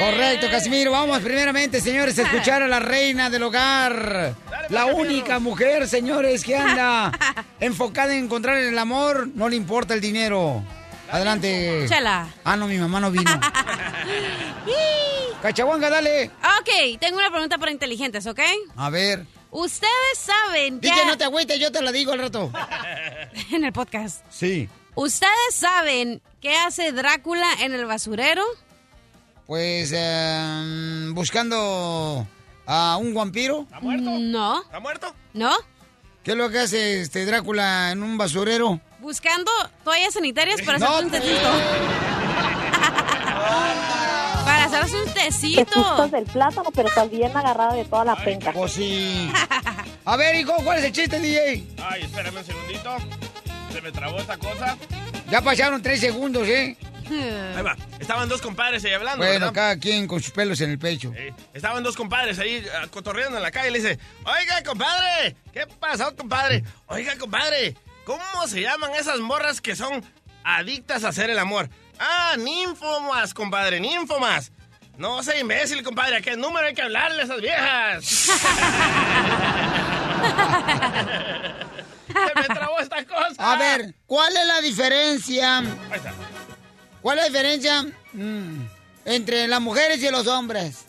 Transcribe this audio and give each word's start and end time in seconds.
Correcto, 0.00 0.48
Casimiro. 0.50 0.92
Vamos 0.92 1.20
primeramente, 1.20 1.80
señores, 1.80 2.18
a 2.18 2.22
escuchar 2.22 2.62
a 2.62 2.68
la 2.68 2.80
reina 2.80 3.28
del 3.28 3.42
hogar. 3.42 4.34
La 4.70 4.86
única 4.86 5.38
mujer, 5.38 5.86
señores, 5.86 6.42
que 6.42 6.56
anda 6.56 7.12
enfocada 7.60 8.14
en 8.14 8.24
encontrar 8.24 8.56
el 8.56 8.78
amor. 8.78 9.28
No 9.34 9.48
le 9.48 9.56
importa 9.56 9.92
el 9.92 10.00
dinero. 10.00 10.64
Adelante. 11.10 11.84
Chela. 11.88 12.28
Ah, 12.44 12.56
no, 12.56 12.66
mi 12.66 12.78
mamá 12.78 12.98
no 13.00 13.10
vino. 13.10 13.30
Cachahuanga, 15.42 15.90
dale. 15.90 16.30
Ok, 16.60 16.98
tengo 16.98 17.18
una 17.18 17.30
pregunta 17.30 17.58
para 17.58 17.70
inteligentes, 17.70 18.26
¿ok? 18.26 18.40
A 18.76 18.90
ver. 18.90 19.26
Ustedes 19.50 19.90
saben 20.16 20.80
que... 20.80 20.88
Dije, 20.88 21.04
no 21.06 21.18
te 21.18 21.24
agüites, 21.24 21.58
yo 21.58 21.72
te 21.72 21.82
la 21.82 21.92
digo 21.92 22.12
al 22.12 22.20
rato. 22.20 22.52
en 23.50 23.64
el 23.64 23.72
podcast. 23.72 24.24
Sí. 24.30 24.68
¿Ustedes 24.94 25.54
saben 25.54 26.22
qué 26.40 26.56
hace 26.56 26.92
Drácula 26.92 27.48
en 27.60 27.74
el 27.74 27.84
basurero? 27.86 28.44
Pues 29.50 29.90
eh, 29.92 31.08
buscando 31.10 32.24
a 32.66 32.96
un 32.98 33.12
vampiro. 33.12 33.62
¿Está 33.62 33.80
muerto? 33.80 34.10
No. 34.20 34.62
¿Está 34.62 34.78
muerto? 34.78 35.12
¿No? 35.34 35.50
¿Qué 36.22 36.30
es 36.30 36.36
lo 36.36 36.50
que 36.50 36.60
hace 36.60 37.00
este 37.00 37.26
Drácula 37.26 37.90
en 37.90 38.04
un 38.04 38.16
basurero? 38.16 38.78
Buscando 39.00 39.50
toallas 39.82 40.14
sanitarias 40.14 40.62
para 40.62 40.78
No, 40.78 40.86
hacerse 40.86 41.04
un 41.04 41.10
tecito. 41.10 41.50
para 44.44 44.64
hacerse 44.66 44.96
un 45.02 45.08
Te 45.14 45.20
tecito. 45.24 46.08
del 46.12 46.24
plátano, 46.26 46.70
pero 46.72 46.86
estás 46.86 47.10
bien 47.10 47.36
agarrado 47.36 47.74
de 47.74 47.84
toda 47.86 48.04
la 48.04 48.14
penca. 48.22 48.52
Pues 48.52 48.74
sí. 48.74 49.28
A 50.04 50.16
ver, 50.16 50.36
hijo, 50.36 50.54
¿cuál 50.62 50.78
es 50.78 50.84
el 50.84 50.92
chiste, 50.92 51.18
DJ? 51.18 51.66
Ay, 51.82 52.02
espérame 52.02 52.36
un 52.36 52.44
segundito. 52.44 52.96
Se 53.72 53.82
me 53.82 53.90
trabó 53.90 54.16
esta 54.18 54.36
cosa. 54.36 54.76
Ya 55.28 55.40
pasaron 55.40 55.82
tres 55.82 55.98
segundos, 55.98 56.46
¿eh? 56.46 56.76
Ahí 57.10 57.62
va. 57.62 57.76
Estaban 57.98 58.28
dos 58.28 58.40
compadres 58.40 58.84
ahí 58.84 58.92
hablando, 58.92 59.18
Bueno, 59.24 59.46
¿verdad? 59.46 59.52
cada 59.52 59.78
quien 59.78 60.06
con 60.06 60.22
sus 60.22 60.32
pelos 60.32 60.60
en 60.60 60.70
el 60.70 60.78
pecho. 60.78 61.12
Eh, 61.16 61.34
estaban 61.52 61.82
dos 61.82 61.96
compadres 61.96 62.38
ahí 62.38 62.64
ah, 62.74 62.86
cotorreando 62.90 63.36
en 63.36 63.42
la 63.42 63.50
calle 63.50 63.68
y 63.68 63.72
le 63.72 63.78
dice, 63.80 63.98
oiga, 64.24 64.62
compadre, 64.64 65.36
¿qué 65.52 65.66
pasó, 65.66 66.14
compadre? 66.16 66.62
Oiga, 66.86 67.16
compadre, 67.18 67.76
¿cómo 68.04 68.46
se 68.46 68.60
llaman 68.62 68.94
esas 68.94 69.18
morras 69.20 69.60
que 69.60 69.74
son 69.76 70.04
adictas 70.44 71.04
a 71.04 71.08
hacer 71.08 71.30
el 71.30 71.38
amor? 71.38 71.68
Ah, 71.98 72.36
ninfomas, 72.38 73.34
compadre, 73.34 73.80
ninfomas. 73.80 74.52
No 74.96 75.22
sea 75.22 75.38
imbécil, 75.38 75.82
compadre, 75.82 76.16
¿a 76.16 76.20
qué 76.20 76.36
número 76.36 76.66
hay 76.66 76.74
que 76.74 76.82
hablarle 76.82 77.22
a 77.22 77.24
esas 77.24 77.40
viejas? 77.40 78.04
Se 82.10 82.40
me 82.40 82.54
trabó 82.54 82.78
esta 82.80 83.04
cosa. 83.04 83.34
A 83.38 83.56
ver, 83.56 83.94
¿cuál 84.06 84.36
es 84.36 84.46
la 84.46 84.60
diferencia? 84.60 85.58
Ahí 85.58 85.66
está. 85.94 86.12
¿Cuál 87.02 87.18
es 87.18 87.24
la 87.24 87.28
diferencia 87.28 87.82
mm, 88.12 88.62
entre 89.04 89.48
las 89.48 89.60
mujeres 89.60 90.02
y 90.02 90.10
los 90.10 90.26
hombres? 90.26 90.84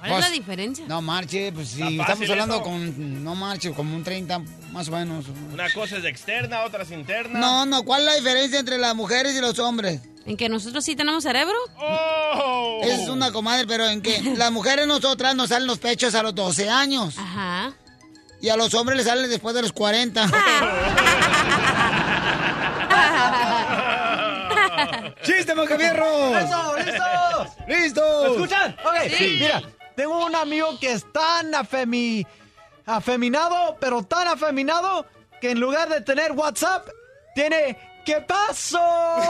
¿Cuál 0.00 0.12
es 0.12 0.20
la 0.20 0.30
diferencia? 0.30 0.84
No 0.86 1.02
marche, 1.02 1.50
pues 1.52 1.70
si 1.70 1.82
Está 1.82 2.12
estamos 2.12 2.30
hablando 2.30 2.54
eso. 2.56 2.64
con, 2.64 3.24
no 3.24 3.34
marche, 3.34 3.72
como 3.72 3.96
un 3.96 4.04
30 4.04 4.38
más 4.72 4.88
o 4.88 4.92
menos. 4.92 5.24
Una 5.52 5.68
cosa 5.70 5.96
es 5.96 6.04
externa, 6.04 6.62
otra 6.64 6.84
es 6.84 6.90
interna. 6.92 7.40
No, 7.40 7.66
no, 7.66 7.82
¿cuál 7.82 8.02
es 8.02 8.06
la 8.06 8.14
diferencia 8.14 8.60
entre 8.60 8.78
las 8.78 8.94
mujeres 8.94 9.34
y 9.34 9.40
los 9.40 9.58
hombres? 9.58 10.00
¿En 10.24 10.36
que 10.36 10.48
nosotros 10.48 10.84
sí 10.84 10.94
tenemos 10.94 11.24
cerebro? 11.24 11.56
Oh. 11.78 12.80
Es 12.84 13.08
una 13.08 13.32
comadre, 13.32 13.66
pero 13.66 13.88
en 13.88 14.00
que 14.02 14.20
las 14.36 14.52
mujeres 14.52 14.86
nosotras 14.86 15.34
nos 15.34 15.48
salen 15.48 15.66
los 15.66 15.78
pechos 15.78 16.14
a 16.14 16.22
los 16.22 16.34
12 16.34 16.68
años. 16.68 17.16
Ajá. 17.18 17.72
Y 18.40 18.50
a 18.50 18.56
los 18.56 18.72
hombres 18.74 18.98
les 18.98 19.06
salen 19.06 19.28
después 19.28 19.54
de 19.56 19.62
los 19.62 19.72
40. 19.72 20.28
¡Chiste, 25.28 25.54
Macabierros! 25.54 26.40
¡Listo, 26.40 26.76
listos! 26.78 27.48
¡Listo! 27.68 28.22
¿Me 28.22 28.30
escuchan? 28.30 28.76
Ok, 28.82 28.94
Sí. 29.14 29.36
mira, 29.38 29.62
tengo 29.94 30.24
un 30.24 30.34
amigo 30.34 30.78
que 30.80 30.92
es 30.92 31.04
tan 31.12 31.54
afemi... 31.54 32.26
afeminado, 32.86 33.76
pero 33.78 34.02
tan 34.02 34.26
afeminado, 34.26 35.04
que 35.38 35.50
en 35.50 35.60
lugar 35.60 35.90
de 35.90 36.00
tener 36.00 36.32
WhatsApp, 36.32 36.88
tiene 37.34 37.76
¿Qué 38.06 38.22
pasó? 38.22 38.78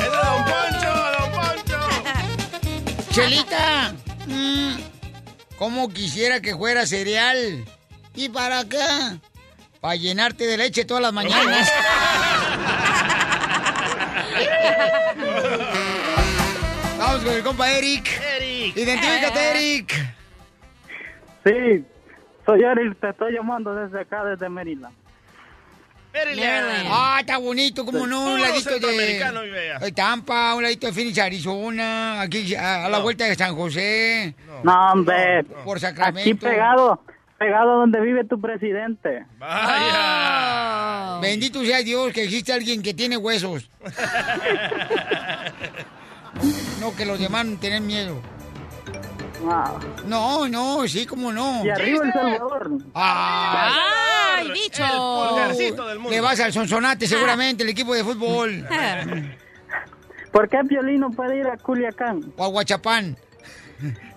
¡Es 0.00 0.10
Don 0.10 0.44
Poncho, 0.44 0.92
Don 1.20 1.30
Poncho! 1.30 1.78
Chelita, 3.12 3.94
mm, 4.26 4.74
¿cómo 5.56 5.88
quisiera 5.88 6.40
que 6.40 6.56
fuera 6.56 6.84
cereal? 6.84 7.64
¿Y 8.16 8.28
para 8.28 8.64
qué? 8.68 9.20
Para 9.82 9.96
llenarte 9.96 10.46
de 10.46 10.56
leche 10.56 10.84
todas 10.84 11.02
las 11.02 11.12
mañanas. 11.12 11.68
Vamos 16.98 17.24
con 17.24 17.34
el 17.34 17.42
compa 17.42 17.68
Eric. 17.68 18.08
Eric. 18.36 18.76
Identifícate, 18.76 19.50
Eric. 19.50 19.92
Sí, 21.44 21.84
soy 22.46 22.62
Eric, 22.62 22.96
te 23.00 23.08
estoy 23.08 23.32
llamando 23.32 23.74
desde 23.74 24.02
acá, 24.02 24.24
desde 24.24 24.48
Maryland. 24.48 24.94
Maryland. 26.14 26.86
Ah, 26.88 27.16
está 27.18 27.38
bonito, 27.38 27.84
como 27.84 28.06
no, 28.06 28.34
un 28.34 28.40
ladito 28.40 28.78
de 28.78 29.92
Tampa, 29.96 30.54
un 30.54 30.62
ladito 30.62 30.86
de 30.86 30.92
Phoenix, 30.92 31.18
Arizona, 31.18 32.20
aquí 32.20 32.54
a, 32.54 32.86
a 32.86 32.88
la 32.88 33.00
vuelta 33.00 33.24
de 33.24 33.34
San 33.34 33.56
José, 33.56 34.36
No, 34.62 34.92
hombre, 34.92 35.42
por 35.64 35.78
aquí 35.78 35.86
Sacramento. 35.86 36.46
Pegado, 37.42 37.78
donde 37.78 38.00
vive 38.00 38.24
tu 38.24 38.40
presidente. 38.40 39.26
Vaya. 39.38 41.18
Bendito 41.20 41.64
sea 41.64 41.82
Dios 41.82 42.12
que 42.12 42.24
existe 42.24 42.52
alguien 42.52 42.82
que 42.82 42.94
tiene 42.94 43.16
huesos. 43.16 43.68
no 46.80 46.94
que 46.94 47.04
los 47.04 47.18
demás 47.18 47.46
tienen 47.60 47.86
miedo. 47.86 48.20
Wow. 49.40 49.80
No, 50.06 50.48
no, 50.48 50.86
sí, 50.86 51.04
como 51.04 51.32
no. 51.32 51.64
Y 51.64 51.70
arriba 51.70 52.04
El 52.04 52.12
Salvador. 52.12 52.70
Ah, 52.94 54.36
¡Ay, 54.36 54.52
bicho! 54.52 54.84
El 55.36 55.76
del 55.76 55.98
mundo. 55.98 56.10
le 56.10 56.20
vas 56.20 56.38
al 56.38 56.52
Sonsonate 56.52 57.08
seguramente, 57.08 57.64
el 57.64 57.70
equipo 57.70 57.92
de 57.92 58.04
fútbol. 58.04 58.68
¿Por 60.32 60.48
qué 60.48 60.58
Piolín 60.66 61.00
no 61.00 61.10
puede 61.10 61.40
ir 61.40 61.48
a 61.48 61.56
Culiacán? 61.56 62.32
O 62.36 62.44
a 62.44 62.48
Huachapán. 62.48 63.16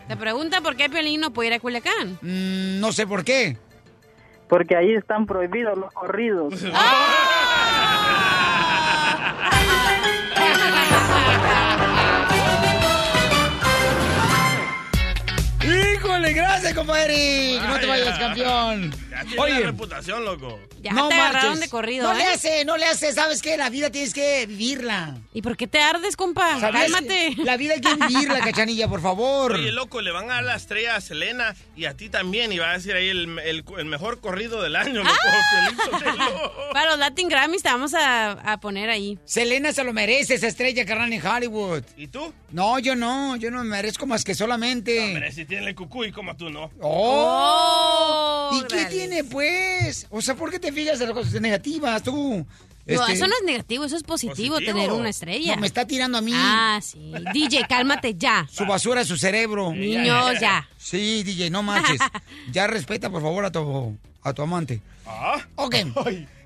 Te 0.07 0.16
pregunta 0.16 0.61
por 0.61 0.75
qué 0.75 0.89
Piolín 0.89 1.19
no 1.21 1.31
puede 1.31 1.47
ir 1.49 1.53
a 1.55 1.59
Culiacán. 1.59 2.19
Mm, 2.21 2.79
no 2.79 2.91
sé 2.91 3.07
por 3.07 3.23
qué. 3.23 3.57
Porque 4.47 4.75
ahí 4.75 4.93
están 4.93 5.25
prohibidos 5.25 5.77
los 5.77 5.91
corridos. 5.93 6.53
¡Híjole, 15.63 16.33
gracias, 16.33 16.73
compadre! 16.75 17.59
No 17.67 17.79
te 17.79 17.88
vayas, 17.88 18.19
campeón. 18.19 18.91
Ya 19.15 19.21
tiene 19.23 19.41
Oye. 19.41 19.53
la 19.61 19.65
reputación, 19.67 20.25
loco. 20.25 20.59
Ya 20.81 20.91
no 20.91 21.07
te 21.07 21.15
agarraron 21.15 21.59
de 21.59 21.69
corrido, 21.69 22.05
No 22.11 22.13
¿eh? 22.13 22.17
le 22.17 22.27
hace, 22.27 22.65
no 22.65 22.75
le 22.77 22.85
hace. 22.85 23.13
¿Sabes 23.13 23.41
qué? 23.41 23.55
La 23.57 23.69
vida 23.69 23.89
tienes 23.89 24.13
que 24.13 24.45
vivirla. 24.45 25.17
¿Y 25.33 25.41
por 25.41 25.55
qué 25.55 25.67
te 25.67 25.79
ardes, 25.79 26.15
compa? 26.17 26.59
Cálmate. 26.59 27.35
La 27.43 27.55
vida 27.57 27.73
hay 27.75 27.81
que 27.81 27.95
vivirla, 27.95 28.39
cachanilla, 28.41 28.88
por 28.89 29.01
favor. 29.01 29.53
Oye, 29.53 29.71
loco, 29.71 30.01
le 30.01 30.12
van 30.12 30.29
a 30.29 30.35
dar 30.35 30.44
la 30.44 30.56
estrella 30.56 30.95
a 30.97 31.01
Selena 31.01 31.56
y 31.75 31.85
a 31.85 31.95
ti 31.95 32.09
también. 32.09 32.51
Y 32.51 32.57
va 32.59 32.71
a 32.71 32.73
decir 32.73 32.94
ahí 32.94 33.07
el, 33.09 33.39
el- 33.39 33.63
el 33.77 33.85
mejor 33.85 34.19
corrido 34.19 34.62
del 34.62 34.75
año, 34.75 35.01
loco. 35.03 35.15
Sotelo. 35.91 36.51
Para 36.73 36.91
los 36.91 37.00
Latin 37.00 37.29
Grammys 37.29 37.63
te 37.63 37.69
vamos 37.69 37.94
a, 37.94 38.31
a 38.31 38.59
poner 38.59 38.89
ahí. 38.89 39.18
Selena 39.25 39.71
se 39.71 39.83
lo 39.83 39.94
merece, 39.94 40.35
esa 40.35 40.47
estrella 40.47 40.85
carnal 40.85 41.11
en 41.13 41.25
Hollywood. 41.25 41.83
¿Y 41.97 42.07
tú? 42.07 42.33
No, 42.51 42.79
yo 42.79 42.95
no, 42.95 43.35
yo 43.38 43.50
no 43.50 43.59
me 43.63 43.69
merezco 43.69 44.06
más 44.06 44.23
que 44.23 44.35
solamente. 44.35 45.00
Hombre, 45.13 45.31
si 45.31 45.45
tiene 45.45 45.69
el 45.69 45.75
cucuy 45.75 46.11
como 46.11 46.35
tú, 46.35 46.50
¿no? 46.50 46.69
¡Oh! 46.81 48.51
¿Y 48.53 48.63
qué 48.68 48.75
Órale. 48.75 48.89
Tiene, 49.07 49.24
pues? 49.24 50.07
O 50.10 50.22
sea, 50.22 50.36
¿por 50.36 50.52
qué 50.52 50.60
te 50.60 50.72
fijas 50.72 51.00
en 51.02 51.07
las 51.07 51.16
cosas 51.18 51.40
negativas, 51.42 52.04
tú? 52.04 52.46
No, 52.88 52.94
Este, 53.02 53.13
eso 53.13 53.28
no 53.28 53.34
es 53.40 53.44
negativo, 53.46 53.86
eso 53.86 53.96
es 53.98 54.04
positivo, 54.04 54.56
Positivo. 54.56 54.78
tener 54.78 54.92
una 54.92 55.10
estrella. 55.10 55.56
no, 55.56 55.62
me 55.62 55.68
está 55.68 55.88
tirando 55.88 56.19
a 56.19 56.22
mí. 56.22 56.31
Ah, 56.36 56.80
sí. 56.84 57.12
DJ, 57.34 57.66
cálmate 57.68 58.13
ya. 58.16 58.48
Su 58.52 58.66
basura 58.66 59.02
es 59.02 59.07
su 59.07 59.18
cerebro. 59.18 59.74
Niños, 59.74 60.40
ya. 60.40 60.69
Sí, 60.78 61.24
DJ, 61.24 61.50
no 61.50 61.63
marches. 61.63 62.00
ya 62.52 62.68
respeta, 62.68 63.10
por 63.10 63.22
favor, 63.24 63.44
a 63.46 63.52
tu, 63.52 63.98
a 64.22 64.34
tu 64.34 64.42
amante. 64.44 64.81
Ah. 65.07 65.44
Ok. 65.56 65.75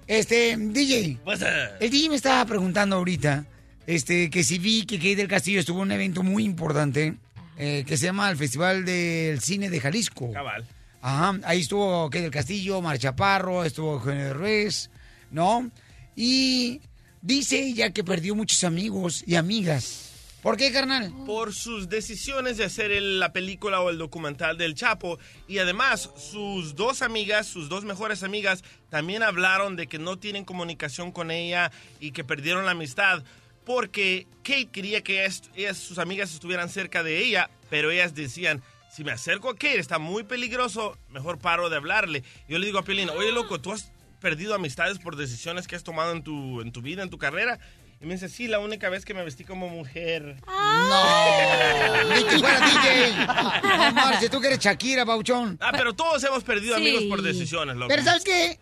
Este, 0.07 0.55
DJ, 0.57 1.17
Pues, 1.23 1.41
eh, 1.41 1.69
el 1.81 1.89
DJ 1.89 2.09
me 2.09 2.15
estaba 2.15 2.43
preguntando 2.45 2.95
ahorita 2.95 3.45
este, 3.85 4.29
que 4.29 4.43
sí 4.43 4.57
vi 4.59 4.85
que 4.85 4.97
Kate 4.97 5.17
del 5.17 5.27
Castillo 5.27 5.59
estuvo 5.59 5.79
en 5.79 5.83
un 5.87 5.91
evento 5.91 6.23
muy 6.23 6.45
importante 6.45 7.15
eh, 7.57 7.83
que 7.85 7.97
se 7.97 8.05
llama 8.05 8.29
el 8.31 8.37
Festival 8.37 8.85
del 8.85 9.41
Cine 9.41 9.69
de 9.69 9.79
Jalisco. 9.81 10.31
Cabal. 10.31 10.65
Ahí 11.01 11.61
estuvo 11.61 12.09
Kate 12.09 12.23
del 12.23 12.31
Castillo, 12.31 12.81
Mar 12.81 12.97
Chaparro, 12.97 13.63
estuvo 13.63 13.93
Eugenio 13.93 14.33
Ruiz, 14.33 14.89
¿no? 15.31 15.71
Y 16.15 16.81
dice 17.21 17.61
ella 17.61 17.91
que 17.91 18.03
perdió 18.03 18.35
muchos 18.35 18.63
amigos 18.63 19.23
y 19.25 19.35
amigas. 19.35 20.09
¿Por 20.41 20.55
qué, 20.55 20.71
carnal? 20.71 21.13
Por 21.25 21.53
sus 21.53 21.89
decisiones 21.89 22.55
de 22.55 22.63
hacer 22.63 22.91
la 23.01 23.33
película 23.33 23.81
o 23.81 23.89
el 23.89 23.97
documental 23.97 24.57
del 24.57 24.73
Chapo. 24.73 25.19
Y 25.49 25.57
además, 25.57 26.09
sus 26.15 26.75
dos 26.75 27.01
amigas, 27.01 27.45
sus 27.45 27.67
dos 27.67 27.83
mejores 27.83 28.23
amigas, 28.23 28.63
también 28.89 29.21
hablaron 29.21 29.75
de 29.75 29.87
que 29.87 29.99
no 29.99 30.17
tienen 30.17 30.45
comunicación 30.45 31.11
con 31.11 31.29
ella 31.29 31.71
y 31.99 32.11
que 32.11 32.23
perdieron 32.23 32.63
la 32.63 32.71
amistad. 32.71 33.23
Porque 33.65 34.27
Kate 34.43 34.69
quería 34.71 35.03
que 35.03 35.25
ellas, 35.25 35.77
sus 35.77 35.99
amigas 35.99 36.33
estuvieran 36.33 36.69
cerca 36.69 37.03
de 37.03 37.21
ella, 37.21 37.49
pero 37.69 37.91
ellas 37.91 38.15
decían, 38.15 38.63
si 38.99 39.05
me 39.05 39.13
acerco 39.13 39.47
a 39.49 39.53
Kate 39.53 39.79
está 39.79 39.97
muy 39.97 40.23
peligroso, 40.25 40.97
mejor 41.07 41.39
paro 41.39 41.69
de 41.69 41.77
hablarle. 41.77 42.21
Yo 42.49 42.59
le 42.59 42.65
digo 42.65 42.79
a 42.79 42.83
Pelín, 42.83 43.09
oye 43.11 43.31
loco, 43.31 43.61
¿tú 43.61 43.71
has 43.71 43.93
perdido 44.19 44.53
amistades 44.53 44.99
por 44.99 45.15
decisiones 45.15 45.67
que 45.69 45.77
has 45.77 45.85
tomado 45.85 46.11
en 46.11 46.21
tu, 46.21 46.59
en 46.59 46.73
tu 46.73 46.81
vida, 46.81 47.01
en 47.01 47.09
tu 47.09 47.17
carrera? 47.17 47.59
Y 48.01 48.05
me 48.05 48.15
dice, 48.15 48.27
sí, 48.27 48.49
la 48.49 48.59
única 48.59 48.89
vez 48.89 49.05
que 49.05 49.13
me 49.13 49.23
vestí 49.23 49.45
como 49.45 49.69
mujer. 49.69 50.35
No, 50.45 52.09
ni 52.13 52.23
que 52.25 52.39
fuera 52.39 52.59
DJ. 52.59 53.11
No, 53.15 53.93
Marce, 53.93 54.29
tú 54.29 54.41
que 54.41 54.47
eres 54.47 54.59
Shakira, 54.59 55.05
Bauchón. 55.05 55.57
Ah, 55.61 55.71
pero 55.71 55.93
todos 55.93 56.21
hemos 56.25 56.43
perdido 56.43 56.75
Sí. 56.75 56.81
amigos 56.81 57.03
por 57.03 57.21
decisiones, 57.21 57.77
loco. 57.77 57.87
Pero 57.87 58.03
¿sabes 58.03 58.25
qué? 58.25 58.59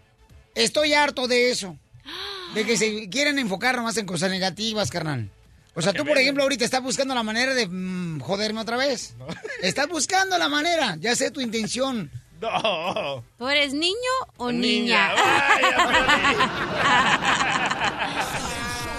Estoy 0.54 0.94
harto 0.94 1.28
de 1.28 1.50
eso. 1.50 1.76
De 2.54 2.64
que 2.64 2.78
se 2.78 3.10
quieren 3.10 3.40
enfocar 3.40 3.76
nomás 3.76 3.98
en 3.98 4.06
cosas 4.06 4.30
negativas, 4.30 4.92
carnal. 4.92 5.32
O 5.78 5.82
sea, 5.84 5.94
tú, 5.94 6.04
por 6.04 6.18
ejemplo, 6.18 6.42
ahorita 6.42 6.66
estás 6.66 6.82
buscando 6.82 7.14
la 7.14 7.22
manera 7.22 7.54
de 7.54 7.68
mm, 7.68 8.20
joderme 8.22 8.62
otra 8.62 8.78
vez. 8.78 9.14
Estás 9.62 9.88
buscando 9.88 10.36
la 10.40 10.50
manera. 10.50 10.98
Ya 11.00 11.16
sé 11.16 11.30
tu 11.30 11.40
intención. 11.40 12.10
No. 12.42 13.24
¿Tú 13.38 13.48
eres 13.48 13.74
niño 13.74 13.94
o 14.38 14.52
Niña, 14.52 15.10
niña? 15.10 15.20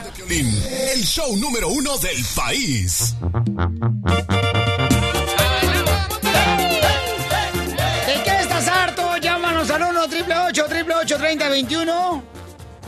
Piolín, 0.16 0.46
el 0.92 1.02
show 1.04 1.36
número 1.36 1.68
uno 1.68 1.98
del 1.98 2.24
país. 2.36 3.16
¿De 8.06 8.22
qué 8.22 8.40
estás 8.40 8.68
harto? 8.68 9.16
Llámanos 9.16 9.68
al 9.70 9.82
1 9.82 10.00
888 10.04 11.16
3021 11.16 12.27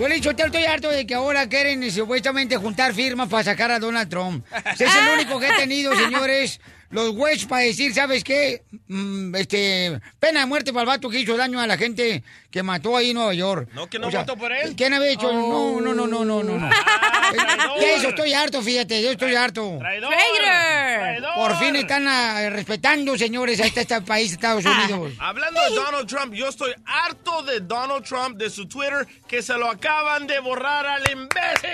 Yo 0.00 0.08
le 0.08 0.14
he 0.14 0.16
dicho, 0.16 0.30
estoy 0.30 0.64
harto 0.64 0.88
de 0.88 1.06
que 1.06 1.14
ahora 1.14 1.46
quieren 1.46 1.82
eh, 1.82 1.90
supuestamente 1.90 2.56
juntar 2.56 2.94
firmas 2.94 3.28
para 3.28 3.44
sacar 3.44 3.70
a 3.70 3.78
Donald 3.78 4.08
Trump. 4.08 4.46
Ese 4.72 4.84
es 4.86 4.96
el 4.96 5.08
único 5.12 5.38
que 5.38 5.48
he 5.48 5.52
tenido, 5.52 5.94
señores. 6.04 6.58
Los 6.90 7.10
güeyes 7.10 7.46
para 7.46 7.62
decir, 7.62 7.94
¿sabes 7.94 8.24
qué? 8.24 8.62
Mm, 8.88 9.34
este, 9.36 10.00
pena 10.18 10.40
de 10.40 10.46
muerte 10.46 10.72
para 10.72 10.82
el 10.82 10.88
vato 10.88 11.08
que 11.08 11.20
hizo 11.20 11.36
daño 11.36 11.60
a 11.60 11.66
la 11.66 11.78
gente 11.78 12.24
que 12.50 12.64
mató 12.64 12.96
ahí 12.96 13.10
en 13.10 13.16
Nueva 13.16 13.32
York. 13.32 13.68
No, 13.74 13.88
que 13.88 14.00
no 14.00 14.08
O 14.08 14.10
sea, 14.10 14.20
votó 14.20 14.36
por 14.36 14.50
él. 14.50 14.74
¿Quién 14.76 14.92
había 14.92 15.12
hecho? 15.12 15.32
No, 15.32 15.80
no, 15.80 15.94
no, 15.94 16.06
no, 16.08 16.24
no, 16.24 16.42
no. 16.42 16.58
no. 16.58 16.70
De 17.80 17.94
eso 17.94 18.08
estoy 18.08 18.32
harto, 18.32 18.60
fíjate, 18.60 19.00
yo 19.02 19.12
estoy 19.12 19.36
harto. 19.36 19.76
¡Traidor! 19.78 20.12
Traitor. 20.12 21.34
Por 21.36 21.56
fin 21.58 21.76
están 21.76 22.08
ah, 22.08 22.50
respetando, 22.50 23.16
señores, 23.16 23.60
a 23.60 23.66
este, 23.66 23.82
este 23.82 24.00
país, 24.02 24.32
Estados 24.32 24.64
Unidos. 24.64 25.12
Hablando 25.20 25.60
de 25.60 25.74
Donald 25.76 26.08
Trump, 26.08 26.34
yo 26.34 26.48
estoy 26.48 26.74
harto 26.84 27.42
de 27.44 27.60
Donald 27.60 28.04
Trump, 28.04 28.36
de 28.36 28.50
su 28.50 28.66
Twitter, 28.66 29.06
que 29.28 29.42
se 29.42 29.56
lo 29.56 29.70
acaban 29.70 30.26
de 30.26 30.40
borrar 30.40 30.86
al 30.86 31.08
imbécil. 31.08 31.70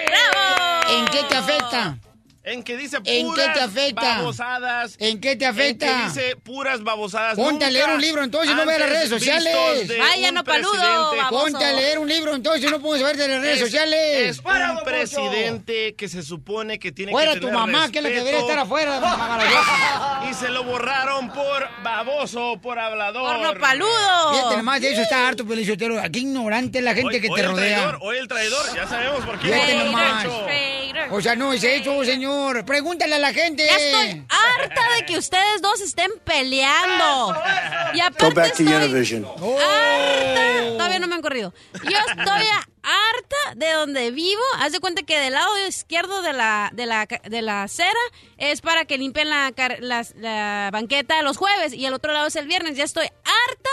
¿En 0.90 1.06
qué 1.06 1.22
te 1.26 1.36
afecta? 1.36 1.98
En 2.46 2.62
que 2.62 2.76
dice 2.76 2.98
¿En 3.04 3.26
puras 3.26 3.46
qué 3.48 3.52
te 3.54 3.60
afecta? 3.60 4.00
babosadas. 4.18 4.94
¿En 5.00 5.20
qué 5.20 5.34
te 5.34 5.46
afecta? 5.46 5.86
En 5.90 5.98
que 5.98 6.04
dice 6.20 6.36
puras 6.36 6.80
babosadas. 6.84 7.34
Ponte 7.34 7.64
a 7.64 7.70
leer 7.70 7.88
un 7.90 8.00
libro 8.00 8.22
entonces, 8.22 8.54
no 8.54 8.64
veas 8.64 8.78
las 8.78 8.88
redes 8.88 9.08
sociales. 9.10 9.88
Vaya, 9.98 10.30
no, 10.30 10.44
paludo. 10.44 11.10
Ponte 11.28 11.64
a 11.64 11.72
leer 11.72 11.98
un 11.98 12.08
libro 12.08 12.36
entonces, 12.36 12.70
no 12.70 12.78
puedes 12.80 13.02
ver 13.02 13.16
de 13.16 13.26
las 13.26 13.40
redes 13.40 13.56
Es- 13.56 13.64
sociales. 13.64 14.38
Es 14.38 14.38
un 14.38 14.84
presidente 14.84 15.96
que 15.96 16.08
se 16.08 16.22
supone 16.22 16.78
que 16.78 16.92
tiene 16.92 17.10
Fuera 17.10 17.32
que 17.32 17.40
tu 17.40 17.46
tener 17.48 17.60
mamá, 17.60 17.90
que 17.90 17.98
es 17.98 18.04
la 18.04 18.10
que 18.10 18.14
debería 18.16 18.40
estar 18.40 18.58
afuera. 18.60 19.00
Y 20.30 20.34
se 20.34 20.48
lo 20.48 20.62
borraron 20.64 21.28
por 21.32 21.68
baboso, 21.82 22.58
por 22.62 22.78
hablador. 22.78 23.36
Porno 23.36 23.60
paludo. 23.60 24.34
Fíjate 24.34 24.56
nomás, 24.56 24.80
de 24.80 24.92
eso 24.92 25.02
está 25.02 25.26
harto, 25.26 25.46
Pelizotero. 25.46 26.00
Qué 26.12 26.18
ignorante 26.20 26.78
es 26.78 26.84
la 26.84 26.94
gente 26.94 27.16
Hoy- 27.16 27.20
que 27.20 27.28
hoy 27.28 27.34
te 27.34 27.40
el 27.42 27.46
rodea. 27.48 27.76
Traidor, 27.78 27.98
hoy 28.02 28.16
el 28.18 28.28
traidor, 28.28 28.74
ya 28.74 28.86
sabemos 28.86 29.24
por 29.24 29.38
qué. 29.38 29.48
Fíjate 29.52 29.84
nomás. 29.84 30.24
hecho. 30.24 30.46
O 31.10 31.20
sea, 31.20 31.36
no 31.36 31.52
es 31.52 31.64
eso, 31.64 32.04
señor. 32.04 32.64
Pregúntale 32.64 33.14
a 33.14 33.18
la 33.18 33.32
gente. 33.32 33.64
Ya 33.64 33.76
estoy 33.76 34.24
harta 34.28 34.82
de 34.96 35.06
que 35.06 35.18
ustedes 35.18 35.62
dos 35.62 35.80
estén 35.80 36.10
peleando. 36.24 37.34
Y 37.94 38.00
aparte 38.00 38.24
Go 38.26 38.34
back 38.34 38.56
to 38.56 38.62
estoy 38.62 38.74
Univision. 38.74 39.24
Harta. 39.24 40.76
Todavía 40.76 40.98
no 40.98 41.08
me 41.08 41.14
han 41.14 41.22
corrido. 41.22 41.52
Yo 41.84 41.98
estoy 41.98 42.46
harta 42.82 43.54
de 43.56 43.72
donde 43.72 44.10
vivo. 44.10 44.42
Haz 44.58 44.72
de 44.72 44.80
cuenta 44.80 45.02
que 45.02 45.18
del 45.18 45.34
lado 45.34 45.50
izquierdo 45.66 46.22
de 46.22 46.32
la, 46.32 46.70
de 46.72 46.86
la, 46.86 47.06
de 47.06 47.42
la 47.42 47.64
acera 47.64 47.90
es 48.38 48.60
para 48.60 48.84
que 48.84 48.98
limpien 48.98 49.28
la, 49.28 49.52
la 50.16 50.70
banqueta 50.72 51.22
los 51.22 51.36
jueves 51.36 51.72
y 51.72 51.86
el 51.86 51.94
otro 51.94 52.12
lado 52.12 52.26
es 52.26 52.36
el 52.36 52.46
viernes. 52.46 52.76
Ya 52.76 52.84
estoy 52.84 53.06
harta 53.06 53.70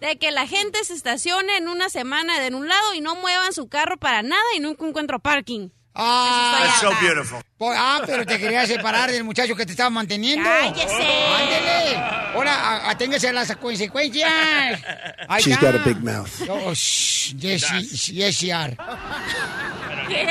de 0.00 0.18
que 0.18 0.30
la 0.30 0.46
gente 0.46 0.82
se 0.84 0.94
estacione 0.94 1.56
en 1.56 1.68
una 1.68 1.88
semana 1.88 2.38
de 2.40 2.46
en 2.46 2.54
un 2.54 2.68
lado 2.68 2.94
y 2.94 3.00
no 3.00 3.16
muevan 3.16 3.52
su 3.52 3.68
carro 3.68 3.96
para 3.96 4.22
nada 4.22 4.44
y 4.56 4.60
nunca 4.60 4.86
encuentro 4.86 5.18
parking. 5.18 5.70
Ah, 5.98 6.58
That's 6.62 6.80
so 6.80 6.90
beautiful. 7.00 7.40
po- 7.56 7.72
ah, 7.74 8.02
pero 8.04 8.26
te 8.26 8.38
quería 8.38 8.66
separar 8.66 9.10
del 9.10 9.24
muchacho 9.24 9.56
que 9.56 9.64
te 9.64 9.72
estaba 9.72 9.88
manteniendo. 9.90 10.48
¡Cállese! 10.48 10.94
Ándele. 10.94 11.96
Ahora, 12.34 12.90
aténgase 12.90 13.28
a 13.28 13.32
las 13.32 13.54
consecuencias. 13.56 14.30
Ahí 15.28 15.42
She's 15.42 15.54
está. 15.54 15.72
got 15.72 15.80
a 15.80 15.84
big 15.84 15.98
mouth. 16.02 16.28
Oh, 16.50 16.72
shh, 16.74 17.34
yes, 17.38 17.62
she- 17.62 18.12
yes, 18.14 18.36
she 18.36 18.52
are. 18.52 18.76
¿Qué? 20.08 20.26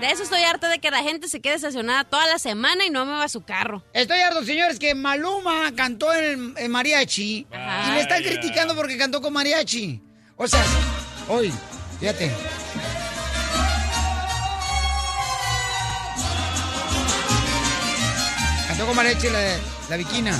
De 0.00 0.10
eso 0.10 0.22
estoy 0.22 0.42
harta 0.44 0.70
de 0.70 0.78
que 0.78 0.90
la 0.90 1.02
gente 1.02 1.28
se 1.28 1.42
quede 1.42 1.56
estacionada 1.56 2.04
toda 2.04 2.26
la 2.26 2.38
semana 2.38 2.86
y 2.86 2.90
no 2.90 3.04
mueva 3.04 3.28
su 3.28 3.42
carro. 3.42 3.84
Estoy 3.92 4.20
harto, 4.20 4.42
señores, 4.44 4.78
que 4.78 4.94
Maluma 4.94 5.70
cantó 5.76 6.14
en, 6.14 6.54
en 6.56 6.70
mariachi 6.70 7.46
y 7.50 7.90
le 7.92 8.00
están 8.00 8.22
criticando 8.22 8.74
porque 8.74 8.96
cantó 8.96 9.20
con 9.20 9.34
mariachi. 9.34 10.00
O 10.36 10.48
sea, 10.48 10.64
hoy, 11.28 11.52
fíjate. 12.00 12.30
Con 18.86 18.96
mariachi 18.96 19.28
la, 19.28 19.56
la 19.88 19.96
viquina. 19.96 20.36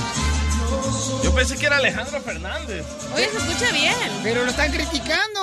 Yo 1.23 1.33
pensé 1.35 1.57
que 1.57 1.67
era 1.67 1.77
Alejandro 1.77 2.21
Fernández. 2.21 2.85
Oye, 3.15 3.29
se 3.31 3.37
escucha 3.39 3.71
bien. 3.71 3.95
Pero 4.23 4.45
lo 4.45 4.51
están 4.51 4.73
criticando. 4.73 5.41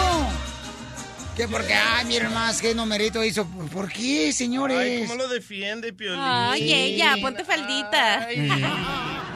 Que 1.38 1.48
porque, 1.48 1.74
ay, 1.76 2.06
miren 2.06 2.34
más, 2.34 2.60
qué 2.60 2.74
numerito 2.74 3.24
hizo. 3.24 3.46
¿Por 3.46 3.90
qué, 3.92 4.26
Ay, 4.26 4.34
señores? 4.34 5.08
¿cómo 5.08 5.22
lo 5.22 5.28
defiende, 5.30 5.94
Piolín? 5.94 6.20
Ay, 6.20 6.74
ella, 6.74 7.16
ponte 7.22 7.46
faldita. 7.46 8.24
Ay. 8.26 8.52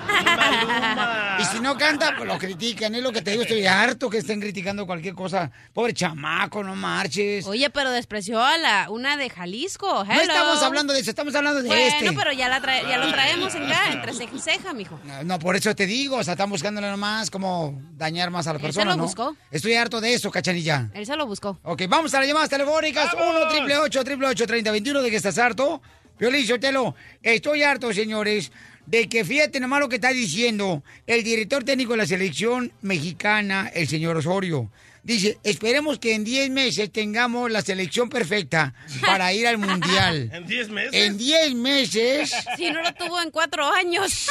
Y 1.40 1.46
si 1.46 1.60
no 1.62 1.78
canta, 1.78 2.14
pues 2.18 2.28
lo 2.28 2.38
critican. 2.38 2.94
Es 2.96 3.02
lo 3.02 3.12
que 3.14 3.22
te 3.22 3.32
digo, 3.32 3.44
estoy 3.44 3.66
harto 3.66 4.10
que 4.10 4.18
estén 4.18 4.42
criticando 4.42 4.86
cualquier 4.86 5.16
cosa. 5.16 5.50
Pobre 5.74 5.94
chamaco, 5.94 6.64
no 6.64 6.76
marches. 6.76 7.46
Oye, 7.48 7.70
pero 7.70 7.90
despreció 7.92 8.44
a 8.44 8.58
la 8.58 8.90
una 8.90 9.16
de 9.16 9.30
Jalisco. 9.30 10.04
No 10.04 10.12
Hello. 10.12 10.22
estamos 10.22 10.62
hablando 10.64 10.94
de 10.94 11.00
eso, 11.00 11.10
estamos 11.12 11.34
hablando 11.34 11.62
de 11.62 11.68
Bueno, 11.70 11.82
este. 11.84 12.12
pero 12.12 12.32
ya, 12.34 12.50
la 12.50 12.62
trae- 12.62 12.88
ya 12.88 12.98
lo 12.98 13.10
traemos 13.12 13.56
acá, 13.56 13.92
entre 13.94 14.14
ceja 14.14 14.36
y 14.36 14.40
ceja, 14.40 14.74
mijo. 14.74 15.00
No, 15.06 15.24
No, 15.24 15.40
por 15.40 15.56
eso 15.56 15.74
te 15.76 15.86
digo, 15.86 16.18
o 16.18 16.24
sea, 16.24 16.34
están 16.34 16.50
buscándole 16.50 16.90
nomás 16.90 17.32
como 17.32 17.82
dañar 17.96 18.30
más 18.32 18.48
a 18.48 18.54
la 18.54 18.58
Él 18.58 18.64
persona, 18.64 18.92
se 18.92 18.98
lo 18.98 18.98
¿no? 18.98 19.04
buscó. 19.04 19.36
Estoy 19.50 19.76
harto 19.76 20.02
de 20.02 20.14
eso, 20.14 20.30
cachanilla. 20.30 20.90
Él 20.94 21.06
se 21.06 21.16
lo 21.16 21.26
buscó. 21.26 21.58
Ok, 21.64 21.84
vamos 21.92 22.14
a 22.14 22.20
las 22.20 22.28
llamadas 22.28 22.50
telefónicas. 22.50 23.14
1 23.14 23.48
triple 23.50 23.78
8 23.78 24.04
triple 24.06 24.28
8 24.28 24.48
3021 24.48 25.02
de 25.02 25.10
que 25.12 25.18
estás 25.18 25.38
harto. 25.38 25.82
Violín 26.18 26.48
Sotelo, 26.48 26.96
estoy 27.22 27.64
harto, 27.64 27.94
señores, 27.94 28.52
de 28.86 29.10
que 29.10 29.26
fíjate 29.26 29.60
nomás 29.60 29.82
lo 29.82 29.90
que 29.90 29.96
está 29.96 30.10
diciendo 30.10 30.84
el 31.06 31.24
director 31.24 31.64
técnico 31.64 31.94
de 31.94 31.98
la 31.98 32.06
selección 32.06 32.72
mexicana, 32.82 33.70
el 33.74 33.88
señor 33.88 34.18
Osorio. 34.18 34.72
Dice, 35.04 35.40
esperemos 35.44 35.98
que 35.98 36.14
en 36.14 36.24
10 36.24 36.52
meses 36.52 36.92
tengamos 36.92 37.50
la 37.52 37.62
selección 37.62 38.08
perfecta 38.08 38.74
para 39.02 39.34
ir 39.34 39.48
al 39.48 39.58
Mundial. 39.58 40.30
¿En 40.34 40.46
10 40.46 40.70
meses? 40.70 40.94
En 40.94 41.18
10 41.18 41.56
meses. 41.56 42.34
Si 42.56 42.72
no 42.72 42.82
lo 42.84 42.94
tuvo 42.94 43.20
en 43.22 43.32
cuatro 43.32 43.70
años. 43.70 44.30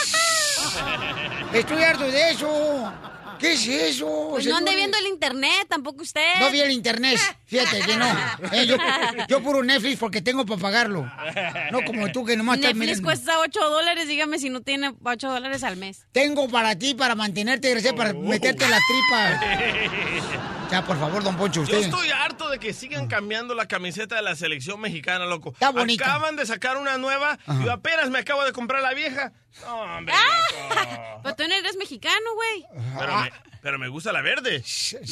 Estoy 1.53 1.83
harto 1.83 2.05
de 2.05 2.31
eso. 2.31 2.93
¿Qué 3.41 3.53
es 3.55 3.67
eso? 3.67 4.29
Pues 4.31 4.47
no 4.47 4.57
ande 4.57 4.75
viendo 4.77 4.99
el 4.99 5.07
internet, 5.07 5.67
tampoco 5.69 6.03
usted. 6.03 6.21
No 6.41 6.51
vi 6.51 6.61
el 6.61 6.71
internet, 6.71 7.19
fíjate 7.47 7.81
que 7.81 7.97
no. 7.97 8.07
Eh, 8.53 8.67
yo, 8.67 8.77
yo 9.29 9.43
puro 9.43 9.63
Netflix 9.63 9.99
porque 9.99 10.21
tengo 10.21 10.45
para 10.45 10.61
pagarlo. 10.61 11.11
No 11.71 11.85
como 11.85 12.11
tú 12.11 12.25
que 12.25 12.37
nomás 12.37 12.59
estás 12.59 12.75
Netflix 12.75 13.01
cuesta 13.01 13.39
8 13.39 13.61
dólares, 13.71 14.09
dígame 14.09 14.39
si 14.39 14.51
no 14.51 14.61
tiene 14.61 14.93
8 15.03 15.31
dólares 15.31 15.63
al 15.63 15.77
mes. 15.77 16.07
Tengo 16.13 16.49
para 16.49 16.77
ti, 16.77 16.95
para 16.95 17.15
mantenerte, 17.15 17.71
gracias, 17.71 17.95
para 17.95 18.13
meterte 18.13 18.65
en 18.65 18.71
la 18.71 18.79
tripa. 18.89 20.57
Ya, 20.71 20.85
por 20.85 20.97
favor, 20.99 21.23
don 21.25 21.37
Poncho, 21.37 21.65
Yo 21.65 21.77
usted. 21.77 21.79
estoy 21.89 22.11
harto 22.11 22.49
de 22.49 22.59
que 22.61 22.73
sigan 22.73 23.09
cambiando 23.09 23.55
la 23.57 23.67
camiseta 23.67 24.15
de 24.17 24.23
la 24.23 24.37
selección 24.37 24.81
mexicana, 24.81 25.25
loco. 25.27 25.51
Está 25.53 25.71
bonita. 25.71 26.05
Acaban 26.05 26.37
de 26.37 26.47
sacar 26.47 26.77
una 26.77 26.97
nueva 26.97 27.39
y 27.49 27.65
yo 27.65 27.73
apenas 27.73 28.09
me 28.11 28.21
acabo 28.21 28.45
de 28.45 28.53
comprar 28.53 28.81
la 28.81 28.95
vieja. 28.95 29.33
No, 29.63 29.81
hombre, 29.97 30.15
loco. 30.15 31.21
Pero 31.25 31.35
tú 31.37 31.43
no 31.49 31.55
eres 31.55 31.77
mexicano, 31.77 32.35
güey. 32.35 32.65
Pero 32.99 33.17
me, 33.19 33.33
pero 33.63 33.79
me 33.79 33.89
gusta 33.89 34.13
la 34.13 34.23
verde. 34.23 34.63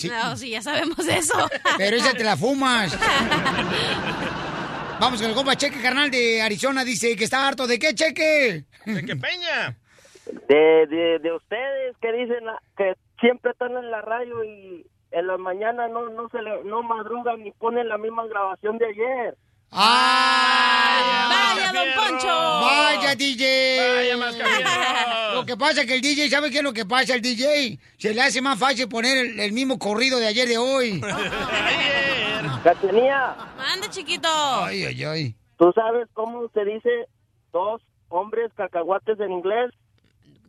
No, 0.09 0.37
sí, 0.37 0.51
ya 0.51 0.63
sabemos 0.63 0.99
eso. 1.07 1.35
Pero 1.77 1.97
esa 1.97 2.15
te 2.15 2.23
la 2.25 2.37
fumas. 2.37 2.97
Vamos 5.01 5.21
con 5.21 5.29
el 5.31 5.35
compa 5.37 5.57
Cheque, 5.57 5.81
carnal 5.81 6.11
de 6.11 6.41
Arizona. 6.43 6.85
Dice 6.85 7.15
que 7.17 7.25
está 7.25 7.47
harto. 7.47 7.67
¿De 7.67 7.79
qué, 7.79 7.95
Cheque? 7.95 8.65
¿De 8.85 9.05
qué 9.05 9.17
peña? 9.17 9.77
De, 10.49 10.87
de, 10.89 11.19
de 11.21 11.33
ustedes 11.35 11.97
que 12.01 12.13
dicen 12.13 12.45
que 12.77 12.95
siempre 13.21 13.53
están 13.53 13.77
en 13.77 13.91
la 13.91 14.03
radio 14.03 14.43
y 14.45 14.87
en 15.11 15.27
la 15.27 15.39
mañana 15.39 15.89
no 15.89 16.09
no 16.11 16.29
se 16.29 16.43
le, 16.43 16.65
no 16.65 16.83
madrugan 16.83 17.43
ni 17.43 17.51
ponen 17.53 17.89
la 17.89 17.99
misma 17.99 18.27
grabación 18.27 18.79
de 18.79 18.87
ayer. 18.87 19.37
¡Vaya, 20.51 21.73
don 21.73 21.89
Poncho! 21.95 22.27
¡Vaya, 22.27 23.15
DJ! 23.15 23.79
¡Vaya, 23.97 24.17
Mascafierro! 24.17 25.35
Lo 25.35 25.45
que 25.45 25.57
pasa 25.57 25.83
es 25.83 25.87
que 25.87 25.95
el 25.97 26.01
DJ, 26.01 26.31
¿sabe 26.31 26.51
qué 26.51 26.59
es 26.59 26.63
lo 26.65 26.73
que 26.73 26.87
pasa? 26.87 27.15
El 27.15 27.23
DJ 27.23 27.79
se 27.99 28.15
le 28.15 28.23
hace 28.23 28.41
más 28.41 28.59
fácil 28.59 28.89
poner 28.89 29.19
el, 29.19 29.39
el 29.41 29.53
mismo 29.53 29.79
corrido 29.79 30.19
de 30.19 30.27
ayer 30.27 30.49
de 30.49 30.57
hoy. 30.59 31.01
Cachenía, 32.65 33.37
Mande, 33.57 33.89
chiquito. 33.91 34.29
Ay, 34.29 34.85
ay, 34.85 35.05
ay. 35.05 35.35
¿tú 35.59 35.73
sabes 35.75 36.09
cómo 36.15 36.49
se 36.55 36.65
dice 36.65 37.09
dos 37.53 37.83
hombres 38.09 38.51
cacahuates 38.57 39.19
en 39.21 39.33
inglés? 39.33 39.71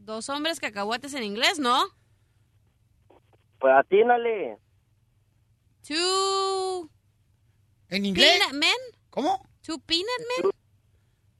Dos 0.05 0.29
hombres 0.29 0.59
cacahuates 0.59 1.13
en 1.13 1.23
inglés, 1.23 1.59
¿no? 1.59 1.83
Pues 3.59 3.73
atínale. 3.77 4.57
Two 5.85 6.89
¿En 7.89 8.05
inglés? 8.05 8.29
peanut 8.39 8.53
men. 8.53 8.77
¿Cómo? 9.09 9.41
Two 9.61 9.79
peanut 9.79 10.21
men. 10.37 10.51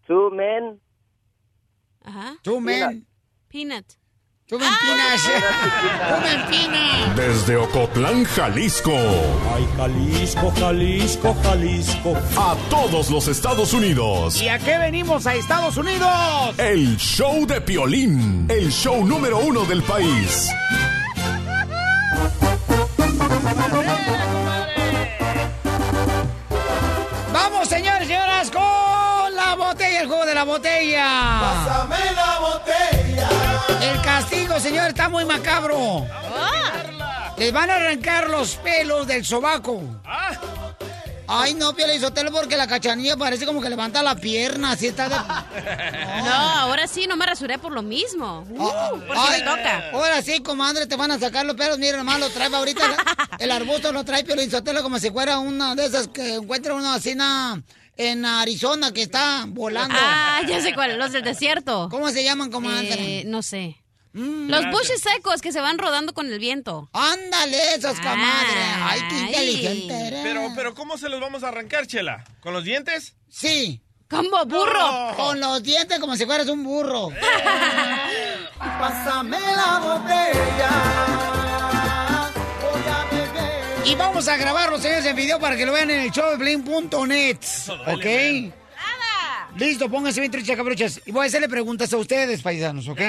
Two 0.08 0.32
men. 0.32 0.82
Ajá. 2.04 2.36
Tú, 2.42 2.60
men. 2.60 3.08
Peanut. 3.48 3.86
Tú 4.48 4.58
me 4.58 4.66
empinas. 4.66 5.24
Tú 5.24 6.22
me 6.24 6.34
empinas. 6.34 7.16
Desde 7.16 7.56
Ocotlán, 7.56 8.24
Jalisco. 8.26 8.92
Ay, 9.54 9.68
Jalisco, 9.78 10.52
Jalisco, 10.58 11.36
Jalisco. 11.44 12.16
A 12.36 12.58
todos 12.72 13.12
los 13.12 13.28
Estados 13.28 13.74
Unidos. 13.74 14.42
¿Y 14.42 14.48
a 14.48 14.58
qué 14.58 14.80
venimos 14.80 15.28
a 15.28 15.36
Estados 15.36 15.78
Unidos? 15.78 16.58
El 16.58 16.98
show 16.98 17.46
de 17.46 17.62
Piolín. 17.62 18.48
El 18.50 18.72
show 18.72 19.06
número 19.06 19.38
uno 19.38 19.66
del 19.66 19.84
país. 19.84 20.50
Vamos, 27.32 27.68
señores 27.68 28.04
y 28.04 28.08
señoras, 28.08 28.52
con 28.52 29.36
la 29.36 29.56
botella, 29.56 30.02
el 30.02 30.08
juego 30.08 30.26
de 30.26 30.36
la 30.36 30.44
botella. 30.44 31.40
Pásame 31.42 31.98
la 32.16 32.40
botella. 32.40 33.30
El 33.82 34.02
castigo, 34.02 34.60
señor, 34.60 34.90
está 34.90 35.10
muy 35.10 35.26
macabro. 35.26 36.06
Les 37.38 37.54
van 37.54 37.70
a 37.70 37.76
arrancar 37.76 38.30
los 38.30 38.56
pelos 38.56 39.08
del 39.08 39.26
sobaco. 39.26 39.82
Ay, 41.32 41.54
no, 41.54 41.74
Sotelo, 42.00 42.32
porque 42.32 42.58
la 42.58 42.68
cachanilla 42.68 43.16
parece 43.16 43.46
como 43.46 43.62
que 43.62 43.70
levanta 43.70 44.02
la 44.02 44.16
pierna, 44.16 44.72
así 44.72 44.88
está 44.88 45.10
de... 45.10 45.16
No, 46.24 46.34
ahora 46.34 46.88
sí, 46.88 47.08
no 47.08 47.16
me 47.16 47.26
rasuré 47.26 47.58
por 47.60 47.72
lo 47.72 47.82
mismo. 47.82 48.46
Uh, 48.50 49.00
porque 49.08 49.14
Ay, 49.16 49.40
me 49.42 49.46
toca. 49.46 49.90
Ahora 49.94 50.22
sí, 50.22 50.40
comadre, 50.40 50.88
te 50.88 50.96
van 50.96 51.12
a 51.12 51.20
sacar 51.20 51.46
los 51.46 51.56
pelos. 51.56 51.78
Mira, 51.78 51.98
nomás 51.98 52.20
lo 52.20 52.30
trae 52.30 52.54
ahorita. 52.54 52.82
el 53.40 53.52
arbusto 53.52 53.92
lo 53.92 54.04
trae 54.04 54.24
Piolín 54.24 54.50
Sotelo 54.50 54.82
como 54.82 55.00
si 55.00 55.12
fuera 55.12 55.40
una 55.40 55.76
de 55.76 55.86
esas 55.86 56.08
que 56.08 56.36
encuentra 56.36 56.74
uno 56.74 56.92
así 56.92 57.16
na- 57.16 57.62
en 57.98 58.26
Arizona 58.26 58.92
que 58.92 59.02
está 59.02 59.46
volando. 59.48 59.96
Ah, 60.00 60.42
ya 60.48 60.62
sé 60.62 60.74
cuál, 60.74 60.98
los 60.98 61.12
del 61.12 61.24
desierto. 61.24 61.90
¿Cómo 61.92 62.10
se 62.12 62.24
llaman, 62.24 62.50
comadre? 62.52 63.20
Eh, 63.20 63.24
no 63.26 63.42
sé. 63.44 63.79
Mm. 64.14 64.50
Los 64.50 64.66
bushes 64.72 65.02
secos 65.02 65.42
que 65.42 65.52
se 65.52 65.62
van 65.62 65.78
rodando 65.78 66.14
con 66.14 66.32
el 66.32 66.40
viento. 66.40 66.90
Ándale, 66.94 67.76
esos, 67.76 67.98
comadre. 68.00 68.62
Ay, 68.82 69.02
qué 69.10 69.16
Ay. 69.16 69.26
inteligente 69.28 70.08
eres. 70.08 70.20
Pero, 70.24 70.52
pero, 70.56 70.74
¿cómo 70.74 70.98
se 70.98 71.10
los 71.10 71.20
vamos 71.20 71.44
a 71.44 71.50
arrancar, 71.50 71.86
Chela? 71.88 72.24
¿Con 72.42 72.54
los 72.54 72.64
dientes? 72.64 73.14
Sí. 73.30 73.82
Como 74.10 74.44
burro. 74.46 75.14
Con 75.16 75.40
los 75.40 75.62
dientes 75.62 76.00
como 76.00 76.16
si 76.16 76.26
fueras 76.26 76.48
un 76.48 76.64
burro. 76.64 77.10
Pásame 78.58 79.40
la 79.40 79.80
botella. 79.80 80.70
Voy 82.62 82.82
a 82.92 83.06
beber. 83.12 83.88
Y 83.88 83.96
vamos 83.96 84.28
a 84.28 84.36
grabarlos, 84.38 84.82
señores, 84.82 85.06
en 85.06 85.16
video 85.16 85.40
para 85.40 85.56
que 85.56 85.66
lo 85.66 85.74
vean 85.74 85.92
en 85.92 86.00
el 86.02 86.10
showdeblin.net. 86.12 87.38
¿Ok? 87.88 88.54
Listo, 89.58 89.90
pónganse 89.90 90.20
bien 90.22 90.32
truchas, 90.32 90.56
cabrochas. 90.56 91.02
Y 91.06 91.12
voy 91.12 91.24
a 91.26 91.28
hacerle 91.28 91.50
preguntas 91.50 91.92
a 91.94 91.98
ustedes, 91.98 92.42
paisanos, 92.42 92.88
¿ok? 92.88 93.02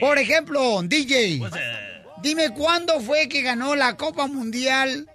Por 0.00 0.18
ejemplo, 0.18 0.82
DJ. 0.82 1.40
Dime 2.22 2.50
cuándo 2.50 3.00
fue 3.00 3.28
que 3.28 3.42
ganó 3.42 3.76
la 3.76 3.96
Copa 3.96 4.26
Mundial 4.26 5.08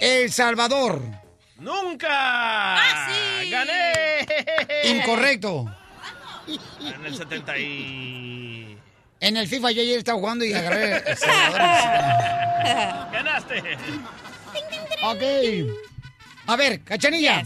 El 0.00 0.32
Salvador. 0.32 1.00
¡Nunca! 1.58 2.76
¡Gané! 3.48 4.26
Incorrecto. 4.84 5.64
En 6.80 7.06
el 7.06 7.16
70 7.16 7.58
y... 7.58 8.78
En 9.20 9.36
el 9.36 9.48
FIFA 9.48 9.70
yo 9.70 9.80
ayer 9.82 9.98
estaba 9.98 10.18
jugando 10.18 10.44
y 10.44 10.52
agarré 10.52 11.02
El 11.08 11.16
Salvador. 11.16 11.58
¡Ganaste! 13.12 13.62
Ok. 15.02 15.22
A 16.48 16.56
ver, 16.56 16.80
cachanilla. 16.82 17.44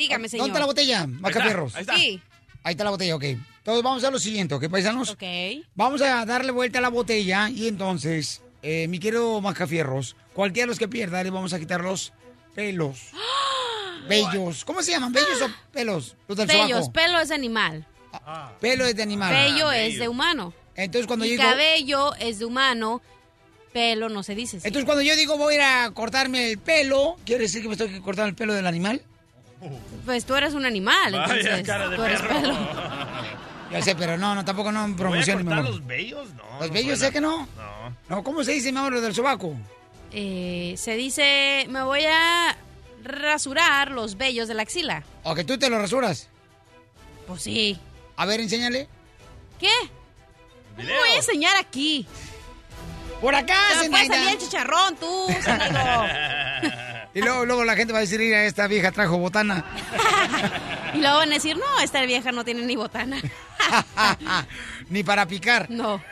Dígame, 0.00 0.30
señor. 0.30 0.44
¿Dónde 0.44 0.52
está 0.52 0.60
la 0.60 0.66
botella, 0.66 1.06
Macafierros? 1.06 1.74
ahí 1.74 1.82
está. 1.82 1.94
Sí. 1.94 2.22
Ahí 2.62 2.72
está 2.72 2.84
la 2.84 2.90
botella, 2.90 3.16
ok. 3.16 3.24
Entonces 3.24 3.82
vamos 3.82 4.02
a 4.02 4.10
lo 4.10 4.18
siguiente, 4.18 4.54
¿ok, 4.54 4.68
paisanos? 4.70 5.10
Ok. 5.10 5.22
Vamos 5.74 6.00
a 6.00 6.24
darle 6.24 6.52
vuelta 6.52 6.78
a 6.78 6.82
la 6.82 6.88
botella 6.88 7.50
y 7.50 7.68
entonces, 7.68 8.40
eh, 8.62 8.88
mi 8.88 8.98
querido 8.98 9.38
Macafierros, 9.42 10.16
cualquiera 10.32 10.64
de 10.64 10.68
los 10.68 10.78
que 10.78 10.88
pierda 10.88 11.22
le 11.22 11.28
vamos 11.28 11.52
a 11.52 11.58
quitar 11.58 11.82
los 11.82 12.14
pelos. 12.54 13.10
Bellos. 14.08 14.64
¿Cómo 14.64 14.82
se 14.82 14.92
llaman? 14.92 15.12
¿Bellos 15.12 15.42
o 15.42 15.48
pelos? 15.72 16.16
Los 16.26 16.38
del 16.38 16.46
Bellos, 16.46 16.86
sobaco. 16.86 16.92
pelo 16.92 17.20
es 17.20 17.30
animal. 17.30 17.86
Pelo 18.58 18.86
es 18.86 18.96
de 18.96 19.02
animal. 19.02 19.34
Bello 19.34 19.70
es 19.70 19.98
de 19.98 20.08
humano. 20.08 20.54
Entonces 20.76 21.06
cuando 21.06 21.26
y 21.26 21.28
yo 21.28 21.32
digo... 21.32 21.42
cabello 21.44 22.14
es 22.14 22.38
de 22.38 22.46
humano, 22.46 23.02
pelo 23.74 24.08
no 24.08 24.22
se 24.22 24.34
dice. 24.34 24.56
Entonces 24.56 24.86
cuando 24.86 25.02
yo 25.02 25.14
digo 25.14 25.36
voy 25.36 25.52
a 25.52 25.56
ir 25.56 25.62
a 25.62 25.90
cortarme 25.92 26.50
el 26.50 26.58
pelo, 26.58 27.16
¿quiere 27.26 27.42
decir 27.42 27.60
que 27.60 27.68
me 27.68 27.74
estoy 27.74 28.00
cortando 28.00 28.30
el 28.30 28.34
pelo 28.34 28.54
del 28.54 28.66
animal? 28.66 29.04
Pues 30.06 30.24
tú 30.24 30.34
eres 30.34 30.54
un 30.54 30.64
animal, 30.64 31.12
Vaya, 31.12 31.34
entonces 31.34 31.66
cara 31.66 31.88
de 31.88 31.96
tú 31.96 32.02
eres 32.02 32.20
perro. 32.22 32.40
pelo. 32.40 32.56
Ya 33.70 33.82
sé, 33.82 33.94
pero 33.94 34.16
no, 34.18 34.34
no, 34.34 34.44
tampoco 34.44 34.72
no 34.72 34.82
¿Voy 34.82 34.92
a 34.92 34.96
promociones, 34.96 35.44
mi 35.44 35.52
amor. 35.52 35.64
los 35.64 35.86
bellos? 35.86 36.28
No. 36.34 36.42
¿Los 36.58 36.68
no 36.68 36.74
bellos 36.74 36.98
sé 36.98 37.12
que 37.12 37.20
no? 37.20 37.46
No. 37.56 37.96
No, 38.08 38.24
¿cómo 38.24 38.42
se 38.42 38.52
dice, 38.52 38.72
mi 38.72 38.78
amor, 38.78 38.92
lo 38.92 39.00
del 39.00 39.14
sobaco? 39.14 39.54
Eh, 40.12 40.74
se 40.76 40.96
dice, 40.96 41.66
me 41.68 41.82
voy 41.84 42.02
a 42.04 42.56
rasurar 43.04 43.92
los 43.92 44.16
vellos 44.16 44.48
de 44.48 44.54
la 44.54 44.62
axila. 44.62 45.04
¿O 45.22 45.34
que 45.36 45.44
tú 45.44 45.56
te 45.56 45.70
lo 45.70 45.78
rasuras? 45.78 46.28
Pues 47.28 47.42
sí. 47.42 47.78
A 48.16 48.26
ver, 48.26 48.40
enséñale. 48.40 48.88
¿Qué? 49.60 49.68
¿Cómo 50.74 50.88
voy 50.88 51.10
a 51.10 51.16
enseñar 51.16 51.56
aquí? 51.56 52.06
Por 53.20 53.34
acá, 53.34 53.54
puede 53.72 53.84
Zenaida. 53.84 54.14
salir 54.14 54.28
el 54.30 54.38
chicharrón, 54.38 54.96
tú. 54.96 55.26
Y 57.14 57.20
luego, 57.20 57.44
luego 57.44 57.64
la 57.64 57.74
gente 57.74 57.92
va 57.92 57.98
a 57.98 58.02
decir, 58.02 58.20
mira, 58.20 58.44
esta 58.44 58.66
vieja 58.66 58.92
trajo 58.92 59.18
botana. 59.18 59.64
Y 60.92 60.98
luego 60.98 61.18
van 61.18 61.30
a 61.30 61.34
decir, 61.34 61.56
no, 61.56 61.80
esta 61.80 62.02
vieja 62.02 62.32
no 62.32 62.44
tiene 62.44 62.62
ni 62.62 62.74
botana. 62.74 63.20
Ni 64.88 65.04
para 65.04 65.26
picar. 65.26 65.70
No. 65.70 66.02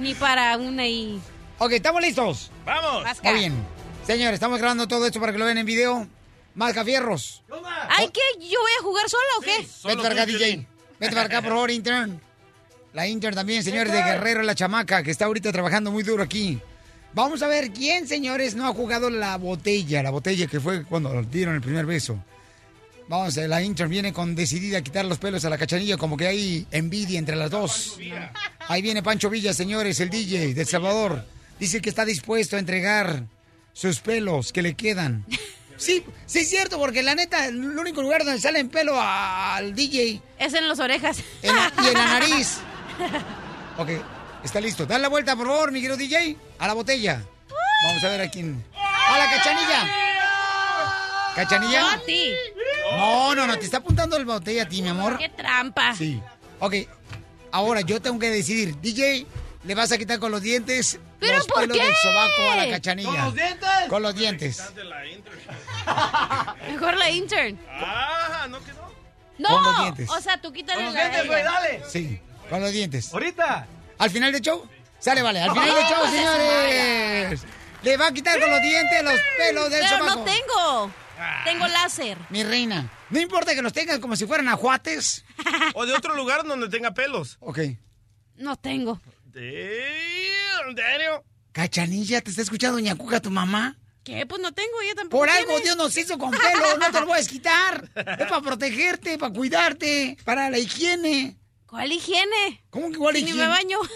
Ni 0.00 0.14
para 0.16 0.56
una 0.56 0.84
y... 0.84 1.20
Ok, 1.58 1.72
¿estamos 1.72 2.02
listos? 2.02 2.50
¡Vamos! 2.64 3.04
Muy 3.22 3.34
bien. 3.34 3.54
Señores, 4.04 4.34
estamos 4.34 4.58
grabando 4.58 4.88
todo 4.88 5.06
esto 5.06 5.20
para 5.20 5.30
que 5.32 5.38
lo 5.38 5.44
vean 5.44 5.58
en 5.58 5.66
video. 5.66 6.08
Mascafierros. 6.54 7.44
Ay, 7.88 8.10
¿qué? 8.12 8.20
¿Yo 8.40 8.60
voy 8.60 8.72
a 8.80 8.82
jugar 8.82 9.08
sola 9.08 9.22
o 9.38 9.40
qué? 9.42 9.66
Vete 9.84 10.02
para 10.02 10.14
acá, 10.14 10.26
DJ. 10.26 10.66
Vete 10.98 11.14
para 11.14 11.26
acá, 11.26 11.42
por 11.42 11.50
favor, 11.50 11.70
intern. 11.70 12.20
La 12.92 13.06
intern 13.06 13.36
también, 13.36 13.62
señores, 13.62 13.92
de 13.92 14.02
Guerrero, 14.02 14.42
la 14.42 14.56
chamaca, 14.56 15.04
que 15.04 15.12
está 15.12 15.26
ahorita 15.26 15.52
trabajando 15.52 15.92
muy 15.92 16.02
duro 16.02 16.24
aquí. 16.24 16.58
Vamos 17.12 17.42
a 17.42 17.48
ver 17.48 17.70
quién, 17.72 18.06
señores, 18.06 18.54
no 18.54 18.66
ha 18.66 18.72
jugado 18.74 19.10
la 19.10 19.36
botella. 19.36 20.02
La 20.02 20.10
botella 20.10 20.46
que 20.46 20.60
fue 20.60 20.84
cuando 20.84 21.22
dieron 21.24 21.54
el 21.56 21.60
primer 21.60 21.84
beso. 21.86 22.22
Vamos, 23.08 23.36
eh, 23.36 23.48
la 23.48 23.60
intern 23.60 23.90
viene 23.90 24.12
con 24.12 24.36
decidida 24.36 24.78
a 24.78 24.82
quitar 24.82 25.04
los 25.04 25.18
pelos 25.18 25.44
a 25.44 25.50
la 25.50 25.58
cachanilla, 25.58 25.96
como 25.96 26.16
que 26.16 26.28
hay 26.28 26.66
envidia 26.70 27.18
entre 27.18 27.34
las 27.34 27.50
dos. 27.50 27.98
Ahí 28.68 28.82
viene 28.82 29.02
Pancho 29.02 29.28
Villa, 29.28 29.52
señores, 29.52 29.98
el 29.98 30.10
DJ 30.10 30.54
de 30.54 30.60
El 30.60 30.66
Salvador. 30.68 31.24
Dice 31.58 31.80
que 31.80 31.88
está 31.88 32.04
dispuesto 32.04 32.54
a 32.54 32.60
entregar 32.60 33.24
sus 33.72 33.98
pelos 33.98 34.52
que 34.52 34.62
le 34.62 34.74
quedan. 34.74 35.24
Sí, 35.76 36.04
sí 36.26 36.40
es 36.40 36.48
cierto, 36.48 36.78
porque 36.78 37.02
la 37.02 37.16
neta, 37.16 37.46
el 37.46 37.56
único 37.76 38.00
lugar 38.02 38.24
donde 38.24 38.40
salen 38.40 38.68
pelo 38.68 38.94
al 39.00 39.74
DJ 39.74 40.20
Es 40.38 40.54
en 40.54 40.68
las 40.68 40.78
orejas. 40.78 41.18
en 41.42 41.56
la- 41.56 41.72
y 41.82 41.88
en 41.88 41.94
la 41.94 42.04
nariz. 42.20 42.58
Ok, 43.78 43.88
está 44.44 44.60
listo. 44.60 44.86
Dale 44.86 45.02
la 45.02 45.08
vuelta, 45.08 45.36
por 45.36 45.46
favor, 45.46 45.72
mi 45.72 45.80
querido 45.80 45.96
DJ, 45.96 46.36
a 46.58 46.66
la 46.66 46.74
botella. 46.74 47.22
Vamos 47.84 48.04
a 48.04 48.08
ver 48.08 48.20
a 48.20 48.30
quién. 48.30 48.64
A 48.74 49.18
la 49.18 49.30
cachanilla. 49.30 49.88
¿Cachanilla? 51.34 51.80
Yo 51.80 51.86
a 51.88 51.98
ti. 52.04 52.32
No, 52.92 53.34
no, 53.34 53.46
no, 53.46 53.58
te 53.58 53.64
está 53.64 53.78
apuntando 53.78 54.16
el 54.16 54.24
botella 54.24 54.64
a 54.64 54.68
ti, 54.68 54.82
mi 54.82 54.88
amor. 54.88 55.16
¡Qué 55.18 55.28
trampa! 55.28 55.94
Sí. 55.94 56.20
Ok, 56.58 56.74
ahora 57.52 57.80
yo 57.82 58.02
tengo 58.02 58.18
que 58.18 58.30
decidir. 58.30 58.76
DJ, 58.80 59.26
¿le 59.64 59.74
vas 59.74 59.92
a 59.92 59.98
quitar 59.98 60.18
con 60.18 60.30
los 60.32 60.42
dientes 60.42 60.98
¿Pero 61.18 61.38
los 61.38 61.46
por 61.46 61.60
pelos 61.62 61.76
qué? 61.78 61.84
del 61.84 61.94
sobaco 61.96 62.50
a 62.52 62.56
la 62.56 62.70
cachanilla? 62.70 63.08
¿Con 63.10 63.22
los 63.24 63.34
dientes? 63.34 63.70
Con 63.88 64.02
los 64.02 64.14
dientes. 64.14 64.62
Mejor 66.70 66.96
la 66.96 67.10
intern. 67.10 67.58
Ah, 67.70 68.46
no 68.50 68.62
quedó. 68.64 68.90
No, 69.38 69.48
Con 69.48 69.62
los 69.64 69.80
dientes. 69.82 70.10
o 70.10 70.20
sea, 70.20 70.40
tú 70.40 70.52
quítale 70.52 70.76
Con 70.76 70.84
los 70.86 70.94
la 70.94 71.00
dientes, 71.00 71.26
güey, 71.26 71.42
dale. 71.42 71.82
Sí, 71.88 72.20
con 72.50 72.60
los 72.60 72.72
dientes. 72.72 73.12
Ahorita. 73.14 73.66
¿Al 74.00 74.10
final 74.10 74.32
del 74.32 74.40
show? 74.40 74.68
Sale, 74.98 75.22
vale. 75.22 75.40
Al 75.40 75.50
final 75.52 75.74
del 75.74 75.84
show, 75.84 76.06
señores. 76.10 77.42
Le 77.82 77.96
va 77.96 78.08
a 78.08 78.12
quitar 78.12 78.38
con 78.40 78.50
los 78.50 78.60
dientes 78.60 79.04
los 79.04 79.20
pelos 79.38 79.70
del 79.70 79.80
Pero 79.82 79.98
sobaco. 79.98 80.18
no 80.18 80.24
tengo. 80.24 80.92
Tengo 81.44 81.68
láser. 81.68 82.18
Mi 82.30 82.42
reina. 82.42 82.90
No 83.10 83.20
importa 83.20 83.54
que 83.54 83.62
los 83.62 83.72
tengas 83.72 83.98
como 83.98 84.16
si 84.16 84.26
fueran 84.26 84.48
ajuates. 84.48 85.24
O 85.74 85.86
de 85.86 85.92
otro 85.94 86.14
lugar 86.14 86.44
donde 86.44 86.68
tenga 86.68 86.92
pelos. 86.92 87.36
Ok. 87.40 87.60
No 88.36 88.56
tengo. 88.56 89.00
Damn, 89.26 90.74
Daniel. 90.74 91.20
Cachanilla, 91.52 92.20
¿te 92.20 92.30
está 92.30 92.42
escuchando 92.42 92.76
Doña 92.76 92.94
Cuca, 92.96 93.20
tu 93.20 93.30
mamá? 93.30 93.76
¿Qué? 94.04 94.24
Pues 94.26 94.40
no 94.40 94.52
tengo, 94.52 94.72
yo 94.88 94.94
tampoco. 94.94 95.20
Por 95.20 95.30
algo 95.30 95.46
tiene. 95.56 95.62
Dios 95.64 95.76
nos 95.76 95.96
hizo 95.96 96.18
con 96.18 96.30
pelo, 96.30 96.78
no 96.78 96.90
te 96.90 97.00
lo 97.00 97.06
puedes 97.06 97.28
quitar. 97.34 97.88
Es 97.94 98.26
para 98.28 98.40
protegerte, 98.40 99.18
para 99.18 99.32
cuidarte, 99.32 100.16
para 100.24 100.50
la 100.50 100.58
higiene. 100.58 101.36
¿Cuál 101.70 101.92
higiene? 101.92 102.62
¿Cómo 102.70 102.90
que 102.90 102.98
cuál 102.98 103.14
Si 103.16 103.22
ni 103.22 103.30
higiene? 103.30 103.46
me 103.46 103.54
baño. 103.54 103.78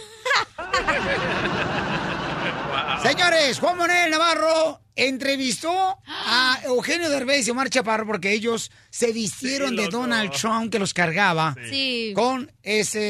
Señores, 3.03 3.59
Juan 3.59 3.77
Manuel 3.77 4.11
Navarro 4.11 4.81
entrevistó 4.97 5.99
a 6.07 6.59
Eugenio 6.65 7.11
Derbez 7.11 7.47
y 7.47 7.51
Omar 7.51 7.69
Chaparro 7.69 8.07
porque 8.07 8.33
ellos 8.33 8.71
se 8.91 9.13
vistieron 9.13 9.71
Sí, 9.71 9.77
de. 9.77 9.89
Donald 9.89 10.31
Trump 10.31 10.71
que 10.73 10.79
los 10.79 10.95
cargaba 10.95 11.55
Sí. 11.69 12.13
con 12.15 12.51
ese 12.63 13.01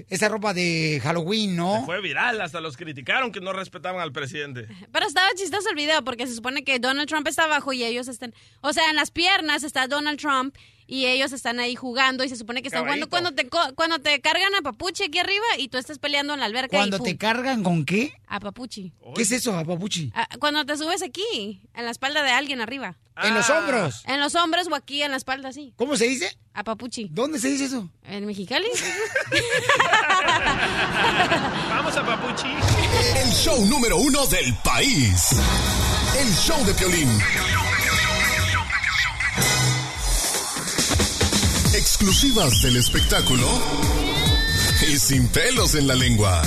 eh, 0.00 0.06
esa 0.10 0.28
ropa 0.28 0.52
de 0.52 1.00
Halloween, 1.02 1.56
¿no? 1.56 1.84
Fue 1.86 2.00
viral, 2.02 2.40
hasta 2.40 2.60
los 2.60 2.76
criticaron 2.76 3.30
que 3.32 3.40
no 3.40 3.52
respetaban 3.52 4.00
al 4.02 4.12
presidente. 4.12 4.66
Pero 4.92 5.06
estaba 5.06 5.28
chistoso 5.36 5.70
el 5.70 5.76
video 5.76 6.02
porque 6.04 6.26
se 6.26 6.34
supone 6.34 6.64
que 6.64 6.78
Donald 6.80 7.08
Trump 7.08 7.26
está 7.28 7.44
abajo 7.44 7.72
y 7.72 7.84
ellos 7.84 8.08
están... 8.08 8.34
O 8.60 8.72
sea, 8.72 8.90
en 8.90 8.96
las 8.96 9.10
piernas 9.12 9.62
está 9.62 9.86
Donald 9.86 10.18
Trump 10.18 10.54
y 10.86 11.06
ellos 11.06 11.32
están 11.32 11.58
ahí 11.60 11.74
jugando 11.74 12.24
y 12.24 12.28
se 12.28 12.36
supone 12.36 12.62
que 12.62 12.68
están 12.68 12.82
jugando 12.84 13.08
cuando 13.08 13.32
te, 13.32 13.48
co- 13.48 13.74
cuando 13.74 13.98
te 14.00 14.20
cargan 14.20 14.54
a 14.54 14.62
Papuchi 14.62 15.04
aquí 15.04 15.18
arriba 15.18 15.44
y 15.58 15.68
tú 15.68 15.78
estás 15.78 15.98
peleando 15.98 16.34
en 16.34 16.40
la 16.40 16.46
alberca. 16.46 16.76
Cuando 16.76 16.96
y 16.98 17.00
te 17.02 17.16
cargan 17.16 17.62
con 17.62 17.84
qué? 17.84 18.12
A 18.26 18.40
Papuchi. 18.40 18.92
¿Qué 19.14 19.22
es 19.22 19.30
eso, 19.32 19.52
papuchi? 19.64 20.10
Ah, 20.14 20.28
Cuando 20.40 20.64
te 20.66 20.76
subes 20.76 21.02
aquí, 21.02 21.62
en 21.74 21.84
la 21.84 21.90
espalda 21.90 22.22
de 22.22 22.30
alguien 22.30 22.60
arriba. 22.60 22.96
En 23.22 23.32
los 23.34 23.48
Ah. 23.48 23.60
hombros. 23.60 24.02
En 24.06 24.18
los 24.20 24.34
hombros 24.34 24.66
o 24.66 24.74
aquí 24.74 25.02
en 25.02 25.12
la 25.12 25.16
espalda, 25.16 25.52
sí. 25.52 25.72
¿Cómo 25.76 25.96
se 25.96 26.06
dice? 26.08 26.36
A 26.52 26.64
Papuchi. 26.64 27.08
¿Dónde 27.12 27.38
se 27.38 27.48
dice 27.48 27.66
eso? 27.66 27.88
¿En 28.04 28.26
Mexicali? 28.26 28.66
Vamos 31.68 31.96
a 31.96 32.04
Papuchi. 32.04 32.48
El 33.16 33.30
show 33.32 33.64
número 33.66 33.96
uno 33.98 34.26
del 34.26 34.54
país. 34.64 35.30
El 36.18 36.32
show 36.34 36.64
de 36.64 36.74
Piolín. 36.74 37.08
Exclusivas 42.04 42.60
del 42.60 42.76
espectáculo 42.76 43.46
y 44.82 44.98
sin 44.98 45.26
pelos 45.32 45.74
en 45.74 45.86
la 45.86 45.94
lengua. 45.94 46.42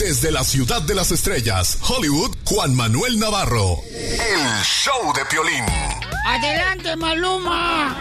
Desde 0.00 0.32
la 0.32 0.42
ciudad 0.42 0.82
de 0.82 0.96
las 0.96 1.12
estrellas, 1.12 1.78
Hollywood, 1.88 2.34
Juan 2.44 2.74
Manuel 2.74 3.20
Navarro. 3.20 3.76
El 3.94 4.64
show 4.64 5.12
de 5.14 5.24
Piolín. 5.26 5.64
¡Adelante, 6.26 6.96
Maluma! 6.96 7.96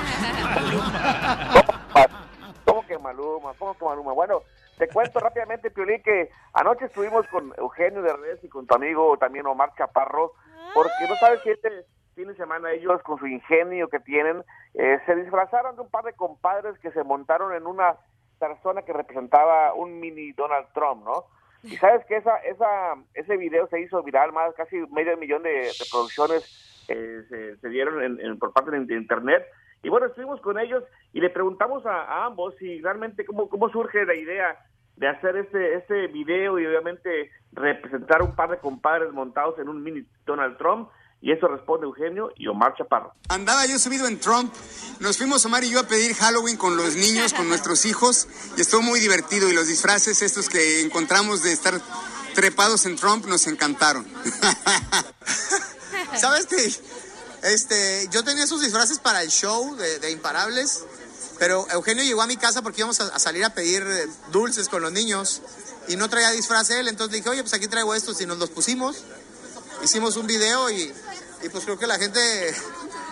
¿Cómo 2.65 2.87
que 2.87 2.97
Maluma? 2.97 3.53
¿Cómo 3.59 3.77
que 3.77 3.85
Maluma? 3.85 4.13
Bueno, 4.13 4.41
te 4.79 4.87
cuento 4.87 5.19
rápidamente, 5.19 5.69
Piolín, 5.69 6.01
que 6.01 6.31
anoche 6.53 6.85
estuvimos 6.85 7.27
con 7.27 7.53
Eugenio 7.55 8.01
Derbez 8.01 8.43
y 8.43 8.49
con 8.49 8.65
tu 8.65 8.73
amigo 8.73 9.15
también 9.19 9.45
Omar 9.45 9.73
Chaparro, 9.77 10.33
porque 10.73 11.07
no 11.07 11.15
sabes 11.17 11.39
si 11.43 11.51
este 11.51 11.69
fin 12.17 12.27
de 12.27 12.35
semana 12.35 12.71
ellos, 12.71 12.99
con 13.03 13.19
su 13.19 13.27
ingenio 13.27 13.89
que 13.89 13.99
tienen, 13.99 14.43
eh, 14.73 14.99
se 15.05 15.15
disfrazaron 15.15 15.75
de 15.75 15.83
un 15.83 15.89
par 15.91 16.03
de 16.03 16.13
compadres 16.13 16.77
que 16.79 16.89
se 16.91 17.03
montaron 17.03 17.53
en 17.53 17.67
una 17.67 17.95
persona 18.39 18.81
que 18.81 18.91
representaba 18.91 19.73
un 19.75 19.99
mini 19.99 20.31
Donald 20.33 20.65
Trump, 20.73 21.05
¿no? 21.05 21.25
Y 21.63 21.77
sabes 21.77 22.03
que 22.07 22.17
esa, 22.17 22.37
esa, 22.37 22.95
ese 23.13 23.37
video 23.37 23.67
se 23.67 23.79
hizo 23.81 24.01
viral, 24.01 24.31
más 24.33 24.53
casi 24.55 24.77
medio 24.91 25.15
millón 25.17 25.43
de, 25.43 25.49
de 25.51 25.85
producciones 25.91 26.43
eh, 26.87 27.21
se, 27.29 27.57
se 27.57 27.69
dieron 27.69 28.01
en- 28.03 28.19
en- 28.19 28.39
por 28.39 28.51
parte 28.51 28.71
de 28.71 28.95
internet. 28.95 29.45
Y 29.83 29.89
bueno, 29.89 30.07
estuvimos 30.07 30.41
con 30.41 30.57
ellos 30.57 30.83
y 31.13 31.21
le 31.21 31.29
preguntamos 31.29 31.85
a, 31.85 32.01
a 32.01 32.25
ambos 32.25 32.55
si 32.57 32.81
realmente 32.81 33.25
cómo, 33.25 33.47
cómo 33.47 33.69
surge 33.69 34.05
la 34.05 34.15
idea 34.15 34.57
de 34.95 35.07
hacer 35.07 35.37
este, 35.37 35.75
este 35.75 36.07
video 36.07 36.57
y 36.57 36.65
obviamente 36.65 37.29
representar 37.51 38.23
un 38.23 38.35
par 38.35 38.49
de 38.49 38.57
compadres 38.57 39.11
montados 39.13 39.59
en 39.59 39.69
un 39.69 39.83
mini 39.83 40.03
Donald 40.25 40.57
Trump. 40.57 40.89
Y 41.19 41.31
eso 41.31 41.47
responde 41.47 41.87
Eugenio 41.87 42.31
y 42.35 42.47
Omar 42.47 42.75
Chaparro. 42.77 43.13
Andaba 43.29 43.65
yo 43.65 43.79
subido 43.79 44.07
en 44.07 44.19
Trump, 44.19 44.53
nos 44.99 45.17
fuimos 45.17 45.43
Omar 45.45 45.63
y 45.63 45.71
yo 45.71 45.79
a 45.79 45.83
pedir 45.83 46.15
Halloween 46.15 46.57
con 46.57 46.77
los 46.77 46.95
niños, 46.95 47.33
con 47.33 47.49
nuestros 47.49 47.85
hijos, 47.85 48.27
y 48.55 48.61
estuvo 48.61 48.81
muy 48.81 48.99
divertido. 48.99 49.49
Y 49.49 49.53
los 49.53 49.67
disfraces 49.67 50.21
estos 50.21 50.47
que 50.47 50.81
encontramos 50.81 51.41
de 51.41 51.53
estar 51.53 51.81
trepados 52.35 52.85
en 52.85 52.97
Trump 52.97 53.25
nos 53.25 53.47
encantaron. 53.47 54.05
¿Sabes 56.15 56.45
que 56.45 56.71
este, 57.43 58.07
yo 58.11 58.23
tenía 58.23 58.43
esos 58.43 58.61
disfraces 58.61 58.99
para 58.99 59.23
el 59.23 59.29
show 59.29 59.75
de, 59.75 60.11
Imparables, 60.11 60.85
pero 61.39 61.67
Eugenio 61.71 62.03
llegó 62.03 62.21
a 62.21 62.27
mi 62.27 62.37
casa 62.37 62.61
porque 62.61 62.81
íbamos 62.81 63.01
a, 63.01 63.07
a 63.07 63.19
salir 63.19 63.43
a 63.43 63.55
pedir 63.55 63.83
eh, 63.83 64.07
dulces 64.31 64.69
con 64.69 64.83
los 64.83 64.91
niños 64.91 65.41
y 65.87 65.95
no 65.95 66.09
traía 66.09 66.31
disfraz 66.31 66.69
él, 66.69 66.87
entonces 66.87 67.17
dije, 67.17 67.29
oye, 67.29 67.41
pues 67.41 67.53
aquí 67.53 67.67
traigo 67.67 67.95
estos 67.95 68.19
y 68.21 68.25
nos 68.25 68.37
los 68.37 68.49
pusimos 68.49 69.03
hicimos 69.83 70.15
un 70.17 70.27
video 70.27 70.69
y, 70.69 70.93
y 71.43 71.49
pues 71.49 71.63
creo 71.63 71.77
que 71.77 71.87
la 71.87 71.97
gente 71.97 72.19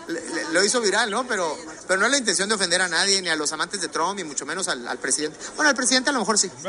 le- 0.08 0.22
le- 0.22 0.50
lo 0.52 0.64
hizo 0.64 0.82
viral, 0.82 1.10
¿no? 1.12 1.26
Pero, 1.26 1.58
pero 1.88 2.00
no 2.00 2.06
es 2.06 2.12
la 2.12 2.18
intención 2.18 2.48
de 2.50 2.56
ofender 2.56 2.82
a 2.82 2.88
nadie, 2.88 3.22
ni 3.22 3.30
a 3.30 3.36
los 3.36 3.52
amantes 3.54 3.82
de 3.82 3.88
Trump, 3.88 4.20
y 4.20 4.24
mucho 4.24 4.46
menos 4.46 4.68
al, 4.68 4.88
al 4.88 4.98
presidente. 4.98 5.38
Bueno, 5.56 5.70
al 5.70 5.76
presidente 5.76 6.10
a 6.10 6.14
lo 6.14 6.20
mejor 6.20 6.38
sí. 6.38 6.50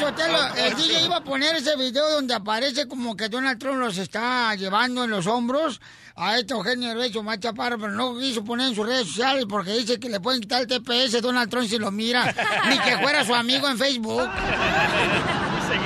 Sotelo, 0.00 0.38
el 0.56 0.74
DJ 0.76 1.02
iba 1.04 1.16
a 1.16 1.24
poner 1.24 1.54
ese 1.56 1.76
video 1.76 2.08
donde 2.10 2.34
aparece 2.34 2.88
como 2.88 3.16
que 3.16 3.28
Donald 3.28 3.58
Trump 3.60 3.78
los 3.78 3.98
está 3.98 4.54
llevando 4.54 5.04
en 5.04 5.10
los 5.10 5.26
hombros 5.26 5.80
a 6.16 6.38
este 6.38 6.54
Eugenio 6.54 6.88
Derbez 6.88 7.14
o 7.16 7.20
Omar 7.20 7.38
Chaparro, 7.38 7.78
pero 7.78 7.92
no 7.92 8.18
quiso 8.18 8.42
poner 8.44 8.68
en 8.68 8.74
sus 8.74 8.86
redes 8.86 9.06
sociales 9.08 9.44
porque 9.48 9.72
dice 9.72 10.00
que 10.00 10.08
le 10.08 10.18
pueden 10.20 10.40
quitar 10.40 10.62
el 10.62 10.66
TPS 10.66 11.14
a 11.16 11.20
Donald 11.20 11.50
Trump 11.50 11.68
si 11.68 11.78
lo 11.78 11.90
mira, 11.90 12.34
ni 12.68 12.78
que 12.80 12.98
fuera 12.98 13.24
su 13.24 13.34
amigo 13.34 13.68
en 13.68 13.78
Facebook. 13.78 14.28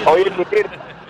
Oye, 0.07 0.31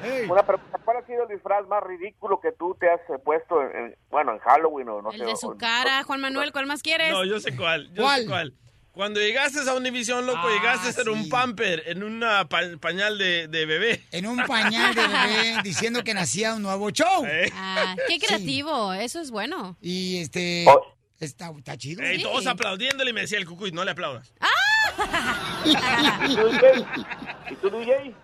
Lutir, 0.05 0.31
una 0.31 0.43
pregunta. 0.47 0.79
¿Cuál 0.85 0.97
ha 0.99 1.07
sido 1.07 1.23
el 1.25 1.29
disfraz 1.29 1.67
más 1.67 1.83
ridículo 1.83 2.41
que 2.41 2.53
tú 2.53 2.77
te 2.79 2.91
has 2.91 3.01
eh, 3.11 3.19
puesto, 3.25 3.61
en, 3.63 3.77
en- 3.77 3.97
bueno, 4.11 4.33
en 4.33 4.39
Halloween 4.41 4.89
o 4.89 5.03
no 5.03 5.11
El 5.13 5.19
sé? 5.19 5.25
de 5.27 5.33
o- 5.33 5.37
su 5.37 5.57
cara, 5.57 6.03
Juan 6.05 6.21
Manuel, 6.21 6.53
¿cuál 6.53 6.67
más 6.67 6.83
quieres? 6.83 7.11
No, 7.11 7.25
yo 7.25 7.41
sé 7.41 7.57
cuál. 7.57 7.89
Yo 7.95 8.03
¿Cuál? 8.03 8.23
sé 8.23 8.27
cuál. 8.29 8.55
Cuando 8.93 9.19
llegaste 9.19 9.59
a 9.69 9.75
Univision, 9.75 10.25
loco, 10.25 10.39
Ah, 10.45 10.51
llegaste 10.57 10.89
a 10.89 10.93
ser 10.93 11.05
sí. 11.05 11.11
un 11.11 11.29
pamper 11.29 11.83
en 11.87 12.05
un 12.05 12.23
pañal 12.81 13.19
de, 13.19 13.49
de 13.49 13.67
bebé. 13.67 14.05
En 14.13 14.25
un 14.27 14.37
pañal 14.47 14.95
de 14.95 15.03
bebé 15.09 15.57
diciendo 15.65 16.05
que 16.05 16.15
nacía 16.15 16.55
un 16.55 16.63
nuevo 16.63 16.91
show. 16.91 17.25
Eh. 17.27 17.51
Ah, 17.55 17.97
qué 18.07 18.21
creativo, 18.21 18.93
eso 18.93 19.21
es 19.21 19.33
bueno. 19.33 19.77
Y 19.81 20.19
este... 20.19 20.65
Oh. 20.69 20.81
Está, 21.19 21.51
está 21.57 21.77
chido. 21.77 22.05
Sí. 22.07 22.23
todos 22.23 22.47
aplaudiéndole 22.47 23.11
y 23.11 23.13
me 23.15 23.23
decía 23.23 23.39
el 23.39 23.47
cucuy, 23.47 23.73
no 23.73 23.85
le 23.85 23.93
aplaudas. 23.93 24.33
¿Y 25.65 27.55
tú, 27.57 27.71
DJ? 27.71 28.15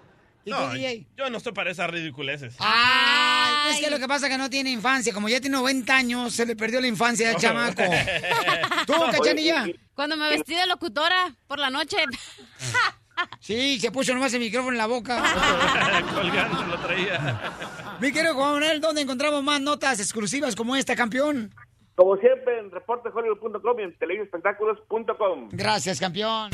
Yo 0.45 1.31
no 1.31 1.39
estoy 1.39 1.53
para 1.53 1.71
esas 1.71 1.91
ridiculeces. 1.91 2.55
Ay, 2.59 3.75
es 3.75 3.81
que 3.81 3.91
lo 3.91 3.99
que 3.99 4.09
pasa 4.09 4.27
es 4.27 4.33
que 4.33 4.39
no 4.39 4.49
tiene 4.49 4.71
infancia. 4.71 5.13
Como 5.13 5.29
ya 5.29 5.41
tiene 5.41 5.57
90 5.57 5.95
años, 5.95 6.35
se 6.35 6.47
le 6.47 6.57
perdió 6.57 6.81
la 6.81 6.87
infancia 6.87 7.31
al 7.31 7.37
chamaco. 7.37 7.83
¿Tú, 8.87 8.95
cachanilla? 9.11 9.67
Cuando 9.95 10.17
me 10.17 10.31
vestí 10.31 10.55
de 10.55 10.67
locutora 10.67 11.35
por 11.47 11.59
la 11.59 11.71
noche. 11.71 11.99
Sí, 13.39 13.79
se 13.79 13.91
puso 13.91 14.15
nomás 14.15 14.33
el 14.33 14.41
micrófono 14.41 14.73
en 14.73 14.79
la 14.79 14.87
boca. 14.87 15.23
Colgando 16.15 16.65
lo 16.65 16.79
traía. 16.79 17.53
Mi 18.01 18.13
querido 18.13 18.35
Juan 18.35 18.55
Manuel, 18.55 18.81
¿dónde 18.81 19.03
encontramos 19.03 19.43
más 19.43 19.61
notas 19.61 20.01
exclusivas 20.01 20.57
como 20.57 20.75
esta, 20.75 20.97
campeón? 20.97 21.55
Como 22.01 22.17
siempre, 22.17 22.59
en 22.59 22.71
reportehollywood.com 22.71 23.79
y 23.79 23.83
en 23.83 23.99
televisispectáculos.com. 23.99 25.51
Gracias, 25.53 26.01
campeón. 26.01 26.51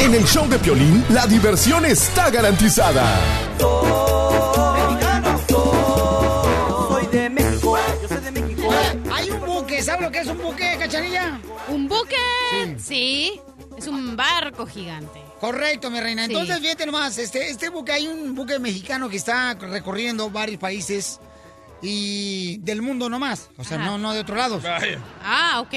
En 0.00 0.12
el 0.12 0.24
show 0.24 0.48
de 0.48 0.58
Piolín, 0.58 1.04
la 1.10 1.28
diversión 1.28 1.84
está 1.84 2.28
garantizada. 2.28 3.04
Soy 6.88 7.06
de 7.06 7.30
México, 7.30 7.78
yo 8.02 8.08
soy 8.08 8.18
de 8.18 8.32
México. 8.32 8.66
Oye, 8.66 9.00
hay 9.12 9.30
un 9.30 9.40
buque, 9.46 9.80
¿sabes 9.80 10.02
lo 10.02 10.10
que 10.10 10.18
es 10.18 10.26
un 10.26 10.38
buque, 10.38 10.76
cachanilla? 10.76 11.40
¿Un 11.68 11.86
buque? 11.86 12.16
Sí. 12.78 13.40
Es 13.78 13.86
un 13.86 14.16
barco 14.16 14.66
gigante. 14.66 15.20
Correcto, 15.38 15.88
mi 15.88 16.00
reina. 16.00 16.26
Sí. 16.26 16.32
Entonces, 16.32 16.58
fíjate 16.58 16.86
nomás, 16.86 17.16
este, 17.16 17.48
este 17.48 17.68
buque, 17.68 17.92
hay 17.92 18.08
un 18.08 18.34
buque 18.34 18.58
mexicano 18.58 19.08
que 19.08 19.18
está 19.18 19.54
recorriendo 19.54 20.30
varios 20.30 20.58
países 20.58 21.20
y 21.82 22.58
del 22.58 22.82
mundo 22.82 23.08
nomás. 23.08 23.50
O 23.56 23.64
sea, 23.64 23.78
Ajá. 23.78 23.86
no, 23.86 23.98
no 23.98 24.12
de 24.12 24.20
otro 24.20 24.36
lado. 24.36 24.60
Ah, 25.22 25.60
ok. 25.60 25.74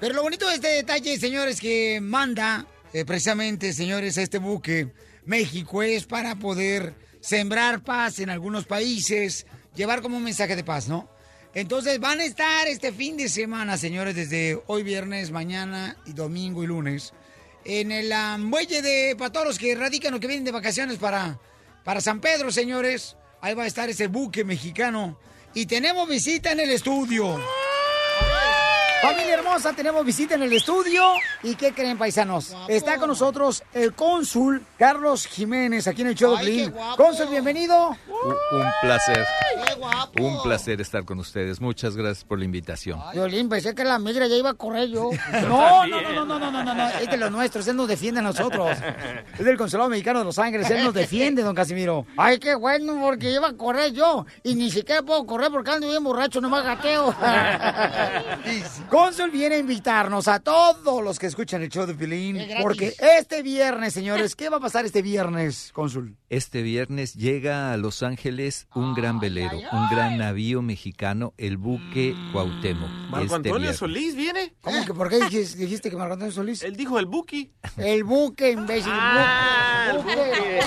Pero 0.00 0.14
lo 0.14 0.22
bonito 0.22 0.48
de 0.48 0.54
este 0.54 0.68
detalle, 0.68 1.18
señores, 1.18 1.60
que 1.60 2.00
manda 2.00 2.66
eh, 2.92 3.04
precisamente, 3.04 3.72
señores, 3.72 4.18
a 4.18 4.22
este 4.22 4.38
buque 4.38 4.92
México 5.24 5.82
es 5.82 6.06
para 6.06 6.36
poder 6.36 6.94
sembrar 7.20 7.82
paz 7.82 8.18
en 8.18 8.30
algunos 8.30 8.64
países, 8.64 9.46
llevar 9.74 10.02
como 10.02 10.16
un 10.16 10.24
mensaje 10.24 10.56
de 10.56 10.64
paz, 10.64 10.88
¿no? 10.88 11.08
Entonces 11.54 11.98
van 11.98 12.20
a 12.20 12.24
estar 12.24 12.68
este 12.68 12.92
fin 12.92 13.16
de 13.16 13.28
semana, 13.28 13.76
señores, 13.76 14.14
desde 14.14 14.62
hoy 14.66 14.82
viernes, 14.82 15.30
mañana 15.30 15.96
y 16.06 16.12
domingo 16.12 16.62
y 16.62 16.66
lunes, 16.66 17.12
en 17.64 17.90
el 17.92 18.12
muelle 18.38 18.82
de 18.82 19.16
para 19.16 19.32
todos 19.32 19.46
los 19.46 19.58
que 19.58 19.74
radican 19.74 20.14
o 20.14 20.20
que 20.20 20.28
vienen 20.28 20.44
de 20.44 20.52
vacaciones 20.52 20.98
para, 20.98 21.38
para 21.84 22.00
San 22.00 22.20
Pedro, 22.20 22.52
señores. 22.52 23.16
Ahí 23.40 23.54
va 23.54 23.64
a 23.64 23.66
estar 23.66 23.88
ese 23.88 24.06
buque 24.06 24.44
mexicano. 24.44 25.16
Y 25.54 25.66
tenemos 25.66 26.08
visita 26.08 26.52
en 26.52 26.60
el 26.60 26.70
estudio. 26.70 27.38
Familia 29.02 29.34
hermosa, 29.34 29.72
tenemos 29.72 30.04
visita 30.04 30.34
en 30.34 30.42
el 30.42 30.52
estudio. 30.52 31.02
¿Y 31.42 31.54
qué 31.54 31.72
creen, 31.72 31.96
paisanos? 31.96 32.54
Está 32.68 32.98
con 32.98 33.08
nosotros 33.08 33.62
el 33.72 33.94
cónsul 33.94 34.62
Carlos 34.78 35.26
Jiménez, 35.26 35.86
aquí 35.86 36.02
en 36.02 36.08
el 36.08 36.14
show 36.14 36.32
de 36.32 36.38
Ay, 36.38 36.44
Piolín. 36.46 36.64
qué 36.72 36.76
guapo. 36.78 36.96
Cónsul, 37.02 37.26
bienvenido. 37.28 37.88
Un, 37.88 38.58
un 38.60 38.66
placer. 38.82 39.24
¡Qué 39.66 39.74
guapo! 39.76 40.22
Un 40.22 40.42
placer 40.42 40.80
estar 40.82 41.04
con 41.06 41.18
ustedes. 41.18 41.62
Muchas 41.62 41.96
gracias 41.96 42.24
por 42.24 42.38
la 42.38 42.44
invitación. 42.44 43.00
Violín, 43.14 43.48
pensé 43.48 43.74
que 43.74 43.84
la 43.84 43.98
migra 43.98 44.26
ya 44.26 44.36
iba 44.36 44.50
a 44.50 44.54
correr 44.54 44.88
yo. 44.90 45.08
No, 45.48 45.86
no, 45.86 46.00
no, 46.02 46.12
no, 46.12 46.24
no, 46.26 46.38
no, 46.38 46.50
no, 46.52 46.62
no, 46.62 46.74
no, 46.74 46.88
es 46.90 47.10
de 47.10 47.16
los 47.16 47.30
nuestros, 47.30 47.66
él 47.68 47.76
nos 47.76 47.88
defiende 47.88 48.20
a 48.20 48.22
nosotros. 48.22 48.76
Es 49.38 49.44
del 49.44 49.56
Consulado 49.56 49.88
Mexicano 49.88 50.18
de 50.18 50.24
Los 50.26 50.38
Ángeles, 50.38 50.68
él 50.70 50.84
nos 50.84 50.92
defiende, 50.92 51.42
don 51.42 51.54
Casimiro. 51.54 52.04
Ay, 52.18 52.38
qué 52.38 52.54
bueno, 52.54 52.98
porque 53.00 53.30
iba 53.30 53.48
a 53.48 53.52
correr 53.54 53.92
yo 53.92 54.26
y 54.42 54.54
ni 54.54 54.70
siquiera 54.70 55.00
puedo 55.02 55.24
correr 55.24 55.50
porque 55.50 55.70
ando 55.70 55.88
bien 55.88 56.04
borracho, 56.04 56.40
nomás 56.42 56.64
gateo. 56.64 57.14
Cónsul 58.90 59.30
viene 59.30 59.54
a 59.54 59.58
invitarnos 59.58 60.26
a 60.26 60.40
todos 60.40 61.02
los 61.04 61.18
que 61.20 61.26
escuchan 61.26 61.62
el 61.62 61.68
show 61.68 61.86
de 61.86 61.94
Pilín, 61.94 62.38
porque 62.60 62.92
este 62.98 63.40
viernes, 63.42 63.94
señores, 63.94 64.34
¿qué 64.34 64.48
va 64.48 64.56
a 64.56 64.60
pasar 64.60 64.84
este 64.84 65.00
viernes, 65.00 65.70
Cónsul? 65.72 66.16
Este 66.28 66.62
viernes 66.62 67.14
llega 67.14 67.72
a 67.72 67.76
Los 67.76 68.02
Ángeles 68.02 68.66
un 68.74 68.94
gran 68.94 69.20
velero, 69.20 69.58
un 69.72 69.88
gran 69.90 70.18
navío 70.18 70.60
mexicano, 70.62 71.34
el 71.38 71.56
buque 71.56 72.14
Cuauhtémoc. 72.32 72.90
Marco 73.10 73.24
Este 73.24 73.34
Antonio 73.36 73.58
viernes. 73.58 73.76
Solís 73.76 74.16
viene. 74.16 74.54
¿Cómo 74.60 74.84
que 74.84 74.92
por 74.92 75.08
qué 75.08 75.20
dijiste, 75.20 75.58
dijiste 75.58 75.90
que 75.90 75.96
Marco 75.96 76.14
Antonio 76.14 76.32
Solís? 76.32 76.62
Él 76.62 76.76
dijo 76.76 76.98
el 76.98 77.06
Buki. 77.06 77.52
El 77.76 78.02
buque, 78.04 78.50
imbécil. 78.50 78.92
Ah, 78.92 79.92
buque. 79.96 80.12
el 80.12 80.18
Buque. 80.18 80.60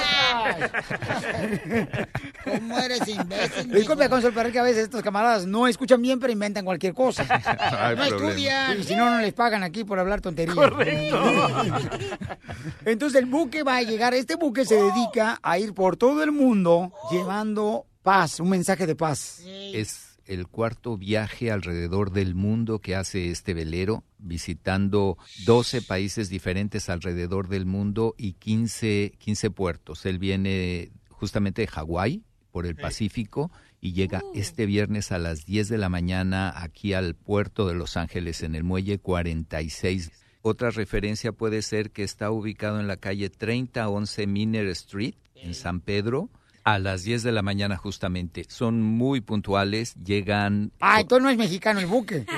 ¿Cómo 2.44 2.80
eres 2.80 3.08
imbécil? 3.08 3.72
Disculpe, 3.72 4.10
Consul, 4.10 4.32
pero 4.34 4.48
es 4.48 4.54
que 4.54 4.60
a 4.60 4.64
veces 4.64 4.84
estos 4.84 5.02
camaradas 5.02 5.46
no 5.46 5.68
escuchan 5.68 6.02
bien, 6.02 6.20
pero 6.20 6.32
inventan 6.32 6.66
cualquier 6.66 6.94
cosa. 6.94 7.24
no 7.98 8.04
problema. 8.18 8.32
estudian. 8.32 8.80
Y 8.80 8.84
si 8.84 8.96
no, 8.96 9.10
no 9.10 9.20
les 9.20 9.34
pagan 9.34 9.64
aquí 9.64 9.84
por 9.84 10.00
hablar 10.00 10.22
tonterías. 10.22 10.56
Correcto. 10.56 11.24
Entonces 12.86 13.22
el 13.22 13.28
buque 13.28 13.64
va 13.64 13.78
a 13.78 13.82
llegar. 13.82 14.14
Este 14.14 14.36
buque 14.36 14.66
se 14.66 14.76
dedica 14.76 15.40
a 15.42 15.60
ir 15.60 15.74
por 15.74 15.98
todo 15.98 16.24
el 16.24 16.32
mundo 16.32 16.92
llevando 17.12 17.86
paz, 18.02 18.40
un 18.40 18.50
mensaje 18.50 18.86
de 18.88 18.96
paz. 18.96 19.42
Es 19.46 20.20
el 20.26 20.48
cuarto 20.48 20.98
viaje 20.98 21.52
alrededor 21.52 22.12
del 22.12 22.36
mundo 22.36 22.80
que 22.80 22.96
hace 22.96 23.30
este 23.30 23.54
velero, 23.54 24.04
visitando 24.18 25.18
12 25.46 25.82
países 25.82 26.30
diferentes 26.30 26.90
alrededor 26.90 27.50
del 27.50 27.66
mundo 27.66 28.16
y 28.18 28.34
15, 28.34 29.14
15 29.18 29.52
puertos. 29.52 30.06
Él 30.06 30.20
viene 30.20 30.92
justamente 31.10 31.62
de 31.62 31.68
Hawái, 31.68 32.24
por 32.52 32.68
el 32.68 32.76
Pacífico, 32.76 33.52
y 33.84 33.92
llega 33.92 34.22
este 34.34 34.66
viernes 34.66 35.12
a 35.12 35.18
las 35.18 35.46
10 35.46 35.68
de 35.68 35.78
la 35.78 35.90
mañana 35.90 36.54
aquí 36.56 36.94
al 36.94 37.16
puerto 37.16 37.68
de 37.68 37.76
Los 37.76 37.98
Ángeles, 37.98 38.42
en 38.42 38.56
el 38.56 38.64
muelle 38.64 38.98
46. 38.98 40.10
Otra 40.42 40.70
referencia 40.70 41.34
puede 41.34 41.62
ser 41.62 41.92
que 41.92 42.04
está 42.04 42.32
ubicado 42.32 42.80
en 42.80 42.88
la 42.88 42.96
calle 42.96 43.30
3011 43.30 44.26
Miner 44.26 44.68
Street, 44.68 45.16
en 45.36 45.54
San 45.54 45.82
Pedro, 45.82 46.30
a 46.66 46.80
las 46.80 47.04
10 47.04 47.24
de 47.24 47.32
la 47.32 47.42
mañana 47.42 47.78
justamente. 47.78 48.46
Son 48.48 48.82
muy 48.82 49.22
puntuales, 49.22 49.96
llegan... 50.04 50.72
Ah, 50.80 51.02
entonces 51.02 51.24
no 51.24 51.30
es 51.30 51.38
mexicano 51.38 51.80
el 51.82 51.88
buque. 51.88 52.26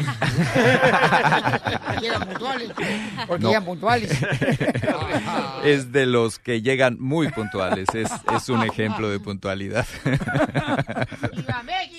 Llegan 2.01 2.27
puntuales. 2.27 2.71
Porque 3.27 3.43
No. 3.43 3.49
llegan 3.49 3.65
puntuales. 3.65 4.11
es 5.63 5.91
de 5.91 6.05
los 6.05 6.39
que 6.39 6.61
llegan 6.61 6.97
muy 6.99 7.29
puntuales, 7.29 7.87
es, 7.93 8.09
es 8.35 8.49
un 8.49 8.63
ejemplo 8.63 9.09
de 9.09 9.19
puntualidad. 9.19 9.85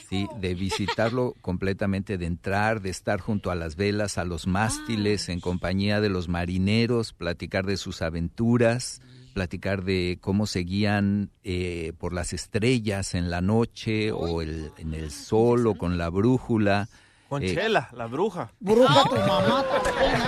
Sí, 0.09 0.27
de 0.41 0.55
visitarlo 0.55 1.35
completamente, 1.41 2.19
de 2.19 2.27
entrar, 2.27 2.81
de 2.81 2.91
estar 2.91 3.21
junto 3.21 3.51
a 3.51 3.55
las 3.55 3.77
velas, 3.77 4.19
a 4.19 4.25
los 4.25 4.47
mástiles, 4.47 5.29
en 5.29 5.41
compañía 5.41 6.01
de 6.01 6.09
los 6.11 6.29
marineros, 6.29 7.12
platicar 7.12 7.67
de 7.67 7.77
sus 7.77 8.03
aventuras, 8.03 9.01
platicar 9.40 9.85
de 9.85 10.16
cómo 10.22 10.46
seguían 10.46 11.29
eh, 11.44 11.92
por 11.99 12.14
las 12.14 12.33
estrellas 12.33 13.14
en 13.14 13.29
la 13.31 13.42
noche 13.42 14.11
o 14.11 14.40
el- 14.40 14.70
en 14.79 14.94
el 14.94 15.11
sol 15.11 15.66
o 15.66 15.75
con 15.75 15.99
la 15.99 16.09
brújula. 16.09 16.88
Con 17.29 17.43
Eh, 17.43 17.69
la 17.69 18.07
bruja. 18.07 18.51
Bruja 18.61 19.03
tu 19.03 19.17
mamá, 19.17 19.65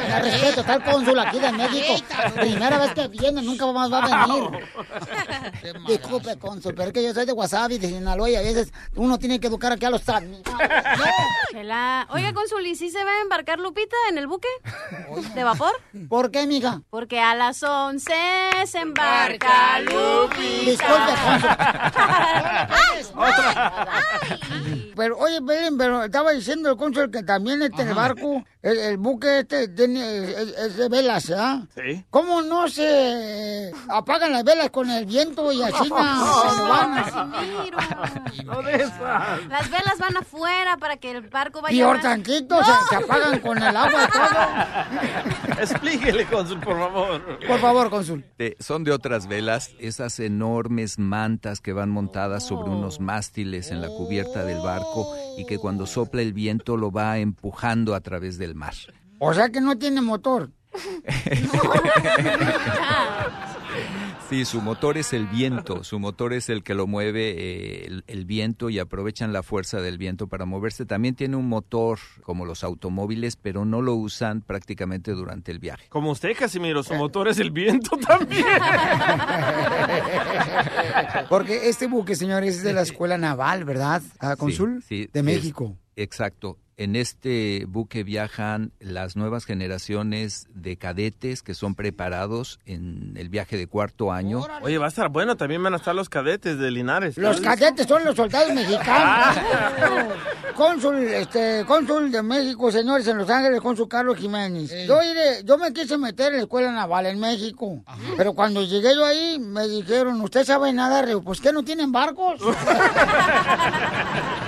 la 0.08 0.18
respeto, 0.20 0.60
está 0.62 0.74
el 0.74 0.82
cónsul 0.82 1.16
aquí 1.20 1.38
de 1.38 1.52
México. 1.52 1.94
Primera 2.34 2.78
vez 2.78 2.92
que 2.92 3.06
viene, 3.06 3.40
nunca 3.40 3.66
más 3.72 3.92
va 3.92 4.02
a 4.04 4.26
venir. 4.26 4.66
Disculpe, 5.86 6.36
cónsul, 6.38 6.74
pero 6.74 6.88
es 6.88 6.92
que 6.92 7.04
yo 7.04 7.14
soy 7.14 7.24
de 7.24 7.32
Wasabi, 7.32 7.78
de 7.78 7.86
Sinaloa, 7.88 8.28
y 8.30 8.34
a 8.36 8.40
veces 8.40 8.72
uno 8.96 9.16
tiene 9.16 9.38
que 9.38 9.46
educar 9.46 9.70
aquí 9.72 9.84
a 9.84 9.90
los. 9.90 10.02
Chela. 11.52 12.06
Oiga, 12.10 12.32
Consul, 12.32 12.66
¿y 12.66 12.74
si 12.74 12.90
se 12.90 13.04
va 13.04 13.12
a 13.12 13.20
embarcar 13.22 13.60
Lupita 13.60 13.96
en 14.10 14.18
el 14.18 14.26
buque? 14.26 14.48
¿De 15.34 15.44
vapor? 15.44 15.72
¿Por 16.08 16.32
qué, 16.32 16.46
mija? 16.48 16.82
Porque 16.90 17.20
a 17.20 17.34
las 17.36 17.62
11 17.62 18.12
se 18.66 18.78
embarca 18.78 19.78
Lupita. 19.80 20.64
Disculpe, 20.64 21.12
Pero, 24.96 25.16
oye, 25.18 25.38
pero 25.76 26.02
estaba 26.04 26.32
diciendo 26.32 26.70
el 26.70 26.76
cónsul 26.76 26.87
Alfonso, 26.88 27.04
el 27.04 27.10
que 27.10 27.22
también 27.22 27.62
está 27.62 27.82
en 27.82 27.88
el 27.88 27.94
barco, 27.94 28.44
el, 28.62 28.78
el 28.78 28.96
buque 28.98 29.40
este 29.40 29.68
tiene, 29.68 30.24
es, 30.24 30.36
es 30.58 30.76
de 30.76 30.88
velas, 30.88 31.30
¿ah? 31.36 31.66
Sí. 31.74 32.04
¿Cómo 32.10 32.42
no 32.42 32.68
se 32.68 33.70
apagan 33.88 34.32
las 34.32 34.42
velas 34.44 34.70
con 34.70 34.90
el 34.90 35.06
viento 35.06 35.52
y 35.52 35.62
así 35.62 35.88
no? 35.88 35.98
No. 38.44 38.62
Las 38.62 39.70
velas 39.70 39.98
van 39.98 40.16
afuera 40.16 40.76
para 40.78 40.96
que 40.96 41.10
el 41.12 41.22
barco 41.28 41.60
vaya 41.60 41.76
Peor 41.76 41.96
más- 41.96 42.02
tantito, 42.02 42.58
se, 42.64 42.72
se 42.88 42.96
apagan 42.96 43.38
con 43.40 43.58
el 43.58 43.76
agua 43.76 44.04
y 44.04 44.10
todo. 44.12 45.60
Explíquele, 45.62 46.26
cónsul, 46.26 46.60
por 46.60 46.78
favor. 46.78 47.38
Por 47.46 47.58
favor, 47.60 47.90
cónsul. 47.90 48.24
de- 48.38 48.56
son 48.60 48.84
de 48.84 48.92
otras 48.92 49.26
velas, 49.26 49.70
esas 49.78 50.18
enormes 50.20 50.98
mantas 50.98 51.60
que 51.60 51.72
van 51.72 51.90
montadas 51.90 52.46
sobre 52.46 52.70
unos 52.70 53.00
mástiles 53.00 53.70
en 53.70 53.80
la 53.80 53.88
cubierta 53.88 54.44
del 54.44 54.58
barco 54.60 55.14
y 55.36 55.46
que 55.46 55.58
cuando 55.58 55.86
sopla 55.86 56.22
el 56.22 56.32
viento 56.32 56.76
lo 56.76 56.90
va 56.90 57.18
empujando 57.18 57.94
a 57.94 58.00
través 58.00 58.38
del 58.38 58.47
mar. 58.54 58.74
O 59.18 59.34
sea 59.34 59.50
que 59.50 59.60
no 59.60 59.76
tiene 59.78 60.00
motor. 60.00 60.50
Sí, 64.28 64.44
su 64.44 64.60
motor 64.60 64.98
es 64.98 65.14
el 65.14 65.26
viento, 65.26 65.84
su 65.84 65.98
motor 65.98 66.34
es 66.34 66.50
el 66.50 66.62
que 66.62 66.74
lo 66.74 66.86
mueve 66.86 67.30
eh, 67.30 67.86
el, 67.86 68.04
el 68.06 68.26
viento 68.26 68.68
y 68.68 68.78
aprovechan 68.78 69.32
la 69.32 69.42
fuerza 69.42 69.80
del 69.80 69.96
viento 69.96 70.26
para 70.26 70.44
moverse. 70.44 70.84
También 70.84 71.14
tiene 71.14 71.36
un 71.36 71.48
motor 71.48 71.98
como 72.24 72.44
los 72.44 72.62
automóviles, 72.62 73.36
pero 73.36 73.64
no 73.64 73.80
lo 73.80 73.94
usan 73.94 74.42
prácticamente 74.42 75.12
durante 75.12 75.50
el 75.50 75.60
viaje. 75.60 75.86
Como 75.88 76.10
usted, 76.10 76.36
Casimiro, 76.36 76.82
su 76.82 76.92
motor 76.94 77.28
es 77.28 77.38
el 77.38 77.52
viento 77.52 77.96
también. 77.96 78.44
Porque 81.30 81.70
este 81.70 81.86
buque, 81.86 82.14
señores, 82.14 82.56
es 82.56 82.62
de 82.62 82.74
la 82.74 82.82
Escuela 82.82 83.16
Naval, 83.16 83.64
¿verdad? 83.64 84.02
Ah, 84.20 84.36
Cónsul 84.36 84.82
Sí, 84.82 85.04
sí, 85.04 85.10
de 85.10 85.20
es- 85.20 85.24
México. 85.24 85.74
exacto. 85.96 86.58
En 86.80 86.94
este 86.94 87.64
buque 87.66 88.04
viajan 88.04 88.70
las 88.78 89.16
nuevas 89.16 89.44
generaciones 89.44 90.46
de 90.54 90.76
cadetes 90.76 91.42
que 91.42 91.54
son 91.54 91.74
preparados 91.74 92.60
en 92.66 93.14
el 93.16 93.28
viaje 93.30 93.56
de 93.56 93.66
cuarto 93.66 94.12
año. 94.12 94.46
Oye, 94.62 94.78
va 94.78 94.84
a 94.86 94.88
estar 94.88 95.08
bueno. 95.08 95.36
También 95.36 95.60
van 95.60 95.74
a 95.74 95.78
estar 95.78 95.92
los 95.92 96.08
cadetes 96.08 96.56
de 96.56 96.70
Linares. 96.70 97.18
Los 97.18 97.40
cadetes 97.40 97.84
son 97.84 98.04
los 98.04 98.14
soldados 98.14 98.54
mexicanos. 98.54 99.38
cónsul, 100.54 100.98
este, 101.08 101.64
cónsul 101.66 102.12
de 102.12 102.22
México, 102.22 102.70
señores, 102.70 103.08
en 103.08 103.18
Los 103.18 103.28
Ángeles, 103.28 103.60
cónsul 103.60 103.88
Carlos 103.88 104.16
Jiménez. 104.16 104.70
Yo, 104.86 105.00
iré- 105.02 105.42
yo 105.44 105.58
me 105.58 105.72
quise 105.72 105.98
meter 105.98 106.28
en 106.30 106.36
la 106.36 106.42
escuela 106.44 106.70
naval 106.70 107.06
en 107.06 107.18
México. 107.18 107.82
Pero 108.16 108.34
cuando 108.34 108.62
llegué 108.62 108.94
yo 108.94 109.04
ahí, 109.04 109.40
me 109.40 109.66
dijeron, 109.66 110.20
¿usted 110.20 110.44
sabe 110.44 110.72
digo, 111.06 111.22
Pues, 111.22 111.40
¿qué 111.40 111.52
no 111.52 111.64
tienen 111.64 111.90
barcos? 111.90 112.40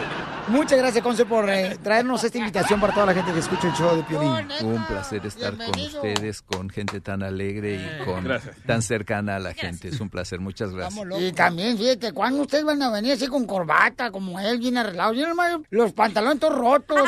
Muchas 0.51 0.79
gracias, 0.79 1.03
Conce, 1.05 1.25
por 1.25 1.49
eh, 1.49 1.79
traernos 1.81 2.25
esta 2.25 2.39
invitación 2.39 2.81
para 2.81 2.93
toda 2.93 3.07
la 3.07 3.15
gente 3.15 3.33
que 3.33 3.39
escucha 3.39 3.69
el 3.69 3.75
show 3.75 3.97
de 3.97 4.03
Piolín. 4.03 4.33
Un 4.63 4.85
placer 4.87 5.25
estar 5.25 5.57
con 5.57 5.79
ustedes, 5.81 6.43
con 6.43 6.69
gente 6.69 7.01
tan 7.01 7.23
alegre 7.23 7.77
y 7.77 8.05
con 8.05 8.25
Gracias. 8.25 8.57
tan 8.67 8.83
cercana 8.83 9.37
a 9.37 9.39
la 9.39 9.55
gente. 9.55 9.89
Es 9.89 10.01
un 10.01 10.11
placer. 10.11 10.41
Muchas 10.41 10.73
gracias. 10.73 11.07
Y 11.21 11.33
también, 11.33 11.79
fíjate, 11.79 12.13
cuando 12.13 12.43
ustedes 12.43 12.65
van 12.65 12.83
a 12.83 12.91
venir 12.91 13.13
así 13.13 13.29
con 13.29 13.47
corbata, 13.47 14.11
como 14.11 14.41
él, 14.41 14.59
bien 14.59 14.77
arreglado? 14.77 15.13
Yo 15.13 15.29
nomás 15.29 15.59
los 15.71 15.93
pantalones 15.93 16.41
todos 16.41 16.59
rotos. 16.59 16.99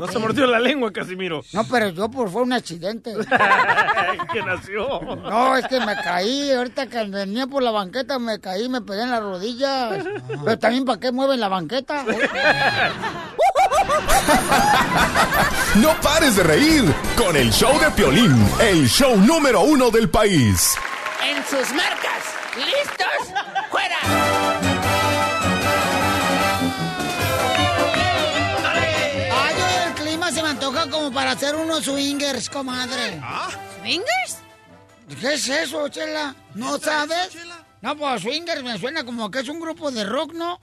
No 0.00 0.08
se 0.08 0.18
mordió 0.18 0.46
la 0.46 0.58
lengua, 0.58 0.92
Casimiro. 0.92 1.42
No, 1.52 1.64
pero 1.64 1.90
yo 1.90 2.10
por 2.10 2.28
fue 2.30 2.42
un 2.42 2.52
accidente. 2.52 3.14
que 4.32 4.42
nació. 4.42 5.00
No, 5.00 5.56
es 5.56 5.66
que 5.68 5.78
me 5.80 5.94
caí. 5.94 6.50
Ahorita 6.50 6.88
que 6.88 7.04
venía 7.04 7.46
por 7.46 7.62
la 7.62 7.70
banqueta 7.70 8.18
me 8.18 8.40
caí, 8.40 8.68
me 8.68 8.80
pegué 8.80 9.02
en 9.02 9.10
las 9.10 9.22
rodillas. 9.22 10.04
Pero 10.44 10.58
también, 10.58 10.84
¿para 10.84 10.98
qué 10.98 11.12
mueven 11.12 11.38
la 11.38 11.48
banqueta? 11.48 12.04
No 15.74 15.94
pares 16.00 16.34
de 16.36 16.42
reír 16.42 16.92
con 17.16 17.36
el 17.36 17.52
show 17.52 17.78
de 17.78 17.90
Piolín, 17.92 18.48
el 18.60 18.88
show 18.88 19.16
número 19.16 19.60
uno 19.60 19.90
del 19.90 20.08
país. 20.10 20.74
En 21.22 21.36
sus 21.44 21.72
marcas. 21.72 22.24
¿Listos? 22.56 23.32
¡Fuera! 23.70 23.96
Ay, 29.30 29.54
el 29.86 29.92
clima 29.94 30.32
se 30.32 30.42
me 30.42 30.48
antoja 30.48 30.88
como 30.90 31.12
para 31.12 31.32
hacer 31.32 31.54
unos 31.54 31.84
swingers, 31.84 32.48
comadre. 32.50 33.20
¿Swingers? 33.80 34.38
¿Qué 35.20 35.34
es 35.34 35.48
eso, 35.48 35.88
Chela? 35.88 36.34
¿No 36.54 36.78
sabes? 36.78 37.30
No, 37.80 37.96
pues 37.96 38.22
swingers 38.22 38.62
me 38.64 38.78
suena 38.78 39.04
como 39.04 39.30
que 39.30 39.40
es 39.40 39.48
un 39.48 39.60
grupo 39.60 39.90
de 39.90 40.04
rock, 40.04 40.32
¿no? 40.32 40.60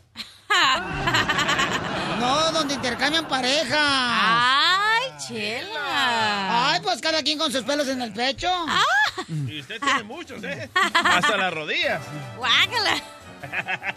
no, 2.19 2.51
donde 2.51 2.73
intercambian 2.75 3.27
pareja. 3.27 3.77
¡Ay, 3.79 5.11
chela! 5.27 6.71
Ay, 6.71 6.79
pues 6.81 7.01
cada 7.01 7.21
quien 7.23 7.37
con 7.37 7.51
sus 7.51 7.63
pelos 7.63 7.87
en 7.87 8.01
el 8.01 8.13
pecho. 8.13 8.49
Y 9.27 9.59
usted 9.59 9.79
tiene 9.79 10.03
muchos, 10.03 10.43
¿eh? 10.43 10.69
Hasta 10.93 11.37
las 11.37 11.53
rodillas. 11.53 12.01
¡Guácala! 12.37 13.01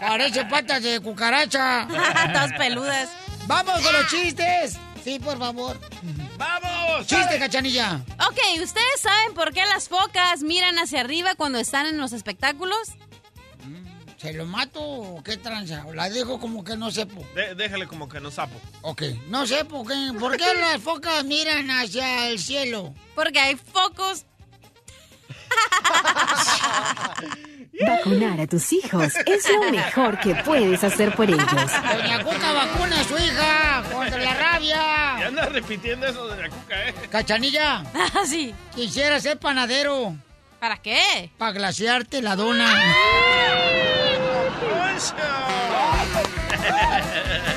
Parece 0.00 0.44
patas 0.44 0.82
de 0.82 1.00
cucaracha. 1.00 1.86
Todas 2.32 2.52
peludas. 2.52 3.08
¡Vamos 3.46 3.80
con 3.80 3.92
los 3.92 4.06
chistes! 4.08 4.76
Sí, 5.02 5.18
por 5.18 5.38
favor. 5.38 5.78
¡Vamos! 6.36 7.06
¡Chiste, 7.06 7.38
cachanilla! 7.38 8.00
Ok, 8.28 8.38
¿ustedes 8.62 9.00
saben 9.00 9.32
por 9.34 9.52
qué 9.54 9.64
las 9.66 9.88
focas 9.88 10.42
miran 10.42 10.78
hacia 10.78 11.00
arriba 11.00 11.34
cuando 11.34 11.58
están 11.58 11.86
en 11.86 11.98
los 11.98 12.12
espectáculos? 12.12 12.90
¿Se 14.18 14.32
lo 14.32 14.46
mato 14.46 14.80
o 14.82 15.22
qué 15.22 15.36
tranza? 15.36 15.84
La 15.94 16.10
dejo 16.10 16.40
como 16.40 16.64
que 16.64 16.76
no 16.76 16.90
sepo. 16.90 17.24
De- 17.36 17.54
déjale 17.54 17.86
como 17.86 18.08
que 18.08 18.18
no 18.20 18.32
sapo. 18.32 18.60
Ok, 18.82 19.02
no 19.28 19.46
sé 19.46 19.64
por 19.64 19.86
qué. 19.86 19.94
¿Por 20.18 20.36
qué 20.36 20.54
las 20.60 20.82
focas 20.82 21.24
miran 21.24 21.70
hacia 21.70 22.28
el 22.28 22.40
cielo? 22.40 22.94
Porque 23.14 23.38
hay 23.38 23.54
focos. 23.56 24.24
Vacunar 27.86 28.40
a 28.40 28.46
tus 28.48 28.72
hijos 28.72 29.12
es 29.24 29.48
lo 29.52 29.70
mejor 29.70 30.18
que 30.18 30.34
puedes 30.34 30.82
hacer 30.82 31.14
por 31.14 31.30
ellos. 31.30 31.46
Doña 31.46 32.24
Cuca 32.24 32.52
vacuna 32.52 33.00
a 33.00 33.04
su 33.04 33.16
hija 33.16 33.84
contra 33.92 34.18
la 34.18 34.30
Y 34.30 34.34
rabia. 34.34 35.26
anda 35.28 35.46
repitiendo 35.46 36.08
eso 36.08 36.26
de 36.28 36.42
la 36.42 36.48
cuca, 36.50 36.88
¿eh? 36.88 36.94
Cachanilla, 37.08 37.84
Ah, 37.94 38.22
sí. 38.26 38.52
quisiera 38.74 39.20
ser 39.20 39.38
panadero 39.38 40.16
¿Para 40.58 40.78
qué? 40.78 41.30
para 41.38 41.52
glaciarte 41.52 42.20
la 42.20 42.34
dona. 42.34 42.82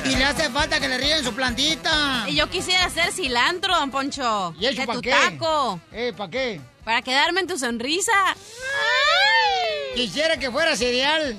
Y 0.04 0.16
le 0.16 0.24
hace 0.24 0.50
falta 0.50 0.80
que 0.80 0.88
le 0.88 0.98
ríen 0.98 1.24
su 1.24 1.32
plantita. 1.34 2.24
Y 2.28 2.34
yo 2.34 2.48
quisiera 2.50 2.84
hacer 2.86 3.12
cilantro, 3.12 3.74
don 3.78 3.90
Poncho. 3.90 4.54
¿Y 4.58 4.66
eso 4.66 4.80
de 4.80 4.86
pa' 4.86 4.92
tu 4.94 5.00
qué? 5.00 5.10
taco. 5.10 5.80
Eh, 5.92 6.12
¿para 6.16 6.30
qué? 6.30 6.60
Para 6.84 7.02
quedarme 7.02 7.40
en 7.40 7.46
tu 7.46 7.58
sonrisa. 7.58 8.12
Quisiera 9.94 10.36
que 10.38 10.50
fuera 10.50 10.74
cereal 10.74 11.36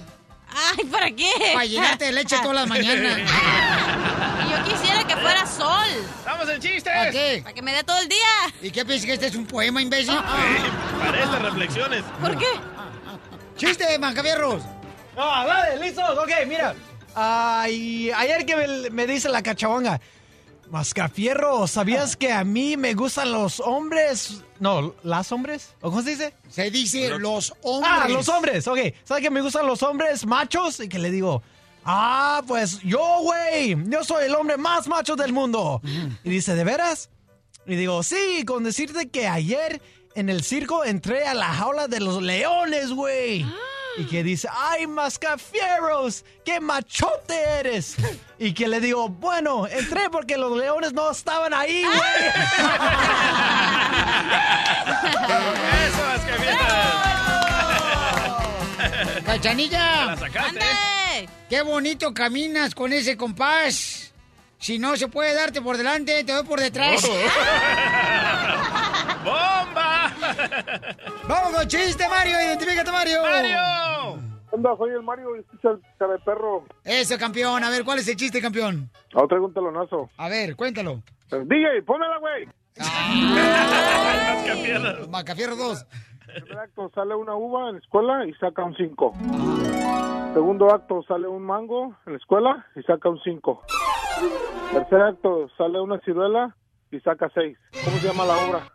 Ay, 0.56 0.86
¿para 0.86 1.10
qué? 1.10 1.32
para 1.54 1.66
llenarte 1.66 2.06
de 2.06 2.12
leche 2.12 2.38
todas 2.42 2.56
las 2.56 2.68
mañanas. 2.68 3.18
Y 3.18 4.52
yo 4.52 4.64
quisiera 4.72 5.04
que 5.08 5.16
fuera 5.18 5.46
sol. 5.48 5.88
¡Vamos 6.26 6.48
en 6.50 6.62
chistes! 6.62 6.84
¿Para 6.94 7.10
qué? 7.12 7.40
Para 7.42 7.56
que 7.56 7.62
me 7.64 7.74
dé 7.74 7.84
todo 7.84 7.98
el 8.00 8.08
día. 8.08 8.54
¿Y 8.62 8.70
qué 8.70 8.86
piensas 8.86 9.06
que 9.08 9.14
este 9.14 9.28
es 9.28 9.36
un 9.36 9.48
poema, 9.48 9.82
imbécil? 9.82 10.16
Parece 11.00 11.40
reflexiones. 11.40 12.04
¿Por 12.22 12.38
qué? 12.38 12.46
¡Chiste, 13.58 13.98
mancavierros! 13.98 14.62
Ah, 15.18 15.46
dale, 15.48 15.86
listos. 15.86 16.18
Ok, 16.18 16.30
mira. 16.48 16.76
Ay, 17.16 18.12
ayer 18.12 18.46
que 18.46 18.56
me, 18.56 18.90
me 18.90 19.08
dice 19.08 19.30
la 19.30 19.42
cachabonga. 19.44 20.00
Mascafierro, 20.70 21.68
¿sabías 21.68 22.16
que 22.16 22.32
a 22.32 22.44
mí 22.44 22.78
me 22.78 22.96
gustan 22.96 23.32
los 23.32 23.60
hombres? 23.60 24.42
No, 24.60 24.96
¿las 25.04 25.32
hombres? 25.32 25.76
¿O 25.82 25.92
cómo 25.92 26.02
se 26.02 26.12
dice? 26.12 26.34
Se 26.50 26.72
dice 26.72 27.10
los 27.20 27.54
hombres. 27.62 27.92
Ah, 27.94 28.08
los 28.10 28.28
hombres, 28.30 28.68
ok. 28.68 28.80
¿Sabes 29.04 29.22
que 29.22 29.30
me 29.30 29.42
gustan 29.42 29.68
los 29.68 29.84
hombres 29.84 30.26
machos? 30.26 30.80
Y 30.80 30.90
que 30.90 30.98
le 30.98 31.12
digo, 31.12 31.44
ah, 31.86 32.42
pues 32.48 32.80
yo, 32.82 33.20
güey, 33.22 33.76
yo 33.88 34.04
soy 34.04 34.26
el 34.26 34.34
hombre 34.34 34.58
más 34.58 34.88
macho 34.88 35.16
del 35.16 35.32
mundo. 35.32 35.80
Y 36.24 36.30
dice, 36.32 36.56
¿de 36.56 36.64
veras? 36.64 37.10
Y 37.68 37.76
digo, 37.76 38.02
sí, 38.02 38.44
con 38.46 38.64
decirte 38.64 39.10
que 39.10 39.28
ayer 39.28 39.80
en 40.16 40.30
el 40.30 40.44
circo 40.44 40.84
entré 40.84 41.28
a 41.28 41.36
la 41.36 41.54
jaula 41.54 41.88
de 41.88 42.00
los 42.00 42.20
leones, 42.22 42.92
güey. 42.92 43.46
Y 43.98 44.06
que 44.06 44.24
dice, 44.24 44.48
ay, 44.52 44.88
mascafieros, 44.88 46.26
qué 46.44 46.60
machote 46.60 47.40
eres. 47.60 47.96
Y 48.40 48.54
que 48.54 48.68
le 48.68 48.80
digo, 48.80 49.08
bueno, 49.10 49.68
entré 49.68 50.10
porque 50.10 50.38
los 50.38 50.58
leones 50.58 50.94
no 50.94 51.12
estaban 51.12 51.54
ahí, 51.54 51.84
güey. 51.84 52.28
Eso 55.86 56.04
viene. 56.42 56.58
¡Cachanilla! 59.26 60.06
La 60.06 60.18
sacaste. 60.18 60.60
¡Ande! 60.60 61.30
¡Qué 61.50 61.62
bonito 61.62 62.14
caminas 62.14 62.74
con 62.74 62.94
ese 62.94 63.16
compás! 63.16 64.12
Si 64.60 64.80
no 64.80 64.96
se 64.96 65.08
puede 65.10 65.34
darte 65.34 65.62
por 65.62 65.78
delante, 65.78 66.24
te 66.24 66.32
doy 66.32 66.46
por 66.46 66.60
detrás. 66.60 67.02
¡Bomba! 69.24 70.14
¡Vamos 71.28 71.54
con 71.56 71.68
chiste, 71.68 72.04
Mario! 72.10 72.36
¡Identifícate, 72.46 72.92
Mario! 72.92 73.22
¡Mario! 73.22 73.58
Onda, 74.52 74.76
soy 74.78 74.92
el 74.92 75.02
Mario 75.02 75.36
y 75.36 75.40
escucha 75.40 75.70
el 75.72 75.80
cara 75.98 76.14
de 76.14 76.20
perro. 76.20 76.64
Eso, 76.84 77.18
campeón. 77.18 77.64
A 77.64 77.70
ver, 77.70 77.84
¿cuál 77.84 78.00
es 78.00 78.08
el 78.08 78.16
chiste, 78.16 78.42
campeón? 78.42 78.90
Ahora 79.14 79.28
traigo 79.30 79.46
un 79.48 79.54
telonazo. 79.54 80.10
A 80.18 80.30
ver, 80.30 80.56
cuéntalo. 80.56 81.02
DJ, 81.32 81.82
pónmela, 81.86 82.18
güey. 82.20 82.48
Macafierro 85.10 85.56
2. 85.56 85.86
Primer 86.26 86.60
acto, 86.60 86.92
sale 86.94 87.16
una 87.16 87.36
uva 87.36 87.70
en 87.70 87.76
la 87.76 87.80
escuela 87.80 88.26
y 88.28 88.34
saca 88.34 88.64
un 88.64 88.76
5. 88.76 89.14
Segundo 90.34 90.74
acto, 90.74 91.04
sale 91.08 91.28
un 91.28 91.44
mango 91.44 91.96
en 92.06 92.14
la 92.14 92.18
escuela 92.18 92.66
y 92.76 92.82
saca 92.84 93.10
un 93.10 93.20
5. 93.24 93.62
Tercer 94.74 95.02
acto, 95.02 95.50
sale 95.58 95.80
una 95.80 96.00
ciruela 96.02 96.56
y 96.92 97.00
saca 97.00 97.30
6. 97.34 97.58
¿Cómo 97.86 97.98
se 97.98 98.08
llama 98.08 98.26
la 98.26 98.38
obra? 98.38 98.73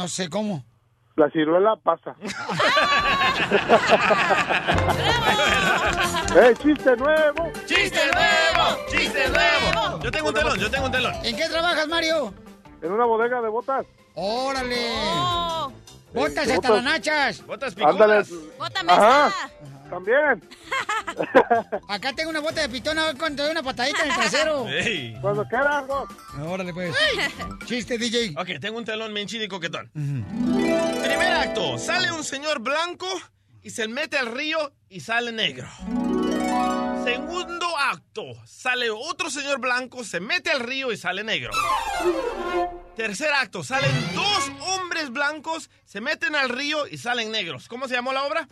No 0.00 0.08
sé 0.08 0.30
cómo. 0.30 0.64
La 1.16 1.28
ciruela 1.28 1.76
pasa. 1.76 2.16
¡Eh, 6.36 6.54
chiste 6.62 6.96
nuevo! 6.96 7.50
¡Chiste 7.66 8.00
nuevo! 8.14 8.78
¡Chiste 8.90 9.28
nuevo! 9.28 10.00
Yo 10.02 10.10
tengo 10.10 10.28
un 10.28 10.34
telón, 10.34 10.58
yo 10.58 10.70
tengo 10.70 10.86
un 10.86 10.92
telón. 10.92 11.12
¿En 11.22 11.36
qué 11.36 11.46
trabajas, 11.50 11.86
Mario? 11.86 12.32
En 12.80 12.92
una 12.92 13.04
bodega 13.04 13.42
de 13.42 13.48
botas. 13.50 13.84
¡Órale! 14.14 14.90
¡Botas 16.14 16.46
Sí, 16.46 16.52
hasta 16.52 16.70
botas. 16.70 16.70
las 16.70 16.84
nachas! 16.84 17.46
Botas 17.46 17.74
Ándale. 17.84 18.24
¡Bótame 18.58 18.90
Ajá. 18.92 19.30
También. 19.90 20.48
Acá 21.88 22.12
tengo 22.12 22.30
una 22.30 22.40
bota 22.40 22.62
de 22.62 22.68
pitón, 22.68 22.98
a 22.98 23.06
ver 23.06 23.16
cuando 23.16 23.42
doy 23.42 23.52
una 23.52 23.62
patadita 23.62 24.04
en 24.04 24.10
el 24.10 24.16
trasero. 24.16 24.68
Ey. 24.68 25.16
Cuando 25.20 25.44
quieras, 25.46 25.86
vos. 25.86 26.08
Órale, 26.40 26.72
pues. 26.72 26.94
Chiste, 27.66 27.98
DJ. 27.98 28.34
Ok, 28.38 28.60
tengo 28.60 28.78
un 28.78 28.84
telón 28.84 29.12
bien 29.12 29.26
chido 29.26 29.44
y 29.44 29.48
coquetón. 29.48 29.90
Primer 29.92 31.32
acto, 31.32 31.78
sale 31.78 32.12
un 32.12 32.24
señor 32.24 32.60
blanco 32.60 33.06
y 33.62 33.70
se 33.70 33.88
mete 33.88 34.16
al 34.16 34.26
río 34.26 34.72
y 34.88 35.00
sale 35.00 35.32
negro. 35.32 35.68
Segundo 37.04 37.66
acto, 37.78 38.22
sale 38.46 38.90
otro 38.90 39.30
señor 39.30 39.58
blanco, 39.58 40.04
se 40.04 40.20
mete 40.20 40.50
al 40.50 40.60
río 40.60 40.92
y 40.92 40.96
sale 40.96 41.24
negro. 41.24 41.50
Tercer 42.96 43.32
acto, 43.32 43.64
salen 43.64 43.90
dos 44.14 44.50
hombres 44.60 45.10
blancos, 45.10 45.70
se 45.84 46.00
meten 46.00 46.36
al 46.36 46.50
río 46.50 46.86
y 46.86 46.98
salen 46.98 47.30
negros. 47.30 47.68
¿Cómo 47.68 47.88
se 47.88 47.94
llamó 47.94 48.12
la 48.12 48.24
obra? 48.24 48.46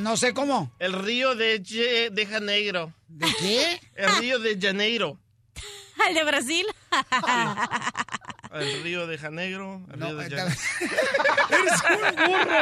No 0.00 0.16
sé 0.16 0.32
cómo. 0.32 0.72
El 0.78 0.94
río 0.94 1.34
de, 1.34 1.62
Je 1.62 2.08
de 2.10 2.26
Janeiro. 2.26 2.92
¿De 3.08 3.26
qué? 3.38 3.80
El 3.94 4.16
río 4.16 4.38
de 4.38 4.58
Janeiro. 4.58 5.18
¿El 6.08 6.14
de 6.14 6.24
Brasil? 6.24 6.66
El 8.52 8.82
río 8.82 9.06
de 9.06 9.18
Janeiro. 9.18 9.82
El 9.92 10.00
río 10.00 10.16
de 10.16 10.30
Janeiro. 10.30 10.60
¡Eres 11.50 11.82
un 11.90 12.16
burro! 12.16 12.60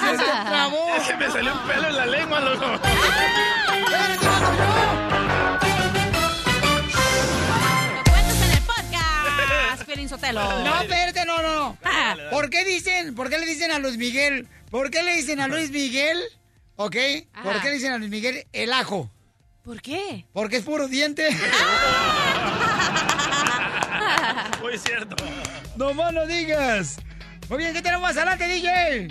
¡Se 0.00 0.18
te 0.18 0.30
ah. 0.30 0.44
trabó! 0.46 1.04
Se 1.04 1.16
me 1.16 1.30
salió 1.30 1.52
un 1.54 1.66
pelo 1.66 1.88
en 1.88 1.96
la 1.96 2.06
lengua, 2.06 2.40
loco. 2.40 2.66
No, 10.32 10.80
espérate, 10.80 11.24
no, 11.24 11.42
no. 11.42 11.78
Dale, 11.82 11.96
ah. 11.96 12.08
dale, 12.08 12.22
dale. 12.24 12.30
¿Por 12.30 12.50
qué 12.50 12.64
dicen, 12.64 13.14
por 13.14 13.30
qué 13.30 13.38
le 13.38 13.46
dicen 13.46 13.70
a 13.72 13.78
Luis 13.78 13.96
Miguel? 13.96 14.48
¿Por 14.70 14.90
qué 14.90 15.02
le 15.02 15.14
dicen 15.16 15.40
a 15.40 15.48
Luis 15.48 15.70
Miguel 15.70 16.18
¿Ok? 16.76 16.96
¿Por 17.42 17.60
qué 17.60 17.68
le 17.68 17.74
dicen 17.74 17.92
a 17.92 17.98
Luis 17.98 18.10
Miguel 18.10 18.46
el 18.52 18.72
ajo? 18.72 19.10
¿Por 19.64 19.80
qué? 19.80 20.26
Porque 20.32 20.56
es 20.58 20.64
puro 20.64 20.88
diente. 20.88 21.28
Muy 24.60 24.76
cierto. 24.78 25.16
no 25.76 25.94
más 25.94 26.12
no 26.12 26.26
digas. 26.26 26.96
Muy 27.48 27.58
bien, 27.58 27.72
¿qué 27.72 27.80
tenemos 27.82 28.02
más 28.02 28.16
adelante, 28.16 28.48
DJ? 28.48 29.08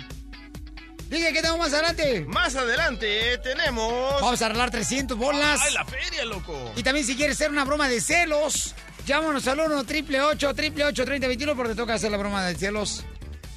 DJ, 1.08 1.32
¿qué 1.32 1.40
tenemos 1.40 1.58
más 1.58 1.72
adelante? 1.72 2.24
Más 2.26 2.54
adelante 2.56 3.38
tenemos. 3.38 4.20
Vamos 4.20 4.42
a 4.42 4.46
arreglar 4.46 4.70
300 4.70 5.16
bolas. 5.16 5.60
¡Ay, 5.62 5.72
la 5.74 5.84
feria, 5.84 6.24
loco! 6.24 6.72
Y 6.76 6.82
también 6.82 7.06
si 7.06 7.16
quieres 7.16 7.36
hacer 7.36 7.50
una 7.50 7.64
broma 7.64 7.88
de 7.88 8.00
celos, 8.00 8.74
llámanos 9.06 9.46
al 9.46 9.60
1 9.60 9.84
triple 9.84 10.20
8 10.20 10.54
triple 10.54 10.84
8 10.84 11.04
3021 11.04 11.56
porque 11.56 11.70
te 11.70 11.76
toca 11.76 11.94
hacer 11.94 12.10
la 12.10 12.16
broma 12.16 12.44
de 12.44 12.56
celos 12.56 13.04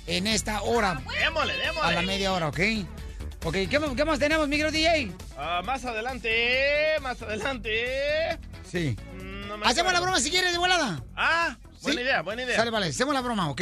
en 0.05 0.27
esta 0.27 0.61
hora. 0.61 1.01
Démosle, 1.19 1.57
démosle. 1.57 1.81
A 1.89 1.91
la 1.91 2.01
media 2.03 2.33
hora, 2.33 2.47
¿ok? 2.49 2.59
Ok, 3.43 3.55
¿qué, 3.69 3.79
más- 3.79 3.95
qué 3.95 4.03
más 4.05 4.19
tenemos, 4.19 4.47
micro 4.47 4.71
DJ? 4.71 5.11
Ah, 5.37 5.61
más 5.65 5.85
adelante, 5.85 6.29
más 7.01 7.21
adelante. 7.21 8.37
Sí. 8.69 8.95
Mm, 9.21 9.47
no 9.47 9.55
Hacemos 9.63 9.93
la 9.93 9.99
broma 10.01 10.19
si 10.19 10.29
quieres 10.29 10.51
de 10.51 10.57
volada. 10.57 11.01
Ah, 11.15 11.57
buena 11.81 11.99
¿Sí? 12.01 12.03
idea, 12.05 12.21
buena 12.23 12.43
idea. 12.43 12.55
Sale, 12.57 12.71
vale, 12.71 12.87
hacemos 12.87 13.13
la 13.13 13.21
broma, 13.21 13.49
ok. 13.49 13.61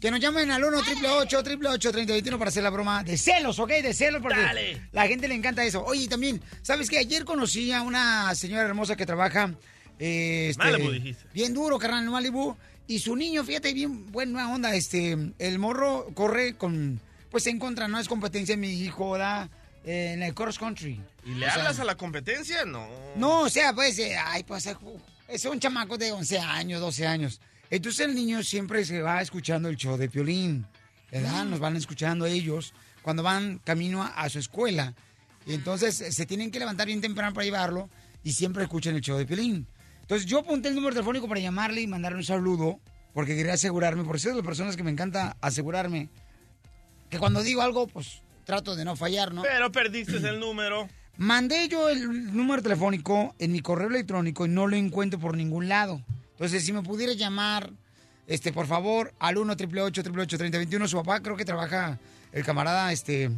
Que 0.00 0.10
nos 0.10 0.20
llamen 0.20 0.50
al 0.50 0.62
1 0.62 0.82
triple 0.82 1.08
8 1.08 1.42
triple 1.42 1.68
8 1.70 1.90
3021 1.92 2.38
para 2.38 2.50
hacer 2.50 2.62
la 2.62 2.68
broma 2.68 3.02
de 3.04 3.16
celos, 3.16 3.58
¿ok? 3.58 3.70
De 3.70 3.94
celos, 3.94 4.20
porque 4.20 4.38
Dale. 4.40 4.82
la 4.92 5.06
gente 5.06 5.26
le 5.28 5.34
encanta 5.34 5.64
eso. 5.64 5.82
Oye, 5.82 6.02
y 6.02 6.08
también, 6.08 6.42
¿sabes 6.60 6.90
qué? 6.90 6.98
Ayer 6.98 7.24
conocí 7.24 7.72
a 7.72 7.80
una 7.80 8.34
señora 8.34 8.64
hermosa 8.64 8.96
que 8.96 9.06
trabaja. 9.06 9.54
eh, 9.98 10.48
este, 10.50 10.62
Malibu, 10.62 10.90
dijiste. 10.90 11.24
Bien 11.32 11.54
duro, 11.54 11.78
carnal, 11.78 12.04
en 12.04 12.10
Malibu. 12.10 12.54
Y 12.86 12.98
su 12.98 13.16
niño, 13.16 13.42
fíjate, 13.44 13.72
bien 13.72 14.12
buena 14.12 14.52
onda. 14.52 14.74
Este, 14.74 15.16
el 15.38 15.58
morro 15.58 16.08
corre 16.12 16.56
con. 16.58 17.00
Pues 17.34 17.48
en 17.48 17.58
contra, 17.58 17.88
no 17.88 17.98
es 17.98 18.06
competencia, 18.06 18.56
mi 18.56 18.68
hijo, 18.68 19.18
da 19.18 19.50
eh, 19.84 20.12
en 20.14 20.22
el 20.22 20.34
cross 20.34 20.56
country. 20.56 21.00
¿Y 21.24 21.34
le 21.34 21.48
O 21.48 21.50
sea, 21.50 21.62
hablas 21.62 21.80
a 21.80 21.84
la 21.84 21.96
competencia? 21.96 22.64
No. 22.64 22.86
no, 23.16 23.40
o 23.40 23.48
sea, 23.48 23.72
pues, 23.74 23.98
eh, 23.98 24.16
ay, 24.16 24.44
pues, 24.44 24.66
eh, 24.66 24.76
es 25.26 25.44
un 25.44 25.58
chamaco 25.58 25.98
de 25.98 26.12
11 26.12 26.38
años, 26.38 26.80
12 26.80 27.08
años. 27.08 27.40
Entonces 27.70 28.06
el 28.06 28.14
niño 28.14 28.44
siempre 28.44 28.84
se 28.84 29.02
va 29.02 29.20
escuchando 29.20 29.68
el 29.68 29.76
show 29.76 29.96
de 29.96 30.08
Piolín, 30.08 30.64
¿verdad? 31.10 31.44
Nos 31.44 31.58
van 31.58 31.74
escuchando 31.74 32.24
ellos 32.24 32.72
cuando 33.02 33.24
van 33.24 33.58
camino 33.64 34.04
a, 34.04 34.10
a 34.10 34.28
su 34.28 34.38
escuela. 34.38 34.94
Y 35.44 35.54
entonces 35.54 36.00
eh, 36.02 36.12
se 36.12 36.26
tienen 36.26 36.52
que 36.52 36.60
levantar 36.60 36.86
bien 36.86 37.00
temprano 37.00 37.34
para 37.34 37.44
llevarlo 37.44 37.90
y 38.22 38.34
siempre 38.34 38.62
escuchan 38.62 38.94
el 38.94 39.00
show 39.00 39.18
de 39.18 39.26
Piolín. 39.26 39.66
Entonces 40.02 40.24
yo 40.24 40.38
apunté 40.38 40.68
el 40.68 40.76
número 40.76 40.94
telefónico 40.94 41.26
para 41.26 41.40
llamarle 41.40 41.80
y 41.80 41.88
mandarle 41.88 42.18
un 42.18 42.24
saludo 42.24 42.78
porque 43.12 43.34
quería 43.34 43.54
asegurarme, 43.54 44.04
por 44.04 44.20
ser 44.20 44.32
de 44.32 44.36
las 44.36 44.46
personas 44.46 44.76
que 44.76 44.84
me 44.84 44.92
encanta 44.92 45.36
asegurarme, 45.40 46.10
que 47.14 47.20
cuando 47.20 47.44
digo 47.44 47.62
algo, 47.62 47.86
pues 47.86 48.22
trato 48.44 48.74
de 48.74 48.84
no 48.84 48.96
fallar, 48.96 49.32
¿no? 49.32 49.42
Pero 49.42 49.70
perdiste 49.70 50.16
el 50.16 50.40
número. 50.40 50.88
Mandé 51.16 51.68
yo 51.68 51.88
el 51.88 52.34
número 52.34 52.60
telefónico 52.60 53.36
en 53.38 53.52
mi 53.52 53.60
correo 53.60 53.88
electrónico 53.88 54.46
y 54.46 54.48
no 54.48 54.66
lo 54.66 54.74
encuentro 54.74 55.20
por 55.20 55.36
ningún 55.36 55.68
lado. 55.68 56.02
Entonces, 56.32 56.64
si 56.64 56.72
me 56.72 56.82
pudiera 56.82 57.12
llamar, 57.12 57.70
este, 58.26 58.52
por 58.52 58.66
favor, 58.66 59.14
al 59.20 59.38
1 59.38 59.52
888 59.52 60.38
3021 60.38 60.88
Su 60.88 60.96
papá 60.96 61.20
creo 61.20 61.36
que 61.36 61.44
trabaja, 61.44 62.00
el 62.32 62.44
camarada, 62.44 62.90
este, 62.90 63.30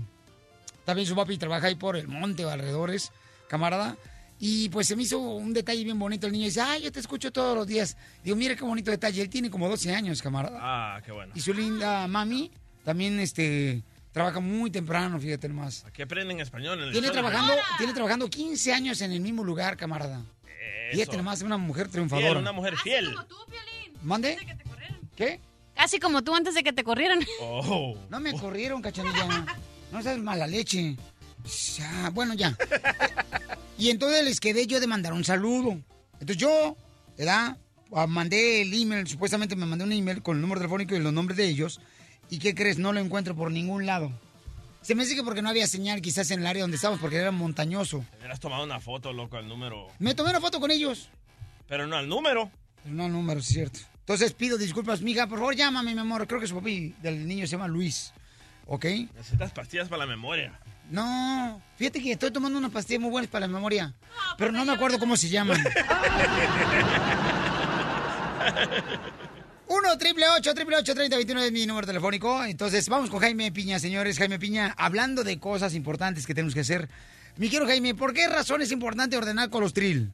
también 0.87 1.07
su 1.07 1.15
papi 1.15 1.37
trabaja 1.37 1.67
ahí 1.67 1.75
por 1.75 1.97
el 1.97 2.09
monte 2.09 2.47
o 2.47 2.49
alrededores, 2.49 3.13
camarada. 3.47 3.99
Y 4.41 4.71
pues 4.71 4.87
se 4.87 4.97
me 4.97 5.03
hizo 5.03 5.19
un 5.19 5.53
detalle 5.53 5.85
bien 5.85 5.99
bonito. 5.99 6.27
El 6.27 6.33
niño 6.33 6.47
dice, 6.47 6.63
ay, 6.63 6.85
yo 6.85 6.93
te 6.93 7.01
escucho 7.01 7.31
todos 7.31 7.55
los 7.55 7.67
días. 7.67 7.99
Digo, 8.25 8.37
mira 8.37 8.57
qué 8.57 8.65
bonito 8.65 8.91
detalle. 8.91 9.21
Él 9.21 9.29
tiene 9.29 9.51
como 9.51 9.69
12 9.69 9.95
años, 9.95 10.23
camarada. 10.23 10.59
Ah, 10.63 11.03
qué 11.05 11.13
bueno. 11.13 11.33
Y 11.35 11.41
su 11.41 11.53
linda 11.53 12.09
mami 12.09 12.51
también, 12.87 13.19
este, 13.21 13.83
trabaja 14.13 14.39
muy 14.41 14.71
temprano, 14.71 15.19
fíjate 15.21 15.49
nomás. 15.49 15.85
Aquí 15.85 16.01
aprenden 16.03 16.41
español 16.41 16.79
en 16.79 16.85
el 16.87 16.93
Tiene 16.93 17.11
trabajando, 17.11 17.53
Piolín. 17.53 17.65
tiene 17.79 17.93
trabajando 17.93 18.31
15 18.31 18.73
años 18.73 19.01
en 19.03 19.13
el 19.13 19.21
mismo 19.21 19.43
lugar, 19.45 19.77
camarada. 19.77 20.23
Eso. 20.89 20.93
Fíjate 21.01 21.17
nomás, 21.17 21.43
una 21.43 21.59
mujer 21.59 21.87
Fiel, 21.89 21.93
triunfadora. 22.09 22.39
una 22.41 22.53
mujer 22.53 22.77
fiel. 22.79 23.15
¿Mande? 24.03 24.39
¿Qué? 25.17 25.41
Casi 25.75 25.99
como 25.99 26.23
tú 26.23 26.35
antes 26.35 26.55
de 26.55 26.63
que 26.63 26.73
te 26.73 26.85
corrieran. 26.85 27.19
Oh. 27.41 27.97
No 28.09 28.21
me 28.21 28.33
corrieron, 28.33 28.81
cachanilla. 28.81 29.45
No 29.93 30.01
seas 30.03 30.19
mala 30.19 30.47
leche. 30.47 30.97
Ya, 31.77 32.11
bueno, 32.15 32.35
ya. 32.35 32.57
Y 33.79 33.91
entonces 33.91 34.25
les 34.25 34.41
quedé 34.41 34.67
yo 34.67 34.81
de 34.81 34.87
mandar 34.87 35.13
un 35.13 35.23
saludo. 35.23 35.79
Entonces 36.15 36.39
yo, 36.39 36.79
¿verdad? 37.19 37.59
Ah, 37.93 38.07
Mandé 38.07 38.63
el 38.63 38.73
email, 38.73 39.07
supuestamente 39.07 39.55
me 39.55 39.67
mandé 39.67 39.85
un 39.85 39.93
email 39.93 40.23
con 40.23 40.37
el 40.37 40.41
número 40.41 40.61
telefónico 40.63 40.95
y 40.95 40.99
los 40.99 41.13
nombres 41.13 41.37
de 41.37 41.47
ellos. 41.47 41.79
¿Y 42.31 42.39
qué 42.39 42.55
crees? 42.55 42.79
No 42.79 42.93
lo 42.93 43.01
encuentro 43.01 43.35
por 43.35 43.51
ningún 43.51 43.87
lado. 43.87 44.11
Se 44.83 44.95
me 44.95 45.03
dice 45.03 45.17
que 45.17 45.25
porque 45.25 45.43
no 45.43 45.49
había 45.49 45.67
señal 45.67 46.01
quizás 46.01 46.31
en 46.31 46.41
el 46.41 46.47
área 46.47 46.63
donde 46.63 46.77
estamos, 46.77 47.01
porque 47.01 47.17
era 47.17 47.33
montañoso. 47.33 48.05
Te 48.11 48.19
hubieras 48.19 48.41
tomado 48.41 48.65
una 48.65 48.81
foto, 48.81 49.13
loco, 49.13 49.37
al 49.37 49.49
número. 49.49 49.89
Me 49.99 50.15
tomé 50.15 50.31
una 50.31 50.41
foto 50.41 50.61
con 50.61 50.71
ellos. 50.71 51.09
Pero 51.67 51.87
no 51.87 51.97
al 51.97 52.09
número. 52.09 52.51
Pero 52.85 52.95
no 52.95 53.05
al 53.05 53.13
número, 53.13 53.41
es 53.41 53.47
cierto. 53.47 53.81
Entonces 53.99 54.33
pido 54.33 54.57
disculpas, 54.57 55.03
mija, 55.03 55.27
por 55.27 55.39
favor 55.39 55.57
llámame, 55.57 55.93
mi 55.93 56.01
amor. 56.01 56.27
Creo 56.29 56.41
que 56.41 56.47
su 56.47 56.55
papi 56.55 56.95
del 57.03 57.27
niño 57.27 57.47
se 57.47 57.53
llama 57.53 57.67
Luis. 57.67 58.13
¿Ok? 58.67 58.85
Necesitas 59.15 59.51
pastillas 59.51 59.89
para 59.89 59.99
la 59.99 60.07
memoria. 60.07 60.61
No, 60.89 61.61
fíjate 61.77 62.01
que 62.01 62.13
estoy 62.13 62.31
tomando 62.31 62.57
unas 62.57 62.71
pastillas 62.71 63.01
muy 63.01 63.11
buenas 63.11 63.29
para 63.29 63.49
la 63.49 63.53
memoria. 63.53 63.93
Pero 64.39 64.53
no 64.53 64.65
me 64.65 64.73
acuerdo 64.73 65.01
cómo 65.01 65.17
se 65.17 65.29
llaman. 65.29 65.61
1 69.69 69.99
triple 69.99 70.25
8 70.29 70.55
triple 70.55 70.77
8 70.77 70.95
30 70.95 71.17
21 71.17 71.43
es 71.43 71.53
mi 71.53 71.67
número 71.67 71.87
telefónico. 71.87 72.45
Entonces 72.45 72.89
vamos 72.89 73.11
con 73.11 73.21
Jaime 73.21 73.51
Piña, 73.51 73.81
señores. 73.81 74.19
Jaime 74.19 74.39
Piña, 74.39 74.75
hablando 74.79 75.25
de 75.25 75.41
cosas 75.41 75.75
importantes 75.75 76.25
que 76.25 76.35
tenemos 76.35 76.55
que 76.55 76.61
hacer. 76.61 76.89
Mi 77.37 77.51
quiero 77.51 77.67
Jaime, 77.67 77.95
¿por 77.95 78.13
qué 78.13 78.29
razón 78.29 78.63
es 78.63 78.71
importante 78.71 79.17
ordenar 79.17 79.51
colostril? 79.51 80.13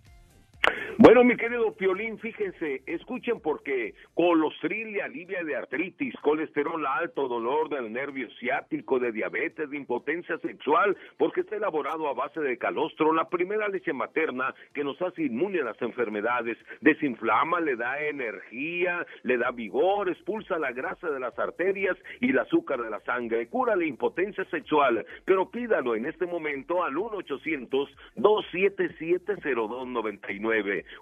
Bueno, 0.98 1.25
mi 1.25 1.37
querido 1.37 1.75
Piolín, 1.75 2.18
fíjense, 2.18 2.83
escuchen 2.87 3.40
porque 3.40 3.94
colostril 4.14 4.92
le 4.92 5.03
alivia 5.03 5.42
de 5.42 5.57
artritis, 5.57 6.14
colesterol 6.22 6.87
alto, 6.87 7.27
dolor 7.27 7.68
del 7.70 7.92
nervio 7.92 8.29
ciático, 8.38 9.01
de 9.01 9.11
diabetes, 9.11 9.70
de 9.70 9.77
impotencia 9.77 10.38
sexual, 10.38 10.96
porque 11.16 11.40
está 11.40 11.57
elaborado 11.57 12.07
a 12.09 12.14
base 12.14 12.40
de 12.40 12.57
calostro, 12.59 13.12
la 13.12 13.29
primera 13.29 13.66
leche 13.68 13.92
materna 13.92 14.55
que 14.75 14.85
nos 14.85 15.01
hace 15.03 15.25
inmune 15.25 15.61
a 15.62 15.64
las 15.64 15.83
enfermedades, 15.83 16.57
desinflama, 16.81 17.61
le 17.61 17.75
da 17.75 18.01
energía, 18.01 19.05
le 19.25 19.38
da 19.38 19.51
vigor, 19.51 20.09
expulsa 20.09 20.59
la 20.59 20.70
grasa 20.70 21.11
de 21.11 21.18
las 21.18 21.37
arterias 21.38 21.96
y 22.20 22.31
el 22.31 22.38
azúcar 22.38 22.81
de 22.81 22.90
la 22.90 23.01
sangre, 23.01 23.48
cura 23.48 23.75
la 23.75 23.87
impotencia 23.87 24.44
sexual, 24.44 25.05
pero 25.25 25.51
pídalo 25.51 25.96
en 25.96 26.07
este 26.07 26.27
momento 26.27 26.85
al 26.85 26.96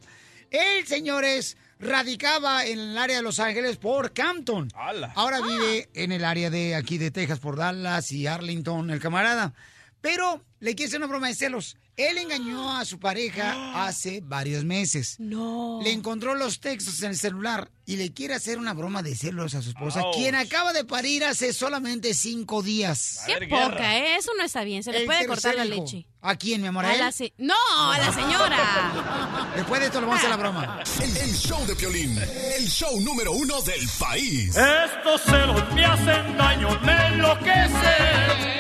Él, 0.51 0.85
señores, 0.85 1.55
radicaba 1.79 2.65
en 2.65 2.77
el 2.77 2.97
área 2.97 3.15
de 3.15 3.23
Los 3.23 3.39
Ángeles 3.39 3.77
por 3.77 4.11
Campton. 4.11 4.67
Ahora 5.15 5.39
vive 5.39 5.89
en 5.93 6.11
el 6.11 6.25
área 6.25 6.49
de 6.49 6.75
aquí 6.75 6.97
de 6.97 7.09
Texas, 7.09 7.39
por 7.39 7.55
Dallas 7.55 8.11
y 8.11 8.27
Arlington, 8.27 8.89
el 8.91 8.99
camarada. 8.99 9.53
Pero 10.01 10.43
le 10.59 10.71
hacer 10.71 10.97
una 10.97 11.07
broma 11.07 11.29
de 11.29 11.35
celos. 11.35 11.77
Él 11.97 12.17
engañó 12.17 12.75
a 12.77 12.85
su 12.85 12.99
pareja 12.99 13.85
hace 13.85 14.21
varios 14.23 14.63
meses. 14.63 15.15
No. 15.19 15.79
Le 15.83 15.91
encontró 15.91 16.35
los 16.35 16.59
textos 16.59 17.01
en 17.03 17.09
el 17.11 17.17
celular 17.17 17.69
y 17.85 17.97
le 17.97 18.13
quiere 18.13 18.33
hacer 18.33 18.57
una 18.57 18.73
broma 18.73 19.03
de 19.03 19.15
celos 19.15 19.53
a 19.55 19.61
su 19.61 19.69
esposa, 19.69 20.01
Ouch. 20.01 20.15
quien 20.15 20.33
acaba 20.35 20.71
de 20.73 20.85
parir 20.85 21.23
hace 21.25 21.51
solamente 21.53 22.13
cinco 22.13 22.61
días. 22.63 23.19
Qué 23.27 23.47
poca, 23.47 23.97
¿eh? 23.97 24.15
Eso 24.17 24.31
no 24.37 24.43
está 24.43 24.63
bien. 24.63 24.81
Se 24.83 24.91
le 24.91 24.99
El 24.99 25.05
puede 25.05 25.27
cortar 25.27 25.55
la 25.55 25.65
hijo. 25.65 25.75
leche. 25.83 26.07
¿A 26.21 26.35
quién, 26.35 26.61
mi 26.61 26.67
amor? 26.67 26.85
A 26.85 26.93
él? 26.93 26.99
la 26.99 27.11
se- 27.11 27.33
No, 27.37 27.55
a 27.91 27.97
la 27.97 28.13
señora. 28.13 29.51
Después 29.55 29.81
de 29.81 29.87
esto 29.87 29.99
le 29.99 30.05
vamos 30.07 30.17
a 30.17 30.19
hacer 30.19 30.29
la 30.29 30.37
broma. 30.37 30.83
El, 31.01 31.17
el 31.17 31.35
show 31.35 31.65
de 31.65 31.75
Piolín, 31.75 32.17
el 32.57 32.67
show 32.67 32.99
número 33.01 33.31
uno 33.33 33.61
del 33.63 33.87
país. 33.99 34.55
Estos 34.55 35.21
celos 35.23 35.73
me 35.73 35.83
hacen 35.83 36.37
daño, 36.37 36.79
me 36.81 37.07
enloquecen. 37.07 38.51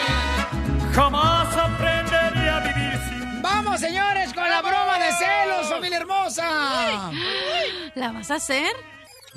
Jamás 0.93 1.40
señores, 3.81 4.33
con 4.33 4.43
la 4.49 4.61
broma 4.61 4.99
de 4.99 5.11
celos, 5.13 5.69
familia 5.69 5.97
hermosa. 5.97 7.11
¿La 7.95 8.11
vas 8.11 8.29
a 8.31 8.35
hacer? 8.35 8.71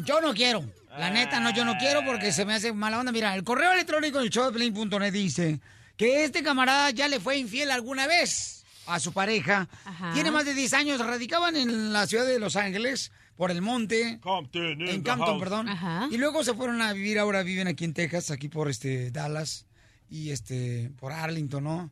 Yo 0.04 0.20
no 0.20 0.34
quiero. 0.34 0.64
La 0.98 1.10
neta, 1.10 1.40
no, 1.40 1.50
yo 1.50 1.64
no 1.64 1.76
quiero 1.78 2.04
porque 2.04 2.30
se 2.30 2.44
me 2.44 2.54
hace 2.54 2.72
mala 2.72 3.00
onda. 3.00 3.10
Mira, 3.10 3.34
el 3.34 3.42
correo 3.42 3.72
electrónico 3.72 4.18
del 4.20 4.30
showdeplane.net 4.30 5.12
dice 5.12 5.60
que 5.96 6.24
este 6.24 6.42
camarada 6.42 6.90
ya 6.90 7.08
le 7.08 7.18
fue 7.20 7.36
infiel 7.38 7.70
alguna 7.70 8.06
vez 8.06 8.64
a 8.86 9.00
su 9.00 9.12
pareja. 9.12 9.66
Ajá. 9.84 10.12
Tiene 10.12 10.30
más 10.30 10.44
de 10.44 10.54
10 10.54 10.72
años, 10.74 11.00
radicaban 11.04 11.56
en 11.56 11.92
la 11.92 12.06
ciudad 12.06 12.26
de 12.26 12.38
Los 12.38 12.54
Ángeles, 12.56 13.10
por 13.36 13.50
el 13.50 13.62
monte. 13.62 14.20
Compton, 14.20 14.80
in 14.82 14.88
En 14.88 15.02
Campton, 15.02 15.30
house. 15.30 15.40
perdón. 15.40 15.68
Ajá. 15.68 16.06
Y 16.10 16.18
luego 16.18 16.44
se 16.44 16.54
fueron 16.54 16.80
a 16.82 16.92
vivir, 16.92 17.18
ahora 17.18 17.42
viven 17.42 17.66
aquí 17.66 17.84
en 17.84 17.94
Texas, 17.94 18.30
aquí 18.30 18.48
por 18.48 18.68
este 18.68 19.10
Dallas 19.10 19.66
y 20.08 20.30
este 20.30 20.92
por 21.00 21.12
Arlington, 21.12 21.64
¿no? 21.64 21.90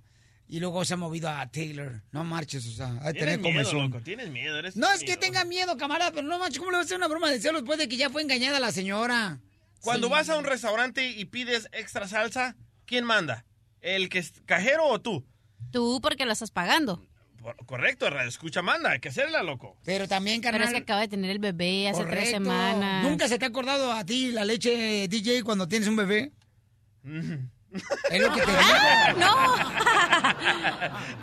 Y 0.53 0.61
luego 0.61 0.85
se 0.85 0.93
ha 0.93 0.97
movido 0.99 1.31
a 1.31 1.47
Taylor. 1.51 2.03
No 2.13 2.25
marches, 2.25 2.67
o 2.67 2.73
sea, 2.73 2.89
ha 3.01 3.11
de 3.11 3.19
tener 3.19 3.41
Tienes 3.41 3.73
miedo, 3.73 3.83
loco, 3.89 4.03
tienes 4.03 4.29
miedo. 4.29 4.59
Eres 4.59 4.77
No 4.77 4.93
es 4.93 5.03
que 5.03 5.17
tenga 5.17 5.47
miedo, 5.47 5.79
camarada, 5.79 6.11
pero 6.13 6.29
no 6.29 6.39
manches, 6.39 6.59
¿cómo 6.59 6.71
le 6.71 6.77
va 6.77 6.83
a 6.83 6.85
hacer 6.85 6.99
una 6.99 7.09
broma 7.09 7.31
de 7.31 7.41
celos 7.41 7.63
después 7.63 7.79
de 7.79 7.89
que 7.89 7.97
ya 7.97 8.11
fue 8.11 8.21
engañada 8.21 8.61
la 8.61 8.71
señora? 8.71 9.41
Cuando 9.81 10.09
Sí. 10.09 10.13
vas 10.13 10.29
a 10.29 10.37
un 10.37 10.45
restaurante 10.45 11.09
y 11.09 11.25
pides 11.25 11.71
extra 11.73 12.07
salsa, 12.07 12.55
¿quién 12.85 13.07
manda? 13.07 13.47
¿El 13.81 14.11
que 14.11 14.19
es 14.19 14.35
cajero 14.45 14.85
o 14.89 15.01
tú? 15.01 15.25
Tú 15.71 16.01
porque 16.03 16.27
lo 16.27 16.33
estás 16.33 16.51
pagando. 16.51 17.03
Correcto, 17.65 18.11
radio 18.11 18.29
escucha 18.29 18.61
manda, 18.61 18.91
hay 18.91 19.01
que 19.01 19.09
hacerla, 19.09 19.43
loco. 19.43 19.79
Pero 19.87 20.07
también, 20.07 20.43
Pero 20.43 20.53
carnal. 20.53 20.69
es 20.69 20.75
que 20.75 20.83
acaba 20.83 21.01
de 21.01 21.09
tener 21.09 21.31
el 21.31 21.39
bebé 21.39 21.89
hace 21.89 22.05
tres 22.05 22.29
semanas. 22.29 23.03
¿Nunca 23.09 23.27
se 23.27 23.39
te 23.39 23.47
ha 23.47 23.49
acordado 23.49 23.91
a 23.91 24.05
ti 24.05 24.33
la 24.33 24.45
leche 24.45 25.09
DJ 25.09 25.45
cuando 25.45 25.67
tienes 25.67 25.89
un 25.89 25.97
bebé? 25.97 26.31
Es 28.11 28.21
lo 28.21 28.33
que 28.33 28.41
te 28.41 28.47
digo. 28.51 29.19
¡No! 29.19 29.55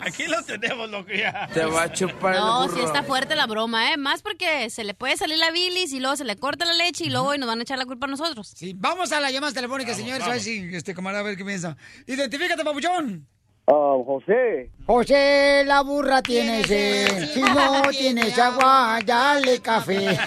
Aquí 0.00 0.26
lo 0.26 0.42
tenemos, 0.42 0.90
loco, 0.90 1.10
ya. 1.12 1.48
Te 1.52 1.64
va 1.64 1.82
a 1.84 1.92
chupar 1.92 2.34
No, 2.36 2.64
el 2.64 2.68
burro. 2.70 2.80
sí 2.80 2.84
está 2.86 3.02
fuerte 3.02 3.36
la 3.36 3.46
broma, 3.46 3.92
¿eh? 3.92 3.96
Más 3.96 4.22
porque 4.22 4.68
se 4.70 4.84
le 4.84 4.94
puede 4.94 5.16
salir 5.16 5.38
la 5.38 5.50
bilis 5.50 5.92
y 5.92 6.00
luego 6.00 6.16
se 6.16 6.24
le 6.24 6.36
corta 6.36 6.64
la 6.64 6.72
leche 6.74 7.04
y 7.04 7.10
luego 7.10 7.36
nos 7.36 7.46
van 7.48 7.60
a 7.60 7.62
echar 7.62 7.78
la 7.78 7.86
culpa 7.86 8.06
a 8.06 8.10
nosotros. 8.10 8.52
Sí, 8.56 8.72
vamos 8.76 9.12
a 9.12 9.20
las 9.20 9.32
llamadas 9.32 9.54
telefónicas, 9.54 9.96
señores. 9.96 10.24
A 10.26 10.30
ver 10.30 10.40
si 10.40 10.74
este 10.74 10.94
camarada 10.94 11.20
a 11.20 11.24
ver 11.26 11.36
qué 11.36 11.44
piensa. 11.44 11.76
Identifícate, 12.06 12.64
papuchón. 12.64 13.26
Ah, 13.66 13.94
José. 14.04 14.70
José, 14.86 15.62
la 15.66 15.82
burra 15.82 16.22
tiene 16.22 16.64
sed. 16.64 17.28
Si 17.32 17.40
no 17.40 17.82
tienes 17.90 18.36
agua, 18.38 18.98
dale 19.04 19.60
café. 19.60 20.18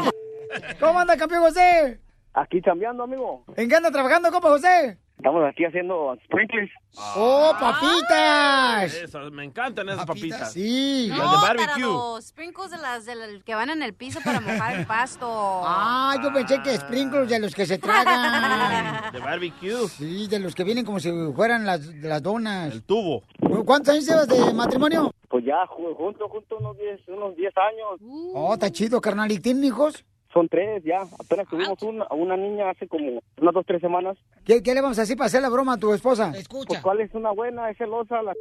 ¿Cómo 0.80 0.98
anda, 1.00 1.16
campeón 1.16 1.42
José? 1.42 2.00
Aquí 2.34 2.62
chambeando, 2.62 3.02
amigo. 3.04 3.44
¿En 3.56 3.68
qué 3.68 3.76
anda 3.76 3.90
trabajando, 3.90 4.30
compa 4.30 4.48
José? 4.48 4.98
Estamos 5.22 5.48
aquí 5.48 5.64
haciendo 5.64 6.16
sprinklers. 6.24 6.68
¡Oh, 7.16 7.52
papitas! 7.60 8.92
Eso, 8.92 9.20
me 9.30 9.44
encantan 9.44 9.88
esas 9.88 10.04
papitas. 10.04 10.52
Sí. 10.52 11.06
Las 11.10 11.18
de 11.18 11.24
barbecue. 11.36 11.66
tarado, 11.66 12.20
sprinkles 12.20 12.70
de 12.72 12.78
las 12.78 13.06
de 13.06 13.40
que 13.46 13.54
van 13.54 13.70
en 13.70 13.84
el 13.84 13.94
piso 13.94 14.18
para 14.24 14.40
mojar 14.40 14.78
el 14.80 14.84
pasto. 14.84 15.28
Ah, 15.30 16.16
yo 16.20 16.32
pensé 16.32 16.60
que 16.64 16.76
sprinkles 16.76 17.28
de 17.28 17.38
los 17.38 17.54
que 17.54 17.66
se 17.66 17.78
tragan. 17.78 19.12
De 19.12 19.20
barbecue. 19.20 19.86
Sí, 19.90 20.26
de 20.26 20.40
los 20.40 20.56
que 20.56 20.64
vienen 20.64 20.84
como 20.84 20.98
si 20.98 21.12
fueran 21.36 21.64
las, 21.64 21.86
las 21.86 22.20
donas. 22.20 22.72
El 22.72 22.82
tubo. 22.82 23.22
¿Cuántos 23.64 23.94
años 23.94 24.06
llevas 24.08 24.26
de 24.26 24.52
matrimonio? 24.52 25.12
Pues 25.28 25.44
ya, 25.44 25.64
ju- 25.68 25.94
juntos, 25.96 26.28
juntos 26.32 26.58
unos 26.60 26.76
10 26.76 27.00
unos 27.08 27.36
10 27.36 27.52
años. 27.56 28.00
Oh, 28.34 28.54
está 28.54 28.70
chido, 28.72 29.00
carnal. 29.00 29.30
¿Y 29.30 29.38
tienen 29.38 29.62
hijos? 29.62 30.04
Son 30.32 30.48
tres 30.48 30.82
ya. 30.84 31.02
Apenas 31.18 31.46
tuvimos 31.48 31.80
una, 31.82 32.06
una 32.10 32.36
niña 32.36 32.70
hace 32.70 32.88
como 32.88 33.20
unas 33.36 33.54
dos, 33.54 33.66
tres 33.66 33.80
semanas. 33.80 34.16
¿Qué, 34.44 34.62
qué 34.62 34.74
le 34.74 34.80
vamos 34.80 34.98
a 34.98 35.02
decir 35.02 35.16
para 35.16 35.26
hacer 35.26 35.42
la 35.42 35.50
broma 35.50 35.74
a 35.74 35.76
tu 35.76 35.92
esposa? 35.92 36.32
Pues, 36.32 36.80
¿Cuál 36.80 37.00
es 37.00 37.12
una 37.14 37.30
buena? 37.32 37.70
Es 37.70 37.76
celosa. 37.76 38.22
La... 38.22 38.32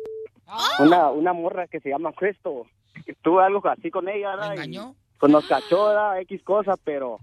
Una, 0.80 1.10
una 1.12 1.34
morra 1.34 1.68
que 1.68 1.80
se 1.80 1.90
llama 1.90 2.12
Cristo. 2.14 2.66
Tuve 3.22 3.44
algo 3.44 3.68
así 3.68 3.92
con 3.92 4.08
ella, 4.08 4.36
¿verdad? 4.36 4.64
Y, 4.66 4.80
Pues 5.20 5.32
nos 5.32 5.46
cachó, 5.48 5.88
¿verdad? 5.88 6.20
X 6.22 6.42
cosa, 6.44 6.76
pero... 6.84 7.20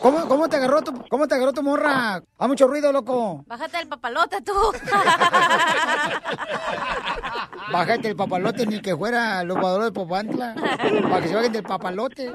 ¿Cómo, 0.00 0.28
cómo 0.28 0.48
te 0.48 0.56
agarró 0.56 0.82
tu, 0.82 0.92
cómo 1.08 1.26
te 1.26 1.34
agarró 1.34 1.52
tu 1.52 1.62
morra? 1.62 2.22
Ha 2.38 2.46
mucho 2.46 2.68
ruido, 2.68 2.92
loco. 2.92 3.42
Bájate 3.46 3.80
el 3.80 3.88
papalote 3.88 4.40
tú. 4.42 4.52
Bájate 7.72 8.08
el 8.08 8.16
papalote 8.16 8.66
ni 8.66 8.80
que 8.80 8.96
fuera 8.96 9.42
los 9.42 9.56
jugadores 9.56 9.86
de 9.86 9.92
Popantla. 9.92 10.54
Para 10.54 11.20
que 11.20 11.28
se 11.28 11.34
bajen 11.34 11.52
del 11.52 11.62
papalote. 11.64 12.32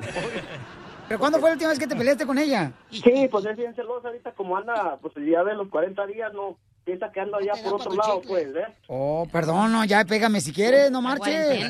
¿Pero 1.10 1.20
cuándo 1.20 1.40
fue 1.40 1.50
la 1.50 1.54
última 1.54 1.72
vez 1.72 1.80
que 1.80 1.88
te 1.88 1.96
peleaste 1.96 2.26
con 2.28 2.38
ella? 2.38 2.72
Sí, 2.92 3.28
pues 3.32 3.46
es 3.46 3.58
bien 3.58 3.74
celosa 3.74 4.10
ahorita, 4.10 4.32
como 4.34 4.56
anda, 4.56 4.98
pues 5.02 5.16
ya 5.16 5.44
de 5.44 5.56
los 5.56 5.68
40 5.70 6.06
días, 6.06 6.32
no, 6.34 6.56
piensa 6.86 7.12
que 7.12 7.20
anda 7.20 7.40
ya 7.44 7.54
por 7.64 7.82
otro 7.82 7.96
lado, 7.96 8.22
pues, 8.28 8.54
¿ves? 8.54 8.68
Oh, 8.88 9.28
perdón, 9.32 9.72
no, 9.72 9.84
ya 9.86 10.06
pégame 10.06 10.40
si 10.40 10.54
quieres, 10.54 10.92
no 10.92 11.02
marches. 11.02 11.68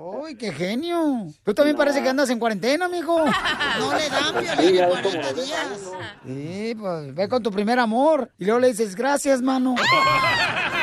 Uy, 0.00 0.36
qué 0.36 0.52
genio. 0.52 1.28
Tú 1.44 1.54
también 1.54 1.78
parece 1.78 2.02
que 2.02 2.10
andas 2.10 2.28
en 2.28 2.38
cuarentena, 2.38 2.88
mijo. 2.88 3.24
No 3.24 3.94
le 3.94 4.08
dan 4.10 4.38
violín 4.38 4.76
ves 4.76 4.80
en 4.80 4.88
cómo 4.88 5.02
40 5.02 5.20
lo 5.20 5.36
ves, 5.36 5.46
días. 5.46 5.92
Sí, 6.26 6.74
pues 6.78 7.14
ve 7.14 7.28
con 7.28 7.42
tu 7.42 7.50
primer 7.50 7.78
amor. 7.78 8.30
Y 8.38 8.44
luego 8.44 8.60
le 8.60 8.68
dices, 8.68 8.94
gracias, 8.94 9.40
mano. 9.40 9.74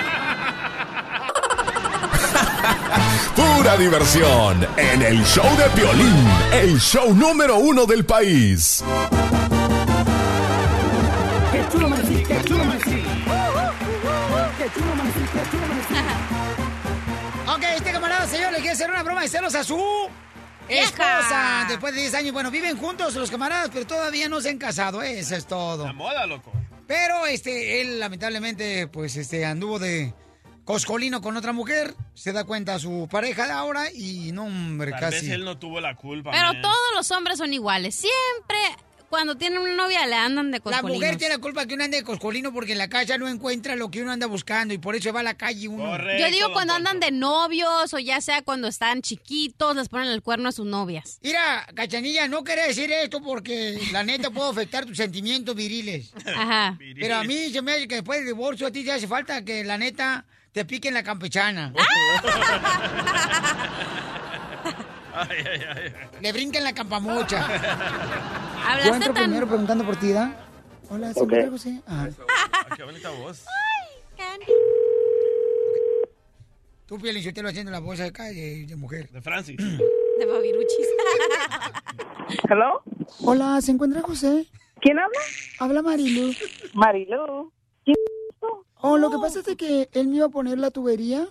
Pura 3.67 3.79
diversión 3.79 4.65
en 4.77 5.01
el 5.01 5.25
show 5.25 5.45
de 5.57 5.69
Piolín, 5.71 6.25
el 6.53 6.79
show 6.79 7.13
número 7.13 7.57
uno 7.57 7.85
del 7.85 8.05
país. 8.05 8.81
¡Qué 11.51 11.65
chulo 11.69 11.87
amanecí! 11.87 12.23
¡Qué 12.23 12.43
chulo 12.45 12.63
amanecí! 12.63 12.91
¡Qué 12.91 14.69
chulo 14.73 14.91
amanecí! 14.93 15.19
¡Qué 15.19 15.51
chulo 15.51 15.65
amanecí! 15.65 15.95
Ok, 17.57 17.63
este 17.75 17.91
camarada, 17.91 18.25
señor, 18.27 18.53
le 18.53 18.59
quiere 18.59 18.71
hacer 18.71 18.89
una 18.89 19.03
broma 19.03 19.23
de 19.23 19.27
celos 19.27 19.53
a 19.53 19.65
su 19.65 19.77
esposa. 20.69 21.65
Después 21.67 21.93
de 21.93 21.99
10 21.99 22.13
años, 22.13 22.31
bueno, 22.31 22.49
viven 22.49 22.77
juntos 22.77 23.15
los 23.15 23.29
camaradas, 23.29 23.69
pero 23.73 23.85
todavía 23.85 24.29
no 24.29 24.39
se 24.39 24.49
han 24.49 24.59
casado. 24.59 25.01
Eso 25.01 25.35
es 25.35 25.45
todo. 25.45 25.85
La 25.85 25.91
moda, 25.91 26.25
loco. 26.25 26.53
Pero 26.87 27.25
este, 27.25 27.81
él 27.81 27.99
lamentablemente, 27.99 28.87
pues 28.87 29.17
este, 29.17 29.43
anduvo 29.43 29.77
de 29.77 30.13
coscolino 30.67 31.21
con 31.21 31.37
otra 31.37 31.53
mujer. 31.53 31.95
Se 32.13 32.33
da 32.33 32.43
cuenta 32.43 32.77
su 32.77 33.07
pareja 33.09 33.45
de 33.47 33.53
ahora 33.53 33.89
y 33.91 34.33
no, 34.33 34.45
hombre, 34.45 34.91
Tal 34.91 34.99
casi. 34.99 35.25
vez 35.25 35.35
él 35.35 35.45
no 35.45 35.57
tuvo 35.57 35.79
la 35.79 35.95
culpa. 35.95 36.31
Pero 36.31 36.53
man. 36.53 36.61
todos 36.61 36.75
los 36.93 37.09
hombres 37.11 37.37
son 37.37 37.53
iguales. 37.53 37.95
Siempre 37.95 38.57
cuando 39.09 39.37
tienen 39.37 39.59
una 39.59 39.73
novia 39.73 40.05
le 40.05 40.15
andan 40.15 40.51
de 40.51 40.57
La 40.57 40.61
coscolinos. 40.63 40.95
mujer 40.99 41.15
tiene 41.15 41.35
la 41.35 41.39
culpa 41.39 41.65
que 41.65 41.75
uno 41.75 41.85
ande 41.85 41.95
de 41.95 42.03
coscolino 42.03 42.51
porque 42.51 42.73
en 42.73 42.79
la 42.79 42.89
casa 42.89 43.17
no 43.17 43.29
encuentra 43.29 43.77
lo 43.77 43.89
que 43.89 44.01
uno 44.01 44.11
anda 44.11 44.27
buscando 44.27 44.73
y 44.73 44.77
por 44.77 44.97
eso 44.97 45.13
va 45.13 45.21
a 45.21 45.23
la 45.23 45.35
calle 45.35 45.69
uno. 45.69 45.97
Yo 46.19 46.29
digo 46.29 46.51
cuando 46.51 46.73
andan 46.73 46.99
de 46.99 47.11
novios 47.11 47.93
o 47.93 47.99
ya 47.99 48.19
sea 48.19 48.41
cuando 48.41 48.67
están 48.67 49.01
chiquitos, 49.01 49.73
les 49.73 49.87
ponen 49.87 50.09
el 50.09 50.21
cuerno 50.21 50.49
a 50.49 50.51
sus 50.51 50.65
novias. 50.65 51.19
Mira, 51.23 51.65
cachanilla, 51.73 52.27
no 52.27 52.43
quería 52.43 52.65
decir 52.67 52.91
esto 52.91 53.21
porque 53.23 53.79
la 53.93 54.03
neta 54.03 54.29
puedo 54.31 54.49
afectar 54.49 54.85
tus 54.85 54.97
sentimientos 54.97 55.55
viriles. 55.55 56.11
Ajá. 56.35 56.77
Pero 56.99 57.15
a 57.15 57.23
mí 57.23 57.49
se 57.53 57.61
me 57.61 57.71
hace 57.71 57.87
que 57.87 57.95
después 57.95 58.19
del 58.19 58.27
divorcio 58.27 58.67
a 58.67 58.71
ti 58.71 58.83
te 58.83 58.91
hace 58.91 59.07
falta 59.07 59.45
que 59.45 59.63
la 59.63 59.77
neta 59.77 60.25
te 60.57 60.65
piquen 60.65 60.95
la 60.95 61.03
campechana. 61.03 61.71
Ay, 65.13 65.37
ay, 65.51 65.61
ay. 65.75 65.93
Le 66.21 66.31
brinquen 66.31 66.63
la 66.63 66.73
campamucha. 66.73 67.43
Hablaste 67.43 68.87
Yo 68.87 68.95
entro 68.95 69.13
tan- 69.13 69.23
primero 69.25 69.47
preguntando 69.47 69.83
por 69.83 69.95
ti, 69.97 70.11
¿da? 70.13 70.35
Hola, 70.89 71.13
¿se 71.13 71.19
Ok. 71.19 71.25
encuentra 71.31 71.51
José? 71.51 71.81
Ah, 71.87 72.07
qué 72.75 72.83
bonita 72.83 73.09
voz. 73.11 73.43
Tú, 76.87 76.99
Pielín, 76.99 77.21
yo 77.23 77.33
te 77.33 77.41
lo 77.43 77.49
haciendo 77.49 77.71
la 77.71 77.79
voz 77.79 77.99
acá 77.99 78.25
de, 78.25 78.65
de 78.67 78.75
mujer. 78.75 79.09
De 79.09 79.21
Francis. 79.21 79.57
De 79.57 80.25
Babiruchis. 80.25 80.87
¿Hello? 82.49 82.81
Hola, 83.23 83.59
¿se 83.61 83.71
encuentra 83.71 84.01
José? 84.01 84.45
¿Quién 84.81 84.97
habla? 84.99 85.19
Habla 85.59 85.81
Marilu. 85.83 86.31
Marilu. 86.73 87.51
Oh, 88.81 88.97
lo 88.97 89.09
que 89.09 89.17
pasa 89.17 89.39
es 89.39 89.55
que 89.55 89.89
él 89.93 90.07
me 90.07 90.17
iba 90.17 90.25
a 90.27 90.29
poner 90.29 90.57
la 90.57 90.71
tubería 90.71 91.27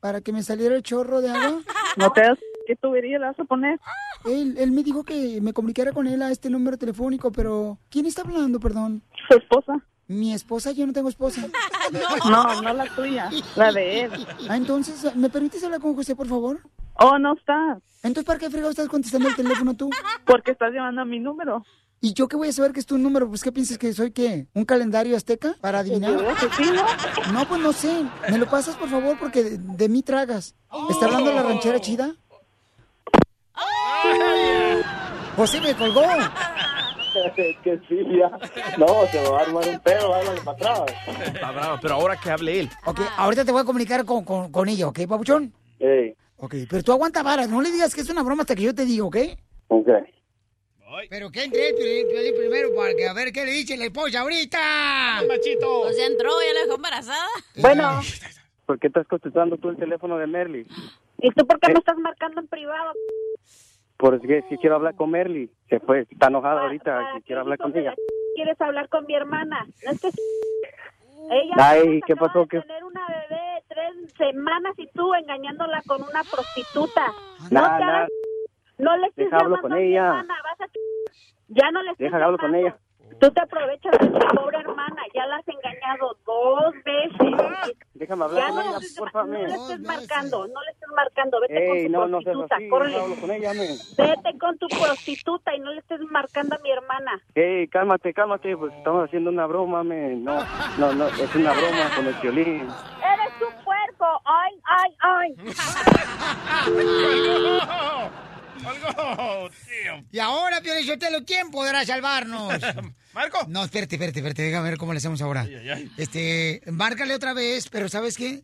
para 0.00 0.20
que 0.20 0.32
me 0.32 0.42
saliera 0.42 0.74
el 0.74 0.82
chorro 0.82 1.20
de 1.20 1.30
agua. 1.30 1.60
No 1.96 2.10
te 2.10 2.22
das... 2.22 2.38
¿Qué 2.66 2.74
tubería 2.76 3.18
le 3.20 3.26
vas 3.26 3.38
a 3.38 3.44
poner? 3.44 3.78
Él, 4.24 4.56
él 4.58 4.72
me 4.72 4.82
dijo 4.82 5.04
que 5.04 5.40
me 5.40 5.52
comunicara 5.52 5.92
con 5.92 6.08
él 6.08 6.22
a 6.22 6.30
este 6.32 6.50
número 6.50 6.76
telefónico, 6.76 7.30
pero 7.30 7.78
¿quién 7.88 8.06
está 8.06 8.22
hablando, 8.22 8.58
perdón? 8.58 9.02
Su 9.28 9.36
esposa. 9.36 9.74
Mi 10.08 10.32
esposa, 10.32 10.72
yo 10.72 10.86
no 10.86 10.92
tengo 10.92 11.08
esposa. 11.08 11.46
No, 12.28 12.62
no 12.62 12.72
la 12.72 12.86
tuya, 12.96 13.30
la 13.54 13.70
de 13.70 14.02
él. 14.04 14.26
Ah, 14.48 14.56
entonces, 14.56 15.14
¿me 15.14 15.28
permites 15.28 15.62
hablar 15.62 15.80
con 15.80 15.94
José, 15.94 16.16
por 16.16 16.26
favor? 16.26 16.60
Oh, 16.94 17.18
no 17.18 17.34
está. 17.34 17.78
Entonces, 18.02 18.24
¿para 18.24 18.38
qué 18.38 18.50
fregado 18.50 18.70
estás 18.70 18.88
contestando 18.88 19.28
el 19.28 19.36
teléfono 19.36 19.74
tú? 19.74 19.90
Porque 20.24 20.52
estás 20.52 20.72
llamando 20.72 21.02
a 21.02 21.04
mi 21.04 21.20
número. 21.20 21.62
¿Y 22.04 22.12
yo 22.12 22.28
qué 22.28 22.36
voy 22.36 22.48
a 22.48 22.52
saber 22.52 22.72
que 22.72 22.80
es 22.80 22.86
tu 22.86 22.98
número? 22.98 23.26
Pues, 23.26 23.42
¿qué 23.42 23.50
piensas 23.50 23.78
que 23.78 23.90
soy 23.94 24.10
qué? 24.10 24.46
¿Un 24.52 24.66
calendario 24.66 25.16
azteca 25.16 25.56
para 25.62 25.78
adivinar? 25.78 26.12
Sí, 26.54 26.64
¿no? 26.66 27.32
No, 27.32 27.48
pues 27.48 27.60
no 27.62 27.72
sé. 27.72 28.04
¿Me 28.30 28.36
lo 28.36 28.44
pasas, 28.44 28.76
por 28.76 28.90
favor? 28.90 29.16
Porque 29.18 29.42
de, 29.42 29.56
de 29.58 29.88
mí 29.88 30.02
tragas. 30.02 30.54
¿Está 30.90 31.06
hablando 31.06 31.32
la 31.32 31.42
ranchera 31.42 31.80
chida? 31.80 32.14
José 35.34 35.62
me 35.62 35.74
colgó. 35.74 36.02
que 37.34 37.80
sí, 37.88 37.96
ya. 38.18 38.28
No, 38.76 38.86
se 39.10 39.22
me 39.22 39.30
va 39.30 39.38
a 39.38 39.42
armar 39.44 39.66
un 39.66 39.80
pedo, 39.80 40.14
háblale 40.14 40.40
para 40.42 40.56
atrás. 40.58 40.82
Está 41.24 41.52
bravo, 41.52 41.78
pero 41.80 41.94
ahora 41.94 42.20
que 42.20 42.30
hable 42.30 42.60
él. 42.60 42.70
Ok, 42.84 43.00
ahorita 43.16 43.46
te 43.46 43.52
voy 43.52 43.62
a 43.62 43.64
comunicar 43.64 44.04
con, 44.04 44.26
con, 44.26 44.52
con 44.52 44.68
ella, 44.68 44.88
¿ok, 44.88 45.00
papuchón? 45.08 45.54
Ey, 45.78 46.14
Ok, 46.36 46.54
pero 46.68 46.82
tú 46.82 46.92
aguanta 46.92 47.22
varas. 47.22 47.48
No 47.48 47.62
le 47.62 47.70
digas 47.72 47.94
que 47.94 48.02
es 48.02 48.10
una 48.10 48.22
broma 48.22 48.42
hasta 48.42 48.54
que 48.54 48.62
yo 48.62 48.74
te 48.74 48.84
diga, 48.84 49.04
¿ok? 49.06 49.16
ok. 49.68 49.88
Pero 51.10 51.30
que 51.30 51.44
entre 51.44 51.70
el 51.70 52.34
primero 52.34 52.74
para 52.74 52.94
que 52.94 53.06
a 53.08 53.12
ver 53.12 53.32
qué 53.32 53.44
le 53.44 53.52
dice 53.52 53.76
la 53.76 53.86
esposa 53.86 54.20
ahorita. 54.20 55.22
Machito. 55.28 55.82
Pues 55.82 55.96
ya 55.98 56.06
entró, 56.06 56.30
ya 56.46 56.54
la 56.54 56.60
dejó 56.62 56.76
embarazada. 56.76 57.26
Bueno. 57.56 58.00
¿Por 58.66 58.78
qué 58.78 58.86
estás 58.86 59.06
contestando 59.06 59.56
tú 59.58 59.68
el 59.68 59.76
teléfono 59.76 60.16
de 60.16 60.26
Merly? 60.26 60.66
¿Y 61.18 61.30
tú 61.32 61.46
por 61.46 61.60
qué 61.60 61.72
me 61.72 61.78
estás 61.78 61.98
marcando 61.98 62.40
en 62.40 62.48
privado? 62.48 62.92
Porque 63.96 64.42
si 64.48 64.56
quiero 64.56 64.76
hablar 64.76 64.94
con 64.96 65.10
Merly. 65.10 65.50
Se 65.68 65.80
fue, 65.80 66.06
está 66.10 66.28
enojada 66.28 66.62
ahorita, 66.62 66.84
¿Para 66.84 67.14
si 67.16 67.22
quiero 67.22 67.42
hablar 67.42 67.58
con 67.58 67.76
ella. 67.76 67.90
la 67.90 67.96
¿Quieres 68.34 68.60
hablar 68.60 68.88
con 68.88 69.04
mi 69.06 69.14
hermana? 69.14 69.66
No 69.84 69.90
es 69.92 70.00
que... 70.00 70.08
Ella 70.08 71.54
Ay, 71.56 72.00
¿qué 72.06 72.16
pasó? 72.16 72.40
de 72.40 72.48
¿Qué? 72.48 72.60
tener 72.60 72.84
una 72.84 73.06
bebé 73.06 73.40
de 73.40 73.62
tres 73.68 74.12
semanas 74.18 74.74
y 74.78 74.86
tú 74.88 75.14
engañándola 75.14 75.80
con 75.86 76.02
una 76.02 76.22
prostituta. 76.24 77.06
Nah, 77.50 77.60
no, 77.60 77.78
te 77.78 77.84
nah. 77.84 77.96
hagas- 77.98 78.08
no 78.78 78.96
le 78.96 79.06
estés 79.08 79.26
Deja 79.30 79.36
hablo 79.38 79.60
con 79.60 79.72
a 79.72 79.76
mi 79.76 79.82
ella. 79.84 80.06
hermana, 80.06 80.34
vas 80.42 80.60
a... 80.60 80.66
Ya 81.48 81.70
no 81.70 81.82
le 81.82 81.90
estés 81.92 82.10
Deja 82.10 82.24
hablo 82.24 82.38
con 82.38 82.54
ella. 82.54 82.76
Tú 83.20 83.30
te 83.30 83.40
aprovechas 83.40 83.92
de 83.92 84.08
tu 84.08 84.18
pobre 84.34 84.58
hermana, 84.58 85.00
ya 85.14 85.24
la 85.26 85.36
has 85.36 85.46
engañado 85.46 86.16
dos 86.26 86.74
veces. 86.84 87.76
Déjame 87.94 88.24
hablar 88.24 88.42
Ya 88.42 88.48
con 88.48 88.56
no, 88.56 88.62
ella, 88.62 88.70
le 88.72 88.78
estés- 88.86 88.98
por 88.98 89.06
no 89.06 89.12
favor. 89.12 89.38
le 89.38 89.54
estés 89.54 89.80
marcando, 89.80 90.48
no 90.48 90.62
le 90.62 90.70
estés 90.72 90.88
marcando, 90.96 91.40
vete 91.40 91.58
Ey, 91.58 91.68
con 91.68 91.76
tu 91.86 91.92
no, 91.92 92.06
no 92.08 92.20
seas 92.22 92.34
prostituta, 92.34 92.56
así. 92.56 92.68
córrele. 92.68 92.92
Deja 92.94 93.04
hablo 93.04 93.16
con 93.20 93.30
ella, 93.30 93.54
men. 93.54 93.78
Vete 93.96 94.38
con 94.38 94.58
tu 94.58 94.66
prostituta 94.68 95.54
y 95.54 95.60
no 95.60 95.70
le 95.72 95.78
estés 95.80 96.00
marcando 96.10 96.56
a 96.56 96.58
mi 96.58 96.70
hermana. 96.72 97.20
Ey, 97.36 97.68
cálmate, 97.68 98.12
cálmate, 98.12 98.56
pues 98.56 98.72
estamos 98.74 99.04
haciendo 99.04 99.30
una 99.30 99.46
broma, 99.46 99.84
men. 99.84 100.24
No, 100.24 100.42
no, 100.78 100.92
no, 100.94 101.06
es 101.06 101.34
una 101.36 101.52
broma 101.52 101.90
con 101.94 102.06
el 102.06 102.14
violín. 102.14 102.62
Eres 102.66 103.32
un 103.40 103.54
puerco, 103.64 104.20
ay, 104.24 104.60
ay, 104.64 104.96
ay. 105.00 105.36
Y 110.10 110.18
ahora, 110.18 110.60
Piolín 110.60 110.86
Sotelo, 110.86 111.24
¿quién 111.24 111.50
podrá 111.50 111.84
salvarnos? 111.84 112.54
¿Marco? 113.14 113.38
No, 113.48 113.64
espérate, 113.64 113.96
espérate, 113.96 114.18
espérate, 114.18 114.42
déjame 114.42 114.70
ver 114.70 114.78
cómo 114.78 114.92
le 114.92 114.98
hacemos 114.98 115.22
ahora. 115.22 115.42
Ay, 115.42 115.54
ay, 115.54 115.70
ay. 115.70 115.90
Este, 115.96 116.62
márcale 116.66 117.14
otra 117.14 117.32
vez, 117.32 117.68
pero 117.68 117.88
¿sabes 117.88 118.16
qué? 118.16 118.42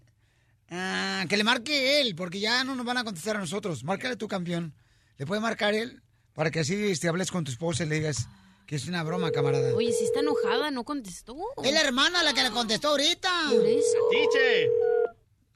Ah, 0.70 1.24
que 1.28 1.36
le 1.36 1.44
marque 1.44 2.00
él, 2.00 2.14
porque 2.14 2.38
ya 2.38 2.62
no 2.62 2.76
nos 2.76 2.86
van 2.86 2.98
a 2.98 3.04
contestar 3.04 3.36
a 3.36 3.40
nosotros. 3.40 3.82
Márcale 3.82 4.16
tu 4.16 4.28
campeón. 4.28 4.74
Le 5.18 5.26
puede 5.26 5.40
marcar 5.40 5.74
él 5.74 6.00
para 6.34 6.50
que 6.50 6.60
así 6.60 6.90
este, 6.90 7.08
hables 7.08 7.30
con 7.30 7.44
tu 7.44 7.50
esposa 7.50 7.84
y 7.84 7.88
le 7.88 7.96
digas 7.96 8.28
que 8.66 8.76
es 8.76 8.86
una 8.86 9.02
broma, 9.02 9.32
camarada. 9.32 9.74
Oye, 9.74 9.92
si 9.92 10.04
está 10.04 10.20
enojada, 10.20 10.70
no 10.70 10.84
contestó. 10.84 11.36
Es 11.64 11.72
la 11.72 11.80
hermana 11.80 12.22
la 12.22 12.32
que 12.32 12.44
le 12.44 12.50
contestó 12.50 12.90
ahorita. 12.90 13.28
Por 13.50 13.66
eso. 13.66 13.98
Tiche. 14.10 14.68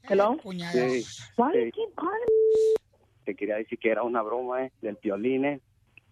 Hello. 0.03 0.37
Cuñada. 0.43 0.73
Sí, 0.73 1.05
sí. 1.05 1.23
Te 3.25 3.35
quería 3.35 3.57
decir 3.57 3.79
que 3.79 3.91
era 3.91 4.03
una 4.03 4.23
broma, 4.23 4.65
eh, 4.65 4.73
del 4.81 4.99
violín, 5.03 5.45
eh. 5.45 5.61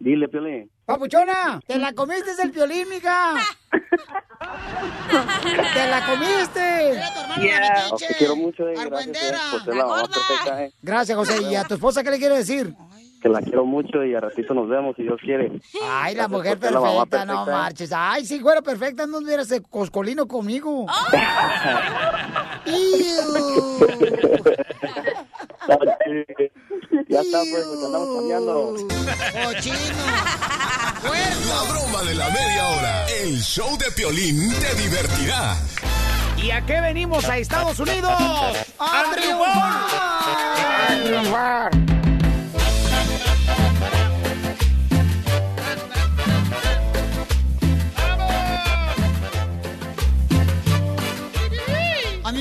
Dile, 0.02 0.26
violín. 0.26 0.68
Papuchona, 0.84 1.62
te 1.64 1.78
la 1.78 1.92
comiste 1.92 2.34
del 2.34 2.50
piolín, 2.50 2.88
mija. 2.88 3.34
te 5.74 5.86
la 5.88 6.04
comiste. 6.04 7.00
Oh, 7.92 7.96
te 7.96 8.14
quiero 8.18 8.34
mucho, 8.34 8.68
eh. 8.68 8.74
Gracias, 8.74 9.16
eh, 9.16 9.32
por 9.52 9.64
ser 9.64 9.76
la 9.76 9.86
mamá 9.86 10.08
perfecta, 10.08 10.64
eh. 10.64 10.72
Gracias, 10.82 11.16
José. 11.16 11.40
¿Y 11.48 11.54
a 11.54 11.62
tu 11.62 11.74
esposa 11.74 12.02
qué 12.02 12.10
le 12.10 12.18
quiere 12.18 12.36
decir? 12.36 12.74
Que 13.22 13.28
la 13.28 13.40
quiero 13.40 13.64
mucho 13.64 14.04
y 14.04 14.12
a 14.16 14.20
ratito 14.20 14.54
nos 14.54 14.68
vemos 14.68 14.96
si 14.96 15.04
Dios 15.04 15.20
quiere. 15.20 15.52
Ay, 15.84 16.16
la 16.16 16.26
Gracias 16.26 16.28
mujer 16.28 16.58
la 16.58 16.80
perfecta, 16.80 17.24
no 17.24 17.46
eh. 17.46 17.50
marches. 17.52 17.92
Ay, 17.94 18.26
si 18.26 18.40
fuera 18.40 18.60
perfecta, 18.60 19.06
no 19.06 19.18
hubieras 19.18 19.50
de 19.50 19.62
coscolino 19.62 20.26
conmigo. 20.26 20.86
ya 27.08 27.20
está, 27.20 27.38
pues, 27.38 27.64
pues 27.64 27.84
andamos 27.84 28.16
cambiando. 28.16 28.74
Cochino. 29.44 30.02
La 31.48 31.62
broma 31.70 32.02
de 32.04 32.14
la 32.14 32.30
media 32.30 32.68
hora. 32.68 33.06
El 33.08 33.40
show 33.40 33.76
de 33.76 33.90
Piolín 33.90 34.52
te 34.60 34.74
divertirá. 34.76 35.56
¿Y 36.42 36.50
a 36.50 36.64
qué 36.64 36.80
venimos 36.80 37.24
a 37.28 37.38
Estados 37.38 37.78
Unidos? 37.80 38.12
¡A 38.78 39.04
triunfar! 39.12 39.50
¡A 40.88 41.04
triunfar! 41.04 42.01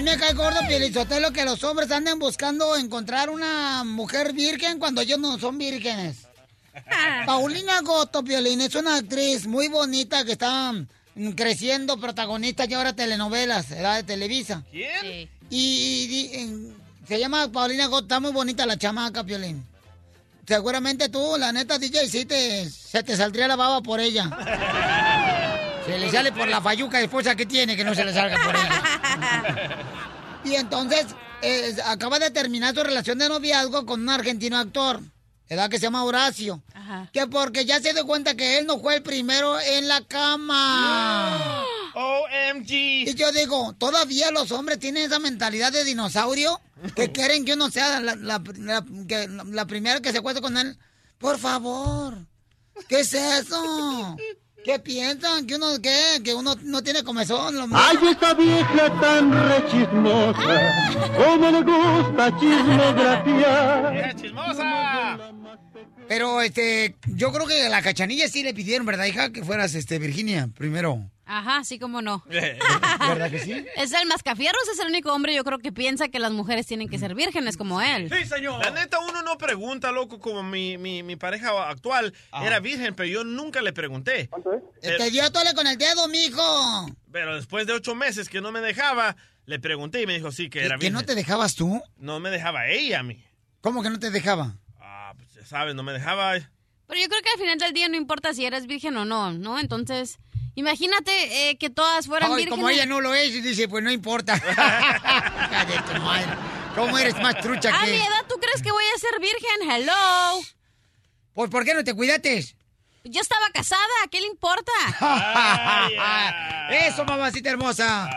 Mí 0.02 0.10
me 0.10 0.18
cae 0.18 0.34
gordo, 0.34 0.60
Pielizotelo, 0.68 1.32
que 1.32 1.46
los 1.46 1.64
hombres 1.64 1.92
anden 1.92 2.18
buscando 2.18 2.76
encontrar 2.76 3.30
una 3.30 3.84
mujer 3.84 4.34
virgen 4.34 4.80
cuando 4.80 5.02
ellos 5.02 5.20
no 5.20 5.38
son 5.38 5.58
vírgenes. 5.58 6.28
Paulina 7.26 7.82
Goto, 7.82 8.24
Piolín, 8.24 8.62
es 8.62 8.74
una 8.76 8.96
actriz 8.96 9.46
muy 9.46 9.68
bonita 9.68 10.26
que 10.26 10.32
está 10.34 10.72
mm, 10.72 11.32
creciendo, 11.32 12.00
protagonista 12.00 12.66
y 12.66 12.74
ahora 12.74 12.94
telenovelas, 12.94 13.70
¿verdad? 13.70 13.98
De 13.98 14.04
Televisa. 14.04 14.64
¿Quién? 14.72 15.30
Y, 15.50 16.74
se 17.08 17.20
llama 17.20 17.52
Paulina 17.52 17.88
Goto, 17.88 18.06
está 18.06 18.20
muy 18.20 18.32
bonita 18.32 18.66
la 18.66 18.78
chamaca, 18.78 19.24
Piolín. 19.24 19.64
Seguramente 20.48 21.10
tú, 21.10 21.36
la 21.38 21.52
neta, 21.52 21.78
DJ, 21.78 22.08
sí 22.08 22.26
te, 22.26 22.68
se 22.70 23.04
te 23.04 23.16
saldría 23.16 23.48
la 23.48 23.56
baba 23.56 23.82
por 23.82 24.00
ella. 24.00 24.30
Se 25.86 25.98
le 25.98 26.12
sale 26.12 26.32
por 26.32 26.48
la 26.48 26.62
fayuca 26.62 27.00
de 27.00 27.06
esposa 27.06 27.36
que 27.36 27.46
tiene, 27.46 27.76
que 27.76 27.84
no 27.84 27.96
se 27.96 28.06
le 28.06 28.14
salga 28.14 28.38
por 28.44 28.56
ella. 28.56 28.84
Y 30.44 30.56
entonces, 30.56 31.06
eh, 31.44 31.76
acaba 31.86 32.18
de 32.18 32.32
terminar 32.32 32.74
su 32.74 32.82
relación 32.84 33.20
de 33.20 33.30
noviazgo 33.30 33.86
con 33.86 34.02
un 34.02 34.10
argentino 34.10 34.58
actor, 34.58 35.00
¿verdad? 35.48 35.70
Que 35.70 35.78
se 35.78 35.84
llama 35.84 36.04
Horacio. 36.04 36.64
Que 37.14 37.28
porque 37.28 37.64
ya 37.66 37.80
se 37.80 37.94
dio 37.94 38.08
cuenta 38.08 38.36
que 38.36 38.58
él 38.58 38.66
no 38.66 38.80
fue 38.80 38.96
el 38.96 39.04
primero 39.04 39.60
en 39.60 39.88
la 39.88 40.02
cama. 40.02 41.64
OMG. 41.94 42.72
Y 42.72 43.14
yo 43.16 43.32
digo, 43.32 43.74
¿todavía 43.78 44.32
los 44.32 44.52
hombres 44.52 44.80
tienen 44.80 45.04
esa 45.06 45.20
mentalidad 45.20 45.72
de 45.72 45.84
dinosaurio? 45.84 46.60
Que 46.96 47.12
quieren 47.14 47.46
que 47.46 47.54
uno 47.54 47.70
sea 47.70 48.00
la, 48.00 48.16
la- 48.16 48.42
la- 48.58 48.86
que- 49.08 49.28
la 49.28 49.66
primera 49.68 50.00
que 50.02 50.12
se 50.12 50.18
acueste 50.18 50.42
con 50.42 50.58
él. 50.58 50.78
Por 51.20 51.38
favor, 51.38 52.18
¿qué 52.88 53.02
es 53.02 53.14
eso? 53.14 54.18
¿Qué 54.64 54.78
piensan? 54.80 55.48
¿Que 55.48 55.56
uno 55.56 55.82
qué? 55.82 56.22
¿Que 56.24 56.34
uno 56.36 56.56
no 56.64 56.84
tiene 56.84 57.04
comezón? 57.04 57.56
Lo 57.56 57.68
Ay, 57.74 57.98
esa 58.12 58.34
vieja 58.36 59.02
tan 59.02 59.32
rechismosa, 59.50 61.10
cómo 61.18 61.52
le 61.52 61.62
gusta 61.64 62.40
chismografiar. 62.40 63.92
¡Vieja 63.94 64.16
chismosa! 64.16 65.18
Pero, 66.08 66.42
este, 66.42 66.96
yo 67.08 67.32
creo 67.32 67.48
que 67.48 67.64
a 67.64 67.70
la 67.70 67.82
cachanilla 67.82 68.28
sí 68.28 68.44
le 68.44 68.54
pidieron, 68.54 68.86
¿verdad, 68.86 69.06
hija? 69.06 69.32
Que 69.32 69.44
fueras, 69.44 69.74
este, 69.74 69.98
Virginia, 69.98 70.50
primero. 70.56 71.10
Ajá, 71.34 71.64
sí, 71.64 71.80
como 71.80 72.02
no. 72.02 72.24
¿Verdad 72.30 73.32
que 73.32 73.40
sí? 73.40 73.66
Es 73.78 73.94
el 73.94 74.06
mascafierros, 74.08 74.62
es 74.74 74.80
el 74.80 74.88
único 74.88 75.14
hombre, 75.14 75.34
yo 75.34 75.46
creo 75.46 75.60
que 75.60 75.72
piensa 75.72 76.10
que 76.10 76.20
las 76.20 76.32
mujeres 76.34 76.68
tienen 76.68 76.90
que 76.90 77.00
ser 77.00 77.16
vírgenes 77.16 77.56
como 77.56 77.82
él. 77.82 78.12
Sí, 78.14 78.26
señor. 78.26 78.60
La 78.64 78.72
neta, 78.72 79.00
uno 79.00 79.22
no 79.22 79.38
pregunta, 79.38 79.92
loco, 79.94 80.20
como 80.20 80.44
mi, 80.44 80.78
mi, 80.78 81.04
mi 81.04 81.16
pareja 81.16 81.70
actual 81.70 82.14
era 82.44 82.60
virgen, 82.60 82.96
pero 82.96 83.08
yo 83.08 83.24
nunca 83.24 83.62
le 83.62 83.72
pregunté. 83.72 84.30
Te 84.82 84.92
Este, 84.96 85.10
dio 85.12 85.32
tole 85.32 85.54
con 85.54 85.68
el 85.68 85.78
dedo, 85.78 86.08
mijo. 86.10 86.90
Pero 87.14 87.36
después 87.36 87.66
de 87.66 87.74
ocho 87.74 87.96
meses 87.96 88.28
que 88.28 88.42
no 88.42 88.52
me 88.52 88.60
dejaba, 88.60 89.16
le 89.46 89.58
pregunté 89.60 90.02
y 90.02 90.08
me 90.08 90.14
dijo 90.16 90.32
sí 90.34 90.50
que 90.50 90.60
era 90.66 90.76
¿Que 90.76 90.88
virgen. 90.88 90.94
no 90.94 91.04
te 91.04 91.16
dejabas 91.16 91.56
tú? 91.56 91.82
No 91.98 92.20
me 92.20 92.30
dejaba 92.30 92.68
ella 92.68 93.00
a 93.00 93.04
mí. 93.04 93.24
¿Cómo 93.62 93.82
que 93.84 93.90
no 93.90 94.00
te 94.00 94.12
dejaba? 94.12 94.58
Ah, 94.80 95.14
pues 95.16 95.34
ya 95.34 95.46
sabes, 95.46 95.76
no 95.76 95.84
me 95.84 95.94
dejaba. 95.94 96.34
Pero 96.34 97.00
yo 97.02 97.08
creo 97.08 97.22
que 97.22 97.30
al 97.34 97.40
final 97.40 97.58
del 97.58 97.72
día 97.72 97.88
no 97.88 97.96
importa 97.96 98.34
si 98.34 98.44
eres 98.46 98.68
virgen 98.68 98.98
o 98.98 99.06
no, 99.06 99.32
¿no? 99.32 99.60
Entonces, 99.60 100.18
imagínate 100.56 101.50
eh, 101.50 101.58
que 101.58 101.70
todas 101.70 102.08
fueran 102.08 102.32
Ay, 102.34 102.46
como 102.48 102.70
ella 102.70 102.86
no 102.86 103.02
lo 103.02 103.14
es, 103.14 103.30
y 103.36 103.42
dice, 103.42 103.68
pues 103.68 103.84
no 103.84 103.92
importa. 103.92 104.40
Cállate, 104.56 106.00
madre. 106.00 106.26
¿Cómo 106.76 106.98
eres 106.98 107.16
más 107.16 107.40
trucha 107.42 107.70
A 107.70 107.86
que...? 107.86 107.92
mi 107.92 107.98
edad, 107.98 108.26
¿tú 108.30 108.36
crees 108.40 108.62
que 108.62 108.72
voy 108.72 108.84
a 108.96 109.00
ser 109.00 109.20
virgen? 109.20 109.70
Hello. 109.70 110.42
Pues, 111.34 111.50
¿por 111.50 111.66
qué 111.66 111.74
no 111.74 111.84
te 111.84 111.94
cuidates? 111.94 112.56
Yo 113.04 113.20
estaba 113.22 113.50
casada, 113.52 113.82
¿qué 114.12 114.22
le 114.22 114.28
importa? 114.28 114.72
Eso, 116.70 117.04
mamacita 117.04 117.50
hermosa. 117.50 118.10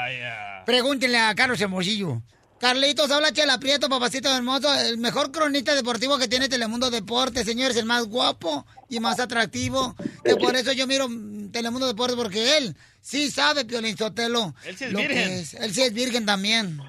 Pregúntenle 0.67 1.19
a 1.19 1.35
Carlos 1.35 1.61
Hermosillo. 1.61 2.23
Carlitos, 2.65 3.11
habla 3.11 3.31
Chela 3.31 3.59
Prieto, 3.59 3.91
papacito 3.91 4.35
hermoso, 4.35 4.73
el 4.75 4.97
mejor 4.97 5.31
cronista 5.31 5.75
deportivo 5.75 6.17
que 6.17 6.29
tiene 6.29 6.49
Telemundo 6.49 6.91
Deportes, 6.91 7.45
señores, 7.45 7.77
el 7.77 7.85
más 7.85 8.07
guapo 8.07 8.65
y 8.89 9.01
más 9.01 9.21
atractivo. 9.21 9.95
Que 10.25 10.35
por 10.37 10.57
eso 10.57 10.73
yo 10.73 10.87
miro 10.87 11.07
Telemundo 11.53 11.87
Deportes, 11.87 12.17
porque 12.17 12.57
él 12.57 12.75
sí 13.03 13.31
sabe, 13.31 13.67
Piolín 13.67 13.99
Sotelo. 13.99 14.55
Él 14.65 14.79
sí 14.79 14.85
es 14.85 14.93
lo 14.93 14.99
que 14.99 15.09
virgen. 15.09 15.31
es. 15.33 15.53
Él 15.53 15.75
sí 15.75 15.83
es 15.83 15.93
virgen 15.93 16.25
también. 16.25 16.81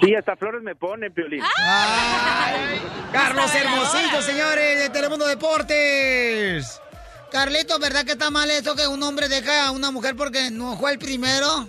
Sí, 0.00 0.12
hasta 0.12 0.34
flores 0.34 0.60
me 0.60 0.74
pone, 0.74 1.08
Piolín. 1.12 1.40
Carlos 3.12 3.54
Hermosillo, 3.54 4.22
señores, 4.22 4.78
de 4.80 4.90
Telemundo 4.90 5.28
Deportes. 5.28 6.80
Carlitos, 7.30 7.78
¿verdad 7.78 8.04
que 8.04 8.12
está 8.12 8.32
mal 8.32 8.50
eso 8.50 8.74
que 8.74 8.88
un 8.88 9.00
hombre 9.04 9.28
deja 9.28 9.68
a 9.68 9.70
una 9.70 9.92
mujer 9.92 10.16
porque 10.16 10.50
no 10.50 10.76
fue 10.76 10.90
el 10.90 10.98
primero? 10.98 11.68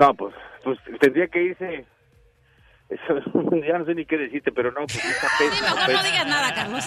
No, 0.00 0.14
pues, 0.14 0.34
pues 0.64 0.78
tendría 0.98 1.28
que 1.28 1.42
irse. 1.42 1.84
Ya 3.66 3.78
no 3.78 3.84
sé 3.84 3.94
ni 3.94 4.04
qué 4.04 4.16
decirte, 4.16 4.52
pero 4.52 4.70
no, 4.72 4.86
pues 4.86 5.04
está 5.04 5.28
Sí, 5.38 5.44
pésimo, 5.50 5.74
mejor 5.74 5.92
no 5.92 6.02
digas 6.02 6.26
nada, 6.26 6.54
Carlos. 6.54 6.84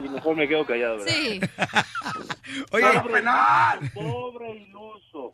y 0.00 0.08
mejor 0.08 0.36
me 0.36 0.48
quedo 0.48 0.66
callado, 0.66 0.98
¿verdad? 0.98 1.12
Sí. 1.14 1.40
Oye, 2.72 2.84
penal. 3.12 3.90
Pobre 3.94 4.50
iluso. 4.50 5.32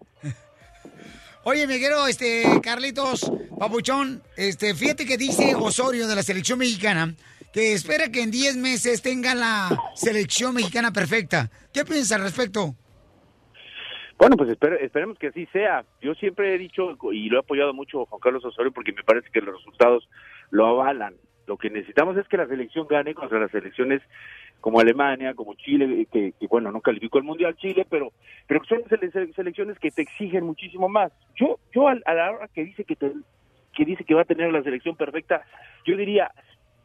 Oye, 1.45 1.67
me 1.67 1.79
quiero, 1.79 2.07
este, 2.07 2.61
Carlitos, 2.63 3.31
Papuchón, 3.59 4.23
este, 4.37 4.75
fíjate 4.75 5.05
que 5.05 5.17
dice 5.17 5.55
Osorio 5.57 6.07
de 6.07 6.15
la 6.15 6.23
selección 6.23 6.59
mexicana 6.59 7.15
que 7.53 7.75
espera 7.75 8.09
que 8.09 8.23
en 8.23 8.31
10 8.31 8.57
meses 8.57 9.03
tenga 9.03 9.35
la 9.35 9.69
selección 9.95 10.55
mexicana 10.55 10.93
perfecta. 10.93 11.51
¿Qué 11.73 11.85
piensas 11.85 12.13
al 12.13 12.23
respecto? 12.23 12.75
Bueno, 14.23 14.37
pues 14.37 14.51
espere- 14.51 14.79
esperemos 14.85 15.19
que 15.19 15.27
así 15.27 15.47
sea. 15.47 15.85
Yo 16.01 16.15
siempre 16.15 16.55
he 16.55 16.59
dicho 16.59 16.97
y 17.11 17.29
lo 17.29 17.39
he 17.39 17.41
apoyado 17.41 17.75
mucho 17.75 18.03
a 18.03 18.07
Juan 18.07 18.21
Carlos 18.21 18.45
Osorio 18.45 18.71
porque 18.71 18.93
me 18.93 19.03
parece 19.03 19.29
que 19.33 19.41
los 19.41 19.57
resultados 19.57 20.09
lo 20.53 20.65
avalan. 20.69 21.15
Lo 21.49 21.57
que 21.57 21.71
necesitamos 21.71 22.17
es 22.17 22.29
que 22.29 22.37
la 22.37 22.47
selección 22.47 22.87
gane 22.87 23.15
contra 23.17 23.41
las 23.41 23.51
selecciones 23.51 24.01
como 24.61 24.79
Alemania, 24.79 25.35
como 25.35 25.55
Chile, 25.55 26.07
que, 26.13 26.35
que, 26.39 26.47
bueno, 26.47 26.71
no 26.71 26.81
calificó 26.81 27.19
el 27.19 27.25
Mundial 27.25 27.57
Chile, 27.57 27.85
pero 27.91 28.13
pero 28.47 28.63
son 28.65 28.85
sele- 28.85 29.35
selecciones 29.35 29.77
que 29.81 29.91
te 29.91 30.03
exigen 30.03 30.45
muchísimo 30.45 30.89
más. 30.89 31.11
Yo 31.35 31.59
yo 31.75 31.89
al- 31.89 32.05
a, 32.07 32.15
la 32.15 32.31
hora 32.31 32.47
que 32.47 32.63
dice 32.65 32.85
que 32.85 32.95
te- 32.95 33.11
que 33.75 33.85
dice 33.85 34.05
que 34.05 34.15
va 34.15 34.21
a 34.23 34.25
tener 34.25 34.53
la 34.53 34.63
selección 34.63 34.95
perfecta, 34.95 35.43
yo 35.85 35.97
diría, 35.97 36.31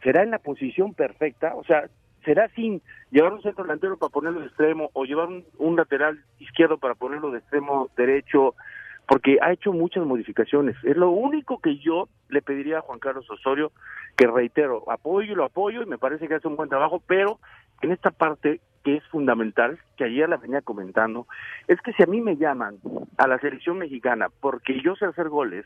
¿será 0.02 0.24
en 0.24 0.32
la 0.32 0.40
posición 0.40 0.96
perfecta? 0.96 1.54
O 1.56 1.64
sea, 1.66 1.88
¿será 2.28 2.50
sin 2.50 2.82
llevar 3.10 3.32
un 3.32 3.42
centro 3.42 3.64
delantero 3.64 3.98
para 3.98 4.12
ponerlo 4.12 4.42
de 4.42 4.48
extremo 4.48 4.90
o 4.92 5.06
llevar 5.06 5.30
un, 5.30 5.76
lateral 5.78 6.20
izquierdo 6.40 6.78
para 6.78 6.94
ponerlo 6.94 7.32
de 7.32 7.40
extremo 7.40 7.90
derecho? 7.96 8.54
Porque 9.08 9.38
ha 9.42 9.54
hecho 9.54 9.72
muchas 9.72 10.06
modificaciones. 10.06 10.76
Es 10.84 10.98
lo 10.98 11.10
único 11.12 11.62
que 11.62 11.78
yo 11.78 12.10
le 12.28 12.42
pediría 12.42 12.80
a 12.80 12.82
Juan 12.82 13.00
Carlos 13.00 13.32
Osorio, 13.32 13.72
que 14.18 14.28
reitero, 14.28 14.84
apoyo 14.92 15.32
y 15.32 15.36
lo 15.36 15.46
apoyo 15.46 15.82
y 15.82 15.86
me 15.86 15.98
parece 15.98 16.28
que 16.28 16.36
hace 16.36 16.50
un 16.50 16.58
buen 16.58 16.68
trabajo, 16.68 17.02
pero 17.08 17.40
en 17.82 17.94
esta 17.94 18.12
parte 18.12 18.60
que 18.84 18.98
es 18.98 19.04
fundamental, 19.06 19.80
que 19.96 20.04
ayer 20.04 20.28
la 20.28 20.36
venía 20.36 20.62
comentando, 20.62 21.28
es 21.70 21.80
que 21.80 21.94
si 21.94 22.04
a 22.04 22.08
mí 22.08 22.20
me 22.20 22.36
llaman 22.36 22.80
a 23.18 23.28
la 23.28 23.40
selección 23.40 23.78
mexicana 23.78 24.28
porque 24.42 24.82
yo 24.82 24.98
sé 24.98 25.06
hacer 25.06 25.30
goles, 25.30 25.66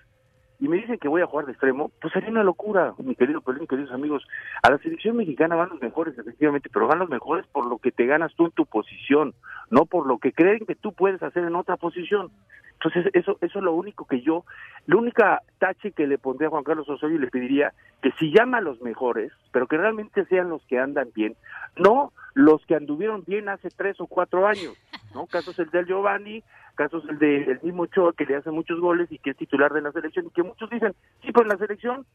y 0.61 0.67
me 0.67 0.77
dicen 0.77 0.99
que 0.99 1.07
voy 1.07 1.23
a 1.23 1.25
jugar 1.25 1.47
de 1.47 1.53
extremo, 1.53 1.91
pues 1.99 2.13
sería 2.13 2.29
una 2.29 2.43
locura, 2.43 2.93
mi 2.99 3.15
querido 3.15 3.41
Pelín, 3.41 3.65
queridos 3.65 3.91
amigos. 3.91 4.23
A 4.61 4.69
la 4.69 4.77
selección 4.77 5.17
mexicana 5.17 5.55
van 5.55 5.69
los 5.69 5.81
mejores, 5.81 6.15
efectivamente, 6.15 6.69
pero 6.71 6.87
van 6.87 6.99
los 6.99 7.09
mejores 7.09 7.47
por 7.47 7.65
lo 7.65 7.79
que 7.79 7.91
te 7.91 8.05
ganas 8.05 8.31
tú 8.35 8.45
en 8.45 8.51
tu 8.51 8.67
posición, 8.67 9.33
no 9.71 9.87
por 9.87 10.05
lo 10.05 10.19
que 10.19 10.33
creen 10.33 10.67
que 10.67 10.75
tú 10.75 10.93
puedes 10.93 11.21
hacer 11.23 11.45
en 11.45 11.55
otra 11.55 11.77
posición. 11.77 12.29
Entonces, 12.73 13.11
eso, 13.13 13.39
eso 13.41 13.57
es 13.57 13.63
lo 13.63 13.73
único 13.73 14.05
que 14.05 14.21
yo, 14.21 14.45
la 14.85 14.97
única 14.97 15.41
tache 15.57 15.93
que 15.93 16.05
le 16.05 16.19
pondría 16.19 16.47
a 16.47 16.51
Juan 16.51 16.63
Carlos 16.63 16.87
Osorio 16.87 17.15
y 17.15 17.21
le 17.21 17.27
pediría 17.27 17.73
que 18.03 18.11
si 18.19 18.31
llama 18.31 18.59
a 18.59 18.61
los 18.61 18.81
mejores, 18.81 19.31
pero 19.51 19.65
que 19.65 19.77
realmente 19.77 20.25
sean 20.25 20.49
los 20.49 20.63
que 20.67 20.77
andan 20.77 21.09
bien, 21.15 21.35
no 21.75 22.13
los 22.35 22.63
que 22.67 22.75
anduvieron 22.75 23.23
bien 23.25 23.49
hace 23.49 23.69
tres 23.69 23.99
o 23.99 24.05
cuatro 24.05 24.45
años, 24.45 24.77
¿no? 25.13 25.27
Casos 25.27 25.57
el 25.59 25.69
del 25.69 25.85
Giovanni, 25.85 26.43
casos 26.75 27.03
el 27.09 27.19
del 27.19 27.59
mismo 27.61 27.83
Ochoa 27.83 28.13
que 28.13 28.25
le 28.25 28.35
hace 28.35 28.51
muchos 28.51 28.79
goles 28.79 29.11
y 29.11 29.19
que 29.19 29.31
es 29.31 29.37
titular 29.37 29.71
de 29.73 29.81
la 29.81 29.91
selección 29.91 30.25
y 30.27 30.29
que 30.31 30.43
muchos 30.43 30.69
dicen, 30.69 30.93
sí, 31.21 31.31
pero 31.31 31.43
en 31.43 31.49
la 31.49 31.57
selección 31.57 32.05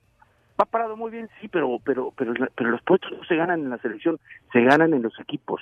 va 0.60 0.64
parado 0.64 0.96
muy 0.96 1.10
bien, 1.10 1.28
sí, 1.40 1.48
pero 1.48 1.78
pero 1.84 2.12
pero 2.16 2.32
pero 2.54 2.70
los 2.70 2.82
puestos 2.82 3.10
no 3.12 3.24
se 3.24 3.36
ganan 3.36 3.60
en 3.60 3.70
la 3.70 3.78
selección, 3.78 4.18
se 4.52 4.62
ganan 4.62 4.94
en 4.94 5.02
los 5.02 5.12
equipos. 5.20 5.60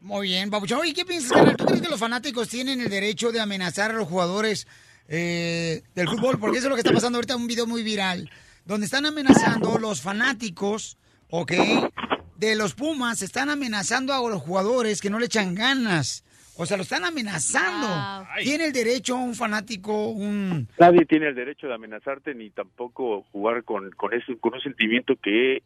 Muy 0.00 0.28
bien, 0.28 0.50
Papuchón. 0.50 0.80
Oye, 0.80 0.94
¿qué 0.94 1.04
piensas, 1.04 1.32
carnal? 1.32 1.56
¿Tú 1.56 1.64
crees 1.64 1.82
que 1.82 1.88
los 1.88 2.00
fanáticos 2.00 2.48
tienen 2.48 2.80
el 2.80 2.90
derecho 2.90 3.30
de 3.30 3.40
amenazar 3.40 3.92
a 3.92 3.94
los 3.94 4.08
jugadores 4.08 4.66
eh, 5.08 5.82
del 5.94 6.08
fútbol? 6.08 6.38
Porque 6.38 6.58
eso 6.58 6.66
es 6.66 6.70
lo 6.70 6.76
que 6.76 6.80
está 6.80 6.92
pasando 6.92 7.18
ahorita, 7.18 7.36
un 7.36 7.46
video 7.46 7.66
muy 7.66 7.82
viral, 7.82 8.30
donde 8.64 8.86
están 8.86 9.06
amenazando 9.06 9.78
los 9.78 10.02
fanáticos, 10.02 10.98
¿ok? 11.30 11.52
De 12.36 12.56
los 12.56 12.74
Pumas, 12.74 13.22
están 13.22 13.50
amenazando 13.50 14.12
a 14.12 14.28
los 14.28 14.42
jugadores 14.42 15.00
que 15.00 15.10
no 15.10 15.20
le 15.20 15.26
echan 15.26 15.54
ganas. 15.54 16.24
O 16.56 16.66
sea, 16.66 16.76
lo 16.76 16.82
están 16.82 17.04
amenazando. 17.04 17.86
¿Tiene 18.42 18.66
el 18.66 18.72
derecho 18.72 19.16
un 19.16 19.34
fanático, 19.34 20.10
un... 20.10 20.68
Nadie 20.78 21.06
tiene 21.06 21.28
el 21.28 21.34
derecho 21.34 21.66
de 21.66 21.74
amenazarte 21.74 22.34
ni 22.34 22.50
tampoco 22.50 23.22
jugar 23.32 23.64
con 23.64 23.90
con 23.92 24.12
ese 24.12 24.36
con 24.38 24.54
un 24.54 24.60
sentimiento 24.60 25.14
que 25.16 25.62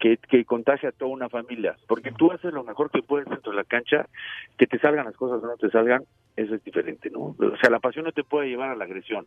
que, 0.00 0.16
que 0.16 0.44
contagia 0.46 0.88
a 0.88 0.92
toda 0.92 1.10
una 1.10 1.28
familia, 1.28 1.76
porque 1.86 2.10
tú 2.10 2.32
haces 2.32 2.52
lo 2.52 2.64
mejor 2.64 2.90
que 2.90 3.02
puedes 3.02 3.28
dentro 3.28 3.52
de 3.52 3.58
la 3.58 3.64
cancha, 3.64 4.08
que 4.56 4.66
te 4.66 4.78
salgan 4.78 5.04
las 5.04 5.14
cosas 5.14 5.44
o 5.44 5.46
no 5.46 5.56
te 5.58 5.68
salgan, 5.68 6.02
eso 6.36 6.54
es 6.54 6.64
diferente, 6.64 7.10
¿no? 7.10 7.36
O 7.38 7.56
sea, 7.60 7.68
la 7.68 7.80
pasión 7.80 8.06
no 8.06 8.12
te 8.12 8.24
puede 8.24 8.48
llevar 8.48 8.70
a 8.70 8.76
la 8.76 8.84
agresión. 8.84 9.26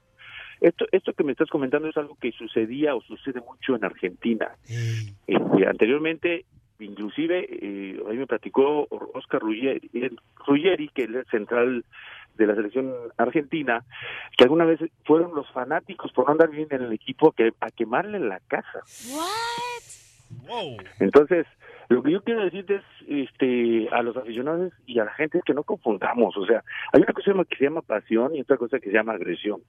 Esto, 0.60 0.86
esto 0.92 1.14
que 1.14 1.24
me 1.24 1.34
estás 1.34 1.50
comentando 1.50 1.88
es 1.88 1.96
algo 1.96 2.18
que 2.20 2.32
sucedía 2.32 2.96
o 2.96 3.02
sucede 3.02 3.40
mucho 3.42 3.76
en 3.76 3.86
Argentina. 3.86 4.56
Eh, 4.68 5.38
anteriormente, 5.68 6.46
inclusive, 6.84 7.48
eh, 7.50 8.02
a 8.06 8.10
mí 8.10 8.18
me 8.18 8.28
platicó 8.28 8.88
Oscar 9.14 9.42
Ruggeri, 9.42 9.90
Ruggeri, 10.46 10.90
que 10.90 11.04
es 11.04 11.10
el 11.10 11.26
central 11.26 11.86
de 12.36 12.48
la 12.48 12.56
selección 12.56 12.94
argentina, 13.18 13.84
que 14.38 14.44
alguna 14.44 14.66
vez 14.66 14.80
fueron 15.06 15.36
los 15.36 15.50
fanáticos 15.52 16.12
por 16.14 16.26
no 16.26 16.32
andar 16.32 16.50
bien 16.50 16.68
en 16.72 16.82
el 16.82 16.94
equipo 16.94 17.30
a, 17.30 17.36
que, 17.36 17.54
a 17.60 17.72
quemarle 17.72 18.20
la 18.20 18.40
casa. 18.48 18.82
Entonces, 21.00 21.46
lo 21.90 22.02
que 22.04 22.12
yo 22.12 22.22
quiero 22.24 22.44
decirte 22.44 22.76
es 22.76 22.84
este, 23.08 23.90
a 23.92 24.02
los 24.02 24.16
aficionados 24.18 24.72
y 24.86 25.00
a 25.00 25.06
la 25.06 25.12
gente 25.14 25.38
es 25.38 25.44
que 25.44 25.54
no 25.54 25.64
confundamos. 25.64 26.36
O 26.38 26.46
sea, 26.46 26.64
hay 26.92 27.02
una 27.02 27.14
cosa 27.14 27.34
que 27.50 27.56
se 27.58 27.64
llama 27.66 27.82
pasión 27.82 28.36
y 28.36 28.42
otra 28.42 28.58
cosa 28.58 28.80
que 28.80 28.88
se 28.90 28.96
llama 28.96 29.14
agresión. 29.14 29.62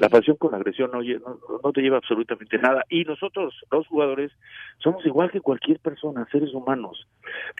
La 0.00 0.08
pasión 0.08 0.36
con 0.36 0.52
la 0.52 0.58
agresión 0.58 0.90
no, 0.92 1.00
no, 1.02 1.38
no 1.62 1.72
te 1.72 1.80
lleva 1.80 1.98
absolutamente 1.98 2.58
nada. 2.58 2.84
Y 2.88 3.04
nosotros, 3.04 3.54
los 3.70 3.86
jugadores, 3.86 4.32
somos 4.78 5.04
igual 5.06 5.30
que 5.30 5.40
cualquier 5.40 5.78
persona, 5.78 6.26
seres 6.30 6.52
humanos. 6.54 7.06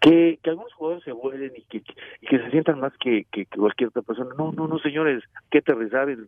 Que, 0.00 0.38
que 0.42 0.50
algunos 0.50 0.72
jugadores 0.74 1.04
se 1.04 1.12
vuelen 1.12 1.52
y 1.56 1.62
que, 1.62 1.82
y 2.20 2.26
que 2.26 2.38
se 2.38 2.50
sientan 2.50 2.80
más 2.80 2.92
que, 2.98 3.26
que, 3.30 3.46
que 3.46 3.58
cualquier 3.58 3.88
otra 3.88 4.02
persona. 4.02 4.30
No, 4.36 4.52
no, 4.52 4.66
no, 4.68 4.78
señores, 4.80 5.22
que 5.50 5.58
aterrizar 5.58 6.10
en, 6.10 6.26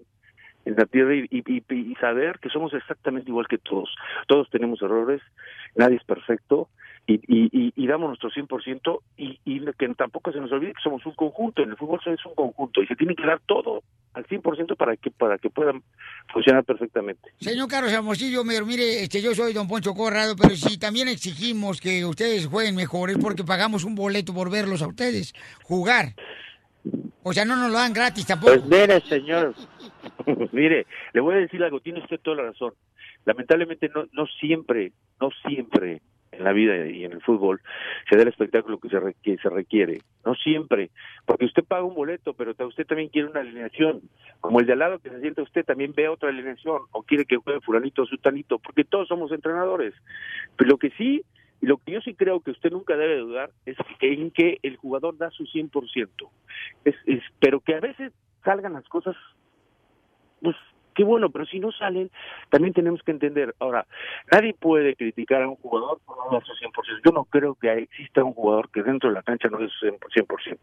en 0.65 0.77
la 0.77 0.87
tierra 0.87 1.15
y- 1.15 1.27
y 1.31 1.95
saber 1.97 2.39
que 2.39 2.49
somos 2.49 2.73
exactamente 2.75 3.31
igual 3.31 3.49
que 3.49 3.59
todos. 3.59 3.95
Todos 4.29 4.49
tenemos 4.51 4.81
errores, 4.83 5.21
nadie 5.75 5.97
es 5.97 6.05
perfecto 6.05 6.69
y, 7.07 7.15
y, 7.15 7.73
y, 7.75 7.87
damos 7.89 8.09
nuestro 8.09 8.31
100% 8.31 9.01
y, 9.17 9.41
y 9.45 9.61
que 9.77 9.89
tampoco 9.95 10.31
se 10.31 10.39
nos 10.39 10.53
olvide 10.53 10.73
que 10.73 10.83
somos 10.83 11.05
un 11.05 11.15
conjunto. 11.15 11.63
En 11.63 11.71
el 11.71 11.77
fútbol 11.77 12.01
es 12.07 12.25
un 12.25 12.35
conjunto 12.35 12.81
y 12.81 12.87
se 12.87 12.95
tiene 12.95 13.17
que 13.17 13.27
dar 13.27 13.41
todo 13.45 13.83
al 14.15 14.25
100% 14.27 14.77
para 14.77 14.97
que 14.97 15.11
para 15.11 15.37
que 15.39 15.51
puedan 15.51 15.83
funcionar 16.33 16.65
perfectamente. 16.65 17.31
Señor 17.41 17.69
Carlos 17.69 17.93
Hermosillo, 17.93 18.45
mire, 18.45 19.03
este, 19.03 19.21
yo 19.21 19.35
soy 19.35 19.53
don 19.53 19.67
Poncho 19.67 19.95
Corrado, 19.95 20.37
pero 20.37 20.55
si 20.55 20.79
también 20.79 21.09
exigimos 21.09 21.81
que 21.81 22.05
ustedes 22.05 22.47
jueguen 22.47 22.77
mejor 22.77 23.11
es 23.11 23.19
porque 23.19 23.43
pagamos 23.43 23.85
un 23.85 23.97
boleto 23.97 24.33
por 24.33 24.51
verlos 24.51 24.81
a 24.83 24.87
ustedes 24.87 25.35
jugar. 25.65 26.15
O 27.25 27.33
sea, 27.33 27.45
no 27.45 27.57
nos 27.57 27.71
lo 27.71 27.79
dan 27.79 27.93
gratis 27.93 28.27
tampoco. 28.27 28.53
Pues 28.53 28.65
mire, 28.65 29.01
señor, 29.01 29.55
mire, 30.53 30.87
le 31.13 31.21
voy 31.21 31.35
a 31.35 31.39
decir 31.39 31.63
algo, 31.65 31.81
tiene 31.81 32.01
usted 32.01 32.21
toda 32.21 32.37
la 32.37 32.43
razón. 32.51 32.75
Lamentablemente 33.25 33.91
no, 33.95 34.07
no 34.13 34.27
siempre, 34.41 34.93
no 35.21 35.31
siempre 35.47 36.01
en 36.33 36.45
la 36.45 36.53
vida 36.53 36.87
y 36.87 37.05
en 37.05 37.13
el 37.13 37.23
fútbol 37.23 37.61
se 38.09 38.17
da 38.17 38.23
el 38.23 38.29
espectáculo 38.29 38.79
que 38.79 38.89
se, 38.89 38.99
re- 38.99 39.15
que 39.23 39.37
se 39.37 39.49
requiere. 39.51 40.01
No 40.25 40.35
siempre, 40.35 40.91
porque 41.27 41.45
usted 41.45 41.63
paga 41.65 41.85
un 41.85 41.95
boleto, 41.95 42.35
pero 42.35 42.55
usted 42.67 42.87
también 42.87 43.11
quiere 43.11 43.29
una 43.29 43.41
alineación. 43.41 44.01
Como 44.41 44.61
el 44.61 44.67
de 44.67 44.73
al 44.73 44.79
lado 44.81 44.99
que 44.99 45.11
se 45.11 45.21
sienta 45.21 45.43
usted 45.43 45.65
también 45.65 45.93
ve 45.95 46.09
otra 46.09 46.31
alineación 46.31 46.83
o 46.91 47.03
quiere 47.03 47.25
que 47.27 47.37
juegue 47.37 47.61
fulanito 47.61 48.03
o 48.03 48.07
sutanito, 48.07 48.59
porque 48.59 48.85
todos 48.85 49.09
somos 49.09 49.31
entrenadores. 49.33 49.95
Pero 50.57 50.71
lo 50.71 50.79
que 50.79 50.91
sí, 50.91 51.23
lo 51.61 51.77
que 51.77 51.93
yo 51.93 52.01
sí 52.01 52.15
creo 52.15 52.41
que 52.41 52.51
usted 52.51 52.71
nunca 52.73 52.97
debe 52.97 53.19
dudar 53.19 53.51
es 53.67 53.77
en 54.01 54.31
que 54.31 54.59
el 54.63 54.77
jugador 54.77 55.17
da 55.19 55.31
su 55.31 55.45
100%. 55.45 56.09
Es, 56.85 56.95
es, 57.07 57.23
pero 57.39 57.61
que 57.61 57.75
a 57.75 57.81
veces 57.81 58.13
salgan 58.43 58.73
las 58.73 58.89
cosas 58.89 59.15
pues 60.41 60.57
qué 60.95 61.05
bueno, 61.05 61.31
pero 61.31 61.47
si 61.47 61.59
no 61.61 61.73
salen, 61.73 62.11
también 62.51 62.75
tenemos 62.75 63.03
que 63.03 63.11
entender. 63.11 63.55
Ahora, 63.59 63.87
nadie 64.31 64.55
puede 64.55 64.95
criticar 64.95 65.43
a 65.43 65.49
un 65.49 65.57
jugador 65.57 66.01
por 66.05 66.17
no 66.17 66.33
dar 66.33 66.45
su 66.45 66.53
100%. 66.53 67.01
Yo 67.05 67.13
no 67.13 67.25
creo 67.25 67.55
que 67.55 67.73
exista 67.73 68.25
un 68.25 68.35
jugador 68.35 68.71
que 68.71 68.83
dentro 68.83 69.09
de 69.09 69.15
la 69.15 69.23
cancha 69.23 69.49
no 69.49 69.59
dé 69.59 69.69
su 69.69 69.87
100%. 69.87 70.59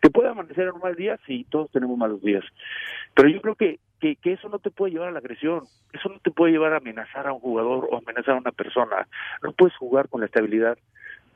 Que 0.00 0.10
pueda 0.10 0.30
amanecer 0.30 0.68
en 0.68 0.74
un 0.74 0.80
mal 0.80 0.94
día, 0.94 1.18
sí, 1.26 1.46
todos 1.50 1.70
tenemos 1.70 1.96
malos 1.96 2.22
días. 2.22 2.44
Pero 3.14 3.28
yo 3.28 3.40
creo 3.40 3.54
que, 3.54 3.78
que, 4.00 4.16
que 4.16 4.32
eso 4.32 4.48
no 4.48 4.58
te 4.58 4.70
puede 4.70 4.92
llevar 4.92 5.08
a 5.08 5.12
la 5.12 5.18
agresión. 5.18 5.64
Eso 5.92 6.08
no 6.08 6.18
te 6.18 6.30
puede 6.30 6.52
llevar 6.52 6.72
a 6.74 6.78
amenazar 6.78 7.26
a 7.26 7.32
un 7.32 7.40
jugador 7.40 7.88
o 7.90 7.98
amenazar 7.98 8.34
a 8.34 8.38
una 8.38 8.52
persona. 8.52 9.06
No 9.42 9.52
puedes 9.52 9.76
jugar 9.76 10.08
con 10.08 10.20
la 10.20 10.26
estabilidad 10.26 10.78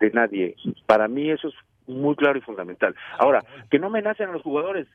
de 0.00 0.10
nadie. 0.10 0.56
Para 0.86 1.08
mí 1.08 1.30
eso 1.30 1.48
es 1.48 1.54
muy 1.86 2.14
claro 2.16 2.38
y 2.38 2.42
fundamental. 2.42 2.94
Ahora, 3.18 3.44
que 3.70 3.78
no 3.78 3.88
amenacen 3.88 4.28
a 4.28 4.32
los 4.32 4.42
jugadores, 4.42 4.86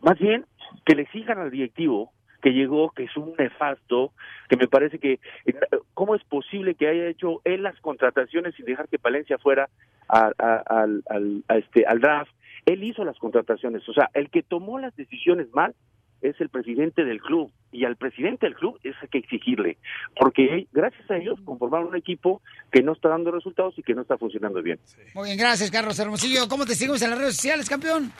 más 0.00 0.18
bien 0.18 0.46
que 0.84 0.94
le 0.94 1.02
exijan 1.02 1.38
al 1.38 1.50
directivo 1.50 2.12
que 2.42 2.50
llegó, 2.50 2.90
que 2.90 3.04
es 3.04 3.16
un 3.16 3.34
nefasto, 3.38 4.12
que 4.48 4.56
me 4.56 4.68
parece 4.68 4.98
que, 4.98 5.20
eh, 5.46 5.54
¿cómo 5.94 6.14
es 6.14 6.24
posible 6.24 6.74
que 6.74 6.88
haya 6.88 7.06
hecho 7.06 7.40
él 7.44 7.62
las 7.62 7.80
contrataciones 7.80 8.54
sin 8.56 8.66
dejar 8.66 8.88
que 8.88 8.98
Palencia 8.98 9.38
fuera 9.38 9.68
a- 10.08 10.32
a- 10.38 10.62
al, 10.66 11.02
al, 11.08 11.44
a 11.48 11.56
este, 11.56 11.86
al 11.86 12.00
draft? 12.00 12.32
Él 12.66 12.82
hizo 12.84 13.04
las 13.04 13.18
contrataciones, 13.18 13.88
o 13.88 13.92
sea, 13.92 14.10
el 14.14 14.28
que 14.30 14.42
tomó 14.42 14.78
las 14.78 14.94
decisiones 14.96 15.48
mal 15.54 15.74
es 16.20 16.40
el 16.40 16.48
presidente 16.50 17.04
del 17.04 17.20
club 17.20 17.50
y 17.72 17.84
al 17.84 17.96
presidente 17.96 18.46
del 18.46 18.54
club 18.54 18.78
es 18.84 18.94
hay 19.02 19.08
que 19.08 19.18
exigirle, 19.18 19.78
porque 20.16 20.68
gracias 20.72 21.10
a 21.10 21.16
ellos 21.16 21.40
conformaron 21.44 21.88
un 21.88 21.96
equipo 21.96 22.40
que 22.70 22.80
no 22.82 22.92
está 22.92 23.08
dando 23.08 23.32
resultados 23.32 23.76
y 23.76 23.82
que 23.82 23.94
no 23.94 24.02
está 24.02 24.16
funcionando 24.18 24.62
bien. 24.62 24.78
Muy 25.14 25.28
bien, 25.30 25.38
gracias, 25.38 25.70
Carlos 25.72 25.98
Hermosillo. 25.98 26.48
¿Cómo 26.48 26.64
te 26.64 26.74
seguimos 26.76 27.02
en 27.02 27.10
las 27.10 27.18
redes 27.18 27.34
sociales, 27.36 27.68
campeón? 27.68 28.12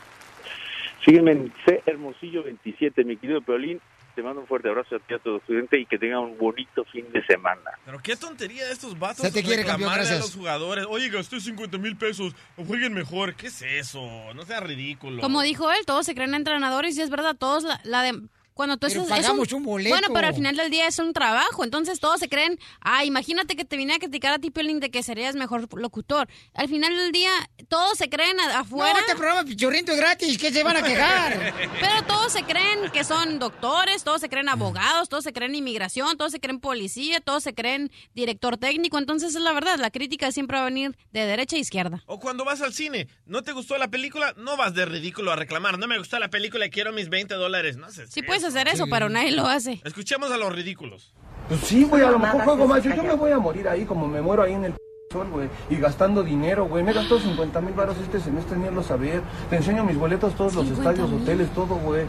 Sígueme 1.05 1.33
en 1.33 1.53
C 1.65 1.83
Hermosillo 1.87 2.43
27, 2.45 3.05
mi 3.05 3.17
querido 3.17 3.41
Peolín. 3.43 3.81
Te 4.15 4.23
mando 4.23 4.43
un 4.43 4.47
fuerte 4.47 4.69
abrazo 4.69 4.97
a 4.97 4.99
ti 4.99 5.15
a 5.15 5.19
todo 5.19 5.39
estudiante 5.39 5.81
y 5.81 5.87
que 5.87 5.99
tengan 5.99 6.19
un 6.21 6.37
bonito 6.39 6.85
fin 6.93 7.11
de 7.13 7.25
semana. 7.25 7.71
Pero 7.85 7.99
qué 8.01 8.15
tontería 8.15 8.67
de 8.67 8.73
estos 8.73 8.99
vatos. 8.99 9.25
Se 9.25 9.33
te 9.33 9.43
quiere, 9.43 9.65
campeón, 9.65 9.91
a 9.91 9.97
los 10.19 10.35
jugadores. 10.35 10.87
Oye, 10.89 11.09
gasté 11.09 11.41
50 11.41 11.79
mil 11.79 11.97
pesos. 11.97 12.35
O 12.57 12.65
jueguen 12.65 12.93
mejor. 12.93 13.35
¿Qué 13.35 13.47
es 13.47 13.63
eso? 13.63 14.03
No 14.35 14.45
sea 14.45 14.61
ridículo. 14.61 15.23
Como 15.23 15.41
dijo 15.43 15.71
él, 15.73 15.85
todos 15.87 16.05
se 16.05 16.15
creen 16.15 16.35
entrenadores 16.35 16.97
y 16.99 17.03
es 17.03 17.11
verdad, 17.11 17.37
todos 17.39 17.65
la, 17.65 17.81
la 17.85 18.03
de... 18.03 18.21
Cuando 18.55 18.77
tú 18.77 18.87
Pero 18.87 19.01
estás- 19.01 19.19
es 19.21 19.25
pagamos 19.25 19.51
un 19.55 19.65
boleto. 19.65 19.89
Bueno, 19.95 20.09
pero 20.13 20.27
al 20.27 20.35
final 20.35 20.55
del 20.57 20.71
día 20.71 20.87
es 20.87 20.99
un 20.99 21.15
trabajo, 21.15 21.65
entonces 21.65 22.01
todos 22.01 22.21
se 22.21 22.29
creen, 22.29 22.59
ah, 22.83 23.03
imagínate 23.03 23.57
que 23.57 23.65
te 23.65 23.79
vine 23.79 23.95
a 23.95 23.99
criticar 23.99 24.35
a 24.35 24.39
ti, 24.39 24.51
Piolín, 24.51 24.79
de 24.79 24.91
que 24.91 25.03
serías 25.03 25.35
mejor 25.37 25.67
locutor. 25.75 26.29
Al 26.53 26.69
final 26.69 26.95
del 26.95 27.13
día, 27.13 27.31
todos 27.69 27.99
se 27.99 28.09
creen 28.09 28.39
afuera. 28.41 28.93
No, 28.93 29.01
este 29.01 29.17
programa 29.17 29.45
pichurriento 29.45 29.93
es 29.93 29.99
gratis, 29.99 30.39
¿qué 30.39 30.53
se 30.53 30.63
van 30.63 30.77
a 30.77 30.83
quejar? 30.83 31.55
Pero 31.81 32.03
todos 32.07 32.33
se 32.33 32.43
creen 32.45 32.91
que 32.93 33.05
son 33.05 33.39
doctores, 33.39 34.05
todos 34.05 34.21
se 34.21 34.29
creen 34.29 34.49
abogados, 34.49 35.09
todos 35.09 35.25
se 35.25 35.33
creen 35.33 35.55
inmigración, 35.55 36.17
todos 36.17 36.33
se 36.33 36.41
creen 36.41 36.61
policía, 36.61 37.21
todos 37.21 37.43
se 37.43 37.55
creen 37.55 37.91
director 38.15 38.57
técnico. 38.57 38.99
Entonces 38.99 39.35
es 39.35 39.43
la 39.43 39.53
verdad, 39.53 39.79
la 39.79 39.91
crítica 39.91 40.33
siempre 40.33 40.57
va 40.57 40.63
a 40.63 40.67
venir 40.67 40.97
de 41.13 41.27
derecha 41.27 41.57
a 41.57 41.61
izquierda. 41.61 42.03
O 42.07 42.19
cuando 42.19 42.45
vas 42.45 42.63
al 42.63 42.73
cine, 42.73 43.09
¿no 43.27 43.43
te 43.43 43.53
gustó 43.53 43.79
la 43.79 43.89
película? 43.89 44.35
No 44.37 44.57
vas 44.57 44.75
de 44.75 44.85
ridículo 44.85 45.33
a 45.33 45.37
reclamar. 45.37 45.79
No 45.79 45.87
me 45.87 45.99
gustó 45.99 46.19
la 46.19 46.29
película, 46.29 46.69
quiero 46.69 46.93
mis 46.93 47.09
20 47.09 47.35
dólares. 47.35 47.77
No 47.77 47.91
sé. 47.91 48.07
Sí 48.09 48.23
puedes 48.23 48.45
hacer 48.45 48.69
eso, 48.69 48.87
pero 48.91 49.09
nadie 49.09 49.33
lo 49.33 49.47
hace. 49.47 49.81
Escuchemos 49.85 50.31
a 50.31 50.37
los 50.37 50.53
ridículos. 50.53 51.13
Pues 51.49 51.61
sí, 51.63 51.85
güey, 51.85 52.03
a 52.03 52.11
lo 52.11 52.19
mejor 52.19 52.45
juego 52.45 52.67
más. 52.67 52.83
Yo, 52.83 52.95
yo 52.95 53.03
me 53.03 53.15
voy 53.15 53.33
a 53.33 53.39
morir 53.39 53.69
ahí 53.69 53.85
como 53.85 54.07
me 54.07 54.21
muero 54.21 54.43
ahí 54.43 54.53
en 54.53 54.65
el 54.67 54.75
sol, 55.13 55.29
güey. 55.31 55.49
Y 55.71 55.77
gastando 55.77 56.23
dinero, 56.23 56.67
güey. 56.67 56.83
Me 56.83 56.91
he 56.91 56.95
gastado 56.95 57.21
50 57.21 57.61
mil 57.61 57.75
baros 57.75 57.97
este 57.99 58.21
semestre, 58.21 58.57
ni 58.57 58.71
lo 58.71 58.83
saber. 58.83 59.23
Te 59.51 59.57
enseño 59.57 59.85
mis 59.85 59.97
boletos, 59.97 60.35
todos 60.35 60.55
los 60.55 60.67
estadios, 60.69 61.11
hoteles, 61.13 61.53
todo, 61.55 61.77
güey. 61.77 62.07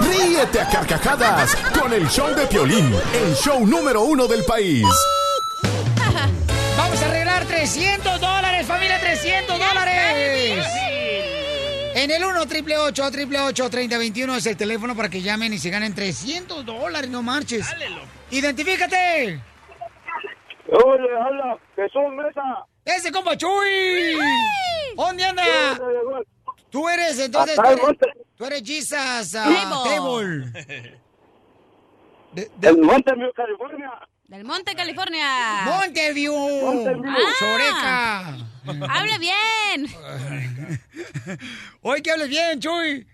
Ríete 0.00 0.60
a 0.60 0.68
carcajadas 0.68 1.56
con 1.78 1.92
el 1.92 2.08
show 2.08 2.28
de 2.34 2.46
Piolín, 2.46 2.94
el 3.14 3.34
show 3.34 3.66
número 3.66 4.02
uno 4.02 4.26
del 4.26 4.44
país. 4.44 4.86
Vamos 6.76 7.02
a 7.02 7.06
arreglar 7.06 7.44
300 7.44 8.20
dólares, 8.20 8.66
familia, 8.66 9.00
300 9.00 9.58
dólares. 9.58 10.66
En 11.94 12.10
el 12.10 12.24
1 12.24 12.46
triple 12.46 12.78
8 12.78 13.10
triple 13.10 13.38
3021 13.52 14.36
es 14.36 14.46
el 14.46 14.56
teléfono 14.56 14.96
para 14.96 15.08
que 15.08 15.20
llamen 15.20 15.52
y 15.52 15.58
se 15.58 15.70
ganen 15.70 15.94
300 15.94 16.64
dólares, 16.64 17.10
no 17.10 17.22
marches. 17.22 17.66
Identifícate. 18.32 19.42
Hola, 20.68 21.28
hola, 21.28 21.58
Jesús 21.76 22.02
Mesa. 22.14 22.66
¡Ese 22.82 23.12
compa 23.12 23.36
Chuy! 23.36 24.16
¿Dónde 24.96 25.22
anda? 25.22 25.42
Tú 26.70 26.88
eres, 26.88 27.18
entonces, 27.18 27.56
tú 27.56 27.62
eres, 27.62 27.82
Monte. 27.82 28.06
tú 28.36 28.44
eres 28.46 28.62
Jesus 28.64 29.34
ah, 29.36 29.52
Table. 29.84 30.50
Table. 32.34 32.50
En 32.62 32.80
Mountain 32.80 33.18
View, 33.18 33.32
California. 33.34 33.90
Del 34.28 34.44
Monte, 34.44 34.74
California. 34.74 35.26
Monteview. 35.66 36.32
Monteview. 36.32 37.04
Ah, 37.06 37.32
Choreca. 37.38 38.94
Hable 38.94 39.18
bien. 39.18 39.86
Hoy 41.82 42.00
que 42.00 42.12
hables 42.12 42.30
bien, 42.30 42.58
Chuy. 42.58 43.06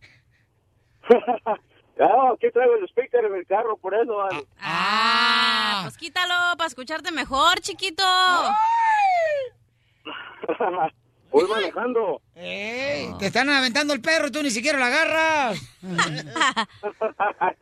Ah, 2.00 2.32
aquí 2.34 2.46
traigo 2.52 2.76
el 2.76 2.88
speaker 2.88 3.24
en 3.24 3.34
el 3.34 3.46
carro, 3.46 3.76
por 3.76 3.94
eso, 3.94 4.16
vale. 4.16 4.46
Ah, 4.60 5.80
pues 5.84 5.96
quítalo 5.96 6.56
para 6.56 6.68
escucharte 6.68 7.10
mejor, 7.10 7.60
chiquito. 7.60 8.04
Voy 11.30 11.46
manejando. 11.46 12.22
Ey, 12.34 13.10
te 13.18 13.26
están 13.26 13.50
aventando 13.50 13.92
el 13.92 14.00
perro, 14.00 14.30
tú 14.30 14.42
ni 14.42 14.50
siquiera 14.50 14.78
lo 14.78 14.84
agarras. 14.84 15.60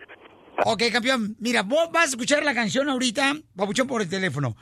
ok, 0.64 0.82
campeón. 0.92 1.36
Mira, 1.40 1.62
vos 1.62 1.90
vas 1.90 2.04
a 2.04 2.08
escuchar 2.10 2.44
la 2.44 2.54
canción 2.54 2.88
ahorita, 2.88 3.34
papuchón 3.56 3.86
por 3.86 4.02
el 4.02 4.08
teléfono. 4.08 4.56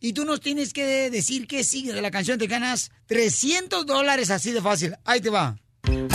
Y 0.00 0.12
tú 0.12 0.24
nos 0.24 0.40
tienes 0.40 0.72
que 0.72 1.10
decir 1.10 1.46
qué 1.46 1.62
sigue 1.62 1.92
de 1.92 2.02
la 2.02 2.10
canción. 2.10 2.38
Te 2.38 2.46
ganas 2.46 2.90
300 3.06 3.86
dólares 3.86 4.30
así 4.30 4.50
de 4.50 4.62
fácil. 4.62 4.96
Ahí 5.04 5.20
te 5.20 5.30
va. 5.30 5.56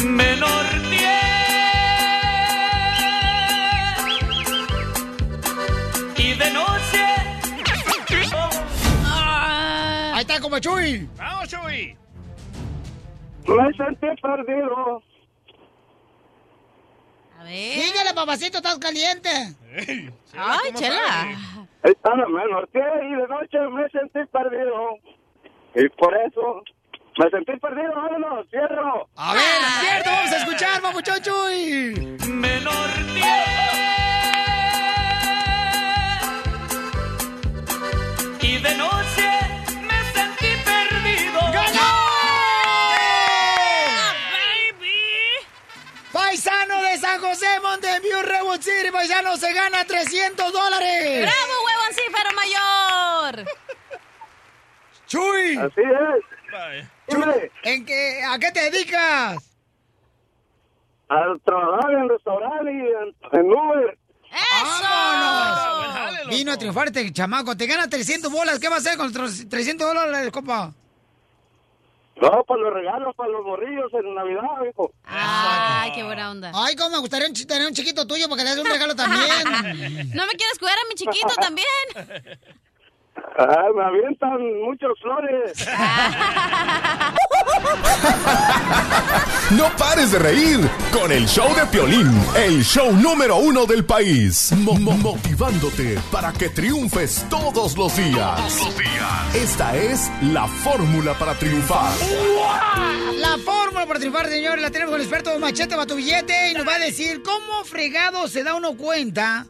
Menor 0.04 0.90
10. 0.90 1.25
Está, 10.46 10.62
Chuy. 10.62 11.10
¡Vamos, 11.18 11.50
Chuy! 11.50 11.98
Me 13.48 13.74
sentí 13.74 14.08
perdido. 14.22 15.02
A 17.40 17.44
ver. 17.44 17.74
Síguele, 17.74 18.14
papacito, 18.14 18.58
estás 18.58 18.78
caliente. 18.78 19.30
Ay, 20.38 20.72
chela. 20.76 21.66
Esta 21.84 22.16
no 22.16 22.30
me 22.30 22.46
norteé 22.46 22.82
y 23.10 23.16
de 23.16 23.28
noche 23.28 23.60
me 23.72 23.90
sentí 23.90 24.20
perdido. 24.32 24.98
Y 25.76 25.90
por 25.90 26.16
eso 26.16 26.64
me 27.18 27.30
sentí 27.32 27.60
perdido, 27.60 27.94
vámonos, 27.96 28.48
cierro. 28.50 29.10
A 29.16 29.34
ver, 29.34 29.42
cierto, 29.82 30.10
vamos 30.12 30.32
a 30.32 30.38
escuchar, 30.38 30.82
papuchón 30.82 31.22
Chuy. 31.22 32.18
me 32.30 32.62
norteé 32.62 33.46
y 38.42 38.58
de 38.58 38.78
noche 38.78 39.15
Paisano 46.46 46.80
de 46.84 46.98
San 47.00 47.20
José, 47.20 47.48
Monteview, 47.60 48.22
Redwood 48.22 48.62
City, 48.62 48.92
paisano, 48.92 49.36
se 49.36 49.52
gana 49.52 49.84
300 49.84 50.54
dólares. 50.54 51.22
¡Bravo, 51.22 51.54
huevoncífero 51.66 52.30
mayor! 52.36 53.46
Chuy. 55.08 55.58
Así 55.58 55.82
es. 55.82 56.24
Chuy, 57.10 57.52
¿en 57.64 57.86
qué, 57.86 58.22
¿a 58.24 58.38
qué 58.38 58.52
te 58.52 58.70
dedicas? 58.70 59.38
A 61.10 61.36
trabajar 61.44 61.92
en 61.94 62.10
restaurante 62.10 62.72
y 62.72 62.78
en, 62.78 63.40
en 63.40 63.52
Uber. 63.52 63.98
¡Vámonos! 64.52 66.28
Vino 66.30 66.52
a 66.52 66.58
triunfar 66.58 66.88
este 66.88 67.12
chamaco. 67.12 67.58
Te 67.58 67.66
gana 67.66 67.90
300 67.90 68.32
bolas. 68.32 68.60
¿Qué 68.60 68.70
va 68.70 68.76
a 68.76 68.80
hacer 68.80 68.98
con 68.98 69.12
los 69.12 69.50
300 69.50 69.88
dólares, 69.88 70.32
compa? 70.32 70.74
No, 72.22 72.44
para 72.46 72.62
los 72.62 72.74
regalos, 72.74 73.16
para 73.16 73.30
los 73.30 73.46
morrillos 73.46 73.94
en 73.94 74.16
Navidad, 74.16 74.42
hijo. 74.70 74.92
Ay, 75.04 75.92
qué 75.94 76.04
buena 76.04 76.32
onda. 76.32 76.52
Ay, 76.54 76.76
cómo 76.76 76.92
me 76.92 77.00
gustaría 77.00 77.28
tener 77.48 77.68
un 77.68 77.74
chiquito 77.74 78.08
tuyo 78.08 78.30
para 78.30 78.38
que 78.38 78.50
le 78.50 78.56
des 78.56 78.60
un 78.60 78.72
regalo 78.72 78.96
también. 78.96 80.12
¿No 80.16 80.26
me 80.26 80.34
quieres 80.34 80.58
cuidar 80.58 80.78
a 80.78 80.88
mi 80.88 80.96
chiquito 80.96 81.34
también? 81.36 81.68
Ah, 83.38 83.66
me 83.76 83.84
avientan 83.84 84.38
muchos 84.64 84.92
flores. 85.02 85.68
No 89.52 89.70
pares 89.78 90.12
de 90.12 90.20
reír 90.20 90.60
con 90.92 91.12
el 91.12 91.26
show 91.28 91.48
de 91.56 91.66
Piolín, 91.68 92.12
el 92.36 92.64
show 92.64 92.92
número 92.94 93.38
uno 93.38 93.66
del 93.66 93.86
país. 93.86 94.52
Mo- 94.58 94.74
mo- 94.80 94.98
motivándote 94.98 95.98
para 96.12 96.32
que 96.34 96.50
triunfes 96.50 97.26
todos 97.30 97.78
los 97.78 97.96
días. 97.96 98.40
Esta 99.34 99.76
es 99.76 100.10
la 100.22 100.48
fórmula 100.48 101.14
para 101.14 101.34
triunfar. 101.36 101.92
La 103.18 103.38
fórmula 103.44 103.86
para 103.86 104.00
triunfar, 104.00 104.28
señores, 104.28 104.62
la 104.62 104.72
tenemos 104.72 104.92
con 104.92 105.00
el 105.02 105.08
experto 105.08 105.38
Machete 105.40 105.76
para 105.76 105.86
tu 105.88 105.96
billete 105.96 106.52
y 106.52 106.54
nos 106.54 106.68
va 106.68 106.76
a 106.76 106.80
decir 106.80 107.22
cómo 107.24 107.64
fregado 107.66 108.28
se 108.28 108.44
da 108.44 108.56
uno 108.56 108.76
cuenta 108.76 109.46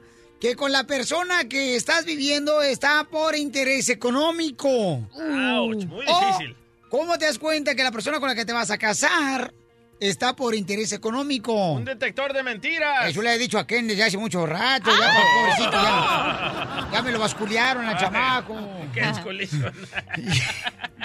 que 0.45 0.55
con 0.55 0.71
la 0.71 0.83
persona 0.83 1.45
que 1.49 1.75
estás 1.75 2.05
viviendo 2.05 2.61
está 2.61 3.07
por 3.09 3.35
interés 3.35 3.89
económico. 3.89 4.69
Ouch, 4.69 5.85
muy 5.85 6.05
O, 6.07 6.19
difícil. 6.27 6.55
¿Cómo 6.87 7.17
te 7.17 7.25
das 7.25 7.39
cuenta 7.39 7.73
que 7.73 7.81
la 7.81 7.91
persona 7.91 8.19
con 8.19 8.29
la 8.29 8.35
que 8.35 8.45
te 8.45 8.53
vas 8.53 8.69
a 8.69 8.77
casar 8.77 9.51
está 9.99 10.35
por 10.35 10.53
interés 10.55 10.91
económico? 10.93 11.71
Un 11.73 11.85
detector 11.85 12.33
de 12.33 12.43
mentiras. 12.43 13.07
Eso 13.09 13.21
le 13.21 13.33
he 13.33 13.37
dicho 13.37 13.57
a 13.57 13.65
Ken 13.65 13.87
desde 13.87 14.03
hace 14.03 14.17
mucho 14.17 14.45
rato, 14.45 14.89
ya, 14.91 15.09
Ah. 15.09 15.23
pobrecito, 15.35 15.71
ya, 15.71 16.89
ya 16.93 17.01
me 17.01 17.11
lo 17.11 17.19
basculearon 17.19 17.85
al 17.85 17.97
chamaco. 17.97 18.55
Qué. 18.93 19.01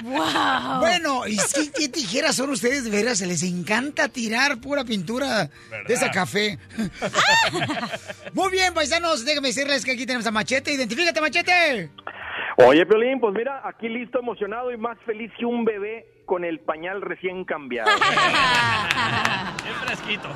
¡Wow! 0.03 0.21
Bueno, 0.81 1.27
¿y 1.27 1.35
sí, 1.37 1.71
qué 1.77 1.87
tijeras 1.89 2.35
son 2.35 2.49
ustedes? 2.49 2.83
De 2.85 2.89
veras, 2.89 3.19
se 3.19 3.27
les 3.27 3.43
encanta 3.43 4.07
tirar 4.09 4.59
pura 4.59 4.83
pintura 4.83 5.49
de 5.87 5.93
esa 5.93 6.09
café. 6.09 6.57
Muy 8.33 8.51
bien, 8.51 8.73
paisanos, 8.73 9.23
déjenme 9.25 9.49
decirles 9.49 9.85
que 9.85 9.91
aquí 9.91 10.05
tenemos 10.05 10.25
a 10.25 10.31
Machete. 10.31 10.73
Identifícate, 10.73 11.21
Machete. 11.21 11.89
Oye, 12.57 12.85
Piolín, 12.85 13.19
pues 13.19 13.33
mira, 13.35 13.61
aquí 13.67 13.87
listo, 13.89 14.19
emocionado 14.19 14.71
y 14.71 14.77
más 14.77 14.97
feliz 15.05 15.31
que 15.37 15.45
un 15.45 15.63
bebé 15.65 16.05
con 16.31 16.45
el 16.45 16.61
pañal 16.61 17.01
recién 17.01 17.43
cambiado. 17.43 17.89
Bien 19.63 19.75
fresquito. 19.85 20.29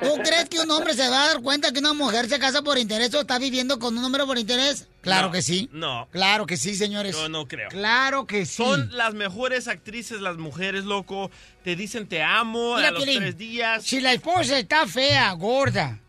¿Tú 0.00 0.14
crees 0.24 0.48
que 0.48 0.58
un 0.58 0.70
hombre 0.70 0.94
se 0.94 1.06
va 1.06 1.24
a 1.24 1.26
dar 1.34 1.42
cuenta 1.42 1.70
que 1.70 1.80
una 1.80 1.92
mujer 1.92 2.30
se 2.30 2.38
casa 2.38 2.62
por 2.62 2.78
interés 2.78 3.12
o 3.12 3.20
está 3.20 3.38
viviendo 3.38 3.78
con 3.78 3.98
un 3.98 4.02
hombre 4.02 4.24
por 4.24 4.38
interés? 4.38 4.88
Claro 5.02 5.26
No, 5.26 5.32
que 5.34 5.42
sí. 5.42 5.68
No. 5.70 6.08
Claro 6.12 6.46
que 6.46 6.56
sí, 6.56 6.74
señores. 6.74 7.14
Yo 7.14 7.28
no 7.28 7.46
creo. 7.46 7.68
Claro 7.68 8.26
que 8.26 8.46
sí. 8.46 8.62
Son 8.64 8.88
las 8.96 9.12
mejores 9.12 9.68
actrices, 9.68 10.22
las 10.22 10.38
mujeres, 10.38 10.86
loco. 10.86 11.30
Te 11.62 11.76
dicen 11.76 12.08
te 12.08 12.22
amo 12.22 12.76
Mira, 12.76 12.88
a 12.88 12.92
los 12.92 13.04
Piolín, 13.04 13.20
tres 13.20 13.36
días. 13.36 13.82
Si 13.82 14.00
la 14.00 14.14
esposa 14.14 14.58
está 14.58 14.86
fea, 14.86 15.30
gorda, 15.32 16.00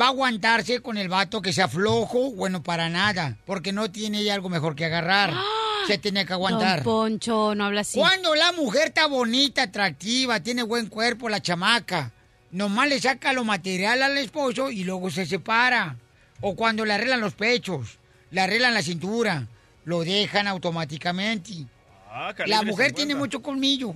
va 0.00 0.06
a 0.06 0.08
aguantarse 0.08 0.80
con 0.80 0.96
el 0.96 1.10
vato 1.10 1.42
que 1.42 1.52
sea 1.52 1.68
flojo, 1.68 2.30
bueno, 2.30 2.62
para 2.62 2.88
nada, 2.88 3.36
porque 3.44 3.74
no 3.74 3.90
tiene 3.90 4.20
ella 4.20 4.32
algo 4.32 4.48
mejor 4.48 4.74
que 4.74 4.86
agarrar. 4.86 5.34
Se 5.86 5.98
tiene 5.98 6.24
que 6.24 6.32
aguantar. 6.32 6.82
Don 6.82 6.84
Poncho, 6.84 7.54
no 7.54 7.64
habla 7.64 7.80
así. 7.82 7.98
Cuando 7.98 8.34
la 8.34 8.52
mujer 8.52 8.88
está 8.88 9.06
bonita, 9.06 9.62
atractiva, 9.62 10.40
tiene 10.40 10.62
buen 10.62 10.86
cuerpo, 10.86 11.28
la 11.28 11.40
chamaca, 11.40 12.12
nomás 12.50 12.88
le 12.88 13.00
saca 13.00 13.32
lo 13.32 13.44
material 13.44 14.02
al 14.02 14.16
esposo 14.18 14.70
y 14.70 14.84
luego 14.84 15.10
se 15.10 15.26
separa. 15.26 15.96
O 16.40 16.56
cuando 16.56 16.84
le 16.84 16.94
arreglan 16.94 17.20
los 17.20 17.34
pechos, 17.34 17.98
le 18.30 18.40
arreglan 18.40 18.74
la 18.74 18.82
cintura, 18.82 19.46
lo 19.84 20.02
dejan 20.04 20.46
automáticamente. 20.48 21.66
Ah, 22.10 22.34
La 22.46 22.62
mujer 22.62 22.88
50. 22.88 22.94
tiene 22.94 23.14
mucho 23.14 23.40
colmillo. 23.42 23.94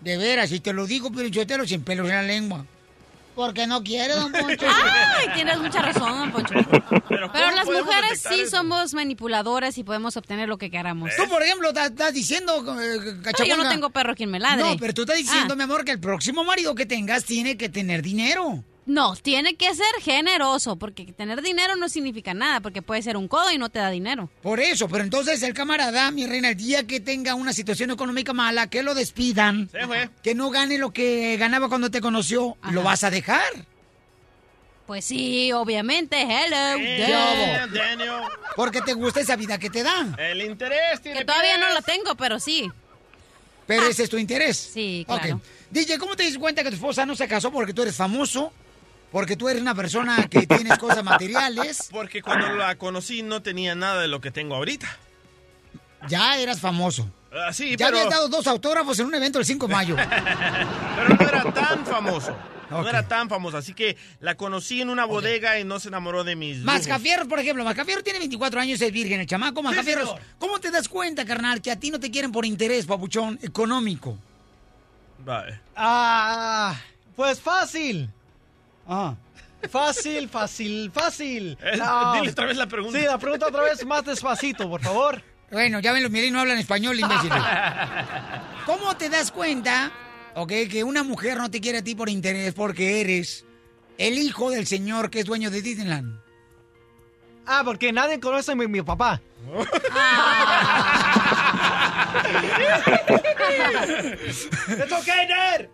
De 0.00 0.16
veras, 0.16 0.52
y 0.52 0.60
te 0.60 0.72
lo 0.72 0.86
digo, 0.86 1.10
pero 1.10 1.28
yo 1.28 1.46
te 1.46 1.56
lo 1.56 1.66
sin 1.66 1.82
pelos 1.82 2.08
en 2.08 2.14
la 2.14 2.22
lengua. 2.22 2.64
Porque 3.38 3.68
no 3.68 3.84
quiere, 3.84 4.14
don 4.14 4.32
Poncho. 4.32 4.66
Ay, 5.16 5.28
tienes 5.32 5.60
mucha 5.60 5.80
razón, 5.80 6.18
don 6.18 6.32
Poncho. 6.32 6.54
Pero, 7.08 7.30
¿cómo 7.30 7.50
las 7.54 7.66
mujeres 7.66 8.20
sí 8.28 8.40
eso? 8.40 8.56
somos 8.56 8.94
manipuladoras 8.94 9.78
y 9.78 9.84
podemos 9.84 10.16
obtener 10.16 10.48
lo 10.48 10.58
que 10.58 10.72
queramos. 10.72 11.12
Tú, 11.16 11.28
por 11.28 11.44
ejemplo, 11.44 11.68
estás 11.68 12.12
diciendo, 12.12 12.52
eh, 12.82 13.14
Pero 13.22 13.44
yo 13.44 13.56
no 13.56 13.68
tengo 13.68 13.90
perro 13.90 14.16
quien 14.16 14.32
me 14.32 14.40
ladre. 14.40 14.64
No, 14.64 14.76
pero 14.76 14.92
tú 14.92 15.02
estás 15.02 15.18
diciendo, 15.18 15.54
Ah. 15.54 15.56
mi 15.56 15.62
amor, 15.62 15.84
que 15.84 15.92
el 15.92 16.00
próximo 16.00 16.42
marido 16.42 16.74
que 16.74 16.84
tengas 16.84 17.24
tiene 17.24 17.56
que 17.56 17.68
tener 17.68 18.02
dinero. 18.02 18.64
No, 18.88 19.14
tiene 19.16 19.54
que 19.54 19.74
ser 19.74 19.84
generoso, 20.02 20.76
porque 20.76 21.04
tener 21.12 21.42
dinero 21.42 21.76
no 21.76 21.90
significa 21.90 22.32
nada, 22.32 22.60
porque 22.60 22.80
puede 22.80 23.02
ser 23.02 23.18
un 23.18 23.28
codo 23.28 23.52
y 23.52 23.58
no 23.58 23.68
te 23.68 23.78
da 23.78 23.90
dinero. 23.90 24.30
Por 24.42 24.60
eso, 24.60 24.88
pero 24.88 25.04
entonces 25.04 25.42
el 25.42 25.52
camarada, 25.52 26.10
mi 26.10 26.26
reina, 26.26 26.48
el 26.48 26.56
día 26.56 26.86
que 26.86 26.98
tenga 26.98 27.34
una 27.34 27.52
situación 27.52 27.90
económica 27.90 28.32
mala, 28.32 28.68
que 28.68 28.82
lo 28.82 28.94
despidan, 28.94 29.68
Se 29.70 29.86
fue. 29.86 30.08
que 30.22 30.34
no 30.34 30.48
gane 30.48 30.78
lo 30.78 30.90
que 30.90 31.36
ganaba 31.36 31.68
cuando 31.68 31.90
te 31.90 32.00
conoció, 32.00 32.56
¿lo 32.70 32.82
vas 32.82 33.04
a 33.04 33.10
dejar? 33.10 33.44
Pues 34.86 35.04
sí, 35.04 35.52
obviamente, 35.52 36.22
hello. 36.22 37.68
Daniel. 37.70 38.10
Porque 38.56 38.80
te 38.80 38.94
gusta 38.94 39.20
esa 39.20 39.36
vida 39.36 39.58
que 39.58 39.68
te 39.68 39.82
da. 39.82 40.16
El 40.18 40.40
interés 40.40 41.02
tiene 41.02 41.18
Que 41.18 41.24
todavía 41.26 41.56
pies. 41.56 41.68
no 41.68 41.74
lo 41.74 41.82
tengo, 41.82 42.14
pero 42.16 42.40
sí. 42.40 42.70
Pero 43.66 43.86
ese 43.86 44.04
es 44.04 44.08
tu 44.08 44.16
interés. 44.16 44.56
Sí, 44.56 45.04
claro. 45.06 45.36
Ok. 45.36 45.42
DJ, 45.70 45.98
¿cómo 45.98 46.16
te 46.16 46.24
das 46.24 46.38
cuenta 46.38 46.62
que 46.62 46.70
tu 46.70 46.76
esposa 46.76 47.04
no 47.04 47.14
se 47.14 47.28
casó 47.28 47.52
porque 47.52 47.74
tú 47.74 47.82
eres 47.82 47.94
famoso? 47.94 48.50
Porque 49.10 49.36
tú 49.36 49.48
eres 49.48 49.62
una 49.62 49.74
persona 49.74 50.26
que 50.28 50.46
tienes 50.46 50.78
cosas 50.78 51.02
materiales. 51.02 51.88
Porque 51.92 52.22
cuando 52.22 52.48
la 52.54 52.76
conocí 52.76 53.22
no 53.22 53.42
tenía 53.42 53.74
nada 53.74 54.02
de 54.02 54.08
lo 54.08 54.20
que 54.20 54.30
tengo 54.30 54.54
ahorita. 54.54 54.88
Ya 56.08 56.38
eras 56.38 56.60
famoso. 56.60 57.10
Ah, 57.32 57.52
sí, 57.52 57.76
ya 57.76 57.86
pero, 57.86 57.98
habías 57.98 58.10
dado 58.10 58.28
dos 58.28 58.46
autógrafos 58.46 58.98
en 59.00 59.06
un 59.06 59.14
evento 59.14 59.38
el 59.38 59.44
5 59.44 59.66
de 59.66 59.72
mayo. 59.72 59.96
pero 60.96 61.08
no 61.08 61.28
era 61.28 61.52
tan 61.52 61.84
famoso. 61.84 62.36
No 62.70 62.88
era 62.88 63.08
tan 63.08 63.28
famoso. 63.28 63.56
Así 63.56 63.72
que 63.72 63.96
la 64.20 64.36
conocí 64.36 64.80
en 64.80 64.90
una 64.90 65.06
bodega 65.06 65.58
y 65.58 65.64
no 65.64 65.80
se 65.80 65.88
enamoró 65.88 66.22
de 66.24 66.36
mis. 66.36 66.58
lujos. 66.58 66.66
Mascafierros, 66.66 67.26
por 67.26 67.38
ejemplo, 67.38 67.64
Mascafierro 67.64 68.02
tiene 68.02 68.18
24 68.18 68.60
años, 68.60 68.80
es 68.80 68.92
virgen, 68.92 69.20
el 69.20 69.26
chamaco. 69.26 69.62
Mascafierros. 69.62 70.14
¿cómo 70.38 70.58
te 70.60 70.70
das 70.70 70.88
cuenta, 70.88 71.24
carnal, 71.24 71.62
que 71.62 71.70
a 71.70 71.80
ti 71.80 71.90
no 71.90 71.98
te 71.98 72.10
quieren 72.10 72.30
por 72.30 72.44
interés, 72.44 72.86
papuchón, 72.86 73.38
económico? 73.42 74.18
Vale. 75.24 75.60
Ah, 75.74 76.76
pues 77.16 77.40
fácil. 77.40 78.10
Ah. 78.88 79.14
Fácil, 79.70 80.28
fácil, 80.28 80.90
fácil. 80.92 81.58
Eh, 81.62 81.72
dile 81.72 82.30
otra 82.30 82.46
vez 82.46 82.56
la 82.56 82.66
pregunta. 82.66 82.98
Sí, 82.98 83.04
la 83.04 83.18
pregunta 83.18 83.48
otra 83.48 83.62
vez 83.62 83.84
más 83.84 84.04
despacito, 84.04 84.68
por 84.68 84.80
favor. 84.80 85.22
Bueno, 85.50 85.80
ya 85.80 85.92
ven, 85.92 86.02
los 86.02 86.12
miren, 86.12 86.32
no 86.32 86.40
hablan 86.40 86.58
español, 86.58 86.98
imbécil. 86.98 87.30
¿Cómo 88.66 88.96
te 88.96 89.08
das 89.08 89.32
cuenta, 89.32 89.90
ok, 90.34 90.52
que 90.70 90.84
una 90.84 91.02
mujer 91.02 91.38
no 91.38 91.50
te 91.50 91.60
quiere 91.60 91.78
a 91.78 91.84
ti 91.84 91.94
por 91.94 92.08
interés 92.08 92.54
porque 92.54 93.00
eres 93.00 93.44
el 93.96 94.18
hijo 94.18 94.50
del 94.50 94.66
señor 94.66 95.10
que 95.10 95.20
es 95.20 95.24
dueño 95.24 95.50
de 95.50 95.62
Disneyland? 95.62 96.20
Ah, 97.46 97.62
porque 97.64 97.92
nadie 97.92 98.20
conoce 98.20 98.52
a 98.52 98.54
mi, 98.54 98.66
mi 98.68 98.82
papá. 98.82 99.20
¡Es 104.68 104.92
okay, 104.92 105.26
Ned! 105.26 105.68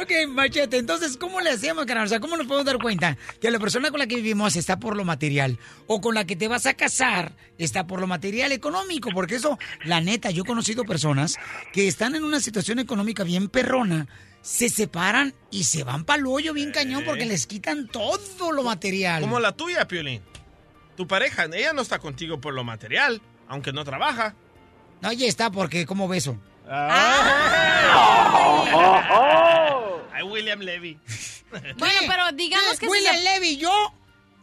ok, 0.00 0.28
machete, 0.28 0.78
entonces, 0.78 1.16
¿cómo 1.16 1.40
le 1.40 1.50
hacemos, 1.50 1.86
carnal? 1.86 2.06
O 2.06 2.08
sea, 2.08 2.20
¿cómo 2.20 2.36
nos 2.36 2.46
podemos 2.46 2.66
dar 2.66 2.78
cuenta 2.78 3.16
que 3.40 3.50
la 3.50 3.58
persona 3.58 3.90
con 3.90 3.98
la 3.98 4.06
que 4.06 4.16
vivimos 4.16 4.56
está 4.56 4.78
por 4.78 4.96
lo 4.96 5.04
material? 5.04 5.58
O 5.86 6.00
con 6.00 6.14
la 6.14 6.24
que 6.26 6.36
te 6.36 6.48
vas 6.48 6.66
a 6.66 6.74
casar 6.74 7.34
está 7.58 7.86
por 7.86 8.00
lo 8.00 8.06
material 8.06 8.52
económico. 8.52 9.10
Porque 9.12 9.36
eso, 9.36 9.58
la 9.84 10.00
neta, 10.00 10.30
yo 10.30 10.42
he 10.42 10.46
conocido 10.46 10.84
personas 10.84 11.36
que 11.72 11.88
están 11.88 12.14
en 12.14 12.24
una 12.24 12.40
situación 12.40 12.78
económica 12.78 13.24
bien 13.24 13.48
perrona, 13.48 14.06
se 14.42 14.68
separan 14.68 15.34
y 15.50 15.64
se 15.64 15.84
van 15.84 16.04
para 16.04 16.20
el 16.20 16.26
hoyo 16.26 16.52
bien 16.52 16.70
cañón 16.72 17.04
porque 17.04 17.26
les 17.26 17.46
quitan 17.46 17.88
todo 17.88 18.52
lo 18.52 18.62
material. 18.62 19.22
Como 19.22 19.40
la 19.40 19.52
tuya, 19.52 19.88
Piolín. 19.88 20.22
Tu 20.96 21.06
pareja, 21.06 21.44
ella 21.52 21.72
no 21.72 21.82
está 21.82 21.98
contigo 21.98 22.40
por 22.40 22.54
lo 22.54 22.64
material, 22.64 23.20
aunque 23.48 23.72
no 23.72 23.84
trabaja. 23.84 24.34
No, 25.00 25.12
ya 25.12 25.26
está, 25.26 25.50
porque 25.50 25.86
¿cómo 25.86 26.08
beso? 26.08 26.36
Ay, 30.12 30.22
William 30.24 30.60
Levy. 30.60 30.98
Bueno, 31.78 32.00
pero 32.08 32.32
digamos 32.32 32.78
que 32.78 32.86
si 32.86 32.92
William 32.92 33.16
Levy 33.22 33.50
y 33.50 33.56
yo 33.58 33.92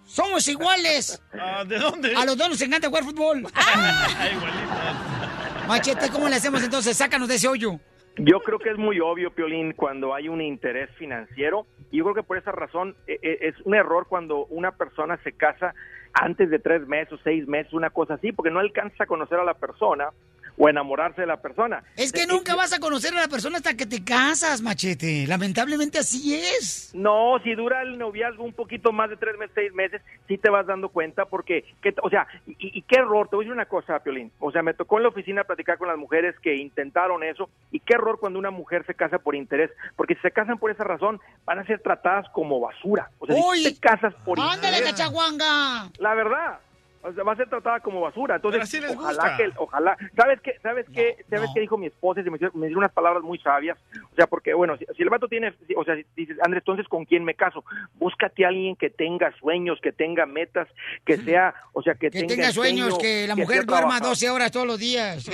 somos 0.06 0.48
iguales. 0.48 1.22
Ah, 1.38 1.64
¿De 1.66 1.78
dónde? 1.78 2.16
A 2.16 2.26
los 2.26 2.38
dos 2.38 2.50
nos 2.50 2.62
encanta 2.62 2.88
jugar 2.88 3.04
fútbol. 3.04 3.46
Ay, 3.54 4.36
igualito. 4.36 5.68
Machete, 5.68 6.10
¿cómo 6.10 6.30
le 6.30 6.38
hacemos 6.38 6.64
entonces? 6.64 6.96
Sácanos 6.96 7.28
de 7.28 7.36
ese 7.36 7.50
hoyo. 7.50 7.80
Yo 8.18 8.40
creo 8.40 8.58
que 8.58 8.70
es 8.70 8.78
muy 8.78 9.00
obvio, 9.00 9.32
Piolín, 9.34 9.74
cuando 9.74 10.14
hay 10.16 10.30
un 10.30 10.42
interés 10.42 10.90
financiero. 10.98 11.68
Y 11.92 11.98
yo 11.98 12.04
creo 12.06 12.16
que 12.16 12.24
por 12.24 12.38
esa 12.38 12.52
razón 12.52 12.96
eh, 13.08 13.20
eh, 13.22 13.38
es 13.42 13.56
un 13.66 13.76
error 13.76 14.08
cuando 14.08 14.46
una 14.46 14.72
persona 14.72 15.20
se 15.24 15.34
casa 15.34 15.74
antes 16.14 16.50
de 16.50 16.60
tres 16.60 16.88
meses, 16.88 17.20
seis 17.24 17.48
meses, 17.48 17.74
una 17.74 17.90
cosa 17.90 18.16
así, 18.16 18.32
porque 18.32 18.52
no 18.52 18.60
alcanza 18.60 19.04
a 19.04 19.08
conocer 19.08 19.40
a 19.40 19.44
la 19.44 19.56
persona 19.56 20.10
o 20.58 20.70
enamorarse 20.70 21.22
de 21.22 21.28
la 21.28 21.38
persona. 21.42 21.84
Es 21.96 22.12
que 22.12 22.28
nunca 22.28 22.56
vas 22.56 22.74
a 22.74 22.80
conocer 22.80 23.14
a 23.14 23.22
la 23.22 23.28
persona 23.28 23.58
hasta 23.58 23.76
que 23.76 23.86
te 23.86 24.04
casas, 24.04 24.62
machete. 24.62 25.26
Lamentablemente 25.28 25.98
así 25.98 26.36
es. 26.36 26.92
No, 26.94 27.40
si 27.44 27.56
dura 27.56 27.82
el 27.82 27.98
noviazgo 27.98 28.44
un 28.44 28.54
poquito 28.54 28.92
más 28.92 29.10
de 29.10 29.18
tres 29.18 29.38
meses, 29.38 29.54
seis 29.56 29.74
meses, 29.74 30.02
sí 30.28 30.38
te 30.38 30.50
vas 30.50 30.66
dando 30.68 30.90
cuenta 30.90 31.26
porque, 31.26 31.66
que, 31.82 31.94
o 32.02 32.10
sea, 32.10 32.28
y, 32.48 32.56
y 32.60 32.82
qué 32.84 32.98
error, 33.00 33.28
te 33.30 33.36
voy 33.36 33.44
a 33.44 33.46
decir 33.46 33.54
una 33.54 33.66
cosa, 33.66 34.00
Piolín. 34.00 34.32
O 34.40 34.52
sea, 34.52 34.62
me 34.62 34.74
tocó 34.74 34.98
en 34.98 35.04
la 35.04 35.10
oficina 35.10 35.44
platicar 35.44 35.78
con 35.78 35.88
las 35.88 35.98
mujeres 35.98 36.36
que 36.42 36.56
intentaron 36.56 37.24
eso 37.24 37.50
y 37.72 37.80
qué 37.80 37.94
error 37.96 38.20
cuando 38.20 38.40
una 38.40 38.52
mujer 38.52 38.86
se 38.86 38.94
casa 38.94 39.20
por 39.20 39.36
interés, 39.36 39.72
porque 39.96 40.16
si 40.16 40.22
se 40.22 40.32
casan 40.32 40.58
por 40.60 40.72
esa 40.72 40.84
razón 40.84 41.20
van 41.46 41.60
a 41.60 41.66
ser 41.66 41.82
tratadas 41.82 42.28
como 42.32 42.60
basura. 42.60 43.10
O 43.20 43.26
sea, 43.26 43.36
Uy, 43.36 43.64
si 43.64 43.74
te 43.74 43.80
casas 43.80 44.14
por 44.26 44.40
¡Ándale, 44.40 44.78
interés, 44.78 44.92
cachaguanga! 44.92 45.90
la 45.98 46.14
verdad. 46.14 46.60
O 47.04 47.14
sea, 47.14 47.24
va 47.24 47.34
a 47.34 47.36
ser 47.36 47.50
tratada 47.50 47.80
como 47.82 48.00
basura. 48.02 48.36
Entonces, 48.38 48.58
Pero 48.60 48.64
así 48.64 48.80
les 48.80 48.98
ojalá 48.98 49.24
gusta. 49.30 49.38
que, 49.38 49.52
ojalá. 49.58 49.98
¿Sabes 50.16 50.40
qué? 50.42 50.54
¿Sabes 50.64 50.86
qué? 50.94 51.18
¿Sabes 51.30 51.50
qué 51.54 51.60
dijo 51.62 51.78
mi 51.78 51.88
esposa? 51.88 52.22
Y 52.22 52.30
me, 52.30 52.38
dio- 52.38 52.52
me 52.54 52.68
dio 52.68 52.78
unas 52.78 52.92
palabras 52.94 53.24
muy 53.24 53.38
sabias. 53.40 53.78
O 54.12 54.16
sea, 54.16 54.28
porque, 54.28 54.54
bueno, 54.54 54.78
si, 54.78 54.86
si 54.96 55.04
el 55.04 55.10
vato 55.10 55.28
tiene, 55.28 55.54
si- 55.68 55.76
o 55.76 55.84
sea, 55.84 55.96
si 55.96 56.06
dices, 56.16 56.38
Andrés, 56.42 56.62
entonces, 56.62 56.88
¿con 56.88 57.06
quién 57.06 57.24
me 57.26 57.36
caso? 57.36 57.64
Búscate 57.96 58.46
a 58.46 58.48
alguien 58.50 58.76
que 58.76 58.90
tenga 58.90 59.32
sueños, 59.38 59.80
que 59.82 59.92
tenga 59.92 60.26
metas, 60.26 60.68
que 61.06 61.18
sea, 61.18 61.54
o 61.74 61.82
sea, 61.82 61.94
que, 61.96 62.10
Que 62.10 62.20
tenga 62.22 62.28
tenga 62.36 62.52
sueños, 62.52 62.98
que 62.98 63.28
la 63.28 63.36
mujer 63.36 63.66
duerma 63.66 63.78
trabajador. 64.00 64.10
12 64.10 64.30
horas 64.30 64.52
todos 64.52 64.68
los 64.68 64.80
días. 64.80 65.26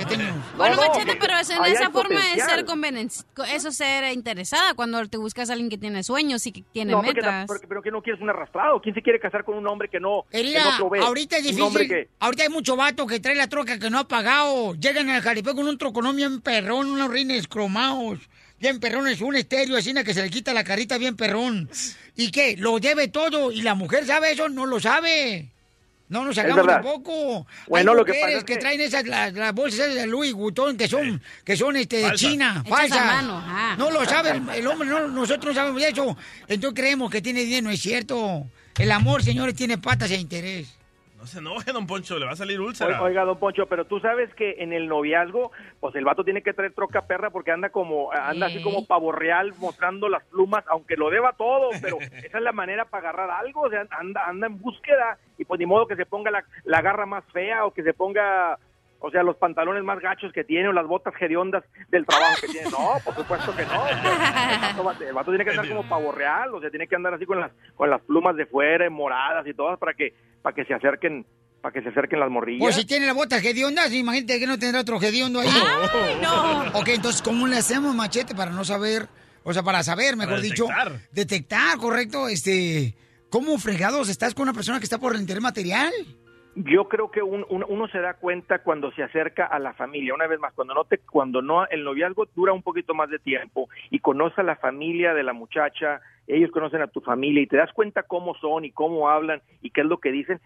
Bueno, 0.56 0.76
No, 0.76 0.82
no, 0.82 0.88
Machete, 0.88 1.12
que- 1.12 1.18
pero 1.20 1.38
es 1.38 1.50
en 1.50 1.64
esa 1.66 1.90
forma 1.90 2.08
de 2.10 2.16
potencial. 2.16 2.50
ser 2.50 2.64
convenen- 2.64 3.06
eso 3.54 3.68
es 3.68 3.76
ser 3.76 4.12
interesada 4.12 4.74
cuando 4.74 5.06
te 5.08 5.18
buscas 5.18 5.50
a 5.50 5.52
alguien 5.52 5.70
que 5.70 5.78
tiene 5.78 6.02
sueños 6.02 6.46
y 6.46 6.52
que 6.52 6.62
tiene 6.72 6.92
No, 6.92 6.98
porque 7.02 7.14
metas. 7.20 7.46
porque- 7.46 7.66
pero 7.68 7.82
que 7.82 7.90
no 7.90 8.02
quieres 8.02 8.20
un 8.20 8.30
arrastrado. 8.30 8.80
¿Quién 8.80 8.94
se 8.94 9.02
quiere 9.02 9.20
casar 9.20 9.44
con 9.44 9.56
un 9.56 9.66
hombre 9.68 9.88
que 9.88 10.00
no, 10.00 10.24
que 10.30 10.42
Mira, 10.42 10.64
no 10.64 10.88
provee? 10.88 11.00
ahorita 11.00 11.36
es 11.36 11.46
hombre 11.46 11.59
difícil. 11.66 11.88
que- 11.88 12.08
Ahorita 12.20 12.42
hay 12.44 12.48
mucho 12.48 12.76
vato 12.76 13.06
que 13.06 13.20
trae 13.20 13.34
la 13.34 13.48
troca 13.48 13.78
que 13.78 13.90
no 13.90 13.98
ha 13.98 14.08
pagado. 14.08 14.74
Llegan 14.74 15.10
al 15.10 15.22
jaripeo 15.22 15.54
con 15.54 15.66
un 15.68 15.78
troconón 15.78 16.16
bien 16.16 16.40
perrón, 16.40 16.90
unos 16.90 17.10
rines 17.10 17.46
cromados. 17.48 18.18
Bien 18.58 18.78
perrones, 18.78 19.20
un 19.22 19.36
estéreo 19.36 19.76
así 19.76 19.94
que 20.04 20.12
se 20.12 20.22
le 20.22 20.28
quita 20.30 20.52
la 20.52 20.64
carita 20.64 20.98
bien 20.98 21.16
perrón. 21.16 21.70
¿Y 22.16 22.30
qué? 22.30 22.56
Lo 22.58 22.78
debe 22.78 23.08
todo. 23.08 23.50
¿Y 23.52 23.62
la 23.62 23.74
mujer 23.74 24.04
sabe 24.06 24.32
eso? 24.32 24.48
No 24.50 24.66
lo 24.66 24.78
sabe. 24.80 25.48
No 26.10 26.24
nos 26.24 26.36
Es 26.36 26.44
verdad. 26.44 26.82
tampoco. 26.82 27.46
Bueno, 27.68 27.92
Hay 27.92 27.96
lo 27.98 28.04
que 28.04 28.14
pasa 28.14 28.32
es 28.32 28.44
que, 28.44 28.54
que- 28.54 28.58
traen 28.58 28.80
esas 28.80 29.06
las, 29.06 29.32
las 29.32 29.54
bolsas 29.54 29.94
de 29.94 30.08
Louis 30.08 30.32
Vuitton 30.34 30.76
que 30.76 30.88
son 30.88 31.22
que 31.44 31.56
son 31.56 31.76
este 31.76 31.98
de. 31.98 32.12
China, 32.16 32.64
falsas. 32.68 33.24
No 33.78 33.90
lo 33.92 34.04
sabe 34.04 34.30
el, 34.32 34.42
el 34.56 34.66
hombre, 34.66 34.88
no, 34.88 35.06
nosotros 35.06 35.54
no 35.54 35.60
sabemos 35.60 35.80
de 35.80 35.88
eso. 35.88 36.16
Entonces 36.48 36.78
creemos 36.78 37.10
que 37.12 37.22
tiene 37.22 37.42
dinero, 37.44 37.62
no 37.68 37.70
es 37.70 37.80
cierto. 37.80 38.44
El 38.76 38.90
amor, 38.90 39.22
señores, 39.22 39.54
tiene 39.54 39.78
patas 39.78 40.10
e 40.10 40.16
interés. 40.16 40.68
No 41.20 41.26
se 41.26 41.38
enoje, 41.38 41.70
don 41.70 41.86
Poncho, 41.86 42.18
le 42.18 42.24
va 42.24 42.32
a 42.32 42.36
salir 42.36 42.58
úlcera. 42.62 43.02
Oiga, 43.02 43.26
don 43.26 43.38
Poncho, 43.38 43.66
pero 43.66 43.84
tú 43.84 44.00
sabes 44.00 44.32
que 44.34 44.56
en 44.60 44.72
el 44.72 44.88
noviazgo, 44.88 45.52
pues 45.78 45.94
el 45.94 46.04
vato 46.06 46.24
tiene 46.24 46.42
que 46.42 46.54
traer 46.54 46.72
troca 46.72 47.02
perra 47.02 47.28
porque 47.28 47.50
anda 47.50 47.68
como, 47.68 48.10
anda 48.10 48.46
así 48.46 48.62
como 48.62 48.86
pavo 48.86 49.12
real 49.12 49.52
mostrando 49.58 50.08
las 50.08 50.24
plumas, 50.24 50.64
aunque 50.68 50.96
lo 50.96 51.10
deba 51.10 51.34
todo, 51.34 51.68
pero 51.82 51.98
esa 52.24 52.38
es 52.38 52.42
la 52.42 52.52
manera 52.52 52.86
para 52.86 53.10
agarrar 53.10 53.30
algo, 53.32 53.60
o 53.60 53.68
sea, 53.68 53.86
anda, 53.90 54.24
anda 54.26 54.46
en 54.46 54.58
búsqueda 54.58 55.18
y 55.36 55.44
pues 55.44 55.60
ni 55.60 55.66
modo 55.66 55.86
que 55.86 55.96
se 55.96 56.06
ponga 56.06 56.30
la, 56.30 56.42
la 56.64 56.80
garra 56.80 57.04
más 57.04 57.24
fea 57.34 57.66
o 57.66 57.74
que 57.74 57.82
se 57.82 57.92
ponga, 57.92 58.58
o 59.00 59.10
sea, 59.10 59.22
los 59.22 59.36
pantalones 59.36 59.82
más 59.82 59.98
gachos 60.00 60.32
que 60.32 60.44
tiene 60.44 60.68
o 60.68 60.72
las 60.72 60.86
botas 60.86 61.14
hediondas 61.20 61.64
del 61.88 62.06
trabajo 62.06 62.34
que 62.40 62.48
tiene. 62.48 62.70
No, 62.70 62.92
por 63.04 63.14
supuesto 63.16 63.56
que 63.56 63.64
no. 63.64 63.88
El 63.88 64.60
vato, 64.60 64.84
va- 64.84 64.96
el 65.08 65.12
vato 65.14 65.30
tiene 65.30 65.44
que 65.44 65.50
andar 65.50 65.68
como 65.68 65.88
pavo 65.88 66.12
real, 66.12 66.54
o 66.54 66.60
sea, 66.60 66.70
tiene 66.70 66.86
que 66.86 66.96
andar 66.96 67.14
así 67.14 67.24
con 67.26 67.40
las, 67.40 67.50
con 67.74 67.90
las 67.90 68.00
plumas 68.02 68.36
de 68.36 68.46
fuera, 68.46 68.88
moradas 68.90 69.46
y 69.46 69.54
todas 69.54 69.78
para 69.78 69.94
que, 69.94 70.14
para 70.42 70.54
que 70.54 70.64
se 70.64 70.74
acerquen, 70.74 71.26
para 71.62 71.72
que 71.72 71.82
se 71.82 71.88
acerquen 71.88 72.20
las 72.20 72.30
morrillas. 72.30 72.60
Pues 72.62 72.74
si 72.76 72.84
tiene 72.84 73.06
la 73.06 73.12
bota 73.14 73.38
hedionda, 73.38 73.88
imagínate 73.88 74.38
que 74.38 74.46
no 74.46 74.58
tendrá 74.58 74.80
otro 74.82 75.00
hediondo 75.00 75.40
ahí. 75.40 75.48
no! 76.22 76.78
Ok, 76.78 76.88
entonces, 76.88 77.22
¿cómo 77.22 77.46
le 77.46 77.56
hacemos, 77.56 77.94
machete, 77.94 78.34
para 78.34 78.50
no 78.50 78.64
saber, 78.64 79.08
o 79.42 79.52
sea, 79.52 79.62
para 79.62 79.82
saber, 79.82 80.16
mejor 80.16 80.34
Para 80.34 80.42
dicho, 80.42 80.64
detectar. 80.66 81.00
detectar, 81.12 81.78
correcto, 81.78 82.28
este, 82.28 82.94
cómo 83.30 83.58
fregados 83.58 84.08
estás 84.08 84.34
con 84.34 84.42
una 84.44 84.52
persona 84.52 84.78
que 84.78 84.84
está 84.84 84.98
por 84.98 85.14
el 85.14 85.20
interés 85.20 85.42
material? 85.42 85.92
Yo 86.56 86.88
creo 86.88 87.10
que 87.10 87.22
un- 87.22 87.46
un- 87.48 87.64
uno 87.68 87.86
se 87.88 88.00
da 88.00 88.14
cuenta 88.14 88.58
cuando 88.58 88.90
se 88.92 89.02
acerca 89.04 89.46
a 89.46 89.58
la 89.60 89.72
familia. 89.72 90.14
Una 90.14 90.26
vez 90.26 90.40
más, 90.40 90.52
cuando 90.52 90.74
no 90.74 90.84
te, 90.84 90.98
cuando 90.98 91.42
no 91.42 91.66
el 91.68 91.84
noviazgo 91.84 92.26
dura 92.34 92.52
un 92.52 92.62
poquito 92.62 92.92
más 92.92 93.08
de 93.08 93.20
tiempo 93.20 93.68
y 93.90 94.00
conoce 94.00 94.40
a 94.40 94.44
la 94.44 94.56
familia 94.56 95.14
de 95.14 95.22
la 95.22 95.32
muchacha, 95.32 96.00
ellos 96.34 96.50
conocen 96.50 96.82
a 96.82 96.86
tu 96.86 97.00
familia 97.00 97.42
y 97.42 97.46
te 97.46 97.56
das 97.56 97.72
cuenta 97.72 98.02
cómo 98.02 98.34
son 98.34 98.64
y 98.64 98.70
cómo 98.70 99.08
hablan 99.08 99.42
y 99.62 99.70
qué 99.70 99.82
es 99.82 99.86
lo 99.86 99.98
que 99.98 100.12
dicen. 100.12 100.40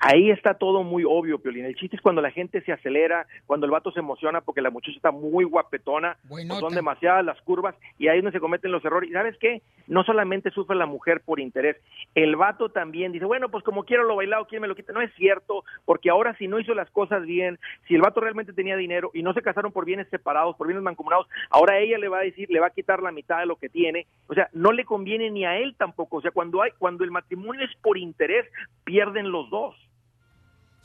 Ahí 0.00 0.30
está 0.30 0.54
todo 0.54 0.82
muy 0.82 1.04
obvio, 1.04 1.38
Piolín. 1.38 1.64
El 1.64 1.76
chiste 1.76 1.96
es 1.96 2.02
cuando 2.02 2.22
la 2.22 2.30
gente 2.30 2.60
se 2.62 2.72
acelera, 2.72 3.26
cuando 3.46 3.66
el 3.66 3.72
vato 3.72 3.90
se 3.92 4.00
emociona 4.00 4.40
porque 4.40 4.62
la 4.62 4.70
muchacha 4.70 4.96
está 4.96 5.10
muy 5.10 5.44
guapetona, 5.44 6.16
son 6.58 6.74
demasiadas 6.74 7.24
las 7.24 7.40
curvas 7.42 7.74
y 7.98 8.08
ahí 8.08 8.18
es 8.18 8.24
donde 8.24 8.36
se 8.36 8.40
cometen 8.40 8.72
los 8.72 8.84
errores. 8.84 9.10
¿Y 9.10 9.12
sabes 9.12 9.36
qué? 9.38 9.62
No 9.86 10.04
solamente 10.04 10.50
sufre 10.50 10.76
la 10.76 10.86
mujer 10.86 11.22
por 11.24 11.40
interés, 11.40 11.76
el 12.14 12.36
vato 12.36 12.70
también 12.70 13.12
dice, 13.12 13.24
bueno, 13.24 13.50
pues 13.50 13.64
como 13.64 13.84
quiero 13.84 14.04
lo 14.04 14.16
bailado, 14.16 14.46
¿quién 14.46 14.62
me 14.62 14.68
lo 14.68 14.74
quita? 14.74 14.92
No 14.92 15.00
es 15.00 15.12
cierto, 15.14 15.64
porque 15.84 16.10
ahora 16.10 16.34
si 16.38 16.48
no 16.48 16.58
hizo 16.58 16.74
las 16.74 16.90
cosas 16.90 17.24
bien, 17.26 17.58
si 17.86 17.94
el 17.94 18.00
vato 18.00 18.20
realmente 18.20 18.52
tenía 18.52 18.76
dinero 18.76 19.10
y 19.12 19.22
no 19.22 19.32
se 19.32 19.42
casaron 19.42 19.72
por 19.72 19.84
bienes 19.84 20.08
separados, 20.08 20.56
por 20.56 20.66
bienes 20.66 20.82
mancomunados, 20.82 21.28
ahora 21.50 21.78
ella 21.78 21.98
le 21.98 22.08
va 22.08 22.18
a 22.18 22.22
decir, 22.22 22.48
le 22.50 22.60
va 22.60 22.68
a 22.68 22.70
quitar 22.70 23.02
la 23.02 23.12
mitad 23.12 23.40
de 23.40 23.46
lo 23.46 23.56
que 23.56 23.68
tiene. 23.68 24.06
O 24.28 24.34
sea, 24.34 24.48
no 24.52 24.72
le 24.72 24.84
conviene 24.84 25.23
ni 25.30 25.44
a 25.44 25.56
él 25.58 25.74
tampoco. 25.78 26.18
O 26.18 26.20
sea, 26.22 26.30
cuando 26.30 26.62
hay, 26.62 26.70
cuando 26.78 27.04
el 27.04 27.10
matrimonio 27.10 27.64
es 27.64 27.70
por 27.82 27.98
interés, 27.98 28.46
pierden 28.84 29.30
los 29.30 29.48
dos. 29.50 29.74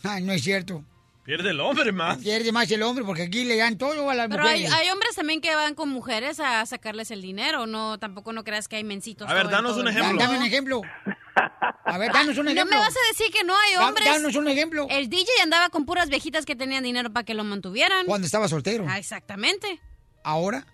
Ay, 0.03 0.23
no 0.23 0.31
es 0.33 0.43
cierto. 0.43 0.83
Pierde 1.25 1.51
el 1.51 1.59
hombre 1.59 1.91
más. 1.91 2.17
Pierde 2.17 2.51
más 2.51 2.71
el 2.71 2.81
hombre 2.81 3.03
porque 3.05 3.23
aquí 3.23 3.43
le 3.45 3.55
dan 3.57 3.77
todo 3.77 4.09
a 4.09 4.15
las 4.15 4.29
Pero 4.29 4.43
hay, 4.43 4.61
mujeres. 4.63 4.73
hay 4.73 4.89
hombres 4.89 5.15
también 5.15 5.41
que 5.41 5.53
van 5.53 5.75
con 5.75 5.89
mujeres 5.89 6.39
a 6.39 6.65
sacarles 6.65 7.11
el 7.11 7.21
dinero, 7.21 7.67
no 7.67 7.99
tampoco 7.99 8.33
no 8.33 8.43
creas 8.43 8.67
que 8.67 8.77
hay 8.77 8.83
mencitos. 8.83 9.29
A 9.29 9.33
ver, 9.35 9.47
danos 9.49 9.77
un 9.77 9.87
ejemplo. 9.87 10.07
mundo. 10.09 10.23
Dame 10.23 10.37
un 10.39 10.43
ejemplo. 10.45 10.81
A 11.85 11.97
ver, 11.99 12.11
danos 12.11 12.37
un 12.37 12.47
ejemplo. 12.47 12.65
No 12.65 12.71
me 12.71 12.77
vas 12.77 12.95
a 12.95 13.07
decir 13.11 13.31
que 13.31 13.43
no 13.43 13.55
hay 13.55 13.75
Da- 13.75 13.87
hombres. 13.87 14.05
danos 14.07 14.35
un 14.35 14.47
ejemplo. 14.47 14.87
El 14.89 15.09
DJ 15.09 15.27
andaba 15.43 15.69
con 15.69 15.85
puras 15.85 16.09
viejitas 16.09 16.45
que 16.45 16.55
tenían 16.55 16.83
dinero 16.83 17.11
para 17.11 17.23
que 17.25 17.33
lo 17.35 17.43
mantuvieran. 17.43 18.05
Cuando 18.07 18.25
estaba 18.25 18.47
soltero. 18.47 18.85
Ah, 18.89 18.97
exactamente. 18.97 19.79
¿Ahora? 20.23 20.65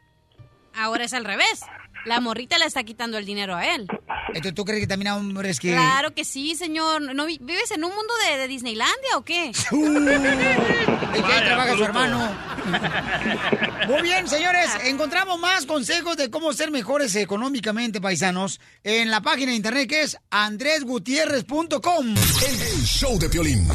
Ahora 0.73 1.03
es 1.05 1.13
al 1.13 1.25
revés. 1.25 1.61
La 2.05 2.19
morrita 2.21 2.57
le 2.59 2.65
está 2.65 2.83
quitando 2.83 3.17
el 3.17 3.25
dinero 3.25 3.55
a 3.55 3.65
él. 3.75 3.87
Entonces, 4.29 4.53
¿tú 4.53 4.63
crees 4.65 4.81
que 4.81 4.87
también 4.87 5.11
hay 5.13 5.17
hombres 5.19 5.59
que... 5.59 5.71
Claro 5.71 6.13
que 6.13 6.23
sí, 6.25 6.55
señor. 6.55 7.01
¿No 7.15 7.25
vi- 7.25 7.39
vives 7.41 7.71
en 7.71 7.83
un 7.83 7.89
mundo 7.95 8.13
de, 8.29 8.37
de 8.37 8.47
Disneylandia 8.47 9.17
o 9.17 9.23
qué? 9.23 9.45
¿En 9.71 11.23
qué 11.23 11.41
trabaja 11.45 11.75
su 11.77 11.83
hermano? 11.83 12.35
Muy 13.87 14.01
bien, 14.01 14.27
señores. 14.27 14.69
Encontramos 14.83 15.39
más 15.39 15.65
consejos 15.65 16.17
de 16.17 16.29
cómo 16.29 16.53
ser 16.53 16.69
mejores 16.71 17.15
económicamente, 17.15 18.01
paisanos, 18.01 18.59
en 18.83 19.09
la 19.09 19.21
página 19.21 19.51
de 19.51 19.57
internet 19.57 19.87
que 19.89 20.01
es 20.03 20.17
andresgutierrez.com. 20.29 22.05
El, 22.07 22.61
el 22.61 22.83
show 22.85 23.17
de 23.17 23.29
Piolín. 23.29 23.67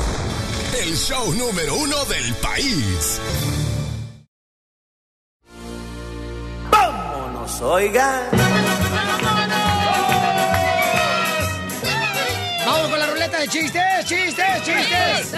El 0.83 0.97
show 0.97 1.33
número 1.35 1.75
uno 1.77 2.05
del 2.05 2.35
país. 2.37 3.21
Oigan. 7.59 8.23
Vamos 12.65 12.89
con 12.89 12.99
la 12.99 13.07
ruleta 13.07 13.41
de 13.41 13.49
chistes, 13.49 13.83
chistes, 14.07 14.63
chistes. 14.63 15.35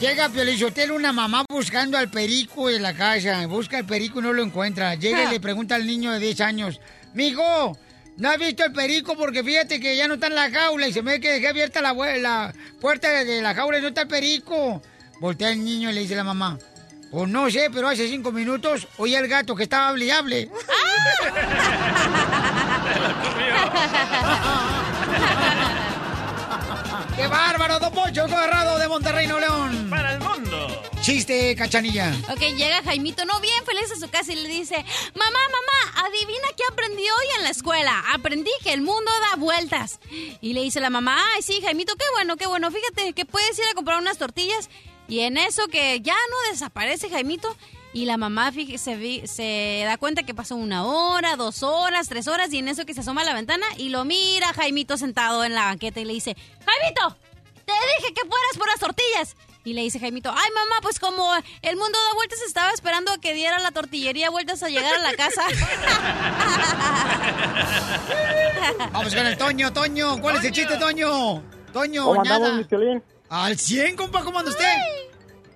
Llega 0.00 0.28
Piolichotelo, 0.28 0.96
una 0.96 1.12
mamá 1.12 1.44
buscando 1.48 1.96
al 1.96 2.10
perico 2.10 2.68
en 2.68 2.82
la 2.82 2.92
casa. 2.92 3.46
Busca 3.46 3.78
al 3.78 3.86
perico 3.86 4.18
y 4.18 4.22
no 4.22 4.32
lo 4.32 4.42
encuentra. 4.42 4.96
Llega 4.96 5.24
y 5.24 5.30
le 5.30 5.38
pregunta 5.38 5.76
al 5.76 5.86
niño 5.86 6.10
de 6.12 6.18
10 6.18 6.40
años, 6.40 6.80
Mijo, 7.14 7.78
¿no 8.16 8.30
has 8.30 8.38
visto 8.38 8.64
el 8.64 8.72
perico? 8.72 9.16
Porque 9.16 9.44
fíjate 9.44 9.78
que 9.78 9.96
ya 9.96 10.08
no 10.08 10.14
está 10.14 10.26
en 10.26 10.34
la 10.34 10.50
jaula 10.50 10.88
y 10.88 10.92
se 10.92 11.02
me 11.02 11.12
ve 11.12 11.20
que 11.20 11.30
dejé 11.30 11.48
abierta 11.48 11.80
la, 11.80 11.92
la 12.18 12.52
puerta 12.80 13.24
de 13.24 13.40
la 13.42 13.54
jaula 13.54 13.78
y 13.78 13.82
no 13.82 13.88
está 13.88 14.02
el 14.02 14.08
perico. 14.08 14.82
Voltea 15.20 15.50
el 15.50 15.64
niño 15.64 15.88
y 15.90 15.92
le 15.92 16.00
dice 16.00 16.14
a 16.14 16.16
la 16.16 16.24
mamá, 16.24 16.58
pues 17.12 17.28
no 17.28 17.50
sé, 17.50 17.68
pero 17.70 17.88
hace 17.88 18.08
cinco 18.08 18.32
minutos 18.32 18.88
oí 18.96 19.14
al 19.14 19.28
gato 19.28 19.54
que 19.54 19.64
estaba 19.64 19.90
hable 19.90 20.06
y 20.06 20.10
hable. 20.10 20.50
¡Qué 27.16 27.26
bárbaro, 27.26 27.78
Don 27.78 27.92
Corrado 27.92 28.78
de 28.78 28.88
Monterrey, 28.88 29.26
Nuevo 29.26 29.40
León! 29.40 29.90
¡Para 29.90 30.14
el 30.14 30.20
mundo! 30.20 30.82
Chiste, 31.02 31.54
cachanilla. 31.54 32.16
Ok, 32.30 32.40
llega 32.56 32.82
Jaimito, 32.82 33.26
no 33.26 33.38
bien 33.40 33.62
feliz 33.66 33.92
a 33.92 33.96
su 33.96 34.08
casa 34.08 34.32
y 34.32 34.36
le 34.36 34.48
dice, 34.48 34.76
mamá, 35.14 35.38
mamá, 35.38 36.06
adivina 36.06 36.46
qué 36.56 36.62
aprendí 36.70 37.02
hoy 37.02 37.26
en 37.36 37.44
la 37.44 37.50
escuela. 37.50 38.02
Aprendí 38.14 38.50
que 38.62 38.72
el 38.72 38.80
mundo 38.80 39.10
da 39.30 39.36
vueltas. 39.36 40.00
Y 40.40 40.54
le 40.54 40.62
dice 40.62 40.80
la 40.80 40.88
mamá, 40.88 41.18
ay, 41.34 41.42
sí, 41.42 41.60
Jaimito, 41.60 41.94
qué 41.96 42.04
bueno, 42.14 42.36
qué 42.36 42.46
bueno. 42.46 42.70
Fíjate 42.70 43.12
que 43.12 43.26
puedes 43.26 43.58
ir 43.58 43.64
a 43.70 43.74
comprar 43.74 43.98
unas 43.98 44.16
tortillas 44.16 44.70
y 45.08 45.20
en 45.20 45.36
eso 45.38 45.66
que 45.68 46.00
ya 46.00 46.14
no 46.14 46.50
desaparece 46.52 47.10
Jaimito. 47.10 47.54
Y 47.94 48.06
la 48.06 48.16
mamá 48.16 48.50
se, 48.78 48.96
vi- 48.96 49.26
se 49.26 49.82
da 49.84 49.98
cuenta 49.98 50.22
que 50.22 50.32
pasó 50.32 50.56
una 50.56 50.86
hora, 50.86 51.36
dos 51.36 51.62
horas, 51.62 52.08
tres 52.08 52.26
horas 52.26 52.50
y 52.50 52.56
en 52.58 52.68
eso 52.68 52.86
que 52.86 52.94
se 52.94 53.00
asoma 53.00 53.20
a 53.20 53.24
la 53.24 53.34
ventana 53.34 53.66
y 53.76 53.90
lo 53.90 54.06
mira 54.06 54.50
Jaimito 54.54 54.96
sentado 54.96 55.44
en 55.44 55.52
la 55.54 55.66
banqueta 55.66 56.00
y 56.00 56.06
le 56.06 56.14
dice, 56.14 56.34
Jaimito, 56.64 57.18
te 57.66 57.72
dije 57.98 58.14
que 58.14 58.22
fueras 58.22 58.56
por 58.56 58.66
las 58.68 58.78
tortillas. 58.80 59.36
Y 59.64 59.74
le 59.74 59.82
dice 59.82 60.00
Jaimito, 60.00 60.30
ay 60.34 60.50
mamá, 60.54 60.80
pues 60.80 60.98
como 60.98 61.30
el 61.60 61.76
mundo 61.76 61.98
da 62.08 62.14
vueltas, 62.14 62.38
estaba 62.46 62.70
esperando 62.72 63.12
a 63.12 63.18
que 63.20 63.34
diera 63.34 63.58
la 63.58 63.72
tortillería 63.72 64.30
vueltas 64.30 64.62
a 64.62 64.70
llegar 64.70 64.94
a 64.94 64.98
la 64.98 65.12
casa. 65.14 65.42
Vamos 68.92 69.14
con 69.14 69.26
el 69.26 69.36
Toño, 69.36 69.72
Toño. 69.72 70.18
¿Cuál 70.20 70.36
es 70.36 70.44
el 70.44 70.52
chiste, 70.52 70.76
Toño? 70.78 71.42
Toño, 71.72 72.04
¿Cómo 72.06 72.24
nada. 72.24 72.62
Al 73.32 73.58
100, 73.58 73.96
compa, 73.96 74.22
¿cómo 74.22 74.40
anda 74.40 74.50
usted? 74.50 74.76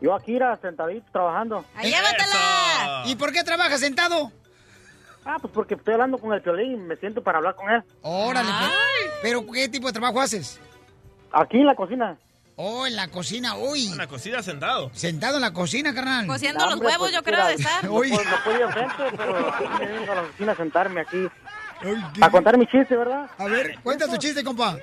Yo 0.01 0.15
aquí, 0.15 0.35
era 0.35 0.57
sentadito, 0.63 1.05
trabajando. 1.13 1.63
¡Llévatela! 1.83 3.03
¿Y 3.05 3.17
por 3.17 3.35
qué 3.35 3.45
trabaja 3.45 3.77
sentado? 3.77 4.33
Ah, 5.27 5.37
pues 5.39 5.53
porque 5.53 5.75
estoy 5.75 5.93
hablando 5.93 6.17
con 6.17 6.33
el 6.33 6.41
Piolín 6.41 6.73
y 6.73 6.77
me 6.77 6.97
siento 6.97 7.23
para 7.23 7.37
hablar 7.37 7.55
con 7.55 7.69
él. 7.69 7.83
Órale, 8.01 8.49
pues. 8.49 8.73
pero 9.21 9.45
¿qué 9.53 9.69
tipo 9.69 9.89
de 9.89 9.93
trabajo 9.93 10.23
haces? 10.23 10.59
Aquí 11.31 11.59
en 11.59 11.67
la 11.67 11.75
cocina. 11.75 12.17
Oh, 12.55 12.87
en 12.87 12.97
la 12.97 13.09
cocina, 13.09 13.57
uy. 13.59 13.89
En 13.89 13.99
la 13.99 14.07
cocina 14.07 14.43
sentado. 14.43 14.91
Sentado 14.95 15.37
en 15.37 15.43
la 15.43 15.53
cocina, 15.53 15.93
carnal. 15.93 16.27
Cociendo 16.27 16.65
los 16.65 16.81
huevos, 16.81 17.13
yo 17.13 17.23
creo, 17.23 17.47
de 17.47 17.55
estar. 17.57 17.85
No, 17.85 17.93
Uy. 17.93 18.09
pues, 18.11 18.27
no 18.27 18.37
podía 18.43 18.65
enfrente, 18.65 19.17
pero 19.19 19.53
aquí 19.53 19.65
me 19.81 19.87
vengo 19.87 20.13
a 20.13 20.15
la 20.15 20.23
oficina 20.23 20.53
a 20.53 20.57
sentarme 20.57 21.01
aquí. 21.03 21.29
A 22.23 22.31
contar 22.31 22.57
mi 22.57 22.67
chiste, 22.69 22.97
¿verdad? 22.97 23.29
A 23.37 23.45
ver, 23.45 23.79
cuenta 23.83 24.09
tu 24.09 24.17
chiste, 24.17 24.43
compa. 24.43 24.79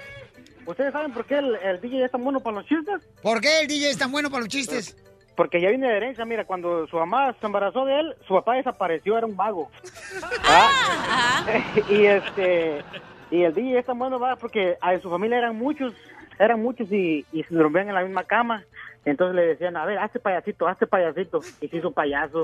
¿Ustedes 0.65 0.93
saben 0.93 1.11
por 1.11 1.25
qué 1.25 1.37
el, 1.37 1.55
el 1.55 1.81
DJ 1.81 2.05
es 2.05 2.11
tan 2.11 2.23
bueno 2.23 2.39
para 2.39 2.57
los 2.57 2.65
chistes? 2.65 3.01
¿Por 3.21 3.41
qué 3.41 3.61
el 3.61 3.67
DJ 3.67 3.89
es 3.89 3.97
tan 3.97 4.11
bueno 4.11 4.29
para 4.29 4.41
los 4.41 4.49
chistes? 4.49 4.95
Porque 5.35 5.59
ya 5.59 5.69
viene 5.69 5.87
de 5.87 5.97
herencia, 5.97 6.25
mira, 6.25 6.45
cuando 6.45 6.85
su 6.87 6.95
mamá 6.95 7.35
se 7.39 7.45
embarazó 7.45 7.85
de 7.85 7.99
él, 7.99 8.15
su 8.27 8.35
papá 8.35 8.53
desapareció, 8.55 9.17
era 9.17 9.25
un 9.25 9.35
mago. 9.35 9.69
¿Ah? 10.43 11.43
y 11.89 12.05
este 12.05 12.83
y 13.31 13.43
el 13.43 13.53
DJ 13.53 13.79
es 13.79 13.85
tan 13.85 13.97
bueno 13.97 14.19
va 14.19 14.35
porque 14.35 14.77
en 14.79 15.01
su 15.01 15.09
familia 15.09 15.39
eran 15.39 15.57
muchos, 15.57 15.93
eran 16.37 16.61
muchos 16.61 16.91
y, 16.91 17.25
y 17.31 17.43
se 17.43 17.55
dormían 17.55 17.89
en 17.89 17.95
la 17.95 18.03
misma 18.03 18.23
cama. 18.25 18.63
Entonces 19.05 19.35
le 19.35 19.47
decían, 19.47 19.75
a 19.75 19.85
ver, 19.85 19.97
hazte 19.97 20.19
payasito, 20.19 20.67
hazte 20.67 20.87
payasito. 20.87 21.41
Y 21.59 21.67
se 21.67 21.77
hizo 21.77 21.91
payaso. 21.91 22.43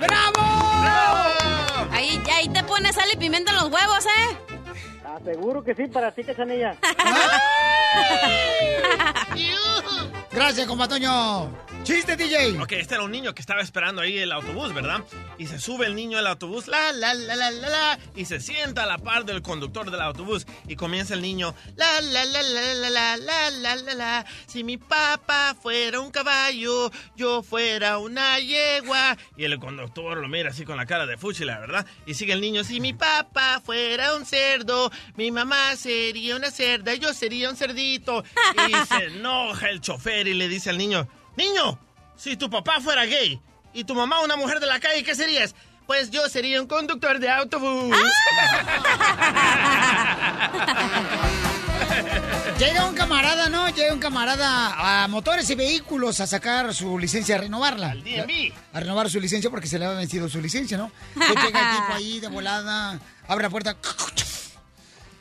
¡Bravo! 0.00 0.40
Ahí, 1.92 2.22
ahí 2.34 2.48
te 2.48 2.62
pones 2.62 2.94
sal 2.94 3.08
y 3.12 3.16
pimienta 3.16 3.50
en 3.50 3.56
los 3.56 3.64
huevos, 3.64 4.06
¿eh? 4.06 4.55
Ah, 5.08 5.20
seguro 5.22 5.62
que 5.62 5.72
sí, 5.72 5.86
para 5.86 6.10
ti, 6.10 6.24
cachanilla. 6.24 6.74
Gracias, 10.32 10.66
compa 10.66 10.88
Toño. 10.88 11.48
¡Chiste, 11.86 12.16
DJ! 12.16 12.60
Ok, 12.60 12.72
este 12.72 12.94
era 12.94 13.04
un 13.04 13.12
niño 13.12 13.32
que 13.32 13.40
estaba 13.40 13.60
esperando 13.60 14.02
ahí 14.02 14.18
el 14.18 14.32
autobús, 14.32 14.74
¿verdad? 14.74 15.04
Y 15.38 15.46
se 15.46 15.60
sube 15.60 15.86
el 15.86 15.94
niño 15.94 16.18
al 16.18 16.26
autobús, 16.26 16.66
la, 16.66 16.92
la, 16.92 17.14
la, 17.14 17.36
la, 17.36 17.50
la, 17.52 17.68
la, 17.68 17.98
y 18.16 18.24
se 18.24 18.40
sienta 18.40 18.82
a 18.82 18.86
la 18.86 18.98
par 18.98 19.24
del 19.24 19.40
conductor 19.40 19.88
del 19.88 20.00
autobús. 20.00 20.48
Y 20.66 20.74
comienza 20.74 21.14
el 21.14 21.22
niño, 21.22 21.54
la, 21.76 22.00
la, 22.00 22.24
la, 22.24 22.42
la, 22.42 22.74
la, 22.74 22.90
la, 22.90 23.16
la, 23.18 23.50
la, 23.50 23.76
la, 23.76 23.94
la. 23.94 24.26
Si 24.48 24.64
mi 24.64 24.78
papá 24.78 25.54
fuera 25.62 26.00
un 26.00 26.10
caballo, 26.10 26.90
yo 27.14 27.44
fuera 27.44 27.98
una 27.98 28.40
yegua. 28.40 29.16
Y 29.36 29.44
el 29.44 29.56
conductor 29.60 30.18
lo 30.18 30.26
mira 30.26 30.50
así 30.50 30.64
con 30.64 30.76
la 30.76 30.86
cara 30.86 31.06
de 31.06 31.16
fúchila, 31.16 31.60
¿verdad? 31.60 31.86
Y 32.04 32.14
sigue 32.14 32.32
el 32.32 32.40
niño, 32.40 32.64
si 32.64 32.80
mi 32.80 32.94
papá 32.94 33.62
fuera 33.64 34.16
un 34.16 34.26
cerdo, 34.26 34.90
mi 35.14 35.30
mamá 35.30 35.76
sería 35.76 36.34
una 36.34 36.50
cerda, 36.50 36.94
yo 36.94 37.14
sería 37.14 37.48
un 37.48 37.56
cerdito. 37.56 38.24
Y 38.68 38.86
se 38.88 39.04
enoja 39.04 39.70
el 39.70 39.80
chofer 39.80 40.26
y 40.26 40.34
le 40.34 40.48
dice 40.48 40.70
al 40.70 40.78
niño, 40.78 41.06
niño, 41.36 41.78
si 42.16 42.36
tu 42.36 42.50
papá 42.50 42.80
fuera 42.80 43.04
gay 43.04 43.40
y 43.72 43.84
tu 43.84 43.94
mamá 43.94 44.20
una 44.22 44.36
mujer 44.36 44.58
de 44.60 44.66
la 44.66 44.80
calle, 44.80 45.04
¿qué 45.04 45.14
serías? 45.14 45.54
Pues 45.86 46.10
yo 46.10 46.28
sería 46.28 46.60
un 46.60 46.66
conductor 46.66 47.20
de 47.20 47.30
autobús. 47.30 47.96
Llega 52.58 52.86
un 52.86 52.94
camarada, 52.94 53.50
¿no? 53.50 53.68
Llega 53.68 53.92
un 53.92 54.00
camarada 54.00 55.02
a 55.02 55.08
motores 55.08 55.48
y 55.50 55.54
vehículos 55.54 56.20
a 56.20 56.26
sacar 56.26 56.74
su 56.74 56.98
licencia, 56.98 57.36
a 57.36 57.38
renovarla. 57.38 57.90
Al 57.90 58.02
DMV. 58.02 58.52
A 58.72 58.80
renovar 58.80 59.10
su 59.10 59.20
licencia 59.20 59.50
porque 59.50 59.68
se 59.68 59.78
le 59.78 59.84
había 59.84 59.98
vencido 59.98 60.28
su 60.28 60.40
licencia, 60.40 60.78
¿no? 60.78 60.90
Entonces 61.14 61.44
llega 61.44 61.60
el 61.60 61.76
tipo 61.82 61.94
ahí 61.94 62.20
de 62.20 62.28
volada, 62.28 62.98
abre 63.28 63.42
la 63.42 63.50
puerta 63.50 63.76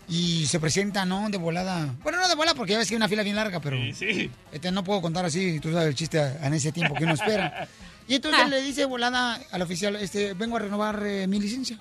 y 0.07 0.45
se 0.45 0.59
presenta, 0.59 1.05
¿no? 1.05 1.29
De 1.29 1.37
volada. 1.37 1.93
Bueno, 2.03 2.19
no 2.19 2.27
de 2.27 2.35
volada 2.35 2.55
porque 2.55 2.73
ya 2.73 2.77
ves 2.77 2.87
que 2.87 2.93
hay 2.93 2.97
una 2.97 3.07
fila 3.07 3.23
bien 3.23 3.35
larga, 3.35 3.59
pero... 3.59 3.77
sí. 3.93 4.29
Este, 4.51 4.71
no 4.71 4.83
puedo 4.83 5.01
contar 5.01 5.25
así, 5.25 5.59
tú 5.59 5.71
sabes 5.71 5.87
el 5.87 5.95
chiste 5.95 6.19
en 6.19 6.53
ese 6.53 6.71
tiempo 6.71 6.95
que 6.95 7.03
uno 7.03 7.13
espera. 7.13 7.67
Y 8.07 8.13
entonces 8.13 8.47
le 8.49 8.61
dice 8.61 8.85
volada 8.85 9.39
al 9.51 9.61
oficial, 9.63 9.95
este, 9.95 10.35
vengo 10.35 10.57
a 10.57 10.59
renovar 10.59 11.01
eh, 11.07 11.25
mi 11.25 11.39
licencia. 11.39 11.79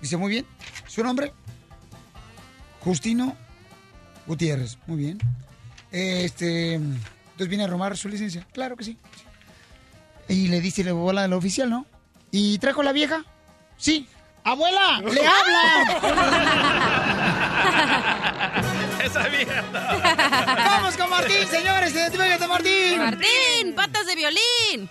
Dice, 0.00 0.16
muy 0.16 0.30
bien. 0.30 0.46
¿Su 0.86 1.02
nombre? 1.02 1.32
Justino 2.78 3.36
Gutiérrez. 4.26 4.78
Muy 4.86 4.98
bien. 4.98 5.18
Este, 5.90 6.74
entonces 6.74 7.48
viene 7.48 7.64
a 7.64 7.66
renovar 7.66 7.96
su 7.96 8.08
licencia. 8.08 8.46
Claro 8.52 8.76
que 8.76 8.84
sí. 8.84 8.98
Y 10.28 10.46
le 10.46 10.60
dice 10.60 10.84
la 10.84 10.92
bola 10.92 11.24
al 11.24 11.32
oficial, 11.32 11.68
¿no? 11.68 11.86
¿Y 12.30 12.58
trajo 12.58 12.84
la 12.84 12.92
vieja? 12.92 13.24
Sí. 13.76 14.06
¡Abuela! 14.44 15.00
¡Le 15.00 15.22
hablan! 15.26 17.10
Esa 19.06 19.28
vieja. 19.28 19.62
¡Vamos 20.56 20.96
con 20.96 21.10
Martín, 21.10 21.46
señores! 21.46 21.94
¡Identifícate, 21.94 22.46
Martín! 22.48 22.98
Martín, 22.98 23.74
patas 23.74 24.06
de 24.06 24.14
violín. 24.16 24.88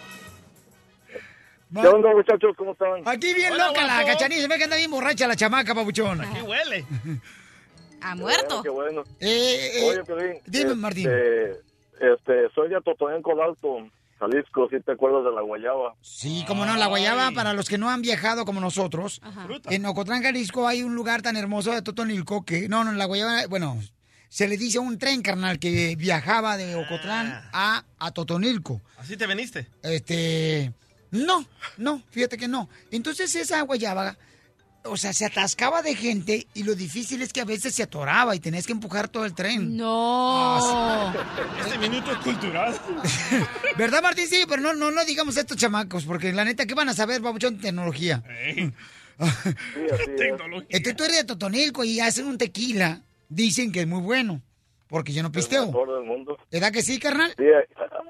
¿Qué 1.74 1.88
onda, 1.88 2.14
muchachos? 2.14 2.56
¿Cómo 2.56 2.74
están? 2.74 3.02
Aquí 3.08 3.34
bien 3.34 3.54
Hola, 3.54 3.70
loca 3.70 3.84
la 3.84 4.06
cachanilla. 4.06 4.42
Se 4.44 4.48
ve 4.48 4.58
que 4.58 4.66
anda 4.66 4.76
bien 4.76 4.92
borracha 4.92 5.28
la 5.28 5.36
chamaca, 5.36 5.74
papuchón. 5.74 6.22
Aquí 6.22 6.42
huele. 6.42 6.86
Ha 8.02 8.16
muerto. 8.16 8.62
Qué 8.62 8.70
bueno. 8.70 9.02
Eh, 9.20 9.72
eh, 9.78 9.90
Oye, 9.90 10.04
Piolín. 10.04 10.42
dime, 10.46 10.70
este, 10.70 10.76
Martín. 10.76 11.10
Este, 11.10 12.50
soy 12.54 12.70
de 12.70 12.80
Totonenco 12.82 13.32
Alto, 13.42 13.90
Jalisco, 14.20 14.70
si 14.70 14.80
te 14.82 14.92
acuerdas 14.92 15.24
de 15.24 15.32
la 15.32 15.42
guayaba. 15.42 15.96
Sí, 16.02 16.44
como 16.48 16.66
no, 16.66 16.76
la 16.76 16.86
guayaba, 16.86 17.32
para 17.32 17.54
los 17.54 17.68
que 17.68 17.80
no 17.80 17.90
han 17.90 18.04
viajado 18.04 18.46
como 18.46 18.60
nosotros, 18.60 19.22
en 19.70 19.86
Ocotlán, 19.86 20.22
Jalisco, 20.22 20.68
hay 20.68 20.84
un 20.84 20.94
lugar 20.94 21.24
tan 21.24 21.36
hermoso 21.38 21.72
de 21.72 21.82
Totonilco 21.82 22.46
que, 22.46 22.70
no, 22.70 22.84
no, 22.84 22.92
la 22.92 23.06
guayaba, 23.06 23.48
bueno, 23.48 23.80
se 24.34 24.48
le 24.48 24.58
dice 24.58 24.80
un 24.80 24.98
tren, 24.98 25.22
carnal, 25.22 25.60
que 25.60 25.96
viajaba 25.96 26.58
de 26.58 26.74
Ocotlán 26.74 27.40
a, 27.54 27.86
a 28.00 28.12
Totonilco. 28.12 28.82
¿Así 28.98 29.16
te 29.16 29.28
veniste? 29.28 29.68
Este, 29.84 30.74
no, 31.12 31.46
no, 31.78 32.02
fíjate 32.10 32.36
que 32.36 32.48
no. 32.48 32.68
Entonces 32.90 33.36
esa 33.36 33.62
guayaba, 33.62 34.18
o 34.86 34.98
sea, 34.98 35.14
se 35.14 35.28
atascaba 35.28 35.84
de 35.84 35.94
gente 35.94 36.48
y 36.56 36.64
lo 36.64 36.74
difícil 36.74 37.22
es 37.22 37.32
que 37.32 37.42
a 37.42 37.46
veces 37.46 37.76
se 37.76 37.84
atoraba 37.84 38.36
y 38.36 38.40
tenías 38.40 38.66
que 38.66 38.72
empujar 38.72 39.08
todo 39.08 39.24
el 39.26 39.36
tren. 39.36 39.78
No. 39.78 41.14
Este 41.64 41.78
minuto 41.78 42.12
es 42.12 42.18
cultural. 42.18 42.76
¿Verdad, 43.78 44.02
Martín? 44.02 44.28
Sí, 44.28 44.46
pero 44.50 44.64
no, 44.64 44.74
no, 44.74 44.90
no 44.90 45.06
digamos 45.06 45.38
estos 45.38 45.58
chamacos, 45.58 46.06
porque 46.06 46.34
la 46.34 46.44
neta, 46.44 46.66
¿qué 46.66 46.74
van 46.74 46.90
a 46.90 46.96
saber, 46.96 47.22
babuchón, 47.22 47.58
de 47.58 47.62
tecnología? 47.70 48.24
Entonces 49.20 50.96
tú 50.96 51.04
eres 51.04 51.18
de 51.18 51.24
Totonilco 51.26 51.84
y 51.84 52.00
hacen 52.00 52.26
un 52.26 52.40
tequila. 52.40 53.04
Dicen 53.30 53.72
que 53.72 53.82
es 53.82 53.88
muy 53.88 54.02
bueno, 54.02 54.42
porque 54.88 55.14
yo 55.14 55.22
no 55.24 55.28
El 55.30 55.34
pisteo. 55.34 55.66
mejor 55.68 55.94
del 55.96 56.04
mundo. 56.06 56.38
¿Verdad 56.52 56.72
que 56.72 56.82
sí, 56.82 57.00
carnal? 57.00 57.34
Sí, 57.38 57.46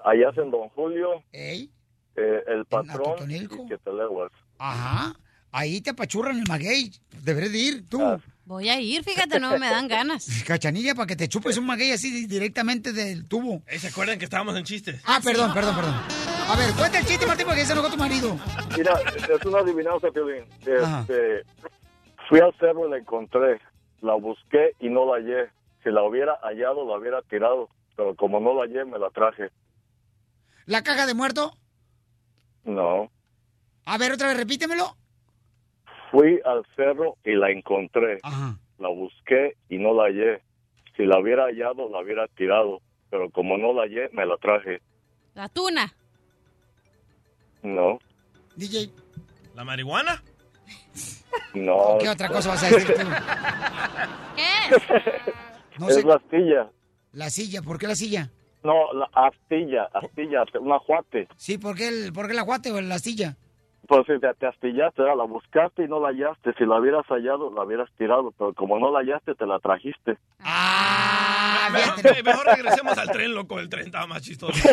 allá 0.05 0.29
hacen 0.29 0.51
Don 0.51 0.69
Julio, 0.69 1.23
Ey, 1.31 1.71
eh, 2.15 2.43
el 2.47 2.65
patrón 2.65 3.29
y 3.31 3.47
que 3.67 3.77
te 3.77 3.91
leguas. 3.93 4.31
ajá. 4.57 5.15
Ahí 5.55 5.81
te 5.81 5.91
apachurran 5.91 6.39
el 6.39 6.45
maguey. 6.49 6.91
Deberías 7.21 7.51
de 7.51 7.57
ir, 7.59 7.87
tú. 7.87 8.01
Voy 8.45 8.69
a 8.69 8.81
ir, 8.81 9.03
fíjate, 9.03 9.39
no 9.39 9.51
me 9.59 9.69
dan 9.69 9.87
ganas. 9.87 10.25
Cachanilla, 10.47 10.95
para 10.95 11.05
que 11.05 11.15
te 11.15 11.27
chupes 11.29 11.59
un 11.59 11.67
maguey 11.67 11.91
así 11.91 12.25
directamente 12.25 12.91
del 12.91 13.27
tubo. 13.27 13.61
Ey, 13.67 13.77
¿Se 13.77 13.89
acuerdan 13.89 14.17
que 14.17 14.25
estábamos 14.25 14.57
en 14.57 14.63
chistes? 14.63 14.99
Ah, 15.05 15.19
perdón, 15.23 15.53
perdón, 15.53 15.75
perdón. 15.75 15.93
A 16.47 16.55
ver, 16.57 16.73
cuenta 16.73 16.97
el 16.97 17.05
chiste, 17.05 17.27
Martín, 17.27 17.45
porque 17.45 17.65
se 17.65 17.73
enojó 17.73 17.91
tu 17.91 17.97
marido. 17.97 18.35
Mira, 18.75 18.99
es 19.15 19.45
una 19.45 19.59
adivinanza, 19.59 20.09
Piolín. 20.09 20.43
Este, 20.61 21.43
fui 22.27 22.39
al 22.39 22.51
cerro 22.59 22.87
y 22.87 22.89
la 22.89 22.97
encontré. 22.97 23.61
La 24.03 24.15
busqué 24.15 24.73
y 24.81 24.89
no 24.89 25.05
la 25.05 25.13
hallé. 25.13 25.49
Si 25.81 25.89
la 25.89 26.03
hubiera 26.03 26.37
hallado, 26.43 26.85
la 26.85 26.97
hubiera 26.97 27.21
tirado. 27.21 27.69
Pero 27.95 28.15
como 28.15 28.41
no 28.41 28.53
la 28.53 28.63
hallé, 28.63 28.83
me 28.83 28.99
la 28.99 29.09
traje. 29.11 29.49
¿La 30.65 30.83
caja 30.83 31.05
de 31.05 31.13
muerto? 31.13 31.53
No. 32.65 33.09
A 33.85 33.97
ver, 33.97 34.11
otra 34.11 34.27
vez, 34.27 34.37
repítemelo. 34.37 34.97
Fui 36.11 36.41
al 36.43 36.65
cerro 36.75 37.15
y 37.23 37.33
la 37.33 37.49
encontré. 37.49 38.19
La 38.77 38.89
busqué 38.89 39.55
y 39.69 39.77
no 39.77 39.93
la 39.93 40.03
hallé. 40.03 40.41
Si 40.97 41.05
la 41.05 41.19
hubiera 41.19 41.45
hallado, 41.45 41.89
la 41.89 42.01
hubiera 42.01 42.27
tirado. 42.27 42.81
Pero 43.09 43.29
como 43.29 43.57
no 43.57 43.71
la 43.71 43.83
hallé, 43.83 44.09
me 44.11 44.25
la 44.25 44.35
traje. 44.35 44.81
La 45.33 45.47
tuna. 45.47 45.93
No. 47.61 47.99
DJ. 48.57 48.91
¿La 49.55 49.63
marihuana? 49.63 50.21
No. 51.53 51.97
¿Qué 51.99 52.09
otra 52.09 52.29
cosa 52.29 52.49
vas 52.49 52.63
a 52.63 52.69
decir 52.69 52.95
tú? 52.95 53.01
¿Qué? 54.35 54.43
No 55.79 55.89
es 55.89 55.95
sé. 55.95 56.03
la 56.03 56.15
astilla. 56.15 56.69
La 57.11 57.29
silla, 57.29 57.61
¿por 57.61 57.77
qué 57.77 57.87
la 57.87 57.95
silla? 57.95 58.29
No, 58.63 58.93
la 58.93 59.09
astilla, 59.13 59.89
astilla, 59.93 60.43
un 60.59 60.71
ajuate. 60.71 61.27
Sí, 61.35 61.57
¿por 61.57 61.75
qué 61.75 61.89
el, 61.89 62.13
por 62.13 62.27
qué 62.27 62.33
el 62.33 62.39
aguate 62.39 62.71
o 62.71 62.79
la 62.81 62.97
silla? 62.99 63.35
Pues 63.87 64.05
si 64.07 64.17
te, 64.19 64.33
te 64.35 64.47
astillaste, 64.47 65.01
la 65.03 65.25
buscaste 65.25 65.83
y 65.83 65.87
no 65.89 65.99
la 65.99 66.07
hallaste. 66.09 66.53
Si 66.57 66.65
la 66.65 66.79
hubieras 66.79 67.05
hallado, 67.07 67.51
la 67.53 67.63
hubieras 67.63 67.89
tirado. 67.97 68.31
Pero 68.37 68.53
como 68.53 68.79
no 68.79 68.89
la 68.91 68.99
hallaste, 68.99 69.35
te 69.35 69.45
la 69.45 69.59
trajiste. 69.59 70.17
Ah, 70.39 71.67
Mejor, 71.71 72.23
mejor 72.23 72.45
regresemos 72.45 72.97
al 72.97 73.11
tren, 73.11 73.33
loco. 73.35 73.59
El 73.59 73.67
tren 73.67 73.87
estaba 73.87 74.07
más 74.07 74.21
chistoso. 74.21 74.53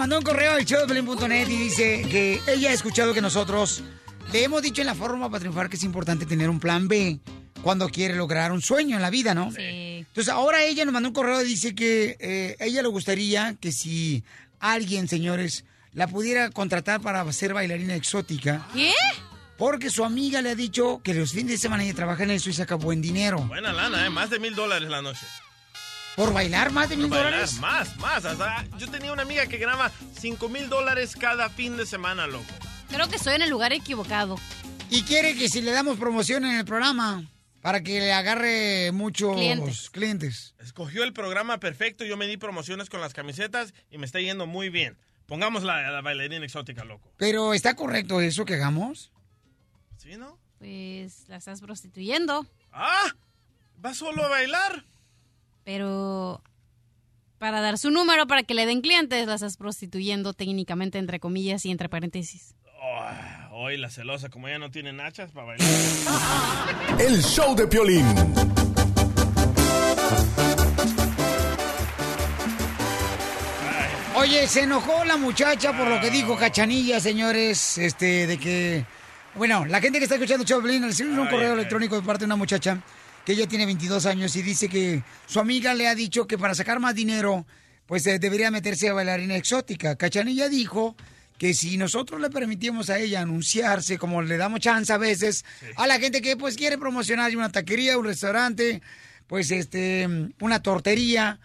mandó 0.00 0.16
un 0.16 0.24
correo 0.24 0.52
al 0.52 0.64
showdeplin.net 0.64 1.46
y 1.50 1.56
dice 1.56 2.06
que 2.10 2.40
ella 2.46 2.70
ha 2.70 2.72
escuchado 2.72 3.12
que 3.12 3.20
nosotros 3.20 3.82
le 4.32 4.44
hemos 4.44 4.62
dicho 4.62 4.80
en 4.80 4.86
la 4.86 4.94
forma 4.94 5.28
para 5.28 5.40
triunfar 5.40 5.68
que 5.68 5.76
es 5.76 5.82
importante 5.82 6.24
tener 6.24 6.48
un 6.48 6.58
plan 6.58 6.88
B 6.88 7.20
cuando 7.60 7.86
quiere 7.90 8.14
lograr 8.14 8.50
un 8.50 8.62
sueño 8.62 8.96
en 8.96 9.02
la 9.02 9.10
vida, 9.10 9.34
¿no? 9.34 9.52
Sí. 9.52 9.60
Entonces 9.60 10.32
ahora 10.32 10.64
ella 10.64 10.86
nos 10.86 10.94
mandó 10.94 11.10
un 11.10 11.14
correo 11.14 11.42
y 11.42 11.44
dice 11.44 11.74
que 11.74 12.16
eh, 12.18 12.56
ella 12.60 12.80
le 12.80 12.88
gustaría 12.88 13.56
que 13.60 13.72
si 13.72 14.24
alguien, 14.58 15.06
señores, 15.06 15.66
la 15.92 16.06
pudiera 16.06 16.48
contratar 16.48 17.02
para 17.02 17.30
ser 17.30 17.52
bailarina 17.52 17.94
exótica. 17.94 18.66
¿Qué? 18.72 18.94
Porque 19.58 19.90
su 19.90 20.02
amiga 20.02 20.40
le 20.40 20.48
ha 20.48 20.54
dicho 20.54 21.02
que 21.04 21.12
los 21.12 21.32
fines 21.32 21.52
de 21.52 21.58
semana 21.58 21.84
ella 21.84 21.92
trabaja 21.92 22.22
en 22.22 22.30
eso 22.30 22.48
y 22.48 22.54
saca 22.54 22.74
buen 22.74 23.02
dinero. 23.02 23.40
Buena 23.40 23.74
lana, 23.74 24.06
¿eh? 24.06 24.08
Más 24.08 24.30
de 24.30 24.38
mil 24.38 24.54
dólares 24.54 24.88
la 24.88 25.02
noche. 25.02 25.26
¿Por 26.16 26.32
bailar 26.32 26.70
más 26.72 26.88
de 26.90 26.96
mil 26.96 27.08
dólares? 27.08 27.54
Más, 27.60 27.96
más. 27.98 28.24
hasta- 28.24 28.66
yo 28.78 28.90
tenía 28.90 29.12
una 29.12 29.22
amiga 29.22 29.46
que 29.46 29.56
ganaba 29.58 29.90
cinco 30.18 30.48
mil 30.48 30.68
dólares 30.68 31.16
cada 31.16 31.48
fin 31.48 31.76
de 31.76 31.86
semana, 31.86 32.26
loco. 32.26 32.44
Creo 32.90 33.08
que 33.08 33.16
estoy 33.16 33.34
en 33.36 33.42
el 33.42 33.50
lugar 33.50 33.72
equivocado. 33.72 34.36
Y 34.90 35.02
quiere 35.04 35.36
que 35.36 35.48
si 35.48 35.62
le 35.62 35.70
damos 35.70 35.98
promoción 35.98 36.44
en 36.44 36.56
el 36.58 36.64
programa 36.64 37.24
para 37.62 37.82
que 37.82 38.00
le 38.00 38.12
agarre 38.12 38.90
muchos 38.92 39.34
Clientes. 39.36 39.90
clientes. 39.90 40.54
Escogió 40.58 41.04
el 41.04 41.12
programa 41.12 41.58
perfecto, 41.60 42.04
yo 42.04 42.16
me 42.16 42.26
di 42.26 42.36
promociones 42.36 42.90
con 42.90 43.00
las 43.00 43.14
camisetas 43.14 43.72
y 43.90 43.98
me 43.98 44.06
está 44.06 44.18
yendo 44.20 44.46
muy 44.46 44.68
bien. 44.68 44.98
Pongamos 45.26 45.62
la, 45.62 45.90
la 45.92 46.00
bailarina 46.00 46.44
exótica, 46.44 46.84
loco. 46.84 47.12
Pero 47.16 47.54
¿está 47.54 47.76
correcto 47.76 48.20
eso 48.20 48.44
que 48.44 48.54
hagamos? 48.54 49.12
¿Sí, 49.96 50.16
no? 50.16 50.38
Pues 50.58 51.28
la 51.28 51.36
estás 51.36 51.60
prostituyendo. 51.60 52.46
¡Ah! 52.72 53.14
¿Va 53.84 53.94
solo 53.94 54.24
a 54.24 54.28
bailar? 54.28 54.84
Pero 55.64 56.42
para 57.38 57.60
dar 57.60 57.78
su 57.78 57.90
número 57.90 58.26
para 58.26 58.42
que 58.42 58.54
le 58.54 58.66
den 58.66 58.82
clientes, 58.82 59.26
la 59.26 59.34
estás 59.34 59.56
prostituyendo 59.56 60.34
técnicamente 60.34 60.98
entre 60.98 61.20
comillas 61.20 61.64
y 61.64 61.70
entre 61.70 61.88
paréntesis. 61.88 62.54
Hoy 63.52 63.76
la 63.76 63.90
celosa, 63.90 64.28
como 64.30 64.48
ella 64.48 64.58
no 64.58 64.70
tiene 64.70 64.92
nachas 64.92 65.30
para 65.32 65.46
bailar. 65.46 65.68
El 66.98 67.22
show 67.22 67.54
de 67.54 67.66
Piolín. 67.66 68.06
Oye, 74.16 74.46
se 74.46 74.62
enojó 74.64 75.04
la 75.04 75.16
muchacha 75.16 75.76
por 75.76 75.88
lo 75.88 76.00
que 76.00 76.10
dijo 76.10 76.36
Cachanilla, 76.36 77.00
señores, 77.00 77.78
este, 77.78 78.26
de 78.26 78.38
que... 78.38 78.84
Bueno, 79.34 79.64
la 79.64 79.80
gente 79.80 79.98
que 79.98 80.04
está 80.04 80.16
escuchando 80.16 80.44
Choplin 80.44 80.82
recibimos 80.82 81.20
un 81.20 81.28
correo 81.28 81.54
electrónico 81.54 81.96
de 81.96 82.02
parte 82.02 82.20
de 82.20 82.26
una 82.26 82.36
muchacha 82.36 82.82
que 83.30 83.34
ella 83.36 83.46
tiene 83.46 83.64
22 83.64 84.06
años 84.06 84.34
y 84.34 84.42
dice 84.42 84.68
que 84.68 85.04
su 85.26 85.38
amiga 85.38 85.72
le 85.72 85.86
ha 85.86 85.94
dicho 85.94 86.26
que 86.26 86.36
para 86.36 86.52
sacar 86.52 86.80
más 86.80 86.96
dinero, 86.96 87.46
pues 87.86 88.04
eh, 88.08 88.18
debería 88.18 88.50
meterse 88.50 88.88
a 88.88 88.92
bailarina 88.92 89.36
exótica. 89.36 89.94
Cachanilla 89.94 90.48
dijo 90.48 90.96
que 91.38 91.54
si 91.54 91.76
nosotros 91.76 92.20
le 92.20 92.28
permitimos 92.28 92.90
a 92.90 92.98
ella 92.98 93.20
anunciarse, 93.20 93.98
como 93.98 94.20
le 94.20 94.36
damos 94.36 94.58
chance 94.58 94.92
a 94.92 94.98
veces, 94.98 95.44
a 95.76 95.86
la 95.86 96.00
gente 96.00 96.20
que 96.20 96.36
pues 96.36 96.56
quiere 96.56 96.76
promocionar 96.76 97.36
una 97.36 97.52
taquería, 97.52 97.98
un 97.98 98.06
restaurante, 98.06 98.82
pues 99.28 99.52
este, 99.52 100.08
una 100.40 100.60
tortería, 100.60 101.38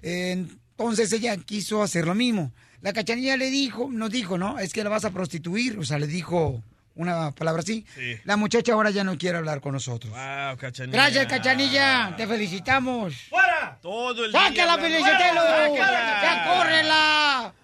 eh, 0.00 0.46
entonces 0.70 1.12
ella 1.12 1.36
quiso 1.38 1.82
hacer 1.82 2.06
lo 2.06 2.14
mismo. 2.14 2.52
La 2.82 2.92
cachanilla 2.92 3.36
le 3.36 3.50
dijo, 3.50 3.88
nos 3.90 4.10
dijo, 4.10 4.38
¿no? 4.38 4.60
Es 4.60 4.72
que 4.72 4.84
la 4.84 4.90
vas 4.90 5.04
a 5.04 5.10
prostituir, 5.10 5.76
o 5.76 5.84
sea, 5.84 5.98
le 5.98 6.06
dijo 6.06 6.62
una 6.94 7.30
palabra 7.32 7.60
así. 7.62 7.84
Sí. 7.94 8.16
La 8.24 8.36
muchacha 8.36 8.72
ahora 8.72 8.90
ya 8.90 9.04
no 9.04 9.16
quiere 9.18 9.38
hablar 9.38 9.60
con 9.60 9.72
nosotros. 9.72 10.10
Wow, 10.12 10.56
cachanilla. 10.58 10.92
Gracias, 10.98 11.26
cachanilla, 11.26 12.14
te 12.16 12.26
felicitamos. 12.26 13.14
¡Fuera! 13.30 13.78
Todo 13.80 14.24
el 14.24 14.32
día. 14.32 14.50
¡Ya 16.22 16.44
córrela! 16.56 17.54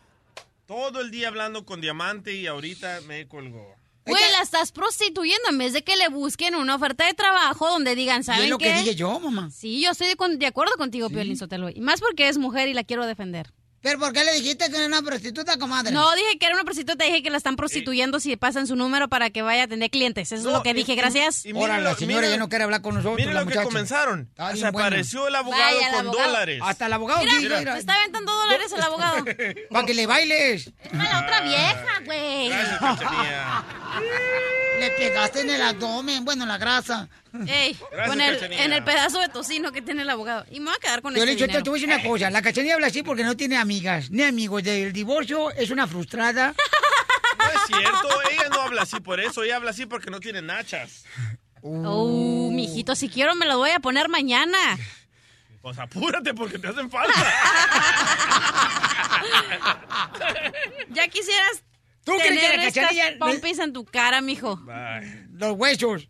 Todo 0.67 1.01
el 1.01 1.11
día 1.11 1.29
hablando 1.29 1.65
con 1.65 1.81
Diamante 1.81 2.35
y 2.35 2.47
ahorita 2.47 3.01
me 3.07 3.27
colgó. 3.27 3.75
Güey, 4.05 4.23
la 4.33 4.43
estás 4.43 4.73
prostituyendo 4.73 5.51
en 5.51 5.59
vez 5.59 5.73
de 5.75 5.83
que 5.83 5.97
le 5.97 6.09
busquen 6.09 6.55
una 6.55 6.77
oferta 6.77 7.05
de 7.07 7.13
trabajo 7.13 7.69
donde 7.69 7.95
digan, 7.95 8.25
¿saben 8.25 8.49
lo 8.49 8.57
qué? 8.57 8.65
que 8.67 8.75
dije 8.79 8.95
yo, 8.95 9.21
mamá. 9.21 9.51
Sí, 9.51 9.83
yo 9.83 9.91
estoy 9.91 10.09
de, 10.09 10.17
con- 10.17 10.39
de 10.39 10.47
acuerdo 10.47 10.73
contigo, 10.79 11.11
Piolín 11.11 11.37
Sotelo. 11.37 11.69
Y 11.69 11.81
más 11.81 12.01
porque 12.01 12.29
es 12.29 12.39
mujer 12.39 12.69
y 12.69 12.75
la 12.75 12.85
quiero 12.85 13.05
defender. 13.07 13.51
¿Pero 13.81 13.99
por 13.99 14.13
qué 14.13 14.25
le 14.25 14.33
dijiste 14.35 14.69
que 14.71 14.77
era 14.77 14.87
una 14.87 15.03
prostituta, 15.03 15.57
comadre? 15.57 15.93
No, 15.93 16.13
dije 16.15 16.39
que 16.39 16.47
era 16.47 16.55
una 16.57 16.65
prostituta, 16.65 17.05
dije 17.05 17.23
que 17.23 17.31
la 17.31 17.37
están 17.37 17.57
prostituyendo 17.57 18.19
si 18.19 18.37
pasan 18.37 18.67
su 18.67 18.75
número 18.75 19.09
para 19.09 19.31
que 19.31 19.43
vaya 19.43 19.65
a 19.65 19.69
tener 19.69 19.91
clientes. 19.91 20.33
Eso 20.33 20.49
es 20.49 20.53
lo 20.53 20.63
que 20.63 20.75
dije, 20.75 20.95
gracias. 20.97 21.45
Ahora 21.55 21.81
la 21.81 21.95
señora 21.95 22.29
ya 22.29 22.37
no 22.39 22.49
quiere 22.49 22.65
hablar 22.65 22.83
con 22.83 22.97
nosotros, 22.97 23.19
Miren 23.19 23.35
lo 23.35 23.47
que 23.47 23.63
comenzaron. 23.63 24.29
Está 24.31 24.57
Se 24.57 24.67
apareció 24.67 25.29
el 25.29 25.37
abogado 25.37 25.63
Vaya, 25.63 25.87
el 25.89 25.95
con 25.95 26.07
abogado. 26.07 26.29
dólares. 26.29 26.61
Hasta 26.63 26.87
el 26.87 26.93
abogado 26.93 27.21
Mira, 27.21 27.33
quiere, 27.39 27.65
te 27.65 27.79
está 27.79 27.95
aventando 27.95 28.33
dólares 28.33 28.73
el 28.73 28.83
abogado. 28.83 29.25
Para 29.71 29.87
que 29.87 29.95
le 29.95 30.07
bailes. 30.07 30.73
A 30.93 30.97
la 30.97 31.21
otra 31.21 31.41
vieja, 31.43 32.01
güey. 32.05 32.51
Le 34.79 34.91
pegaste 34.93 35.41
en 35.41 35.51
el 35.51 35.63
abdomen, 35.63 36.25
bueno, 36.25 36.45
en 36.45 36.49
la 36.49 36.59
grasa. 36.59 37.09
Ey, 37.47 37.77
Gracias, 37.91 38.09
con 38.09 38.21
el, 38.21 38.35
Cachanilla. 38.35 38.65
en 38.65 38.73
el 38.73 38.85
pedazo 38.85 39.19
de 39.21 39.29
tocino 39.29 39.73
que 39.73 39.83
tiene 39.83 40.03
el 40.03 40.11
abogado. 40.11 40.45
Y 40.51 40.61
me 40.61 40.67
voy 40.67 40.75
a 40.77 40.81
quedar 40.81 41.03
con 41.03 41.15
Yo 41.15 41.23
este 41.23 41.27
le 41.33 41.37
te 41.37 41.47
dinero. 41.47 41.65
voy 41.65 41.71
a 41.71 41.73
decir 41.87 42.01
una 42.01 42.09
cosa. 42.09 42.31
La 42.31 42.43
cachanilla 42.43 42.75
habla 42.75 42.87
así 42.89 43.03
porque 43.03 43.25
no 43.25 43.37
tiene 43.37 43.57
amigas 43.57 44.11
ni 44.11 44.23
amigos. 44.23 44.63
Del 44.63 44.93
divorcio 44.93 45.51
es 45.53 45.71
una 45.71 45.87
frustrada. 45.87 46.55
No 47.39 47.45
es 47.45 47.67
cierto, 47.69 48.09
ella 48.33 48.49
no 48.51 48.63
habla 48.63 48.83
así 48.83 48.99
por 48.99 49.21
eso, 49.21 49.45
ella 49.45 49.57
habla 49.57 49.71
así 49.71 49.87
porque 49.87 50.11
no 50.11 50.19
tiene 50.19 50.43
nachas. 50.43 51.05
Oh, 51.63 52.51
mijito, 52.53 52.97
si 52.97 53.09
quiero 53.09 53.37
me 53.37 53.47
lo 53.47 53.59
voy 53.59 53.71
a 53.71 53.79
poner 53.79 54.09
mañana. 54.09 54.59
Pues 55.63 55.79
apúrate 55.79 56.35
porque 56.35 56.59
te 56.59 56.67
hacen 56.69 56.91
falta. 56.91 57.13
Ya 60.91 61.07
quisieras 61.09 61.63
¿Tú 62.09 62.17
crees 62.19 62.29
tener 62.41 62.51
que 62.53 62.57
la 62.57 62.67
estas 62.69 62.85
cachanilla- 62.91 63.19
pompis 63.19 63.59
en 63.59 63.73
tu 63.73 63.85
cara, 63.85 64.21
mijo. 64.21 64.61
Los 65.33 65.53
huesos. 65.57 66.09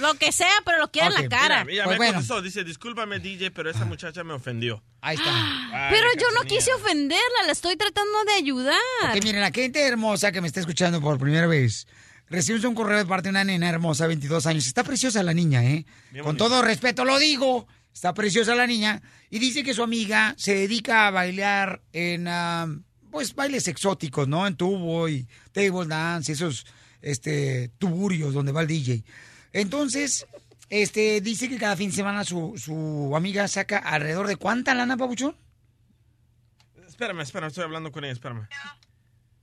Lo 0.00 0.14
que 0.14 0.30
sea, 0.32 0.52
pero 0.64 0.78
lo 0.78 0.90
quiero 0.90 1.08
en 1.16 1.22
la 1.22 1.28
cara. 1.28 1.64
Mira, 1.64 1.86
mira, 1.86 1.98
me 1.98 2.06
contestó, 2.12 2.40
dice, 2.42 2.62
discúlpame 2.64 3.18
DJ, 3.18 3.50
pero 3.50 3.70
esa 3.70 3.84
muchacha 3.84 4.22
me 4.24 4.32
ofendió. 4.34 4.82
Ahí 5.00 5.16
está. 5.16 5.88
Pero 5.90 6.06
yo 6.20 6.26
no 6.34 6.42
quise 6.42 6.72
ofenderla, 6.74 7.42
la 7.46 7.52
estoy 7.52 7.76
tratando 7.76 8.24
de 8.24 8.32
ayudar. 8.34 8.76
Ok, 9.08 9.22
miren, 9.24 9.40
la 9.40 9.50
gente 9.50 9.80
hermosa 9.80 10.30
que 10.32 10.40
me 10.40 10.46
está 10.46 10.60
escuchando 10.60 11.00
por 11.00 11.18
primera 11.18 11.46
vez. 11.46 11.86
Recibimos 12.28 12.64
un 12.64 12.74
correo 12.74 12.98
de 12.98 13.04
parte 13.04 13.24
de 13.24 13.30
una 13.30 13.44
nena 13.44 13.68
hermosa, 13.68 14.06
22 14.06 14.46
años. 14.46 14.66
Está 14.66 14.84
preciosa 14.84 15.22
la 15.22 15.34
niña, 15.34 15.64
¿eh? 15.64 15.84
Bien 16.12 16.24
Con 16.24 16.36
todo 16.36 16.62
respeto 16.62 17.04
lo 17.04 17.18
digo. 17.18 17.66
Está 17.92 18.14
preciosa 18.14 18.54
la 18.54 18.66
niña. 18.66 19.02
Y 19.28 19.38
dice 19.38 19.62
que 19.62 19.74
su 19.74 19.82
amiga 19.82 20.34
se 20.38 20.54
dedica 20.54 21.06
a 21.06 21.10
bailar 21.10 21.82
en, 21.92 22.26
ah, 22.28 22.68
pues, 23.12 23.34
bailes 23.34 23.68
exóticos, 23.68 24.26
¿no? 24.26 24.44
En 24.44 24.56
tubo 24.56 25.08
y 25.08 25.28
table 25.52 25.86
dance, 25.86 26.32
esos, 26.32 26.66
este, 27.00 27.70
tuburios 27.78 28.34
donde 28.34 28.50
va 28.50 28.62
el 28.62 28.66
DJ. 28.66 29.04
Entonces, 29.52 30.26
este, 30.70 31.20
dice 31.20 31.48
que 31.48 31.58
cada 31.58 31.76
fin 31.76 31.90
de 31.90 31.96
semana 31.96 32.24
su, 32.24 32.54
su 32.56 33.12
amiga 33.14 33.46
saca 33.46 33.78
alrededor 33.78 34.26
de 34.26 34.36
cuánta 34.36 34.74
lana, 34.74 34.96
papuchón? 34.96 35.36
Espérame, 36.88 37.20
espérame, 37.20 37.48
estoy 37.48 37.64
hablando 37.64 37.92
con 37.92 38.04
ella, 38.04 38.14
espérame. 38.14 38.48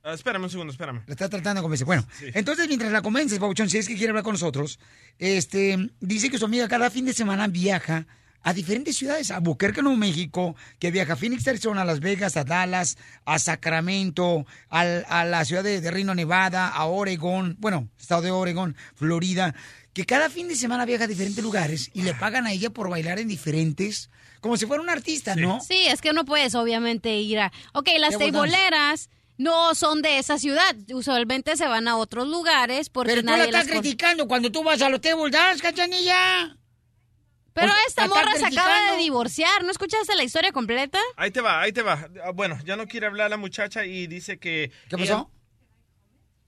Ah, 0.02 0.14
espérame 0.14 0.44
un 0.44 0.50
segundo, 0.50 0.72
espérame. 0.72 1.02
La 1.06 1.12
está 1.12 1.28
tratando 1.28 1.60
de 1.60 1.62
convencer. 1.62 1.86
Bueno, 1.86 2.06
entonces 2.34 2.66
mientras 2.68 2.90
la 2.90 3.02
convences, 3.02 3.38
Pabuchón, 3.38 3.68
si 3.68 3.78
es 3.78 3.86
que 3.86 3.94
quiere 3.94 4.10
hablar 4.10 4.24
con 4.24 4.32
nosotros, 4.32 4.78
este, 5.18 5.90
dice 6.00 6.30
que 6.30 6.38
su 6.38 6.46
amiga 6.46 6.68
cada 6.68 6.90
fin 6.90 7.04
de 7.04 7.12
semana 7.12 7.48
viaja 7.48 8.06
a 8.42 8.52
diferentes 8.54 8.96
ciudades, 8.96 9.30
a 9.30 9.38
Buquerque, 9.40 9.82
Nuevo 9.82 9.96
México, 9.98 10.56
que 10.78 10.90
viaja 10.90 11.12
a 11.12 11.16
Phoenix, 11.16 11.46
Arizona, 11.46 11.82
a 11.82 11.84
Las 11.84 12.00
Vegas, 12.00 12.36
a 12.36 12.44
Dallas, 12.44 12.96
a 13.24 13.38
Sacramento, 13.38 14.46
al- 14.68 15.04
a 15.08 15.24
la 15.24 15.44
ciudad 15.44 15.62
de, 15.62 15.80
de 15.80 15.90
Reno, 15.90 16.14
Nevada, 16.14 16.68
a 16.68 16.84
Oregón, 16.86 17.56
bueno, 17.58 17.88
estado 17.98 18.22
de 18.22 18.30
Oregón, 18.30 18.76
Florida, 18.94 19.54
que 19.92 20.06
cada 20.06 20.30
fin 20.30 20.48
de 20.48 20.56
semana 20.56 20.84
viaja 20.84 21.04
a 21.04 21.08
diferentes 21.08 21.42
lugares 21.42 21.90
y 21.94 22.02
le 22.02 22.14
pagan 22.14 22.46
a 22.46 22.52
ella 22.52 22.70
por 22.70 22.88
bailar 22.88 23.18
en 23.18 23.28
diferentes, 23.28 24.08
como 24.40 24.56
si 24.56 24.64
fuera 24.66 24.82
un 24.82 24.88
artista, 24.90 25.34
¿no? 25.36 25.60
Sí, 25.60 25.86
es 25.88 26.00
que 26.00 26.12
no 26.12 26.24
puedes 26.24 26.54
obviamente 26.54 27.14
ir 27.18 27.40
a... 27.40 27.52
Ok, 27.74 27.88
las 27.98 28.14
teiboleras 28.16 29.10
no 29.36 29.74
son 29.74 30.00
de 30.02 30.18
esa 30.18 30.38
ciudad. 30.38 30.76
Usualmente 30.92 31.56
se 31.56 31.66
van 31.66 31.88
a 31.88 31.96
otros 31.96 32.28
lugares 32.28 32.88
porque 32.88 33.10
Pero 33.12 33.22
tú 33.22 33.26
la 33.26 33.32
nadie 33.32 33.44
estás 33.50 33.66
las 33.66 33.72
criticando 33.80 34.26
cuando 34.28 34.50
tú 34.52 34.62
vas 34.62 34.80
a 34.82 34.88
los 34.88 35.00
table 35.00 35.30
dance, 35.30 35.62
cachanilla. 35.62 36.56
Pero 37.52 37.66
Pues, 37.72 37.86
esta 37.88 38.06
morra 38.06 38.32
se 38.36 38.46
acaba 38.46 38.92
de 38.92 38.98
divorciar. 38.98 39.64
¿No 39.64 39.70
escuchaste 39.70 40.14
la 40.14 40.22
historia 40.24 40.52
completa? 40.52 40.98
Ahí 41.16 41.30
te 41.30 41.40
va, 41.40 41.60
ahí 41.60 41.72
te 41.72 41.82
va. 41.82 42.08
Ah, 42.24 42.30
Bueno, 42.32 42.58
ya 42.64 42.76
no 42.76 42.86
quiere 42.86 43.06
hablar 43.06 43.28
la 43.30 43.36
muchacha 43.36 43.84
y 43.84 44.06
dice 44.06 44.38
que... 44.38 44.70
¿Qué 44.88 44.96
pasó? 44.96 45.30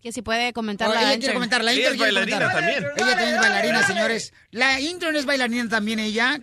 Que 0.00 0.10
si 0.12 0.22
puede 0.22 0.52
comentar 0.52 0.88
Oh, 0.90 0.94
la 0.94 1.02
ella 1.12 1.18
quiere 1.18 1.34
comentar, 1.34 1.62
la 1.62 1.72
Ella 1.72 1.80
intern 1.90 1.94
es 1.94 2.00
bailarina 2.00 2.38
comentar. 2.38 2.60
también. 2.60 2.84
Ella 2.96 3.06
también 3.16 3.34
es 3.34 3.40
bailarina, 3.40 3.82
señores. 3.86 4.32
La 4.50 4.80
intern 4.80 5.16
es 5.16 5.26
bailarina 5.26 5.68
también, 5.68 5.98
ella. 6.00 6.40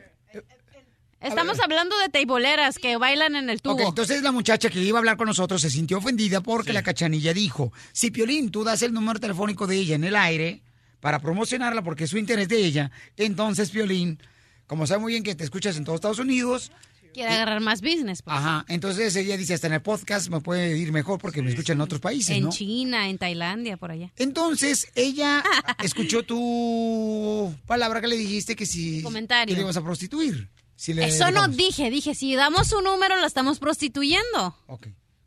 Estamos 1.21 1.59
hablando 1.59 1.97
de 1.99 2.07
teiboleras 2.07 2.77
que 2.79 2.95
bailan 2.95 3.35
en 3.35 3.49
el 3.49 3.61
tubo. 3.61 3.73
Ok, 3.73 3.81
entonces 3.81 4.21
la 4.21 4.31
muchacha 4.31 4.69
que 4.69 4.79
iba 4.79 4.97
a 4.97 4.99
hablar 4.99 5.17
con 5.17 5.27
nosotros 5.27 5.61
se 5.61 5.69
sintió 5.69 5.97
ofendida 5.97 6.39
porque 6.39 6.71
la 6.71 6.81
cachanilla 6.81 7.33
dijo, 7.33 7.73
si 7.91 8.09
Piolín, 8.09 8.51
tú 8.51 8.63
das 8.63 8.81
el 8.83 8.93
número 8.93 9.19
telefónico 9.19 9.67
de 9.67 9.75
ella 9.75 9.95
en 9.95 10.05
el 10.05 10.15
aire 10.15 10.63
para 11.01 11.19
promocionarla 11.19 11.81
porque 11.81 12.05
es 12.05 12.09
su 12.09 12.17
interés 12.17 12.47
de 12.47 12.57
ella, 12.63 12.91
entonces 13.17 13.69
Piolín, 13.69 14.21
como 14.69 14.87
sabe 14.87 15.01
muy 15.01 15.11
bien 15.11 15.23
que 15.23 15.35
te 15.35 15.43
escuchas 15.43 15.75
en 15.75 15.83
todos 15.83 15.97
Estados 15.97 16.19
Unidos, 16.19 16.71
Quiere 17.11 17.33
agarrar 17.33 17.59
más 17.59 17.81
business. 17.81 18.21
pues. 18.21 18.37
ajá, 18.37 18.65
entonces 18.69 19.15
ella 19.15 19.35
dice, 19.35 19.55
hasta 19.55 19.65
en 19.65 19.73
el 19.73 19.81
podcast 19.81 20.29
me 20.29 20.41
puede 20.41 20.77
ir 20.77 20.91
mejor 20.91 21.19
porque 21.19 21.41
me 21.41 21.49
escuchan 21.49 21.77
en 21.77 21.81
otros 21.81 21.99
países, 21.99 22.37
En 22.37 22.43
¿no? 22.43 22.49
China, 22.51 23.09
en 23.09 23.17
Tailandia, 23.17 23.77
por 23.77 23.89
allá. 23.89 24.11
Entonces, 24.15 24.87
ella 24.93 25.43
escuchó 25.83 26.21
tu 26.23 27.53
palabra 27.65 27.99
que 27.99 28.07
le 28.07 28.15
dijiste 28.15 28.55
que 28.55 28.67
si 28.67 29.01
Comentario. 29.01 29.53
que 29.53 29.57
le 29.57 29.63
ibas 29.63 29.75
a 29.77 29.81
prostituir. 29.83 30.49
Si 30.75 30.93
le 30.93 31.03
Eso 31.07 31.31
no 31.31 31.47
dije. 31.49 31.89
Dije, 31.89 32.13
si 32.15 32.35
damos 32.35 32.67
su 32.67 32.79
número, 32.81 33.17
la 33.17 33.25
estamos 33.27 33.57
prostituyendo. 33.59 34.55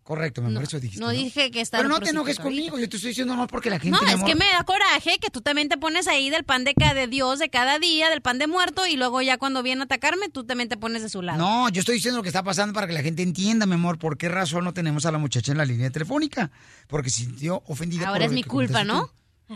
Correcto, 0.02 0.42
mi 0.42 0.48
amor, 0.48 0.64
eso 0.64 0.80
dijiste. 0.80 1.00
No 1.00 1.10
dije 1.10 1.52
que 1.52 1.60
está 1.60 1.76
Pero 1.76 1.88
no 1.88 2.00
te 2.00 2.10
enojes 2.10 2.38
conmigo, 2.40 2.76
yo 2.76 2.88
te 2.88 2.96
estoy 2.96 3.10
diciendo 3.10 3.36
no 3.36 3.46
porque 3.46 3.70
la 3.70 3.78
gente. 3.78 3.96
No, 3.96 4.04
es 4.06 4.14
amor, 4.14 4.26
que 4.28 4.34
me 4.34 4.46
da 4.46 4.64
coraje 4.64 5.18
que 5.20 5.30
tú 5.30 5.42
también 5.42 5.68
te 5.68 5.78
pones 5.78 6.08
ahí 6.08 6.28
del 6.28 6.42
pan 6.42 6.64
de, 6.64 6.74
ca- 6.74 6.92
de 6.92 7.06
Dios 7.06 7.38
de 7.38 7.50
cada 7.50 7.78
día, 7.78 8.10
del 8.10 8.20
pan 8.20 8.38
de 8.40 8.48
muerto, 8.48 8.84
y 8.88 8.96
luego 8.96 9.22
ya 9.22 9.38
cuando 9.38 9.62
viene 9.62 9.82
a 9.82 9.84
atacarme, 9.84 10.28
tú 10.28 10.42
también 10.44 10.68
te 10.68 10.76
pones 10.76 11.02
de 11.02 11.08
su 11.08 11.22
lado. 11.22 11.38
No, 11.38 11.68
yo 11.68 11.78
estoy 11.80 11.94
diciendo 11.94 12.16
lo 12.18 12.22
que 12.24 12.30
está 12.30 12.42
pasando 12.42 12.74
para 12.74 12.88
que 12.88 12.94
la 12.94 13.02
gente 13.02 13.22
entienda, 13.22 13.64
mi 13.64 13.74
amor, 13.74 13.98
por 14.00 14.18
qué 14.18 14.28
razón 14.28 14.64
no 14.64 14.74
tenemos 14.74 15.06
a 15.06 15.12
la 15.12 15.18
muchacha 15.18 15.52
en 15.52 15.58
la 15.58 15.64
línea 15.64 15.88
telefónica. 15.90 16.50
Porque 16.88 17.08
se 17.08 17.18
sintió 17.18 17.62
ofendida. 17.66 18.00
por 18.02 18.08
Ahora 18.08 18.24
es 18.24 18.32
mi 18.32 18.42
culpa, 18.42 18.82
¿no? 18.82 19.06
tú. 19.48 19.54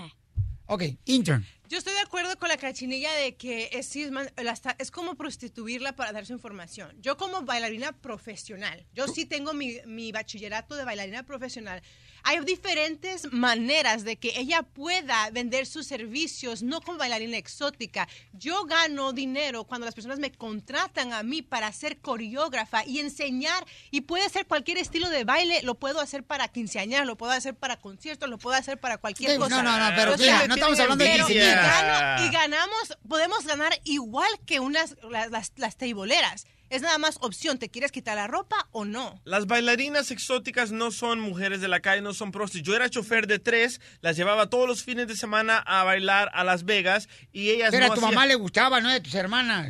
Ok, 0.68 0.82
intern. 1.06 1.44
Yo 1.68 1.78
estoy 1.78 1.94
de 1.94 2.00
acuerdo 2.00 2.38
con 2.38 2.48
la 2.48 2.56
cachinilla 2.56 3.12
de 3.14 3.34
que 3.34 3.70
es, 3.72 4.90
como 4.92 5.16
prostituirla 5.16 5.96
para 5.96 6.12
dar 6.12 6.24
su 6.24 6.32
información. 6.32 6.94
Yo 7.00 7.16
como 7.16 7.42
bailarina 7.42 7.90
profesional, 7.92 8.86
yo 8.94 9.08
sí 9.08 9.24
tengo 9.24 9.52
mi, 9.52 9.78
mi 9.84 10.12
bachillerato 10.12 10.76
de 10.76 10.84
bailarina 10.84 11.24
profesional. 11.24 11.82
Hay 12.28 12.40
diferentes 12.40 13.32
maneras 13.32 14.02
de 14.02 14.16
que 14.16 14.32
ella 14.36 14.62
pueda 14.62 15.30
vender 15.30 15.64
sus 15.64 15.86
servicios, 15.86 16.60
no 16.64 16.80
como 16.80 16.98
bailarina 16.98 17.36
exótica. 17.36 18.08
Yo 18.32 18.64
gano 18.64 19.12
dinero 19.12 19.62
cuando 19.62 19.84
las 19.84 19.94
personas 19.94 20.18
me 20.18 20.32
contratan 20.32 21.12
a 21.12 21.22
mí 21.22 21.42
para 21.42 21.72
ser 21.72 21.98
coreógrafa 21.98 22.84
y 22.84 22.98
enseñar, 22.98 23.64
y 23.92 24.00
puede 24.00 24.28
ser 24.28 24.46
cualquier 24.46 24.78
estilo 24.78 25.08
de 25.08 25.22
baile, 25.22 25.62
lo 25.62 25.76
puedo 25.76 26.00
hacer 26.00 26.24
para 26.24 26.48
quinceañeras, 26.48 27.06
lo 27.06 27.16
puedo 27.16 27.30
hacer 27.30 27.54
para 27.54 27.76
conciertos, 27.76 28.28
lo 28.28 28.38
puedo 28.38 28.56
hacer 28.56 28.80
para 28.80 28.98
cualquier 28.98 29.30
Sí, 29.30 29.38
cosa. 29.38 29.62
no, 29.62 29.62
no, 29.62 29.78
no, 29.78 29.94
pero 29.94 30.14
O 30.14 30.18
sea, 30.18 30.48
no 30.48 30.54
estamos 30.56 30.80
hablando 30.80 31.04
de 31.04 31.12
quinceañeras. 31.12 32.22
y 32.22 32.30
ganamos, 32.30 32.98
podemos 33.08 33.46
ganar 33.46 33.80
igual 33.84 34.28
que 34.46 34.58
unas 34.58 34.96
las, 35.08 35.30
las, 35.30 35.52
las 35.54 35.76
teiboleras. 35.76 36.44
Es 36.68 36.82
nada 36.82 36.98
más 36.98 37.18
opción, 37.20 37.58
¿te 37.58 37.68
quieres 37.70 37.92
quitar 37.92 38.16
la 38.16 38.26
ropa 38.26 38.56
o 38.72 38.84
no? 38.84 39.20
Las 39.24 39.46
bailarinas 39.46 40.10
exóticas 40.10 40.72
no 40.72 40.90
son 40.90 41.20
mujeres 41.20 41.60
de 41.60 41.68
la 41.68 41.80
calle, 41.80 42.02
no 42.02 42.12
son 42.12 42.32
prostis. 42.32 42.62
Yo 42.62 42.74
era 42.74 42.90
chofer 42.90 43.26
de 43.26 43.38
tres, 43.38 43.80
las 44.00 44.16
llevaba 44.16 44.50
todos 44.50 44.66
los 44.66 44.82
fines 44.82 45.06
de 45.06 45.16
semana 45.16 45.58
a 45.58 45.84
bailar 45.84 46.30
a 46.34 46.42
Las 46.44 46.64
Vegas 46.64 47.08
y 47.32 47.50
ellas 47.50 47.70
Pero 47.70 47.86
no 47.86 47.92
a 47.92 47.94
tu 47.94 48.00
hacían- 48.00 48.14
mamá 48.14 48.26
le 48.26 48.34
gustaba, 48.34 48.80
¿no? 48.80 48.90
De 48.90 49.00
tus 49.00 49.14
hermanas. 49.14 49.68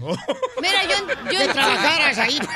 Mira, 0.62 0.84
yo... 0.84 1.06
yo 1.32 1.38
Que 1.38 1.48
trabajaras 1.48 2.18
ahí. 2.18 2.38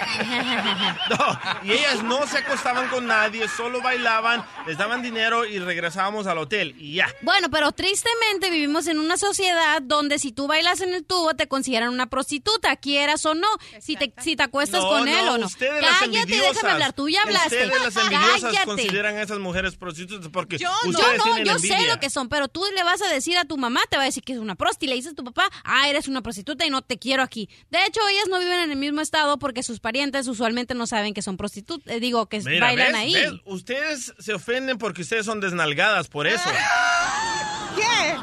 No, 1.11 1.41
y 1.65 1.73
ellas 1.73 2.03
no 2.03 2.27
se 2.27 2.39
acostaban 2.39 2.89
con 2.89 3.07
nadie, 3.07 3.49
solo 3.49 3.81
bailaban, 3.83 4.45
les 4.67 4.79
daban 4.79 5.03
dinero 5.03 5.45
y 5.45 5.59
regresábamos 5.59 6.27
al 6.27 6.39
hotel 6.39 6.75
y 6.79 6.95
ya. 6.95 7.09
Bueno, 7.23 7.51
pero 7.51 7.73
tristemente 7.73 8.51
vivimos 8.51 8.87
en 8.87 8.99
una 8.99 9.17
sociedad 9.17 9.83
donde 9.83 10.19
si 10.19 10.33
tú 10.33 10.47
bailas 10.47 10.81
en 10.81 10.95
el 10.95 11.05
tubo 11.05 11.35
te 11.35 11.49
consideran 11.49 11.91
una 11.91 12.07
prostituta, 12.09 12.77
quieras 12.77 13.27
o 13.27 13.35
no, 13.35 13.49
si 13.81 13.97
te, 13.97 14.13
si 14.31 14.37
te 14.37 14.43
acuestas 14.43 14.83
No, 14.83 14.89
con 14.89 15.09
él 15.09 15.25
no, 15.27 15.35
o 15.35 15.39
no. 15.39 15.49
Cállate, 15.49 16.27
déjame 16.27 16.71
hablar, 16.73 16.93
tú 16.93 17.09
ya 17.09 17.23
hablaste. 17.23 17.67
Ustedes 17.67 17.83
las 17.83 17.97
envidiosas 17.97 18.41
Cállate. 18.43 18.65
consideran 18.67 19.17
a 19.17 19.23
esas 19.23 19.39
mujeres 19.39 19.77
prostitutas 19.77 20.29
porque 20.33 20.59
Yo 20.59 20.71
ustedes 20.87 21.19
no, 21.19 21.23
tienen 21.25 21.45
yo 21.45 21.53
envidia. 21.57 21.79
sé 21.81 21.87
lo 21.89 21.99
que 22.01 22.11
son, 22.11 22.29
pero 22.29 22.49
tú 22.49 22.63
le 22.75 22.83
vas 22.83 23.03
a 23.03 23.09
decir 23.09 23.37
a 23.39 23.45
tu 23.45 23.57
mamá, 23.59 23.81
te 23.91 23.97
va 23.97 24.03
a 24.05 24.07
decir 24.07 24.23
que 24.23 24.33
es 24.33 24.39
una 24.39 24.55
prosti, 24.55 24.87
le 24.87 24.95
dices 24.95 25.13
a 25.13 25.15
tu 25.15 25.25
papá, 25.25 25.49
ah, 25.65 25.89
eres 25.89 26.09
una 26.09 26.23
prostituta 26.23 26.65
y 26.65 26.71
no 26.71 26.83
te 26.83 26.99
quiero 26.99 27.23
aquí. 27.23 27.49
De 27.71 27.85
hecho, 27.87 28.01
ellas 28.09 28.25
no 28.29 28.39
viven 28.39 28.61
en 28.61 28.71
el 28.71 28.77
mismo 28.77 29.01
estado 29.01 29.39
porque 29.39 29.63
sus 29.63 29.81
parientes 29.81 30.27
usualmente 30.29 30.75
no 30.75 30.87
saben 30.87 31.13
que 31.15 31.23
son 31.23 31.37
prostitutas, 31.37 31.93
eh, 31.95 32.01
digo, 32.01 32.27
que 32.29 32.41
Mira, 32.41 32.67
bailan 32.67 32.89
¿ves? 32.93 32.97
ahí. 32.97 33.15
¿ves? 33.15 33.33
Ustedes 33.45 34.15
se 34.19 34.33
ofenden 34.35 34.79
porque 34.79 35.03
ustedes 35.03 35.27
son 35.27 35.41
desnalgadas, 35.41 36.09
por 36.09 36.27
eso. 36.27 36.49
¿Qué? 37.77 38.17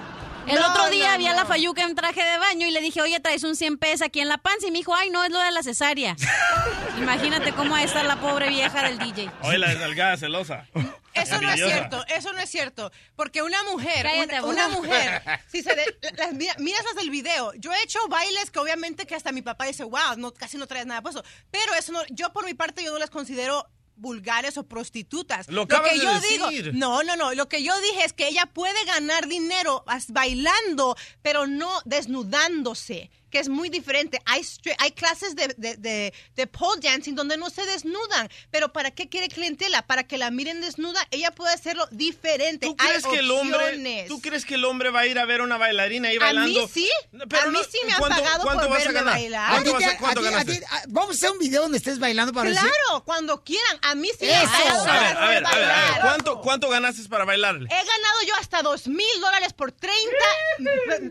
El 0.48 0.56
No, 0.60 0.70
otro 0.72 0.90
día 0.90 1.10
no, 1.10 1.14
había 1.16 1.32
no. 1.32 1.38
la 1.38 1.46
Fayuca 1.46 1.84
en 1.84 1.94
traje 1.96 2.24
de 2.24 2.38
baño 2.38 2.66
y 2.68 2.72
le 2.72 2.82
dije, 2.82 3.02
oye, 3.02 3.20
traes 3.20 3.44
un 3.44 3.56
100 3.56 3.78
pesos 3.78 4.04
aquí 4.04 4.22
en 4.22 4.30
la 4.30 4.38
panza. 4.38 4.68
Y 4.68 4.72
me 4.72 4.78
dijo, 4.80 4.96
ay, 4.96 5.10
no, 5.10 5.24
es 5.24 5.30
lo 5.32 5.40
de 5.40 5.52
la 5.52 5.62
cesárea. 5.64 6.16
Imagínate 6.98 7.54
cómo 7.54 7.72
va 7.72 7.80
a 7.80 7.84
estar 7.84 8.06
la 8.06 8.20
pobre 8.20 8.50
vieja 8.50 8.84
del 8.84 8.98
DJ. 8.98 9.30
Hoy 9.44 9.58
la 9.58 9.70
desnalgada 9.70 10.18
celosa. 10.18 10.66
Eso 11.14 11.42
no 11.42 11.50
es 11.52 11.56
cierto, 11.64 12.06
eso 12.10 12.32
no 12.34 12.40
es 12.40 12.50
cierto. 12.50 12.92
Porque 13.16 13.42
una 13.42 13.62
mujer, 13.64 14.04
Cállate, 14.04 14.42
una, 14.42 14.68
mujer, 14.70 15.22
si 15.52 15.64
se 15.64 15.74
de- 15.76 15.98
las 16.16 16.34
mira- 16.34 16.56
miras 16.60 16.84
las 16.86 16.96
del 16.96 17.10
video, 17.10 17.54
yo 17.56 17.74
he 17.74 17.84
hecho 17.84 18.00
bailes 18.08 18.52
que 18.52 18.60
obviamente 18.60 19.06
que 19.08 19.16
hasta 19.16 19.32
mi 19.32 19.42
papá 19.42 19.66
dice, 19.66 19.84
wow, 19.84 20.16
no, 20.18 20.32
casi 20.32 20.58
no 20.58 20.68
traes 20.68 20.86
nada 20.86 21.02
puesto. 21.02 21.24
Pero 21.52 21.74
eso 21.74 21.92
no, 21.92 22.02
yo 22.12 22.32
por 22.34 22.46
mi 22.46 22.54
parte 22.54 22.84
yo 22.84 22.92
no 22.92 23.00
las 23.00 23.10
considero 23.10 23.68
vulgares 23.98 24.58
o 24.58 24.64
prostitutas. 24.64 25.48
Lo 25.50 25.68
que 25.68 25.76
de 25.82 26.00
yo 26.00 26.14
decir. 26.14 26.66
digo, 26.66 26.72
no, 26.74 27.04
no, 27.04 27.16
no, 27.16 27.34
lo 27.34 27.48
que 27.50 27.64
yo 27.64 27.74
dije 27.82 28.06
es 28.06 28.14
que 28.14 28.28
ella 28.28 28.46
puede 28.46 28.84
ganar 28.86 29.28
dinero 29.28 29.84
bailando, 30.10 30.96
pero 31.22 31.48
no 31.48 31.70
desnudándose, 31.86 33.12
que 33.30 33.40
es 33.40 33.50
muy 33.50 33.70
diferente. 33.70 34.22
Hay, 34.26 34.46
hay 34.80 34.92
clases 34.92 35.36
de, 35.36 35.54
de, 35.58 35.76
de, 35.78 36.14
de 36.36 36.48
pole 36.48 36.82
dancing 36.82 37.14
donde 37.16 37.38
no 37.38 37.50
se 37.50 37.66
desnudan, 37.66 38.30
pero 38.52 38.72
¿para 38.74 38.92
qué 38.92 39.10
quiere 39.10 39.28
clientela? 39.28 39.86
Para 39.86 40.04
que 40.06 40.18
la 40.18 40.32
miren 40.32 40.62
desnuda, 40.62 41.00
ella 41.12 41.32
puede 41.32 41.54
hacerlo 41.54 41.88
diferente. 41.92 42.68
¿Tú 42.68 42.76
crees, 42.78 43.06
Hay 43.06 43.12
que 43.12 43.20
el 43.20 43.32
hombre, 43.32 43.58
opciones. 43.58 44.08
¿Tú 44.08 44.22
crees 44.22 44.46
que 44.46 44.56
el 44.56 44.66
hombre 44.66 44.90
va 44.90 45.02
a 45.02 45.06
ir 45.08 45.20
a 45.20 45.26
ver 45.26 45.42
a 45.42 45.44
una 45.44 45.58
bailarina 45.58 46.10
ahí 46.10 46.18
A 46.18 46.20
bailando? 46.20 46.62
mí 46.62 46.70
sí, 46.74 46.90
Pero 47.30 47.44
a 47.44 47.52
mí 47.52 47.60
sí 47.72 47.78
me 47.86 47.94
han 47.94 48.00
¿cuánto- 48.00 48.22
pagado 48.24 48.44
cuánto 48.44 48.68
por 48.68 48.76
a 48.76 48.80
verme 48.80 48.94
ganar? 48.94 49.14
bailar. 49.14 49.52
¿Cuánto, 49.52 49.74
vas 49.74 49.84
a- 49.84 49.90
A 49.92 49.98
cuánto 49.98 50.20
a 50.20 50.24
ti- 50.24 50.30
ganaste? 50.30 50.52
a 50.52 50.56
ti- 50.60 50.66
a- 50.70 50.84
vamos 50.88 51.10
a 51.10 51.14
hacer 51.14 51.32
un 51.32 51.40
video 51.40 51.62
donde 51.64 51.78
estés 51.78 52.00
bailando 52.00 52.34
para 52.34 52.50
Claro, 52.52 53.04
cuando 53.06 53.44
quieran. 53.44 53.78
A 53.82 53.96
mí 53.96 54.10
sí 54.20 54.26
me 54.26 54.32
Eso. 54.32 54.40
han 54.42 54.52
pagado 54.52 54.90
A 54.90 55.00
ver, 55.00 55.14
por 55.16 55.24
a 55.24 55.28
ver, 55.30 55.46
a 55.46 55.56
ver, 55.56 55.70
a. 55.72 56.00
¿Cuánto, 56.02 56.42
¿Cuánto 56.42 56.70
ganaste 56.70 57.08
para 57.10 57.26
bailarle? 57.26 57.66
He 57.66 57.76
ganado 57.76 58.22
yo 58.28 58.36
hasta 58.40 58.62
dos 58.62 58.88
mil 58.88 59.06
dólares 59.22 59.54
por 59.54 59.72
30, 59.72 59.96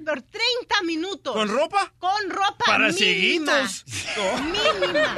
por 0.05 0.23
30 0.23 0.83
minutos. 0.85 1.35
¿Con 1.35 1.49
ropa? 1.49 1.93
Con 1.99 2.06
ropa 2.31 2.65
Para 2.67 2.79
mínima. 2.89 2.99
cieguitos. 2.99 3.85
Mínima. 4.43 5.15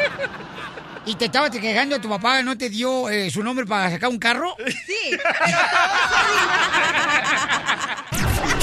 ¿Y 1.09 1.15
te 1.15 1.25
estaba 1.25 1.51
quejando 1.51 1.99
tu 1.99 2.09
papá 2.11 2.43
no 2.43 2.59
te 2.59 2.69
dio 2.69 3.09
eh, 3.09 3.31
su 3.31 3.43
nombre 3.43 3.65
para 3.65 3.91
sacar 3.91 4.11
un 4.11 4.19
carro? 4.19 4.55
Sí, 4.87 5.17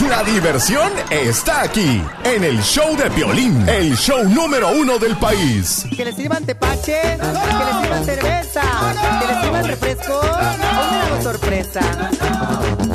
La 0.07 0.23
diversión 0.23 0.91
está 1.09 1.63
aquí, 1.63 2.01
en 2.23 2.43
el 2.43 2.61
show 2.61 2.95
de 2.95 3.09
Piolín, 3.09 3.67
el 3.67 3.97
show 3.97 4.23
número 4.29 4.69
uno 4.69 4.99
del 4.99 5.17
país. 5.17 5.83
Que 5.95 6.05
les 6.05 6.15
sirvan 6.15 6.45
tepache, 6.45 7.01
que 7.01 7.65
les 7.65 7.81
sirvan 7.81 8.05
cerveza, 8.05 8.61
que 9.19 9.27
les 9.27 9.41
sirvan 9.41 9.65
refresco, 9.65 10.13
o 10.13 10.21
un 10.21 10.93
helado 10.93 11.23
sorpresa. 11.23 12.11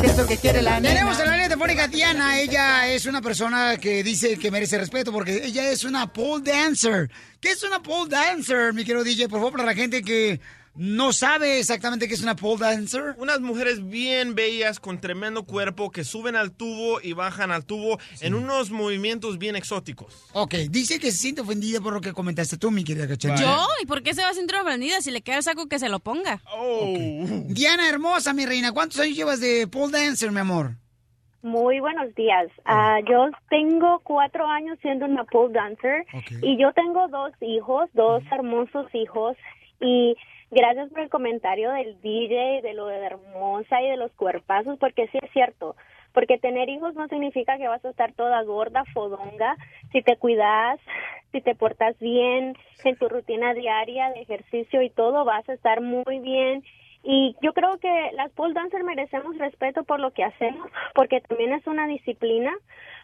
¿Qué 0.00 0.06
es 0.06 0.16
lo 0.16 0.26
que 0.26 0.36
quiere 0.36 0.62
la 0.62 0.78
nena? 0.78 0.94
Tenemos 0.94 1.18
en 1.18 1.26
la 1.26 1.32
línea 1.32 1.48
telefónica 1.48 1.84
a 1.84 1.88
Diana. 1.88 2.40
Ella 2.40 2.86
es 2.88 3.04
una 3.06 3.20
persona 3.20 3.76
que 3.76 4.04
dice 4.04 4.38
que 4.38 4.50
merece 4.52 4.78
respeto 4.78 5.12
porque 5.12 5.44
ella 5.44 5.68
es 5.68 5.82
una 5.82 6.12
pole 6.12 6.50
dancer. 6.50 7.10
¿Qué 7.40 7.52
es 7.52 7.62
una 7.62 7.82
pole 7.82 8.10
dancer, 8.10 8.74
mi 8.74 8.84
querido 8.84 9.02
DJ? 9.02 9.28
Por 9.28 9.38
favor, 9.38 9.52
para 9.52 9.64
la 9.64 9.74
gente 9.74 10.02
que 10.02 10.40
no 10.74 11.14
sabe 11.14 11.58
exactamente 11.58 12.06
qué 12.06 12.12
es 12.12 12.20
una 12.20 12.36
pole 12.36 12.60
dancer. 12.60 13.14
Unas 13.16 13.40
mujeres 13.40 13.88
bien 13.88 14.34
bellas 14.34 14.78
con 14.78 15.00
tremendo 15.00 15.44
cuerpo 15.44 15.90
que 15.90 16.04
suben 16.04 16.36
al 16.36 16.52
tubo 16.52 17.00
y 17.00 17.14
bajan 17.14 17.50
al 17.50 17.64
tubo 17.64 17.98
en 18.20 18.34
unos 18.34 18.70
movimientos 18.70 19.38
bien 19.38 19.56
exóticos. 19.56 20.14
Ok, 20.34 20.54
dice 20.68 20.98
que 20.98 21.10
se 21.12 21.16
siente 21.16 21.40
ofendida 21.40 21.80
por 21.80 21.94
lo 21.94 22.02
que 22.02 22.12
comentaste 22.12 22.58
tú, 22.58 22.70
mi 22.70 22.84
querida 22.84 23.08
Cachanilla. 23.08 23.40
¿Yo? 23.40 23.66
¿Y 23.82 23.86
por 23.86 24.02
qué 24.02 24.12
se 24.12 24.20
va 24.20 24.28
a 24.28 24.34
sentir 24.34 24.56
ofendida? 24.56 25.00
Si 25.00 25.10
le 25.10 25.22
queda 25.22 25.38
el 25.38 25.42
saco, 25.42 25.66
que 25.66 25.78
se 25.78 25.88
lo 25.88 25.98
ponga. 25.98 26.42
Diana 27.46 27.88
hermosa, 27.88 28.34
mi 28.34 28.44
reina, 28.44 28.72
¿cuántos 28.72 29.00
años 29.00 29.16
llevas 29.16 29.40
de 29.40 29.66
pole 29.66 29.98
dancer, 29.98 30.30
mi 30.30 30.40
amor? 30.40 30.76
Muy 31.42 31.80
buenos 31.80 32.14
días. 32.14 32.48
Ah, 32.66 33.00
yo 33.08 33.30
tengo 33.48 34.00
cuatro 34.00 34.46
años 34.46 34.78
siendo 34.82 35.06
una 35.06 35.24
pole 35.24 35.54
dancer 35.54 36.04
y 36.42 36.58
yo 36.58 36.72
tengo 36.72 37.08
dos 37.08 37.32
hijos, 37.40 37.88
dos 37.94 38.22
hermosos 38.30 38.94
hijos. 38.94 39.38
Y 39.80 40.16
gracias 40.50 40.90
por 40.90 41.00
el 41.00 41.08
comentario 41.08 41.70
del 41.72 41.98
DJ, 42.02 42.60
de 42.60 42.74
lo 42.74 42.86
de 42.86 42.98
hermosa 42.98 43.80
y 43.80 43.88
de 43.88 43.96
los 43.96 44.12
cuerpazos, 44.12 44.78
porque 44.78 45.08
sí 45.08 45.18
es 45.22 45.30
cierto, 45.32 45.76
porque 46.12 46.36
tener 46.36 46.68
hijos 46.68 46.94
no 46.94 47.08
significa 47.08 47.56
que 47.56 47.68
vas 47.68 47.82
a 47.86 47.90
estar 47.90 48.12
toda 48.12 48.42
gorda, 48.42 48.84
fodonga, 48.92 49.56
si 49.92 50.02
te 50.02 50.16
cuidas, 50.16 50.78
si 51.32 51.40
te 51.40 51.54
portas 51.54 51.98
bien 52.00 52.54
en 52.84 52.96
tu 52.96 53.08
rutina 53.08 53.54
diaria 53.54 54.10
de 54.10 54.20
ejercicio 54.20 54.82
y 54.82 54.90
todo, 54.90 55.24
vas 55.24 55.48
a 55.48 55.54
estar 55.54 55.80
muy 55.80 56.18
bien 56.18 56.62
y 57.02 57.34
yo 57.42 57.52
creo 57.54 57.78
que 57.78 58.10
las 58.14 58.30
pole 58.32 58.52
dancers 58.52 58.84
merecemos 58.84 59.36
respeto 59.38 59.84
por 59.84 60.00
lo 60.00 60.12
que 60.12 60.22
hacemos, 60.22 60.68
porque 60.94 61.20
también 61.20 61.52
es 61.54 61.66
una 61.66 61.86
disciplina, 61.86 62.52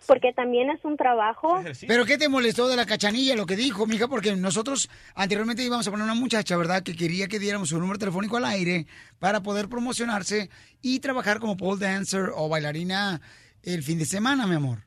porque 0.07 0.33
también 0.35 0.69
es 0.69 0.85
un 0.85 0.97
trabajo. 0.97 1.63
¿Pero 1.87 2.05
qué 2.05 2.19
te 2.19 2.29
molestó 2.29 2.69
de 2.69 2.77
la 2.77 2.85
cachanilla, 2.85 3.35
lo 3.35 3.47
que 3.47 3.57
dijo, 3.57 3.87
mija? 3.87 4.07
Porque 4.07 4.37
nosotros 4.37 4.91
anteriormente 5.15 5.63
íbamos 5.63 5.89
a 5.89 5.91
poner 5.91 6.05
una 6.05 6.15
muchacha, 6.15 6.57
¿verdad? 6.57 6.83
Que 6.83 6.95
quería 6.95 7.27
que 7.27 7.39
diéramos 7.39 7.71
su 7.71 7.79
número 7.79 7.99
telefónico 7.99 8.37
al 8.37 8.45
aire 8.45 8.87
para 9.19 9.43
poder 9.43 9.69
promocionarse 9.69 10.51
y 10.83 11.01
trabajar 11.01 11.41
como 11.41 11.57
pole 11.57 11.87
dancer 11.87 12.31
o 12.35 12.49
bailarina 12.51 13.21
el 13.63 13.83
fin 13.83 13.99
de 13.99 14.05
semana, 14.05 14.47
mi 14.47 14.57
amor. 14.57 14.81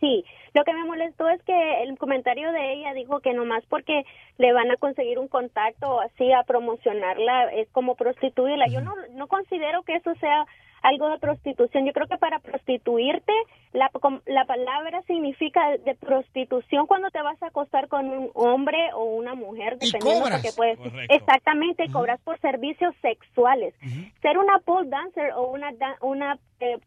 Sí, 0.00 0.22
lo 0.54 0.64
que 0.64 0.72
me 0.72 0.84
molestó 0.84 1.28
es 1.28 1.42
que 1.42 1.82
el 1.82 1.98
comentario 1.98 2.52
de 2.52 2.74
ella 2.74 2.94
dijo 2.94 3.18
que 3.20 3.34
nomás 3.34 3.64
porque 3.68 4.04
le 4.38 4.52
van 4.52 4.70
a 4.70 4.76
conseguir 4.76 5.18
un 5.18 5.26
contacto 5.26 5.96
o 5.96 6.00
así 6.00 6.32
a 6.32 6.44
promocionarla 6.44 7.52
es 7.52 7.68
como 7.70 7.96
prostituirla. 7.96 8.68
Yo 8.68 8.80
no, 8.80 8.94
no 9.10 9.26
considero 9.26 9.82
que 9.82 9.96
eso 9.96 10.14
sea 10.14 10.46
algo 10.84 11.08
de 11.08 11.18
prostitución. 11.18 11.86
Yo 11.86 11.92
creo 11.92 12.06
que 12.06 12.18
para 12.18 12.38
prostituirte, 12.40 13.32
la, 13.72 13.90
la 14.26 14.44
palabra 14.44 15.02
significa 15.06 15.78
de 15.78 15.94
prostitución 15.94 16.86
cuando 16.86 17.10
te 17.10 17.22
vas 17.22 17.42
a 17.42 17.46
acostar 17.46 17.88
con 17.88 18.06
un 18.06 18.30
hombre 18.34 18.92
o 18.92 19.04
una 19.04 19.34
mujer, 19.34 19.78
dependiendo 19.78 20.20
cobras. 20.20 20.42
porque 20.42 20.54
puedes. 20.54 20.78
Correcto. 20.78 21.14
Exactamente, 21.14 21.90
cobras 21.90 22.20
por 22.20 22.38
servicios 22.40 22.94
sexuales. 23.00 23.74
Ser 24.20 24.36
una 24.36 24.58
pole 24.58 24.90
dancer 24.90 25.32
o 25.32 25.50
una, 25.50 25.72
una 26.02 26.38
eh, 26.60 26.78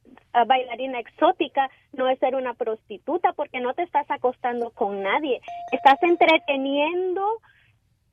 bailarina 0.46 1.00
exótica 1.00 1.70
no 1.94 2.08
es 2.08 2.20
ser 2.20 2.36
una 2.36 2.54
prostituta 2.54 3.34
porque 3.34 3.60
no 3.60 3.74
te 3.74 3.82
estás 3.82 4.10
acostando 4.12 4.70
con 4.70 5.02
nadie. 5.02 5.42
Estás 5.72 6.02
entreteniendo 6.04 7.26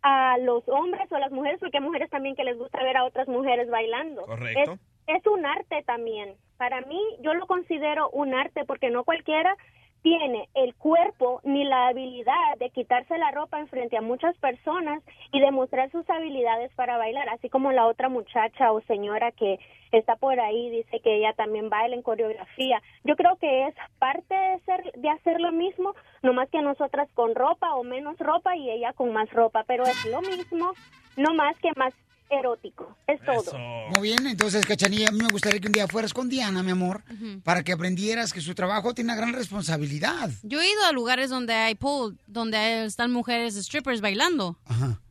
a 0.01 0.39
los 0.39 0.67
hombres 0.69 1.13
o 1.13 1.17
a 1.17 1.21
las 1.21 1.31
mujeres 1.31 1.61
porque 1.61 1.77
hay 1.77 1.85
mujeres 1.85 2.09
también 2.09 2.37
que 2.37 2.45
les 2.45 2.57
gusta 2.57 2.83
ver 2.83 2.97
a 2.97 3.05
otras 3.05 3.29
mujeres 3.29 3.69
bailando. 3.69 4.23
Correcto. 4.23 4.73
Es, 4.73 4.94
es 5.07 5.27
un 5.27 5.45
arte 5.47 5.83
también. 5.85 6.35
Para 6.57 6.81
mí, 6.83 7.01
yo 7.21 7.35
lo 7.35 7.47
considero 7.47 8.11
un 8.11 8.35
arte 8.35 8.65
porque 8.65 8.91
no 8.91 9.05
cualquiera 9.05 9.57
tiene 10.05 10.51
el 10.53 10.75
cuerpo 10.75 11.41
ni 11.45 11.65
la 11.65 11.89
habilidad 11.89 12.59
de 12.59 12.69
quitarse 12.69 13.17
la 13.17 13.31
ropa 13.31 13.59
en 13.59 13.69
frente 13.69 13.97
a 13.97 14.03
muchas 14.03 14.37
personas 14.37 15.03
y 15.33 15.41
demostrar 15.41 15.91
sus 15.91 16.09
habilidades 16.11 16.71
para 16.75 16.99
bailar, 16.99 17.27
así 17.31 17.49
como 17.49 17.73
la 17.73 17.87
otra 17.87 18.11
muchacha 18.11 18.71
o 18.71 18.83
señora 18.83 19.33
que 19.33 19.59
está 19.93 20.17
por 20.17 20.39
ahí 20.39 20.69
dice 20.69 21.01
que 21.01 21.17
ella 21.17 21.33
también 21.33 21.71
baila 21.71 21.97
en 21.97 22.03
coreografía. 22.03 22.83
Yo 23.05 23.17
creo 23.17 23.37
que 23.37 23.67
es 23.67 23.75
parte 23.99 24.35
de 24.35 24.59
ser 24.67 24.93
de 24.95 25.09
hacer 25.09 25.41
lo 25.41 25.53
mismo, 25.53 25.95
no 26.23 26.35
más 26.35 26.51
que 26.51 26.61
nosotras 26.61 27.09
con 27.15 27.35
ropa 27.35 27.75
o 27.75 27.83
menos 27.83 28.19
ropa 28.19 28.55
y 28.57 28.71
ella 28.71 28.93
con 28.93 29.11
más 29.11 29.33
ropa, 29.33 29.65
pero 29.67 29.85
es 29.85 30.05
lo 30.05 30.21
mismo, 30.21 30.73
no 31.17 31.33
más 31.33 31.59
que 31.61 31.71
más 31.77 31.95
erótico. 32.31 32.97
Es 33.07 33.21
todo. 33.25 33.57
Muy 33.97 34.09
bien, 34.09 34.27
entonces, 34.27 34.65
Cachanilla, 34.67 35.09
a 35.09 35.13
mí 35.13 35.19
me 35.19 35.29
gustaría 35.31 35.61
que 35.61 35.67
un 35.67 35.73
día 35.73 35.87
fueras 35.87 36.13
con 36.13 36.29
Diana, 36.29 36.63
mi 36.63 36.71
amor, 36.73 37.03
para 37.45 37.63
que 37.63 37.73
aprendieras 37.73 38.33
que 38.33 38.41
su 38.41 38.55
trabajo 38.55 38.95
tiene 38.95 39.13
una 39.13 39.21
gran 39.21 39.33
responsabilidad. 39.35 40.31
Yo 40.43 40.61
he 40.61 40.69
ido 40.71 40.85
a 40.85 40.93
lugares 40.93 41.31
donde 41.31 41.55
hay 41.55 41.75
pool, 41.75 42.19
donde 42.27 42.85
están 42.87 43.13
mujeres 43.13 43.55
strippers 43.55 44.01
bailando. 44.01 44.57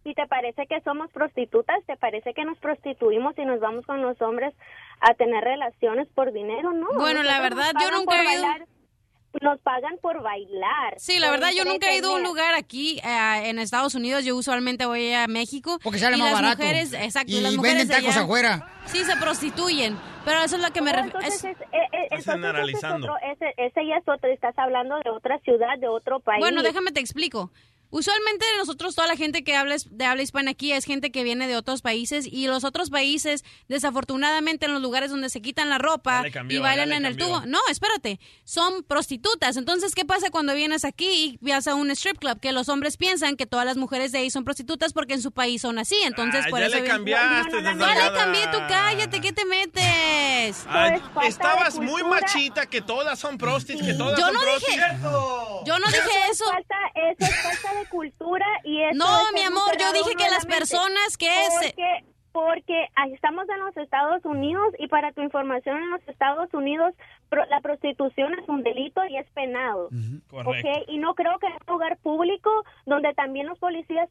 ¿Y 0.04 0.14
te 0.16 0.28
parece 0.28 0.68
que 0.68 0.82
somos 0.82 1.10
prostitutas? 1.12 1.78
¿Te 1.88 1.96
parece 1.96 2.34
que 2.34 2.44
nos 2.44 2.58
prostituimos 2.58 3.34
y 3.38 3.46
nos 3.46 3.60
vamos 3.62 3.86
con 3.86 4.02
los 4.02 4.22
hombres 4.22 4.54
a 5.00 5.14
tener 5.14 5.44
relaciones 5.44 6.08
por 6.14 6.34
dinero? 6.34 6.74
No. 6.74 6.88
Bueno, 6.96 7.24
la 7.24 7.40
verdad, 7.40 7.72
yo 7.80 7.90
nunca 7.92 8.20
he 8.22 8.24
ido- 8.34 8.42
bailar, 8.44 8.68
Nos 9.42 9.60
pagan 9.62 9.98
por 10.02 10.22
bailar. 10.22 10.94
Sí, 10.98 11.18
la 11.20 11.32
verdad, 11.32 11.50
yo 11.56 11.66
nunca 11.66 11.90
he 11.92 11.98
ido 11.98 12.12
a 12.12 12.16
un 12.18 12.24
lugar 12.24 12.54
aquí 12.56 13.00
eh, 13.04 13.50
en 13.50 13.58
Estados 13.60 13.96
Unidos. 13.96 14.24
Yo 14.24 14.36
usualmente 14.36 14.86
voy 14.86 15.12
a 15.12 15.28
México. 15.28 15.80
Porque 15.84 15.98
sale 16.00 16.18
y 16.18 16.20
más 16.20 16.32
las 16.32 16.42
barato. 16.42 16.62
Mujeres, 16.62 16.94
exacto, 16.94 17.32
Y 17.32 17.42
las 17.42 17.54
mujeres 17.56 17.78
venden 17.80 17.88
de 17.88 17.94
tacos 17.96 18.16
allá- 18.16 18.24
afuera. 18.26 18.70
Sí, 18.86 19.04
se 19.04 19.16
prostituyen. 19.18 19.98
Pero 20.24 20.40
eso 20.44 20.56
es 20.56 20.62
lo 20.62 20.72
que 20.72 20.82
me 20.82 20.92
Oh, 20.92 20.94
refiero. 20.94 21.20
entonces 21.20 21.44
es- 21.46 21.62
eh, 21.62 21.68
eh, 21.92 22.08
es 22.12 22.26
generalizando. 22.26 23.14
ese, 23.34 23.54
ese 23.58 23.86
ya 23.88 23.96
es 23.98 24.08
otro, 24.08 24.30
estás 24.32 24.58
hablando 24.58 24.96
de 25.04 25.10
otra 25.10 25.40
ciudad, 25.40 25.78
de 25.80 25.88
otro 25.88 26.20
país. 26.20 26.40
Bueno, 26.40 26.62
déjame 26.64 26.92
te 26.92 27.00
explico. 27.00 27.52
Usualmente 27.96 28.44
nosotros, 28.58 28.96
toda 28.96 29.08
la 29.08 29.16
gente 29.16 29.44
que 29.44 29.56
habla 29.56 29.76
es- 29.76 29.86
de 29.96 30.04
habla 30.06 30.24
hispana 30.24 30.50
aquí 30.52 30.72
es 30.72 30.84
gente 30.84 31.12
que 31.12 31.24
viene 31.24 31.48
de 31.48 31.56
otros 31.56 31.84
países 31.84 32.26
y 32.26 32.48
los 32.48 32.64
otros 32.64 32.90
países, 32.90 33.44
desafortunadamente, 33.68 34.66
en 34.66 34.74
los 34.74 34.82
lugares 34.82 35.12
donde 35.12 35.30
se 35.30 35.44
quitan 35.44 35.70
la 35.70 35.78
ropa 35.78 36.24
le 36.24 36.32
cambió, 36.32 36.58
y 36.58 36.62
bailan 36.62 36.90
le 36.90 36.96
en 36.96 37.06
el 37.06 37.18
tubo. 37.18 37.42
No, 37.46 37.60
espérate, 37.70 38.20
son 38.46 38.82
prostitutas. 38.82 39.58
Entonces, 39.58 39.94
¿qué 39.94 40.06
pasa 40.06 40.32
cuando 40.32 40.56
vienes 40.56 40.86
aquí 40.86 41.38
y 41.40 41.52
vas 41.52 41.68
a 41.68 41.76
un 41.76 41.92
strip 41.92 42.18
club? 42.18 42.40
Que 42.40 42.52
los 42.52 42.68
hombres 42.68 42.98
piensan 42.98 43.36
que 43.36 43.46
todas 43.46 43.66
las 43.68 43.78
mujeres 43.78 44.12
de 44.12 44.18
ahí 44.18 44.32
son 44.32 44.44
prostitutas 44.44 44.92
porque 44.92 45.14
en 45.14 45.22
su 45.22 45.32
país 45.32 45.62
son 45.62 45.78
así. 45.78 45.96
Entonces, 46.04 46.46
Ah, 46.46 46.50
por 46.50 46.62
ya 46.62 46.66
eso 46.66 46.78
le 46.78 46.84
cambiaste, 46.86 47.52
Ya 47.52 47.62
le 47.62 47.70
desgraciada. 47.78 48.18
cambié, 48.18 48.48
tú 48.48 48.58
cállate, 48.68 49.22
¿qué 49.22 49.34
te 49.34 49.46
metes? 49.46 50.66
Ay, 50.68 51.00
estabas 51.28 51.78
muy 51.78 52.04
machita 52.04 52.66
que 52.66 52.82
todas 52.82 53.20
son 53.20 53.38
prostis, 53.38 53.80
que 53.82 53.94
todas 53.94 54.18
Yo 54.20 54.26
son 54.26 54.34
no 54.34 54.42
dije- 54.46 54.82
Yo 55.66 55.78
no 55.80 55.88
dije 55.88 56.10
eso. 56.32 56.46
Falta, 56.46 56.76
eso 56.96 57.32
es 57.32 57.42
falta 57.42 57.80
de 57.80 57.83
cultura 57.90 58.46
y 58.64 58.82
eso 58.84 58.98
No, 58.98 59.06
es 59.28 59.34
mi 59.34 59.42
amor, 59.42 59.78
yo 59.80 59.92
dije 59.94 60.16
que 60.16 60.30
las 60.30 60.46
personas 60.46 61.18
que 61.18 61.30
se- 61.62 61.68
Porque, 61.74 62.06
porque 62.32 62.88
estamos 63.14 63.48
en 63.50 63.60
los 63.60 63.78
Estados 63.78 64.26
Unidos 64.26 64.74
y 64.80 64.88
para 64.88 65.12
tu 65.12 65.22
información 65.22 65.78
en 65.78 65.92
los 65.92 66.02
Estados 66.08 66.52
Unidos 66.54 66.94
pro- 67.30 67.46
la 67.46 67.62
prostitución 67.62 68.34
es 68.42 68.50
un 68.50 68.64
delito 68.64 69.06
y 69.06 69.18
es 69.18 69.30
penado. 69.32 69.90
Correcto. 70.30 70.68
¿ok? 70.70 70.86
Y 70.90 70.98
no 70.98 71.14
creo 71.14 71.38
que 71.40 71.46
en 71.48 71.54
un 71.54 71.60
lugar 71.74 71.98
público 71.98 72.50
donde 72.86 73.14
también 73.14 73.46
los 73.48 73.60
policías 73.60 74.10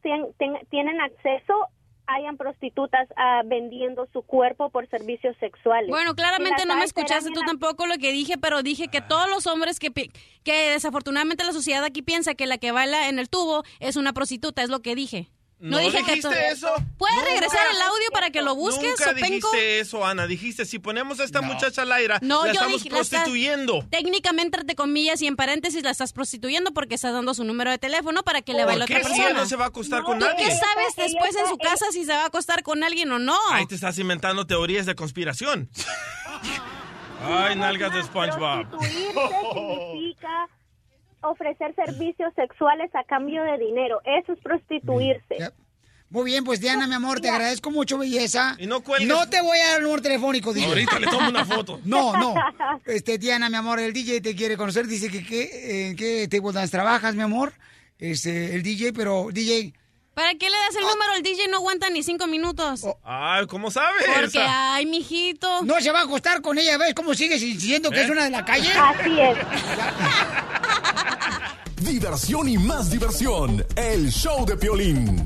tienen 0.69 1.01
acceso 1.01 1.67
hayan 2.07 2.37
prostitutas 2.37 3.07
ah, 3.15 3.41
vendiendo 3.45 4.07
su 4.13 4.21
cuerpo 4.23 4.69
por 4.69 4.87
servicios 4.89 5.35
sexuales. 5.39 5.89
Bueno, 5.89 6.15
claramente 6.15 6.65
no 6.65 6.75
me 6.75 6.83
escuchaste 6.83 7.29
tú 7.31 7.39
la- 7.41 7.45
tampoco 7.47 7.87
lo 7.87 7.95
que 7.97 8.11
dije, 8.11 8.37
pero 8.37 8.61
dije 8.63 8.87
que 8.89 9.01
todos 9.01 9.29
los 9.29 9.47
hombres 9.47 9.79
que, 9.79 9.91
pi- 9.91 10.11
que 10.43 10.71
desafortunadamente 10.71 11.43
la 11.45 11.53
sociedad 11.53 11.83
aquí 11.83 12.01
piensa 12.01 12.35
que 12.35 12.45
la 12.47 12.57
que 12.57 12.71
baila 12.71 13.07
en 13.09 13.19
el 13.19 13.29
tubo 13.29 13.63
es 13.79 13.95
una 13.95 14.13
prostituta, 14.13 14.63
es 14.63 14.69
lo 14.69 14.81
que 14.81 14.95
dije. 14.95 15.27
No, 15.63 15.77
¿No 15.77 15.77
dije 15.77 15.99
que 16.03 16.15
dijiste 16.15 16.27
to- 16.27 16.35
eso? 16.35 16.67
¿Puedes 16.97 17.15
Nunca. 17.15 17.29
regresar 17.29 17.59
el 17.71 17.81
audio 17.81 18.05
para 18.11 18.31
que 18.31 18.41
lo 18.41 18.53
busques, 18.53 18.83
Nunca 18.85 19.05
Sopenco? 19.05 19.27
dijiste 19.49 19.79
eso, 19.79 20.05
Ana. 20.05 20.27
Dijiste, 20.27 20.65
si 20.65 20.77
ponemos 20.77 21.21
a 21.21 21.23
esta 21.23 21.41
muchacha 21.41 21.83
al 21.83 21.91
aire, 21.93 22.15
No, 22.21 22.41
la 22.41 22.47
yo 22.47 22.51
estamos 22.51 22.83
dije, 22.83 22.89
la 22.93 22.99
estás- 22.99 23.21
prostituyendo. 23.21 23.85
técnicamente, 23.89 24.57
entre 24.57 24.75
comillas 24.75 25.21
y 25.21 25.27
en 25.27 25.37
paréntesis, 25.37 25.81
la 25.81 25.91
estás 25.91 26.11
prostituyendo 26.11 26.73
porque 26.73 26.95
estás 26.95 27.13
dando 27.13 27.33
su 27.33 27.45
número 27.45 27.71
de 27.71 27.77
teléfono 27.77 28.23
para 28.23 28.41
que 28.41 28.51
le 28.51 28.59
¿Por 28.59 28.67
baile 28.71 28.83
otra 28.83 28.97
si 28.97 29.03
persona. 29.03 29.25
ella 29.29 29.37
no 29.39 29.45
se 29.45 29.55
va 29.55 29.63
a 29.63 29.67
acostar 29.69 30.03
con 30.03 30.19
¿Tú 30.19 30.25
nadie? 30.25 30.43
qué 30.43 30.51
sabes 30.51 30.95
después 30.97 31.33
en 31.37 31.47
su 31.47 31.57
casa 31.57 31.85
si 31.93 32.03
se 32.03 32.11
va 32.11 32.23
a 32.23 32.25
acostar 32.25 32.61
con 32.63 32.83
alguien 32.83 33.09
o 33.13 33.19
no? 33.19 33.37
Ahí 33.51 33.65
te 33.65 33.75
estás 33.75 33.97
inventando 33.99 34.45
teorías 34.45 34.85
de 34.85 34.95
conspiración. 34.95 35.69
Ay, 37.25 37.55
nalgas 37.55 37.93
de 37.93 38.03
SpongeBob. 38.03 38.69
Prostituirse 38.69 39.13
significa 39.53 40.49
ofrecer 41.23 41.73
servicios 41.75 42.33
sexuales 42.35 42.93
a 42.95 43.03
cambio 43.03 43.43
de 43.43 43.57
dinero. 43.57 44.01
Eso 44.05 44.33
es 44.33 44.39
prostituirse. 44.39 45.53
Muy 46.09 46.25
bien, 46.25 46.43
pues 46.43 46.61
Diana, 46.61 46.85
mi 46.85 46.93
amor, 46.93 47.19
te 47.21 47.29
agradezco 47.29 47.71
mucho, 47.71 47.97
belleza. 47.97 48.55
Y 48.59 48.67
no 48.67 48.83
cuelgues. 48.83 49.07
No 49.07 49.27
te 49.27 49.41
voy 49.41 49.57
a 49.57 49.69
dar 49.69 49.77
el 49.77 49.83
número 49.83 50.01
telefónico, 50.03 50.53
DJ. 50.53 50.67
Ahorita 50.67 50.99
le 50.99 51.07
tomo 51.07 51.27
una 51.27 51.43
foto. 51.43 51.79
No, 51.85 52.15
no. 52.15 52.35
Este, 52.85 53.17
Diana, 53.17 53.49
mi 53.49 53.55
amor, 53.55 53.79
el 53.79 53.93
DJ 53.93 54.21
te 54.21 54.35
quiere 54.35 54.55
conocer. 54.55 54.85
Dice 54.85 55.09
que 55.09 55.25
qué, 55.25 55.87
en 55.89 55.95
qué 55.95 56.27
table 56.27 56.53
dance 56.53 56.71
trabajas, 56.71 57.15
mi 57.15 57.23
amor. 57.23 57.53
Este, 57.97 58.53
el 58.53 58.61
DJ, 58.61 58.93
pero 58.93 59.29
DJ, 59.31 59.73
¿Para 60.13 60.35
qué 60.35 60.47
le 60.47 60.55
das 60.55 60.75
el 60.75 60.81
número? 60.81 61.13
El 61.15 61.23
DJ 61.23 61.47
no 61.47 61.57
aguanta 61.57 61.89
ni 61.89 62.03
cinco 62.03 62.27
minutos. 62.27 62.85
Ay, 63.03 63.47
¿cómo 63.47 63.71
sabes? 63.71 64.05
Porque, 64.05 64.45
ay, 64.47 64.85
mijito. 64.85 65.63
no 65.63 65.81
se 65.81 65.91
va 65.91 66.01
a 66.01 66.03
acostar 66.03 66.41
con 66.41 66.59
ella, 66.59 66.77
¿ves 66.77 66.93
cómo 66.93 67.15
sigues 67.15 67.41
diciendo 67.41 67.89
que 67.89 68.01
¿Eh? 68.01 68.03
es 68.03 68.09
una 68.11 68.25
de 68.25 68.29
la 68.29 68.45
calle? 68.45 68.71
Así 68.71 69.19
es. 69.19 69.37
Diversión 71.83 72.47
y 72.47 72.57
más 72.57 72.89
diversión. 72.89 73.65
El 73.75 74.09
show 74.09 74.45
de 74.45 74.55
Piolín. 74.55 75.25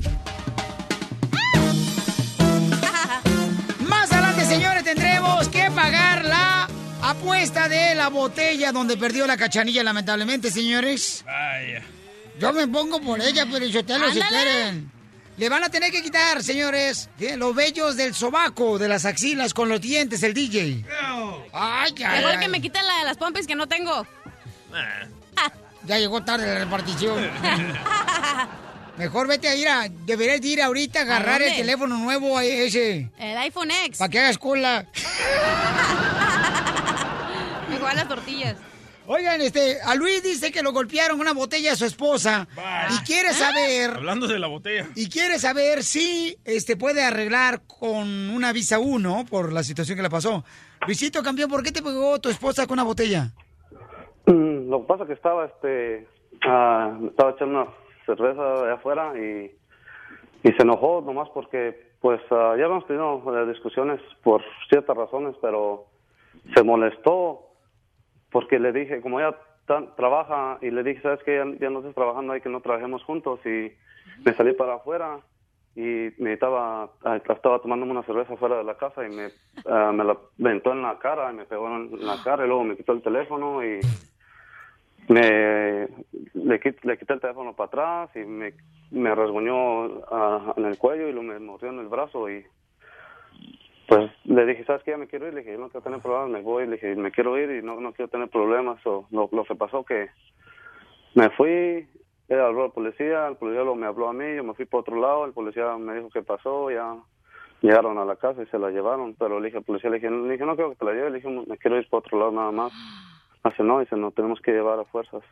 Más 3.86 4.10
adelante, 4.10 4.44
señores, 4.44 4.82
tendremos 4.82 5.48
que 5.48 5.70
pagar 5.70 6.24
la 6.24 6.68
apuesta 7.02 7.68
de 7.68 7.94
la 7.94 8.08
botella 8.08 8.72
donde 8.72 8.96
perdió 8.96 9.24
la 9.26 9.36
cachanilla, 9.36 9.84
lamentablemente, 9.84 10.50
señores. 10.50 11.24
Yo 12.40 12.52
me 12.52 12.66
pongo 12.66 13.00
por 13.00 13.20
ella, 13.20 13.46
pero 13.50 13.64
yo 13.66 13.84
te 13.84 13.96
lo 13.96 14.12
si 14.12 14.20
quieren. 14.20 14.90
Le 15.36 15.48
van 15.48 15.62
a 15.62 15.68
tener 15.68 15.92
que 15.92 16.02
quitar, 16.02 16.42
señores, 16.42 17.08
los 17.36 17.54
vellos 17.54 17.96
del 17.96 18.16
sobaco, 18.16 18.78
de 18.78 18.88
las 18.88 19.04
axilas 19.04 19.54
con 19.54 19.68
los 19.68 19.80
dientes, 19.80 20.24
el 20.24 20.34
DJ. 20.34 20.84
Ay, 21.52 21.94
ay, 22.04 22.16
Mejor 22.18 22.32
ay. 22.32 22.38
que 22.40 22.48
me 22.48 22.60
quiten 22.60 22.84
la 22.84 22.98
de 22.98 23.04
las 23.04 23.16
pompis 23.16 23.46
que 23.46 23.54
no 23.54 23.68
tengo. 23.68 24.04
Ya 25.88 25.98
llegó 25.98 26.22
tarde 26.22 26.46
la 26.46 26.60
repartición. 26.60 27.18
Mejor 28.98 29.26
vete 29.26 29.48
a 29.48 29.56
ir 29.56 29.66
a... 29.68 29.88
Deberías 29.88 30.42
de 30.42 30.48
ir 30.48 30.60
ahorita 30.60 30.98
a 30.98 31.02
agarrar 31.02 31.40
el 31.40 31.56
teléfono 31.56 31.96
nuevo 31.96 32.36
a 32.36 32.44
ese. 32.44 33.08
El 33.18 33.38
iPhone 33.38 33.70
X. 33.70 33.98
Para 33.98 34.10
que 34.10 34.18
hagas 34.18 34.36
cola. 34.36 34.86
Igual 37.74 37.96
las 37.96 38.08
tortillas. 38.08 38.56
Oigan, 39.06 39.40
este, 39.40 39.80
a 39.80 39.94
Luis 39.94 40.22
dice 40.22 40.52
que 40.52 40.62
lo 40.62 40.72
golpearon 40.72 41.18
una 41.18 41.32
botella 41.32 41.72
a 41.72 41.76
su 41.76 41.86
esposa. 41.86 42.46
Y 42.90 42.98
quiere 43.06 43.32
saber... 43.32 43.92
Hablando 43.92 44.26
de 44.26 44.38
la 44.38 44.48
botella. 44.48 44.88
Y 44.94 45.08
quiere 45.08 45.38
saber 45.38 45.82
si 45.82 46.36
este 46.44 46.76
puede 46.76 47.02
arreglar 47.02 47.62
con 47.66 48.28
una 48.28 48.52
visa 48.52 48.78
1 48.78 49.24
por 49.30 49.54
la 49.54 49.62
situación 49.62 49.96
que 49.96 50.02
le 50.02 50.10
pasó. 50.10 50.44
Luisito, 50.86 51.22
campeón, 51.22 51.48
¿por 51.48 51.62
qué 51.62 51.72
te 51.72 51.82
pegó 51.82 52.20
tu 52.20 52.28
esposa 52.28 52.66
con 52.66 52.74
una 52.74 52.84
botella? 52.84 53.32
Lo 54.68 54.80
que 54.82 54.86
pasa 54.86 55.02
es 55.04 55.06
que 55.08 55.14
estaba, 55.14 55.46
este, 55.46 56.06
ah, 56.42 56.98
estaba 57.06 57.30
echando 57.30 57.62
una 57.62 57.70
cerveza 58.04 58.66
de 58.66 58.72
afuera 58.72 59.18
y, 59.18 59.54
se 60.42 60.62
enojó 60.62 61.02
nomás 61.04 61.28
porque, 61.30 61.92
pues, 62.00 62.20
ah, 62.30 62.54
ya 62.58 62.64
habíamos 62.66 62.86
tenido 62.86 63.22
eh, 63.34 63.46
discusiones 63.46 63.98
por 64.22 64.42
ciertas 64.68 64.94
razones, 64.94 65.34
pero 65.40 65.86
se 66.54 66.62
molestó 66.62 67.46
porque 68.30 68.58
le 68.58 68.72
dije, 68.72 69.00
como 69.00 69.20
ella 69.20 69.34
tan- 69.66 69.94
trabaja 69.96 70.58
y 70.60 70.70
le 70.70 70.82
dije, 70.82 71.00
sabes 71.00 71.22
que 71.22 71.36
ya, 71.58 71.70
no 71.70 71.78
estás 71.78 71.94
trabajando 71.94 72.34
ahí, 72.34 72.42
que 72.42 72.50
no 72.50 72.60
trabajemos 72.60 73.02
juntos 73.04 73.40
y 73.46 73.72
me 74.22 74.34
salí 74.34 74.52
para 74.52 74.74
afuera 74.74 75.20
y 75.74 76.10
me 76.18 76.34
estaba, 76.34 76.90
ah, 77.04 77.16
estaba 77.16 77.60
tomándome 77.60 77.92
una 77.92 78.02
cerveza 78.02 78.36
fuera 78.36 78.58
de 78.58 78.64
la 78.64 78.76
casa 78.76 79.06
y 79.06 79.08
me, 79.08 79.28
ah, 79.66 79.92
me 79.94 80.04
la 80.04 80.18
ventó 80.36 80.72
en 80.72 80.82
la 80.82 80.98
cara 80.98 81.32
y 81.32 81.36
me 81.36 81.46
pegó 81.46 81.68
en 81.68 82.04
la 82.06 82.22
cara 82.22 82.44
y 82.44 82.48
luego 82.48 82.64
me 82.64 82.76
quitó 82.76 82.92
el 82.92 83.00
teléfono 83.02 83.64
y 83.64 83.80
me 85.08 85.20
le, 85.20 85.88
le 86.34 86.60
quité 86.60 87.14
el 87.14 87.20
teléfono 87.20 87.54
para 87.54 87.66
atrás 87.66 88.10
y 88.16 88.20
me, 88.20 88.54
me 88.90 89.14
rasguñó 89.14 90.04
ah, 90.10 90.54
en 90.56 90.64
el 90.66 90.78
cuello 90.78 91.08
y 91.08 91.12
lo 91.12 91.22
me 91.22 91.38
mordió 91.38 91.70
en 91.70 91.78
el 91.78 91.88
brazo 91.88 92.28
y 92.30 92.44
pues 93.88 94.10
le 94.24 94.44
dije, 94.44 94.64
¿sabes 94.64 94.82
qué? 94.82 94.90
Ya 94.90 94.98
me 94.98 95.06
quiero 95.06 95.26
ir. 95.26 95.32
Le 95.32 95.40
dije, 95.40 95.52
yo 95.52 95.58
no 95.58 95.70
quiero 95.70 95.82
tener 95.82 96.00
problemas, 96.00 96.28
me 96.28 96.42
voy. 96.42 96.66
Le 96.66 96.72
dije, 96.72 96.94
me 96.94 97.10
quiero 97.10 97.38
ir 97.38 97.50
y 97.50 97.62
no, 97.62 97.80
no 97.80 97.94
quiero 97.94 98.10
tener 98.10 98.28
problemas. 98.28 98.86
O, 98.86 99.06
lo, 99.10 99.30
lo 99.32 99.44
que 99.44 99.54
pasó 99.54 99.82
que 99.82 100.10
me 101.14 101.30
fui, 101.30 101.88
él 102.28 102.40
habló 102.40 102.64
al 102.64 102.72
policía, 102.72 103.26
el 103.28 103.36
policía 103.36 103.64
lo, 103.64 103.74
me 103.74 103.86
habló 103.86 104.08
a 104.08 104.12
mí, 104.12 104.36
yo 104.36 104.44
me 104.44 104.52
fui 104.52 104.66
por 104.66 104.80
otro 104.80 105.00
lado, 105.00 105.24
el 105.24 105.32
policía 105.32 105.76
me 105.78 105.94
dijo 105.94 106.10
qué 106.10 106.22
pasó, 106.22 106.70
ya 106.70 106.96
llegaron 107.62 107.96
a 107.98 108.04
la 108.04 108.16
casa 108.16 108.42
y 108.42 108.46
se 108.46 108.58
la 108.58 108.70
llevaron, 108.70 109.16
pero 109.18 109.40
le 109.40 109.46
dije 109.46 109.58
al 109.58 109.64
policía, 109.64 109.88
le 109.90 109.96
dije, 109.96 110.10
le 110.10 110.32
dije, 110.32 110.44
no 110.44 110.54
creo 110.54 110.70
que 110.70 110.76
te 110.76 110.84
la 110.84 110.92
lleve, 110.92 111.10
le 111.10 111.16
dije, 111.16 111.28
me 111.28 111.56
quiero 111.56 111.78
ir 111.78 111.88
para 111.88 112.00
otro 112.00 112.18
lado 112.18 112.32
nada 112.32 112.52
más. 112.52 112.72
Hace 113.42 113.62
no, 113.62 113.80
dice, 113.80 113.96
no, 113.96 114.10
tenemos 114.10 114.40
que 114.40 114.52
llevar 114.52 114.78
a 114.78 114.84
fuerzas. 114.84 115.22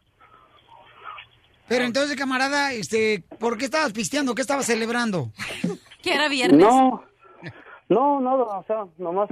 Pero 1.68 1.84
entonces, 1.84 2.16
camarada, 2.16 2.72
este, 2.72 3.24
¿por 3.40 3.58
qué 3.58 3.64
estabas 3.64 3.92
pisteando? 3.92 4.34
¿Qué 4.34 4.42
estabas 4.42 4.66
celebrando? 4.66 5.30
Que 6.02 6.14
era 6.14 6.28
viernes. 6.28 6.60
No, 6.60 7.02
no, 7.88 8.20
nada, 8.20 8.44
o 8.44 8.64
sea, 8.68 8.86
nomás, 8.96 9.28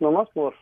nomás 0.00 0.26
por, 0.30 0.54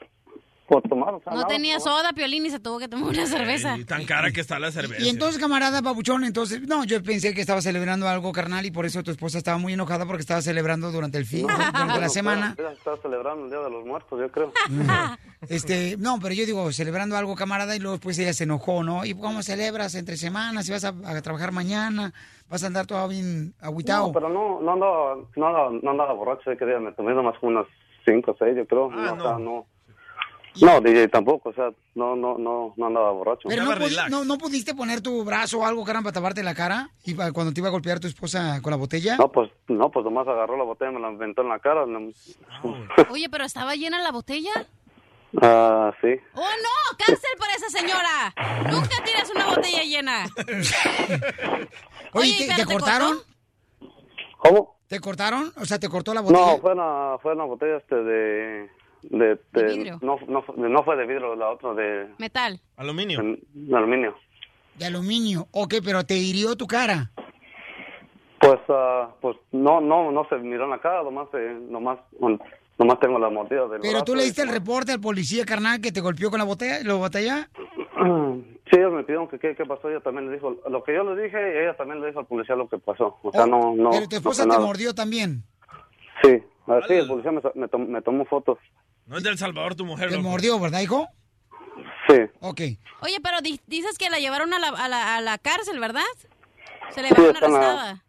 por 0.67 0.83
tomar, 0.83 1.15
o 1.15 1.21
sea, 1.21 1.33
No 1.33 1.41
nada, 1.41 1.49
tenía 1.49 1.79
soda, 1.81 2.13
Piolín, 2.13 2.47
y 2.47 2.51
se 2.51 2.59
tuvo 2.61 2.79
que 2.79 2.89
tomar 2.89 3.11
una 3.11 3.27
cerveza. 3.27 3.77
Y 3.79 3.85
tan 3.85 4.05
cara 4.05 4.31
que 4.33 4.41
está 4.41 4.59
la 4.59 4.71
cerveza. 4.73 5.03
Y 5.03 5.09
entonces, 5.09 5.41
camarada 5.41 5.81
Pabuchón, 5.83 6.25
entonces, 6.25 6.63
no, 6.63 6.85
yo 6.85 7.03
pensé 7.03 7.35
que 7.35 7.41
estaba 7.41 7.61
celebrando 7.61 8.09
algo, 8.09 8.33
carnal, 8.33 8.67
y 8.67 8.71
por 8.71 8.85
eso 8.87 9.03
tu 9.03 9.11
esposa 9.11 9.39
estaba 9.39 9.59
muy 9.59 9.73
enojada 9.75 10.07
porque 10.07 10.21
estaba 10.23 10.43
celebrando 10.43 10.91
durante 10.91 11.19
el 11.19 11.27
fin, 11.27 11.47
durante 11.47 12.01
la 12.01 12.09
semana. 12.09 12.51
Estaba, 12.51 12.73
estaba 12.73 12.97
celebrando 13.03 13.45
el 13.45 13.51
Día 13.51 13.61
de 13.61 13.71
los 13.71 13.87
Muertos, 13.87 14.19
yo 14.21 14.31
creo. 14.31 14.53
Este, 15.49 15.97
no, 15.99 16.19
pero 16.21 16.35
yo 16.35 16.45
digo, 16.47 16.73
celebrando 16.73 17.17
algo, 17.17 17.37
camarada, 17.37 17.77
y 17.77 17.79
luego 17.79 17.97
después 17.97 18.19
ella 18.19 18.33
se 18.33 18.45
enojó, 18.45 18.83
¿no? 18.83 19.05
¿Y 19.05 19.15
cómo 19.15 19.43
celebras 19.43 19.95
entre 19.95 20.17
semanas? 20.17 20.67
Si 20.67 20.73
vas 20.73 20.85
a, 20.85 20.89
a 21.05 21.23
trabajar 21.23 21.53
mañana, 21.53 22.13
vas 22.49 22.65
a 22.65 22.67
andar 22.67 22.87
todo 22.87 23.07
bien 23.09 23.55
agüitado. 23.61 24.09
No, 24.09 24.13
pero 24.13 24.29
no, 24.29 24.61
no 24.61 24.73
andaba, 24.73 25.17
no 25.37 25.47
andaba, 25.47 25.71
no 25.83 25.91
andaba 25.91 26.13
borracho, 26.15 26.51
ese 26.51 26.67
día 26.67 26.81
me 26.81 26.93
tomé 26.93 27.15
nomás 27.15 27.37
unas 27.43 27.67
cinco 28.05 28.33
o 28.33 28.37
seis, 28.39 28.57
yo 28.57 28.67
creo. 28.67 28.91
no, 28.91 29.13
o 29.15 29.21
sea, 29.21 29.39
no. 29.39 29.67
No, 30.61 30.81
DJ 30.81 31.09
tampoco, 31.09 31.51
o 31.51 31.53
sea, 31.53 31.71
no, 31.95 32.17
no, 32.17 32.39
no, 32.39 32.73
no 32.77 32.87
andaba 32.87 33.11
borracho. 33.13 33.49
Pero 33.49 33.65
no, 33.65 33.73
pudi- 33.73 34.09
no, 34.09 34.25
no 34.25 34.39
pudiste 34.39 34.75
poner 34.75 35.01
tu 35.01 35.25
brazo 35.25 35.59
o 35.59 35.65
algo, 35.67 35.85
caramba, 35.85 36.11
para 36.11 36.15
taparte 36.21 36.43
la 36.43 36.55
cara 36.55 36.91
y 37.05 37.15
pa- 37.15 37.33
cuando 37.33 37.53
te 37.53 37.61
iba 37.61 37.69
a 37.69 37.73
golpear 37.73 38.01
tu 38.01 38.07
esposa 38.07 38.61
con 38.63 38.71
la 38.71 38.77
botella. 38.77 39.17
No, 39.17 39.31
pues, 39.31 39.51
no, 39.69 39.91
pues 39.91 40.05
nomás 40.05 40.27
agarró 40.29 40.57
la 40.57 40.65
botella 40.65 40.91
y 40.91 40.95
me 40.95 41.01
la 41.01 41.09
aventó 41.09 41.43
en 41.43 41.49
la 41.49 41.59
cara. 41.59 41.85
Oye, 43.11 43.29
pero 43.31 43.45
estaba 43.45 43.75
llena 43.75 44.01
la 44.01 44.13
botella. 44.13 44.53
Ah, 45.43 45.93
sí. 46.01 46.09
¡Oh, 46.35 46.41
no! 46.41 46.97
¡Cárcel 46.99 47.31
para 47.39 47.53
esa 47.55 47.69
señora! 47.69 48.71
¡Nunca 48.71 49.05
tiras 49.05 49.31
una 49.35 49.47
botella 49.47 49.83
llena! 49.83 50.27
Oye, 50.39 51.69
Oye, 52.13 52.39
¿te, 52.39 52.45
pero 52.47 52.57
te 52.57 52.65
¿te 52.67 52.73
cortaron? 52.73 53.19
¿Cómo? 54.39 54.77
¿Te 54.89 55.01
cortaron? 55.01 55.53
O 55.61 55.65
sea, 55.65 55.79
¿te 55.79 55.89
cortó 55.89 56.15
la 56.15 56.21
botella? 56.21 56.53
No, 56.53 56.59
fue 56.59 56.73
una, 56.73 57.19
fue 57.21 57.33
una 57.35 57.45
botella 57.45 57.77
este 57.79 57.97
de... 57.97 58.71
De, 59.11 59.39
de- 59.53 59.65
vidrio? 59.77 59.99
no, 60.03 60.19
no, 60.29 60.43
fue- 60.43 60.57
no 60.57 60.83
fue 60.85 60.97
de 60.97 61.07
vidrio, 61.07 61.35
la 61.37 61.51
otra 61.51 61.75
de, 61.75 62.09
Metal. 62.19 62.61
Aluminio. 62.77 63.21
de 63.23 63.77
aluminio. 63.77 64.15
De 64.77 64.85
aluminio. 64.87 65.47
Ok, 65.53 65.75
pero 65.85 66.05
te 66.05 66.17
hirió 66.17 66.57
tu 66.57 66.67
cara. 66.67 67.11
Pues, 68.41 68.59
ah, 68.69 69.09
pues 69.21 69.37
no, 69.53 69.81
no, 69.81 70.11
no 70.13 70.27
se 70.29 70.37
miró 70.37 70.65
en 70.65 70.71
la 70.71 70.79
cara, 70.79 71.03
nomás, 71.03 71.29
eh, 71.35 71.59
nomás, 71.71 71.99
nomás 72.79 73.01
tengo 73.01 73.19
la 73.19 73.31
mordida 73.31 73.67
del 73.69 73.81
Pero 73.81 74.03
tú 74.05 74.13
brazo 74.13 74.17
le 74.17 74.23
y- 74.23 74.27
diste 74.27 74.43
el 74.43 74.49
reporte 74.51 74.93
al 74.93 75.01
policía, 75.01 75.45
carnal, 75.47 75.81
que 75.81 75.91
te 75.93 76.01
golpeó 76.03 76.31
con 76.31 76.39
la 76.39 76.45
botella, 76.45 76.81
la 76.85 76.95
botella. 76.95 77.49
Sí, 78.69 78.77
ellos 78.81 78.93
me 78.93 79.05
pidieron 79.05 79.29
que 79.29 79.39
qué, 79.39 79.55
qué 79.55 79.65
pasó, 79.65 79.89
ella 79.89 80.01
también 80.01 80.27
le 80.27 80.35
dijo, 80.35 80.57
lo 80.69 80.83
que 80.83 80.93
yo 80.93 81.05
le 81.05 81.23
dije, 81.23 81.63
ella 81.63 81.77
también 81.77 82.01
le 82.01 82.09
dijo 82.09 82.19
al 82.19 82.27
policía 82.27 82.57
lo 82.57 82.69
que 82.69 82.79
pasó. 82.79 83.17
O 83.23 83.31
sea, 83.31 83.47
no, 83.47 83.77
no. 83.77 83.91
Oh, 83.91 83.93
pero 83.93 84.09
tu 84.09 84.17
no 84.17 84.19
esposa 84.19 84.43
te 84.43 84.49
nada. 84.49 84.61
mordió 84.61 84.93
también. 84.93 85.45
Sí, 86.21 86.43
así 86.67 86.95
el 86.95 87.07
policía 87.07 87.31
me, 87.31 87.41
me, 87.55 87.69
tom- 87.69 87.87
me 87.87 88.03
tomó 88.03 88.25
fotos. 88.25 88.59
No 89.07 89.17
es 89.19 89.23
del 89.23 89.39
Salvador 89.39 89.75
tu 89.75 89.85
mujer. 89.85 90.09
Te 90.11 90.17
loco. 90.17 90.29
mordió, 90.29 90.59
¿verdad, 90.61 90.81
hijo? 90.81 91.07
Sí. 92.09 92.17
Ok. 92.41 92.61
Oye, 93.03 93.19
pero 93.23 93.41
di- 93.41 93.61
dices 93.67 93.99
que 93.99 94.11
la 94.11 94.19
llevaron 94.19 94.53
a 94.55 94.59
la, 94.59 94.69
a 94.69 94.89
la, 94.89 95.17
a 95.17 95.21
la 95.21 95.39
cárcel, 95.39 95.79
¿verdad? 95.79 96.03
Se 96.91 97.03
le 97.03 97.09
Sí, 97.09 97.15
llevaron 97.17 97.53
la- 97.53 97.59
arrestada. 97.59 98.05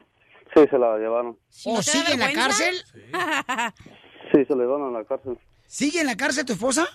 Sí, 0.56 0.62
se 0.70 0.78
la 0.80 0.98
llevaron. 0.98 1.38
¿O 1.66 1.74
¿No 1.76 1.80
te 1.82 1.92
da 1.92 1.98
sigue 1.98 2.14
en 2.14 2.20
la 2.20 2.26
vergüenza? 2.28 2.58
cárcel? 2.58 2.84
Sí, 4.34 4.44
se 4.46 4.56
la 4.56 4.64
llevaron 4.64 4.94
a 4.96 5.00
la 5.00 5.06
cárcel. 5.06 5.38
¿Sigue 5.68 6.02
en 6.02 6.08
la 6.08 6.18
cárcel 6.18 6.46
tu 6.46 6.52
esposa? 6.54 6.86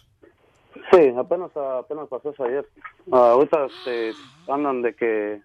Sí, 0.91 1.13
apenas, 1.17 1.51
apenas 1.57 2.07
pasó 2.09 2.31
eso 2.31 2.45
ayer. 2.45 2.69
Ah, 3.11 3.31
ahorita 3.33 3.67
este, 3.67 4.13
andan 4.49 4.83
de 4.83 4.95
que, 4.95 5.41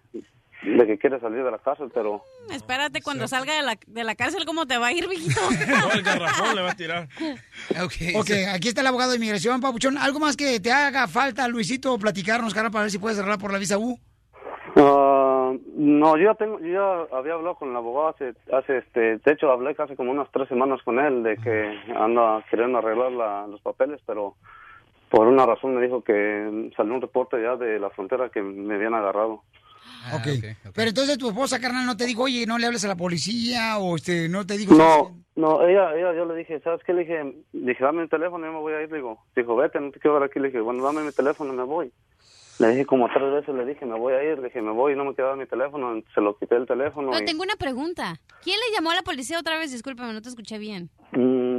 de 0.62 0.86
que 0.86 0.98
quiere 0.98 1.20
salir 1.20 1.44
de 1.44 1.50
la 1.50 1.58
cárcel, 1.58 1.90
pero 1.94 2.22
Espérate 2.50 3.00
cuando 3.02 3.28
salga 3.28 3.54
de 3.54 3.62
la, 3.62 3.78
de 3.86 4.04
la 4.04 4.14
cárcel, 4.14 4.44
¿cómo 4.44 4.66
te 4.66 4.76
va 4.78 4.88
a 4.88 4.92
ir, 4.92 5.08
viejito? 5.08 5.40
No, 5.68 5.92
el 5.92 6.02
garrafón 6.02 6.56
le 6.56 6.62
va 6.62 6.70
a 6.72 6.76
tirar. 6.76 7.08
Ok, 7.80 8.30
aquí 8.54 8.68
está 8.68 8.80
el 8.80 8.86
abogado 8.88 9.10
de 9.12 9.16
inmigración, 9.18 9.60
Papuchón. 9.60 9.96
¿Algo 9.98 10.18
más 10.18 10.36
que 10.36 10.58
te 10.60 10.72
haga 10.72 11.06
falta, 11.08 11.46
Luisito, 11.48 11.96
platicarnos, 11.98 12.54
cara, 12.54 12.70
para 12.70 12.82
ver 12.82 12.90
si 12.90 12.98
puedes 12.98 13.18
arreglar 13.18 13.38
por 13.38 13.52
la 13.52 13.58
visa 13.58 13.78
U? 13.78 13.98
Ah, 14.76 15.52
no, 15.76 16.16
yo 16.16 16.24
ya 16.24 16.34
tengo, 16.34 16.58
yo 16.60 16.66
ya 17.08 17.16
había 17.16 17.34
hablado 17.34 17.54
con 17.56 17.70
el 17.70 17.76
abogado 17.76 18.08
hace, 18.08 18.34
hace 18.52 18.78
este, 18.78 19.00
de 19.18 19.32
hecho 19.32 19.50
hablé 19.50 19.74
casi 19.74 19.96
como 19.96 20.10
unas 20.12 20.28
tres 20.32 20.48
semanas 20.48 20.80
con 20.84 20.98
él 20.98 21.22
de 21.22 21.36
que 21.36 21.78
anda 21.96 22.44
queriendo 22.50 22.78
arreglar 22.78 23.12
la- 23.12 23.46
los 23.46 23.60
papeles, 23.62 24.00
pero 24.06 24.34
por 25.10 25.26
una 25.26 25.46
razón 25.46 25.74
me 25.74 25.82
dijo 25.82 26.02
que 26.04 26.70
salió 26.76 26.94
un 26.94 27.00
reporte 27.00 27.40
ya 27.42 27.56
de 27.56 27.78
la 27.78 27.90
frontera 27.90 28.28
que 28.28 28.42
me 28.42 28.74
habían 28.74 28.94
agarrado. 28.94 29.42
Ok. 30.12 30.72
Pero 30.74 30.88
entonces 30.88 31.18
tu 31.18 31.28
esposa, 31.28 31.60
carnal, 31.60 31.86
no 31.86 31.96
te 31.96 32.06
dijo, 32.06 32.22
oye, 32.24 32.46
no 32.46 32.58
le 32.58 32.66
hables 32.66 32.84
a 32.84 32.88
la 32.88 32.96
policía 32.96 33.78
o 33.78 33.96
este, 33.96 34.28
no 34.28 34.46
te 34.46 34.56
dijo... 34.56 34.74
No, 34.76 35.16
no, 35.36 35.62
ella, 35.66 35.94
ella, 35.94 36.14
yo 36.14 36.24
le 36.24 36.34
dije, 36.36 36.60
¿sabes 36.60 36.80
qué? 36.84 36.92
Le 36.92 37.00
dije, 37.02 37.44
dije, 37.52 37.84
dame 37.84 38.02
mi 38.02 38.08
teléfono, 38.08 38.44
yo 38.46 38.52
me 38.52 38.58
voy 38.58 38.72
a 38.74 38.82
ir, 38.82 38.90
le 38.90 38.96
digo, 38.96 39.24
dijo, 39.36 39.56
vete, 39.56 39.80
no 39.80 39.90
te 39.90 40.00
quiero 40.00 40.18
ver 40.20 40.28
aquí, 40.28 40.40
le 40.40 40.48
dije, 40.48 40.60
bueno, 40.60 40.82
dame 40.84 41.02
mi 41.02 41.12
teléfono, 41.12 41.52
me 41.52 41.64
voy. 41.64 41.92
Le 42.58 42.70
dije 42.70 42.86
como 42.86 43.08
tres 43.08 43.30
veces, 43.30 43.54
le 43.54 43.64
dije, 43.64 43.86
me 43.86 43.96
voy 43.96 44.14
a 44.14 44.22
ir, 44.24 44.38
le 44.38 44.46
dije, 44.48 44.60
me 44.60 44.72
voy 44.72 44.92
y 44.92 44.96
no 44.96 45.04
me 45.04 45.12
dar 45.14 45.36
mi 45.36 45.46
teléfono, 45.46 46.02
se 46.12 46.20
lo 46.20 46.36
quité 46.36 46.56
el 46.56 46.66
teléfono. 46.66 47.10
Pero 47.12 47.22
y- 47.22 47.26
tengo 47.26 47.44
una 47.44 47.54
pregunta. 47.54 48.16
¿Quién 48.42 48.56
le 48.58 48.74
llamó 48.74 48.90
a 48.90 48.96
la 48.96 49.02
policía 49.02 49.38
otra 49.38 49.58
vez? 49.58 49.70
Discúlpame, 49.70 50.12
no 50.12 50.20
te 50.22 50.28
escuché 50.28 50.58
bien. 50.58 50.90
Mm, 51.12 51.58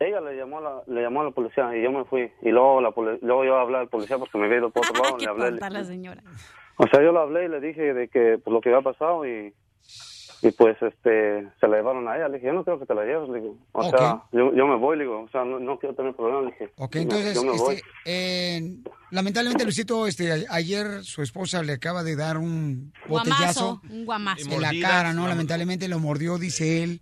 ella 0.00 0.20
le 0.20 0.36
llamó 0.36 0.58
a 0.58 0.60
la, 0.60 0.82
le 0.88 1.02
llamó 1.02 1.20
a 1.20 1.24
la 1.26 1.30
policía 1.30 1.76
y 1.76 1.84
yo 1.84 1.92
me 1.92 2.04
fui. 2.04 2.32
Y 2.42 2.48
luego 2.50 2.80
la 2.80 2.90
poli- 2.90 3.18
luego 3.22 3.44
yo 3.44 3.56
hablé 3.56 3.76
al 3.78 3.88
policía 3.88 4.18
porque 4.18 4.36
me 4.36 4.46
había 4.46 4.58
ido 4.58 4.70
por 4.70 4.84
otro 4.84 5.00
lado. 5.04 5.16
Qué 5.18 5.24
le 5.26 5.30
hablé, 5.30 5.50
tonta 5.50 5.70
la 5.70 5.84
señora. 5.84 6.22
O 6.76 6.86
sea, 6.88 7.02
yo 7.02 7.12
le 7.12 7.18
hablé 7.18 7.44
y 7.46 7.48
le 7.48 7.60
dije 7.60 7.94
de 7.94 8.08
que 8.08 8.38
pues, 8.42 8.52
lo 8.52 8.60
que 8.60 8.70
había 8.70 8.82
pasado 8.82 9.26
y, 9.26 9.54
y 10.42 10.50
pues 10.52 10.76
este 10.82 11.46
se 11.60 11.68
la 11.68 11.76
llevaron 11.76 12.06
a 12.08 12.16
ella. 12.16 12.28
Le 12.28 12.34
dije, 12.36 12.48
yo 12.48 12.52
no 12.52 12.64
creo 12.64 12.78
que 12.78 12.86
te 12.86 12.94
la 12.94 13.04
lleves. 13.04 13.28
Le 13.30 13.40
digo, 13.40 13.56
o 13.72 13.88
sea, 13.90 14.22
yo, 14.32 14.54
yo 14.54 14.66
me 14.66 14.76
voy, 14.76 14.96
le 14.98 15.04
digo, 15.04 15.22
o 15.22 15.28
sea, 15.30 15.44
no, 15.44 15.58
no 15.58 15.78
quiero 15.78 15.94
tener 15.94 16.14
problemas. 16.14 16.44
Le 16.44 16.50
dije, 16.50 16.72
Ok, 16.76 16.94
"No, 16.96 17.00
entonces, 17.02 17.34
yo 17.34 17.44
me 17.44 17.56
voy. 17.56 17.74
este, 17.76 17.88
eh, 18.04 18.76
lamentablemente, 19.10 19.64
Luisito, 19.64 20.06
este, 20.06 20.46
ayer 20.50 21.02
su 21.04 21.22
esposa 21.22 21.62
le 21.62 21.72
acaba 21.74 22.02
de 22.02 22.16
dar 22.16 22.36
un 22.38 22.92
botellazo 23.08 23.80
Guamazo, 23.80 23.80
un 23.90 24.04
guamazo. 24.04 24.50
en 24.50 24.60
la 24.60 24.72
cara, 24.80 25.12
¿no? 25.14 25.26
Lamentablemente 25.28 25.88
lo 25.88 25.98
mordió, 25.98 26.38
dice 26.38 26.82
él. 26.82 27.00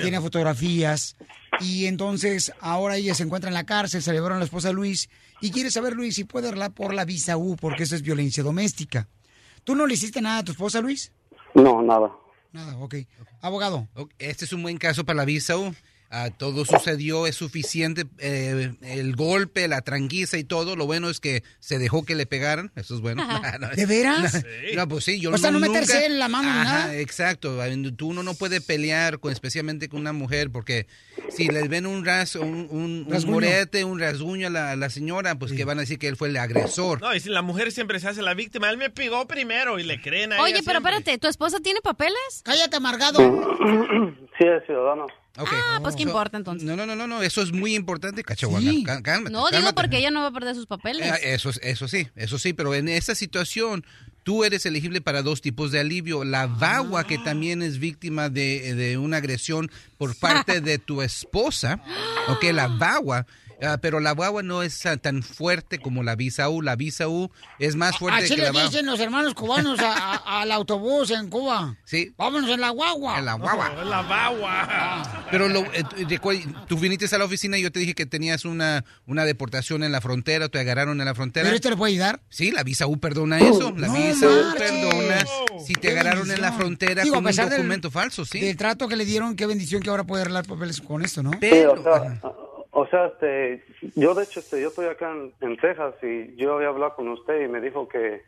Tiene 0.00 0.20
fotografías. 0.20 1.16
Y 1.60 1.86
entonces, 1.86 2.52
ahora 2.60 2.96
ella 2.96 3.14
se 3.14 3.24
encuentra 3.24 3.48
en 3.48 3.54
la 3.54 3.64
cárcel, 3.64 4.00
se 4.02 4.12
llevaron 4.12 4.36
a 4.36 4.38
la 4.40 4.44
esposa 4.46 4.72
Luis. 4.72 5.08
Y 5.42 5.50
quiere 5.50 5.72
saber, 5.72 5.94
Luis, 5.94 6.14
si 6.14 6.22
puede 6.22 6.48
hablar 6.48 6.72
por 6.72 6.94
la 6.94 7.04
visa 7.04 7.36
U, 7.36 7.56
porque 7.56 7.82
eso 7.82 7.96
es 7.96 8.02
violencia 8.02 8.44
doméstica. 8.44 9.08
¿Tú 9.64 9.74
no 9.74 9.88
le 9.88 9.94
hiciste 9.94 10.22
nada 10.22 10.38
a 10.38 10.44
tu 10.44 10.52
esposa, 10.52 10.80
Luis? 10.80 11.10
No, 11.54 11.82
nada. 11.82 12.12
Nada, 12.52 12.78
ok. 12.78 12.94
Abogado. 13.40 13.88
Este 14.20 14.44
es 14.44 14.52
un 14.52 14.62
buen 14.62 14.78
caso 14.78 15.04
para 15.04 15.16
la 15.16 15.24
visa 15.24 15.58
U. 15.58 15.74
Ah, 16.14 16.28
todo 16.30 16.66
sucedió, 16.66 17.26
es 17.26 17.36
suficiente. 17.36 18.04
eh, 18.18 18.74
el 18.82 19.16
golpe, 19.16 19.66
la 19.66 19.80
tranquiza 19.80 20.36
y 20.36 20.44
todo. 20.44 20.76
Lo 20.76 20.84
bueno 20.84 21.08
es 21.08 21.20
que 21.20 21.42
se 21.58 21.78
dejó 21.78 22.04
que 22.04 22.14
le 22.14 22.26
pegaran. 22.26 22.70
Eso 22.76 22.94
es 22.94 23.00
bueno. 23.00 23.22
No, 23.60 23.68
¿De 23.70 23.86
veras? 23.86 24.44
No, 24.74 24.86
pues 24.88 25.04
sí, 25.04 25.18
yo 25.20 25.30
O 25.32 25.38
sea, 25.38 25.50
no 25.50 25.58
nunca- 25.58 25.72
meterse 25.80 26.04
en 26.06 26.18
la 26.18 26.28
mano 26.28 26.50
Ajá, 26.50 26.64
nada. 26.64 26.96
Exacto. 26.96 27.58
Tú 27.96 28.08
uno 28.08 28.22
no 28.22 28.34
puede 28.34 28.60
pelear, 28.60 29.18
con, 29.20 29.32
especialmente 29.32 29.88
con 29.88 30.00
una 30.00 30.12
mujer, 30.12 30.50
porque 30.50 30.86
si 31.30 31.48
les 31.48 31.68
ven 31.68 31.86
un 31.86 32.04
ras, 32.04 32.36
un, 32.36 32.66
un, 32.70 33.06
morete, 33.30 33.84
un 33.84 33.98
rasguño 33.98 34.48
a 34.48 34.50
la, 34.50 34.70
a 34.72 34.76
la 34.76 34.90
señora, 34.90 35.36
pues 35.36 35.52
que 35.52 35.64
van 35.64 35.78
a 35.78 35.82
decir 35.82 35.98
que 35.98 36.08
él 36.08 36.16
fue 36.16 36.28
el 36.28 36.36
agresor. 36.36 37.00
No, 37.00 37.14
y 37.14 37.20
si 37.20 37.30
la 37.30 37.40
mujer 37.42 37.72
siempre 37.72 37.98
se 38.00 38.08
hace 38.08 38.20
la 38.20 38.34
víctima, 38.34 38.68
él 38.68 38.76
me 38.76 38.90
pegó 38.90 39.26
primero 39.26 39.78
y 39.78 39.84
le 39.84 40.00
creen 40.02 40.32
a 40.34 40.42
Oye, 40.42 40.52
ella 40.52 40.60
pero 40.64 40.80
siempre. 40.80 40.96
espérate, 40.98 41.18
¿tu 41.18 41.28
esposa 41.28 41.58
tiene 41.60 41.80
papeles? 41.80 42.42
Cállate, 42.44 42.76
amargado. 42.76 43.18
Sí, 44.38 44.44
es 44.44 44.66
ciudadano. 44.66 45.06
Ah, 45.36 45.78
pues 45.82 45.96
qué 45.96 46.02
So- 46.02 46.08
importa 46.10 46.36
entonces. 46.36 46.66
No, 46.68 46.76
no, 46.76 46.84
no, 46.84 46.94
no, 46.94 47.06
no, 47.06 47.22
eso 47.22 47.40
es 47.42 47.52
muy 47.52 47.74
importante, 47.74 48.22
cachahuana. 48.22 48.70
Sí. 48.70 48.84
Cálmate. 48.84 49.30
No, 49.32 49.48
digo 49.50 49.72
porque 49.74 49.98
ella 49.98 50.10
no 50.10 50.20
va 50.20 50.26
a 50.28 50.32
perder 50.32 50.54
sus 50.54 50.66
papeles. 50.66 51.06
Eh, 51.06 51.34
Eso, 51.34 51.50
es- 51.50 51.60
eso 51.62 51.88
sí, 51.88 52.08
eso 52.16 52.38
sí, 52.38 52.52
pero 52.52 52.74
en 52.74 52.88
esta 52.88 53.14
situación 53.14 53.84
tú 54.24 54.44
eres 54.44 54.66
elegible 54.66 55.00
para 55.00 55.22
dos 55.22 55.40
tipos 55.40 55.72
de 55.72 55.80
alivio. 55.80 56.22
La 56.24 56.46
vagua, 56.46 57.06
que 57.06 57.18
también 57.18 57.62
es 57.62 57.78
víctima 57.78 58.28
de, 58.28 58.74
de 58.74 58.98
una 58.98 59.16
agresión 59.16 59.70
por 59.98 60.14
parte 60.20 60.60
de 60.60 60.78
tu 60.78 61.00
esposa, 61.02 61.80
ok, 62.28 62.44
la 62.52 62.68
vagua. 62.68 63.26
Ah, 63.62 63.78
pero 63.80 64.00
la 64.00 64.12
guagua 64.12 64.42
no 64.42 64.62
es 64.62 64.84
ah, 64.86 64.96
tan 64.96 65.22
fuerte 65.22 65.78
como 65.78 66.02
la 66.02 66.16
visa 66.16 66.48
U. 66.48 66.62
La 66.62 66.76
visa 66.76 67.08
U 67.08 67.30
es 67.58 67.76
más 67.76 67.98
fuerte 67.98 68.24
Así 68.24 68.34
que 68.34 68.40
le 68.40 68.46
la 68.48 68.52
guagua. 68.52 68.68
dicen 68.70 68.86
los 68.86 69.00
hermanos 69.00 69.34
cubanos 69.34 69.78
a- 69.80 70.14
a- 70.16 70.16
al 70.42 70.52
autobús 70.52 71.10
en 71.10 71.28
Cuba. 71.30 71.76
Sí. 71.84 72.12
Vámonos 72.16 72.50
en 72.50 72.60
la 72.60 72.70
guagua. 72.70 73.18
En 73.18 73.24
la 73.24 73.34
guagua. 73.34 73.84
La 73.84 74.02
bagua. 74.02 75.26
Pero 75.30 75.48
lo, 75.48 75.60
eh, 75.72 75.84
tú- 76.68 76.78
viniste 76.78 77.06
a 77.14 77.18
la 77.18 77.24
oficina 77.24 77.58
y 77.58 77.62
yo 77.62 77.70
te 77.72 77.80
dije 77.80 77.94
que 77.94 78.06
tenías 78.06 78.44
una, 78.44 78.84
una 79.06 79.24
deportación 79.24 79.82
en 79.82 79.92
la 79.92 80.00
frontera, 80.00 80.48
te 80.48 80.58
agarraron 80.58 81.00
en 81.00 81.06
la 81.06 81.14
frontera. 81.14 81.44
¿Pero 81.44 81.56
esto 81.56 81.70
le 81.70 81.76
puede 81.76 81.92
ayudar? 81.92 82.20
Sí, 82.28 82.50
la 82.50 82.62
visa 82.64 82.86
U 82.86 82.98
perdona 82.98 83.38
eso. 83.38 83.72
La 83.76 83.86
No 83.88 83.94
visa 83.94 84.26
U 84.26 84.54
perdona 84.56 85.24
si 85.66 85.74
te 85.74 85.80
Qué 85.80 85.90
agarraron 85.90 86.30
en 86.30 86.40
la 86.40 86.52
frontera 86.52 87.02
Digo, 87.02 87.14
a 87.14 87.18
con 87.18 87.24
un 87.24 87.28
pesar 87.30 87.48
del- 87.48 87.58
documento 87.58 87.90
falso, 87.90 88.24
sí. 88.24 88.40
Del 88.40 88.56
trato 88.56 88.88
que 88.88 88.96
le 88.96 89.04
dieron, 89.04 89.36
qué 89.36 89.46
bendición 89.46 89.82
que 89.82 89.90
ahora 89.90 90.04
puede 90.04 90.22
arreglar 90.22 90.46
papeles 90.46 90.80
con 90.80 91.02
esto, 91.04 91.22
¿no? 91.22 91.30
Sí, 91.40 91.50
o 91.64 91.82
sea, 91.82 92.20
o 92.72 92.86
sea, 92.86 93.06
este, 93.06 93.64
yo 93.94 94.14
de 94.14 94.24
hecho, 94.24 94.40
este, 94.40 94.60
yo 94.60 94.68
estoy 94.68 94.86
acá 94.86 95.12
en, 95.12 95.32
en 95.40 95.56
Texas 95.58 95.94
y 96.02 96.34
yo 96.36 96.54
había 96.54 96.68
hablado 96.68 96.94
con 96.96 97.08
usted 97.08 97.42
y 97.42 97.48
me 97.48 97.60
dijo 97.60 97.88
que 97.88 98.22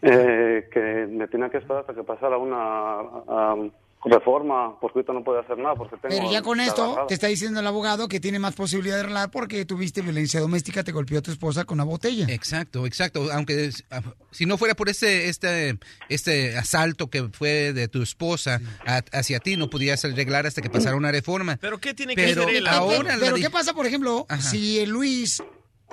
eh, 0.00 0.68
que 0.72 1.06
me 1.10 1.26
tenía 1.26 1.50
que 1.50 1.58
esperar 1.58 1.80
hasta 1.80 1.94
que 1.94 2.04
pasara 2.04 2.38
una 2.38 3.00
um, 3.00 3.70
reforma 4.04 4.78
porque 4.80 4.98
ahorita 5.00 5.12
no 5.12 5.24
puedo 5.24 5.40
hacer 5.40 5.58
nada 5.58 5.74
porque 5.74 5.96
tengo 5.96 6.14
Pero 6.16 6.30
ya 6.30 6.40
con 6.42 6.60
esto 6.60 7.04
te 7.08 7.14
está 7.14 7.26
diciendo 7.26 7.60
el 7.60 7.66
abogado 7.66 8.08
que 8.08 8.20
tiene 8.20 8.38
más 8.38 8.54
posibilidad 8.54 8.94
de 8.96 9.00
arreglar 9.02 9.30
porque 9.30 9.64
tuviste 9.64 10.02
violencia 10.02 10.40
doméstica, 10.40 10.84
te 10.84 10.92
golpeó 10.92 11.20
tu 11.20 11.30
esposa 11.32 11.64
con 11.64 11.76
una 11.76 11.84
botella. 11.84 12.26
Exacto, 12.28 12.86
exacto. 12.86 13.30
Aunque 13.32 13.70
ah, 13.90 14.00
si 14.30 14.46
no 14.46 14.56
fuera 14.56 14.74
por 14.74 14.88
ese 14.88 15.28
este 15.28 15.78
este 16.08 16.56
asalto 16.56 17.10
que 17.10 17.28
fue 17.28 17.72
de 17.72 17.88
tu 17.88 18.02
esposa 18.02 18.60
a- 18.86 19.02
hacia 19.12 19.40
ti, 19.40 19.56
no 19.56 19.68
podías 19.68 20.04
arreglar 20.04 20.46
hasta 20.46 20.62
que 20.62 20.70
pasara 20.70 20.96
una 20.96 21.10
reforma. 21.10 21.58
Pero 21.60 21.78
¿qué 21.78 21.92
tiene 21.94 22.14
que 22.14 22.22
Pero 22.24 22.42
hacer 22.42 22.54
él? 22.56 22.66
ahora 22.68 23.16
Pero 23.18 23.36
¿qué 23.36 23.50
pasa, 23.50 23.74
por 23.74 23.86
ejemplo, 23.86 24.26
Ajá. 24.28 24.40
si 24.42 24.86
Luis, 24.86 25.42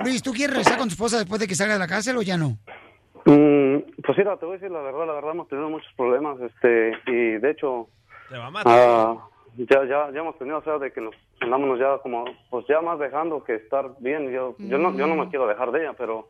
Luis, 0.04 0.22
¿tú 0.22 0.32
quieres 0.32 0.56
regresar 0.56 0.78
con 0.78 0.90
tu 0.90 0.94
esposa 0.94 1.18
después 1.18 1.40
de 1.40 1.48
que 1.48 1.56
salga 1.56 1.74
de 1.74 1.80
la 1.80 1.88
cárcel 1.88 2.18
o 2.18 2.22
ya 2.22 2.38
no? 2.38 2.60
Mm, 3.26 3.78
pues 4.04 4.18
mira, 4.18 4.38
te 4.38 4.46
voy 4.46 4.56
a 4.56 4.58
decir 4.60 4.72
la 4.72 4.82
verdad, 4.82 5.08
la 5.08 5.14
verdad 5.14 5.32
hemos 5.32 5.48
tenido 5.48 5.70
muchos 5.70 5.92
problemas, 5.98 6.40
este, 6.42 6.94
y 7.08 7.38
de 7.40 7.52
hecho, 7.52 7.88
Te 8.30 8.38
va 8.38 8.48
a 8.48 8.52
matar. 8.52 8.74
ah, 8.80 9.18
ya, 9.58 9.84
ya, 9.86 10.12
ya 10.12 10.20
hemos 10.20 10.38
tenido, 10.38 10.58
o 10.60 10.64
sea, 10.64 10.78
de 10.78 10.92
que 10.92 11.02
nos 11.02 11.16
andámonos 11.42 11.80
ya 11.80 11.98
como, 12.04 12.26
pues 12.50 12.66
ya 12.68 12.82
más 12.82 13.00
dejando 13.00 13.44
que 13.44 13.56
estar 13.56 13.92
bien. 14.00 14.30
Yo, 14.32 14.56
yo 14.60 14.78
no, 14.78 14.96
yo 14.98 15.08
no 15.08 15.16
me 15.16 15.30
quiero 15.30 15.48
dejar 15.48 15.72
de 15.72 15.82
ella, 15.82 15.94
pero 15.98 16.30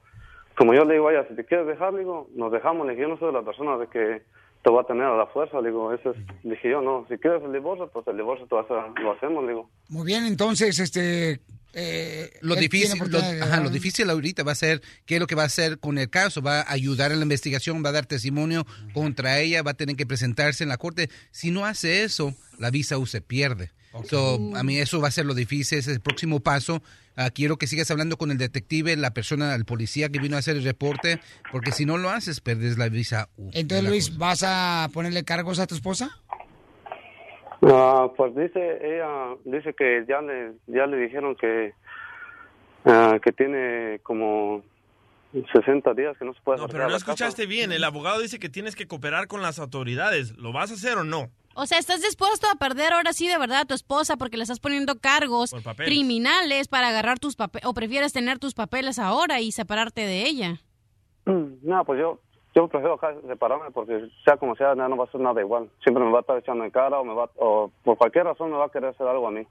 como 0.58 0.74
yo 0.74 0.86
le 0.86 0.94
digo 0.94 1.08
a 1.10 1.14
ella, 1.14 1.28
si 1.28 1.36
te 1.36 1.44
quieres 1.44 1.68
dejar, 1.68 1.94
le 1.94 2.00
digo, 2.00 2.28
nos 2.36 2.52
dejamos, 2.52 2.86
le 2.86 2.94
dije, 2.94 3.04
yo 3.04 3.10
no 3.10 3.18
soy 3.18 3.34
la 3.34 3.42
persona 3.42 3.78
de 3.78 3.88
que 3.88 4.22
te 4.64 4.72
va 4.72 4.82
a 4.82 4.86
tener 4.86 5.04
a 5.04 5.18
la 5.18 5.26
fuerza, 5.28 5.60
le 5.62 5.70
digo, 5.70 5.92
eso 5.94 6.12
es, 6.12 6.18
dije 6.44 6.70
yo, 6.70 6.82
no, 6.82 7.06
si 7.10 7.18
quieres 7.18 7.44
el 7.44 7.52
divorcio, 7.54 7.88
pues 7.92 8.08
el 8.08 8.18
divorcio 8.18 8.48
te 8.48 8.56
vas 8.56 8.72
a- 8.72 8.88
lo 9.02 9.12
hacemos, 9.12 9.44
le 9.44 9.50
digo. 9.50 9.70
Muy 9.90 10.06
bien, 10.06 10.26
entonces, 10.26 10.80
este... 10.80 11.40
eh, 11.76 12.32
Lo 12.42 12.56
difícil, 12.56 13.00
lo, 13.08 13.20
ajá, 13.20 13.70
difícil 13.70 14.10
ahorita 14.10 14.44
va 14.44 14.54
a 14.54 14.56
ser 14.56 14.82
qué 15.06 15.16
es 15.16 15.20
lo 15.20 15.28
que 15.28 15.36
va 15.36 15.44
a 15.44 15.48
hacer 15.48 15.78
con 15.80 15.98
el 15.98 16.10
caso. 16.10 16.42
Va 16.42 16.62
a 16.62 16.72
ayudar 16.72 17.12
en 17.12 17.20
la 17.20 17.24
investigación, 17.24 17.84
va 17.84 17.90
a 17.90 17.94
dar 17.94 18.06
testimonio 18.06 18.66
contra 18.94 19.40
ella, 19.40 19.62
va 19.62 19.72
a 19.72 19.76
tener 19.76 19.96
que 19.96 20.06
presentarse 20.06 20.64
en 20.64 20.70
la 20.70 20.78
corte. 20.78 21.10
Si 21.32 21.52
no 21.52 21.66
hace 21.66 22.04
eso, 22.04 22.34
la 22.58 22.72
visa 22.72 22.98
U 22.98 23.06
se 23.06 23.22
pierde. 23.22 23.72
So, 24.10 24.56
a 24.56 24.64
mí 24.64 24.78
eso 24.78 25.00
va 25.00 25.08
a 25.08 25.12
ser 25.12 25.26
lo 25.26 25.34
difícil, 25.34 25.78
ese 25.78 25.92
es 25.92 25.96
el 25.96 26.02
próximo 26.02 26.42
paso. 26.42 26.84
Ah, 27.16 27.30
quiero 27.30 27.58
que 27.58 27.66
sigas 27.66 27.90
hablando 27.92 28.18
con 28.18 28.30
el 28.30 28.38
detective, 28.38 28.96
la 28.98 29.14
persona, 29.14 29.56
el 29.56 29.64
policía 29.64 30.10
que 30.10 30.20
vino 30.20 30.36
a 30.36 30.40
hacer 30.40 30.58
el 30.58 30.64
reporte, 30.64 31.22
porque 31.52 31.72
si 31.72 31.86
no 31.86 31.98
lo 31.98 32.10
haces, 32.10 32.42
perdes 32.42 32.78
la 32.78 32.90
visa 32.90 33.30
U. 33.38 33.52
Entonces, 33.54 33.88
Luis, 33.88 34.18
¿vas 34.18 34.44
a 34.44 34.90
ponerle 34.92 35.24
cargos 35.24 35.60
a 35.60 35.68
tu 35.68 35.76
esposa? 35.76 36.22
Ah, 37.68 38.12
pues 38.16 38.36
dice 38.36 38.80
ella 38.82 39.36
dice 39.44 39.74
que 39.74 40.06
ya 40.08 40.22
le 40.22 40.54
ya 40.68 40.86
le 40.86 40.98
dijeron 40.98 41.36
que 41.36 41.74
ah, 42.86 43.18
que 43.24 43.32
tiene 43.32 44.00
como 44.04 44.62
60 45.34 45.94
días 45.96 46.18
que 46.18 46.26
no 46.26 46.34
se 46.34 46.42
puede 46.42 46.60
No, 46.60 46.68
pero 46.68 46.84
no 46.84 46.90
la 46.90 46.94
casa. 46.96 47.12
escuchaste 47.12 47.46
bien. 47.46 47.72
El 47.72 47.84
abogado 47.84 48.20
dice 48.22 48.40
que 48.40 48.50
tienes 48.50 48.76
que 48.76 48.88
cooperar 48.88 49.28
con 49.28 49.42
las 49.42 49.60
autoridades. 49.60 50.38
¿Lo 50.38 50.54
vas 50.54 50.72
a 50.72 50.76
hacer 50.76 50.98
o 50.98 51.04
no? 51.04 51.30
O 51.56 51.66
sea, 51.66 51.80
¿estás 51.80 52.02
dispuesto 52.02 52.48
a 52.54 52.56
perder 52.56 52.94
ahora 52.94 53.14
sí 53.14 53.28
de 53.28 53.38
verdad 53.38 53.62
a 53.62 53.66
tu 53.66 53.74
esposa 53.74 54.18
porque 54.18 54.36
le 54.38 54.44
estás 54.44 54.60
poniendo 54.60 55.00
cargos 55.00 55.56
criminales 55.78 56.68
para 56.68 56.90
agarrar 56.90 57.18
tus 57.20 57.36
papeles? 57.36 57.66
¿O 57.66 57.74
prefieres 57.74 58.12
tener 58.14 58.40
tus 58.40 58.54
papeles 58.54 59.00
ahora 59.00 59.40
y 59.40 59.52
separarte 59.52 60.02
de 60.02 60.24
ella? 60.26 60.62
No, 61.26 61.84
pues 61.86 62.00
yo 62.00 62.20
yo 62.56 62.68
prefiero 62.70 62.94
acá 62.96 63.14
separarme 63.28 63.70
porque 63.72 64.10
sea 64.24 64.38
como 64.38 64.56
sea 64.56 64.76
ya 64.76 64.88
no 64.88 64.96
va 64.98 65.06
a 65.06 65.12
ser 65.12 65.22
nada 65.22 65.42
igual. 65.42 65.70
Siempre 65.84 66.04
me 66.04 66.12
va 66.12 66.20
a 66.20 66.22
estar 66.22 66.38
echando 66.38 66.64
en 66.64 66.72
cara 66.72 67.00
o 67.00 67.04
me 67.04 67.14
va 67.14 67.30
o 67.36 67.72
por 67.84 67.98
cualquier 67.98 68.24
razón 68.26 68.52
me 68.52 68.58
va 68.58 68.66
a 68.66 68.70
querer 68.70 68.90
hacer 68.90 69.06
algo 69.08 69.28
a 69.28 69.32
mí. 69.32 69.46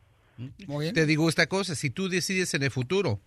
Te 0.92 1.06
digo 1.06 1.28
esta 1.28 1.46
cosa, 1.46 1.74
si 1.74 1.90
tú 1.90 2.08
decides 2.08 2.54
en 2.54 2.62
el 2.62 2.70
futuro 2.70 3.20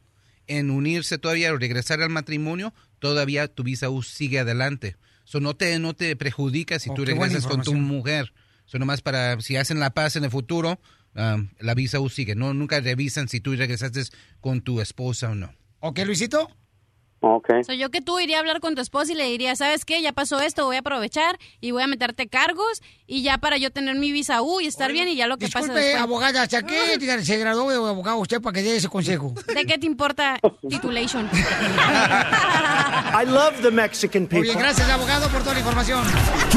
en 0.47 0.69
unirse 0.71 1.17
todavía 1.17 1.53
o 1.53 1.57
regresar 1.57 2.01
al 2.01 2.09
matrimonio, 2.09 2.73
todavía 2.99 3.47
tu 3.47 3.63
visa 3.63 3.89
U 3.89 4.01
sigue 4.01 4.39
adelante. 4.39 4.95
So, 5.23 5.39
no 5.41 5.55
te 5.55 5.77
no 5.79 5.93
te 5.93 6.15
perjudica 6.15 6.79
si 6.79 6.89
Oh, 6.89 6.93
tú 6.93 7.05
regresas 7.05 7.45
con 7.47 7.61
tu 7.61 7.73
mujer. 7.73 8.33
So, 8.65 8.79
nomás 8.79 9.01
para 9.01 9.39
si 9.41 9.57
hacen 9.57 9.79
la 9.79 9.89
paz 9.91 10.15
en 10.15 10.23
el 10.23 10.31
futuro, 10.31 10.79
ah, 11.15 11.37
la 11.59 11.73
visa 11.75 11.99
U 11.99 12.09
sigue. 12.09 12.33
No 12.35 12.53
nunca 12.53 12.79
revisan 12.79 13.27
si 13.27 13.39
tú 13.41 13.55
regresaste 13.55 14.01
con 14.41 14.61
tu 14.61 14.79
esposa 14.81 15.31
o 15.31 15.35
no. 15.35 15.53
¿Ok, 15.79 15.99
Luisito? 16.05 16.49
Okay. 17.19 17.64
So, 17.64 17.73
yo 17.73 17.89
que 17.89 17.99
tú 17.99 18.19
iría 18.19 18.38
a 18.38 18.39
hablar 18.41 18.60
con 18.60 18.76
tu 18.76 18.81
esposa 18.81 19.11
y 19.11 19.15
le 19.15 19.23
diría, 19.26 19.56
¿sabes 19.56 19.85
qué? 19.85 20.02
Ya 20.03 20.14
pasó 20.14 20.39
esto, 20.39 20.65
voy 20.65 20.76
a 20.76 20.80
aprovechar 20.80 21.39
y 21.60 21.72
voy 21.72 21.81
a 21.81 21.88
meterte 21.88 22.27
cargos 22.27 22.84
y 23.07 23.23
ya 23.23 23.39
para 23.39 23.57
yo 23.57 23.72
tener 23.72 23.95
mi 23.95 24.11
visa 24.11 24.44
U 24.44 24.61
y 24.61 24.68
estar 24.68 24.91
bien 24.91 25.07
y 25.07 25.15
ya 25.15 25.26
lo 25.26 25.38
que 25.38 25.48
pasa 25.48 25.60
Disculpe, 25.61 25.81
después. 25.81 26.03
abogada, 26.03 26.44
¿hasta 26.44 26.61
qué 26.61 26.99
se 27.23 27.38
graduó 27.38 27.69
de 27.72 27.77
abogado 27.77 28.18
usted 28.18 28.39
para 28.39 28.53
que 28.53 28.61
dé 28.61 28.76
ese 28.77 28.88
consejo? 28.88 29.34
¿De 29.48 29.65
qué 29.65 29.80
te 29.80 29.88
importa 29.88 30.39
titulation? 30.69 31.27
I 31.34 33.26
love 33.26 33.61
the 33.64 33.72
Mexican 33.72 34.23
Muy 34.23 34.27
people. 34.30 34.44
bien, 34.44 34.60
gracias, 34.60 34.88
abogado, 34.89 35.27
por 35.30 35.41
toda 35.41 35.53
la 35.53 35.60
información. 35.60 36.03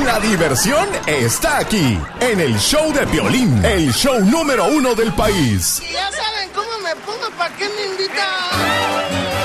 La 0.04 0.20
diversión 0.20 0.86
está 1.06 1.58
aquí, 1.58 1.98
en 2.20 2.38
el 2.40 2.58
show 2.58 2.92
de 2.92 3.06
Piolín, 3.06 3.64
el 3.64 3.92
show 3.94 4.20
número 4.24 4.66
uno 4.68 4.94
del 4.94 5.12
país. 5.14 5.80
Y 5.88 5.92
ya 5.92 6.10
saben 6.12 6.50
cómo 6.54 6.78
me 6.84 6.94
pongo, 6.96 7.30
¿para 7.38 7.56
qué 7.56 7.66
me 7.68 7.86
invitan? 7.92 9.39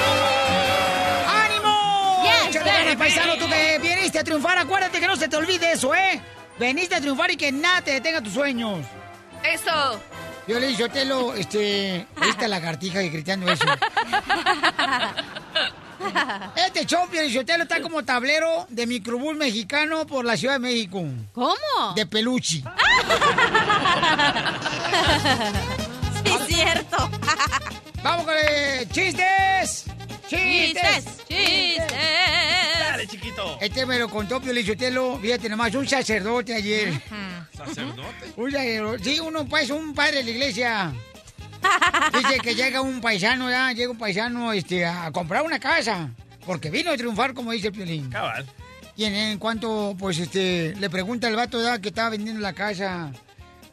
Échale 2.55 2.71
ganas, 2.71 2.95
paisano, 2.95 3.35
tú 3.37 3.49
que 3.49 3.79
viniste 3.79 4.19
a 4.19 4.23
triunfar, 4.23 4.57
acuérdate 4.57 5.01
que 5.01 5.07
no 5.07 5.17
se 5.17 5.27
te 5.27 5.35
olvide 5.35 5.73
eso, 5.73 5.93
¿eh? 5.93 6.21
Veniste 6.57 6.95
a 6.95 7.01
triunfar 7.01 7.29
y 7.31 7.35
que 7.35 7.51
nada 7.51 7.81
te 7.81 7.91
detenga 7.91 8.21
tus 8.21 8.33
sueños. 8.33 8.79
Eso. 9.43 9.99
Yo 10.47 10.57
le 10.59 10.67
dije, 10.67 10.87
Telo, 10.87 11.33
este, 11.33 12.07
esta 12.21 12.47
lagartija 12.47 13.03
y 13.03 13.09
gritando 13.09 13.51
eso. 13.51 13.65
Este 16.55 16.85
show, 16.85 17.07
Pielichotelo, 17.09 17.63
está 17.63 17.81
como 17.81 18.03
tablero 18.03 18.67
de 18.69 18.85
microbús 18.85 19.35
mexicano 19.35 20.05
por 20.05 20.23
la 20.23 20.37
Ciudad 20.37 20.53
de 20.55 20.59
México. 20.59 21.03
¿Cómo? 21.33 21.55
De 21.95 22.05
peluche. 22.05 22.61
sí, 26.23 26.31
es 26.31 26.47
cierto. 26.47 27.09
¡Vamos 28.03 28.25
con 28.25 28.35
eh, 28.37 28.87
chistes! 28.91 29.85
¡Chistes! 30.27 31.03
¡Chistes! 31.03 31.14
Este 33.59 33.85
me 33.85 33.99
lo 33.99 34.09
contó 34.09 34.41
Pielichotelo, 34.41 35.17
fíjate 35.19 35.49
nomás, 35.49 35.73
un 35.75 35.87
sacerdote 35.87 36.53
ayer. 36.53 36.93
¿Sacerdote? 37.55 38.33
Un 38.35 38.51
sacerdote, 38.51 39.03
sí, 39.03 39.19
uno, 39.19 39.45
pues, 39.45 39.69
un 39.69 39.93
padre 39.93 40.17
de 40.17 40.23
la 40.23 40.29
iglesia. 40.31 40.93
Dice 42.13 42.39
que 42.39 42.55
llega 42.55 42.81
un 42.81 43.01
paisano, 43.01 43.49
ya, 43.49 43.71
llega 43.71 43.91
un 43.91 43.97
paisano 43.97 44.53
este, 44.53 44.85
a 44.85 45.11
comprar 45.11 45.43
una 45.43 45.59
casa. 45.59 46.09
Porque 46.45 46.69
vino 46.69 46.91
a 46.91 46.97
triunfar, 46.97 47.33
como 47.33 47.51
dice 47.51 47.67
el 47.67 47.73
Piolín. 47.73 48.09
Cabal. 48.09 48.45
Y 48.95 49.05
en, 49.05 49.15
en 49.15 49.39
cuanto, 49.39 49.95
pues, 49.97 50.19
este, 50.19 50.75
le 50.75 50.89
pregunta 50.89 51.27
al 51.27 51.35
vato 51.35 51.61
ya, 51.61 51.79
que 51.79 51.89
estaba 51.89 52.09
vendiendo 52.11 52.39
la 52.41 52.53
casa, 52.53 53.11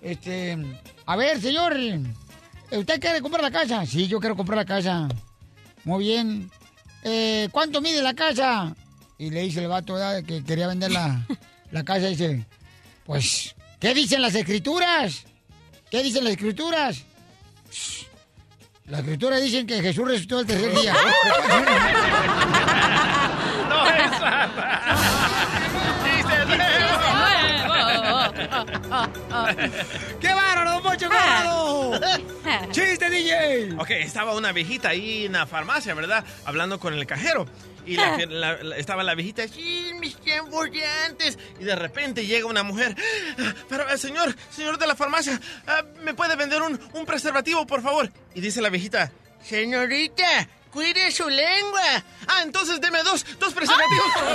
este, 0.01 0.59
a 1.07 1.17
ver, 1.17 1.41
señor, 1.41 1.77
¿usted 2.71 3.01
quiere 3.01 3.21
comprar 3.21 3.43
la 3.43 3.51
casa? 3.51 3.87
Sí, 3.87 4.09
yo 4.09 4.19
quiero 4.19 4.37
comprar 4.37 4.57
la 4.57 4.65
casa. 4.65 5.09
Muy 5.85 6.05
bien. 6.05 6.51
Eh, 7.05 7.49
¿Cuánto 7.53 7.81
mide 7.81 8.03
la 8.03 8.15
casa? 8.15 8.75
Y 9.23 9.31
le 9.31 9.43
dice 9.43 9.61
el 9.61 9.69
vato 9.69 9.95
que 10.27 10.43
quería 10.43 10.67
vender 10.67 10.91
la, 10.91 11.25
la 11.71 11.85
casa, 11.85 12.09
dice, 12.09 12.45
pues, 13.07 13.55
¿qué 13.79 13.95
dicen 13.95 14.21
las 14.21 14.35
escrituras? 14.35 15.23
¿Qué 15.89 16.03
dicen 16.03 16.25
las 16.25 16.33
escrituras? 16.33 17.05
Las 18.87 18.99
escrituras 18.99 19.41
dicen 19.41 19.65
que 19.65 19.81
Jesús 19.81 20.09
resucitó 20.09 20.41
el 20.41 20.47
tercer 20.47 20.75
día. 20.75 20.97
No, 23.69 23.87
esa. 23.87 25.02
¡Qué 30.21 30.29
bárbaro, 30.29 30.71
don 30.73 30.83
Poncho 30.83 31.09
Corrado! 31.09 32.01
¡Chiste, 32.73 33.11
DJ! 33.11 33.75
Ok, 33.79 33.91
estaba 33.91 34.35
una 34.35 34.53
viejita 34.53 34.91
ahí 34.91 35.27
en 35.27 35.33
la 35.33 35.47
farmacia, 35.47 35.95
¿verdad? 35.95 36.25
Hablando 36.45 36.79
con 36.79 36.95
el 36.95 37.07
cajero. 37.07 37.47
Y 37.85 37.97
la, 37.97 38.17
la- 38.29 38.63
la- 38.63 38.77
estaba 38.77 39.03
la 39.03 39.15
viejita, 39.15 39.47
sí, 39.49 39.91
mis 39.99 40.17
tiempos 40.17 40.71
de 40.71 40.85
antes. 41.09 41.39
Y 41.59 41.65
de 41.65 41.75
repente 41.75 42.25
llega 42.27 42.47
una 42.47 42.63
mujer. 42.63 42.95
"Ah, 43.39 43.55
Pero, 43.69 43.89
eh, 43.91 43.99
señor, 43.99 44.35
señor 44.51 44.79
de 44.79 44.87
la 44.87 44.95
farmacia, 44.95 45.41
ah, 45.67 45.83
¿me 46.03 46.15
puede 46.15 46.37
vender 46.37 46.63
un, 46.63 46.79
un 46.93 47.05
preservativo, 47.07 47.67
por 47.67 47.83
favor? 47.83 48.11
Y 48.35 48.41
dice 48.41 48.61
la 48.63 48.69
viejita, 48.71 49.11
Señorita, 49.43 50.49
cuide 50.73 51.11
su 51.13 51.29
lengua. 51.29 51.83
Ah, 52.27 52.41
entonces 52.43 52.81
deme 52.81 53.03
dos, 53.03 53.27
dos 53.39 53.53
preservativos. 53.53 54.07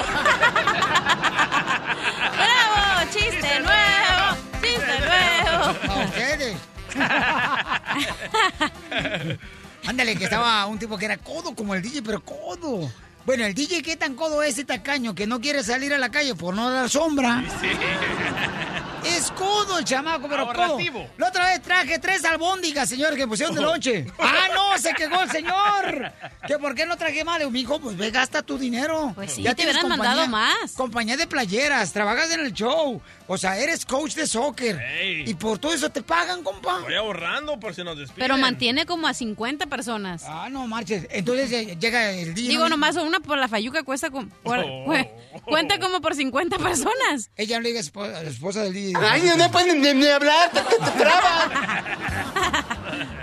¡Bravo! 2.38 3.10
¡Chiste 3.12 3.60
nuevo! 3.60 4.38
¡Chiste 4.62 5.00
nuevo! 5.00 5.76
A 5.92 6.06
ustedes. 6.06 6.56
Ándale, 9.88 10.16
que 10.16 10.26
estaba 10.26 10.66
un 10.68 10.78
tipo 10.80 10.98
que 10.98 11.06
era 11.06 11.18
codo 11.18 11.56
como 11.56 11.74
el 11.74 11.82
DJ, 11.82 12.02
pero 12.04 12.22
codo. 12.22 12.92
Bueno, 13.26 13.46
el 13.46 13.54
DJ, 13.54 13.82
¿qué 13.82 13.96
tan 13.98 14.16
codo 14.16 14.42
es 14.44 14.54
ese 14.54 14.64
tacaño 14.64 15.14
que 15.16 15.28
no 15.28 15.42
quiere 15.42 15.64
salir 15.64 15.94
a 15.94 15.98
la 15.98 16.10
calle 16.10 16.34
por 16.36 16.56
no 16.56 16.70
dar 16.70 16.90
sombra? 16.90 17.44
Es 17.46 17.54
codo 19.36 19.80
el 19.80 19.86
chamaco, 19.86 20.28
pero. 20.28 20.44
Ahorrativo. 20.44 21.08
La 21.18 21.28
otra 21.30 21.46
vez 21.50 21.62
traje 21.62 22.00
tres 22.00 22.24
albóndigas, 22.26 22.90
señor, 22.90 23.16
que 23.16 23.28
pusieron 23.28 23.56
de 23.56 23.62
noche. 23.62 24.06
¡Ah, 24.20 24.48
no! 24.54 24.78
Se 24.78 24.94
quejó 24.94 25.22
el 25.22 25.32
señor. 25.32 26.12
¿Que 26.48 26.58
por 26.60 26.76
qué 26.76 26.86
no 26.86 26.98
traje 26.98 27.24
más? 27.24 27.36
Le 27.40 27.46
digo, 27.46 27.52
mijo, 27.52 27.80
pues 27.80 27.98
ve, 27.98 28.12
gasta 28.12 28.42
tu 28.44 28.58
dinero. 28.58 29.12
Pues 29.16 29.34
sí, 29.34 29.44
Ya 29.44 29.52
te 29.52 29.58
tienes 29.64 29.76
hubieran 29.76 29.98
mandado 30.00 30.28
más. 30.28 30.74
Compañía 30.74 31.18
de 31.18 31.28
playeras, 31.28 31.92
trabajas 31.94 32.32
en 32.32 32.42
el 32.42 32.54
show. 32.54 33.02
O 33.30 33.38
sea, 33.38 33.58
eres 33.58 33.86
coach 33.86 34.14
de 34.14 34.26
soccer. 34.28 34.80
Y 35.26 35.34
por 35.34 35.60
todo 35.60 35.74
eso 35.74 35.90
te 35.90 36.02
pagan, 36.02 36.44
compa. 36.44 36.80
Voy 36.80 36.96
ahorrando 36.96 37.60
por 37.60 37.74
si 37.76 37.84
nos 37.84 37.98
despiden. 37.98 38.20
Pero 38.20 38.38
mantiene 38.38 38.86
como 38.86 39.08
a 39.08 39.14
50 39.14 39.66
personas. 39.68 40.24
Ah, 40.26 40.48
no 40.50 40.66
marches. 40.68 41.08
Entonces 41.10 41.52
eh, 41.52 41.78
llega 41.80 42.12
el 42.12 42.34
día. 42.34 42.50
Digo, 42.50 42.64
¿no? 42.64 42.70
nomás 42.70 42.96
una 42.96 43.20
por 43.20 43.38
la 43.38 43.48
fayuca 43.48 43.84
cuesta 43.84 44.10
como, 44.10 44.30
por- 44.44 44.62
cu- 44.64 44.94
cuenta 45.46 45.80
como 45.80 46.00
por 46.02 46.16
50 46.16 46.58
personas. 46.58 47.30
Ella 47.36 47.60
le 47.60 47.70
diga 47.70 47.82
espo- 47.82 48.04
a 48.06 48.24
la 48.24 48.30
esposa 48.30 48.62
del 48.64 48.74
DJ. 48.74 48.97
Ay, 49.02 49.22
no, 49.24 49.38
no 49.38 49.52
pueden 49.52 49.82
ni, 49.82 49.94
ni 49.94 50.08
hablar, 50.08 50.50
te, 50.52 50.62
te, 50.62 50.76
te 50.84 50.92
trabas. 50.92 51.50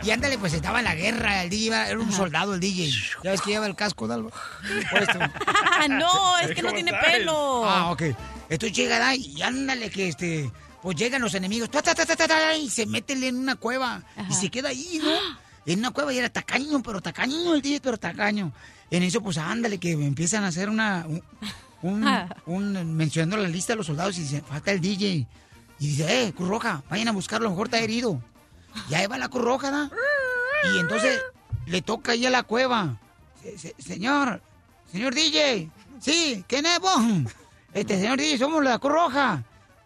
Y 0.03 0.11
ándale, 0.11 0.37
pues 0.39 0.53
estaba 0.53 0.79
en 0.81 0.85
la 0.85 0.95
guerra. 0.95 1.43
El 1.45 1.51
DJ 1.51 1.67
iba- 1.67 1.89
era 1.89 1.99
un 1.99 2.13
soldado, 2.13 2.55
el 2.55 2.61
DJ. 2.61 2.91
Ya 3.23 3.31
ves 3.31 3.41
que 3.41 3.51
lleva 3.53 3.67
el 3.67 3.75
casco 3.75 4.07
de 4.07 4.15
algo. 4.15 4.31
no, 5.89 6.39
es 6.39 6.55
que 6.55 6.63
no 6.63 6.73
tiene 6.73 6.93
pelo. 6.93 7.65
Ah, 7.69 7.91
ok. 7.91 8.03
Entonces 8.49 8.77
llega 8.77 9.15
y 9.15 9.41
ándale 9.43 9.91
que 9.91 10.09
este. 10.09 10.51
Pues 10.83 10.97
llegan 10.97 11.23
los 11.23 11.33
enemigos. 11.35 11.71
ta, 11.71 11.81
ta, 11.81 11.95
ta, 11.95 12.05
ta, 12.05 12.15
ta, 12.17 12.29
ta, 12.29 12.55
y 12.55 12.69
se 12.69 12.85
meten 12.85 13.23
en 13.25 13.37
una 13.39 13.57
cueva. 13.57 14.03
Y 14.29 14.35
se 14.35 14.51
queda 14.51 14.69
ahí, 14.69 15.01
¿no? 15.03 15.11
En 15.65 15.79
una 15.79 15.91
cueva 15.93 16.13
y 16.13 16.19
era 16.19 16.29
tacaño, 16.29 16.83
pero 16.83 17.01
tacaño 17.01 17.55
el 17.55 17.63
DJ, 17.63 17.81
pero 17.81 17.97
tacaño. 17.97 18.53
En 18.91 19.03
eso, 19.03 19.23
pues 19.23 19.39
ándale, 19.39 19.79
que 19.79 19.93
empiezan 19.93 20.45
a 20.45 20.49
hacer 20.49 20.69
una. 20.69 21.07
Un, 21.09 21.23
un- 21.81 22.29
un- 22.47 22.95
mencionando 22.97 23.39
la 23.39 23.49
lista 23.49 23.73
de 23.73 23.79
los 23.79 23.87
soldados 23.87 24.19
y 24.19 24.23
dice, 24.23 24.43
falta 24.47 24.73
el 24.73 24.81
DJ. 24.83 25.27
Y 25.79 25.89
dice, 25.89 26.27
eh, 26.27 26.33
Cruz 26.33 26.49
Roja, 26.49 26.83
vayan 26.89 27.09
a 27.09 27.13
buscarlo, 27.13 27.47
a 27.47 27.51
lo 27.51 27.55
mejor 27.55 27.67
está 27.67 27.79
herido. 27.79 28.21
Y 28.89 28.95
ahí 28.95 29.07
va 29.07 29.19
la 29.19 29.29
Cruz 29.29 29.45
Roja, 29.45 29.71
¿da? 29.71 29.91
Y 30.75 30.79
entonces 30.79 31.21
le 31.67 31.83
toca 31.83 32.13
ahí 32.13 32.25
a 32.27 32.31
la 32.31 32.43
cueva. 32.43 32.97
Se- 33.43 33.59
se- 33.59 33.75
señor, 33.83 34.41
señor 34.91 35.15
DJ, 35.15 35.69
sí, 36.01 36.45
¿quién 36.49 36.65
es 36.67 36.81
vos? 36.81 37.01
Este, 37.73 37.97
señor 38.01 38.19
DJ, 38.19 38.39
somos 38.39 38.63
la 38.65 38.79
Cruz 38.79 38.93
Roja. 38.93 39.43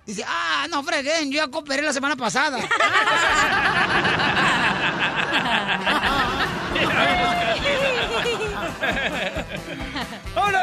Dice, 0.07 0.25
ah, 0.27 0.67
no 0.71 0.83
freguen, 0.83 1.31
yo 1.31 1.37
ya 1.39 1.49
cooperé 1.49 1.83
la 1.83 1.93
semana 1.93 2.17
pasada. 2.17 2.59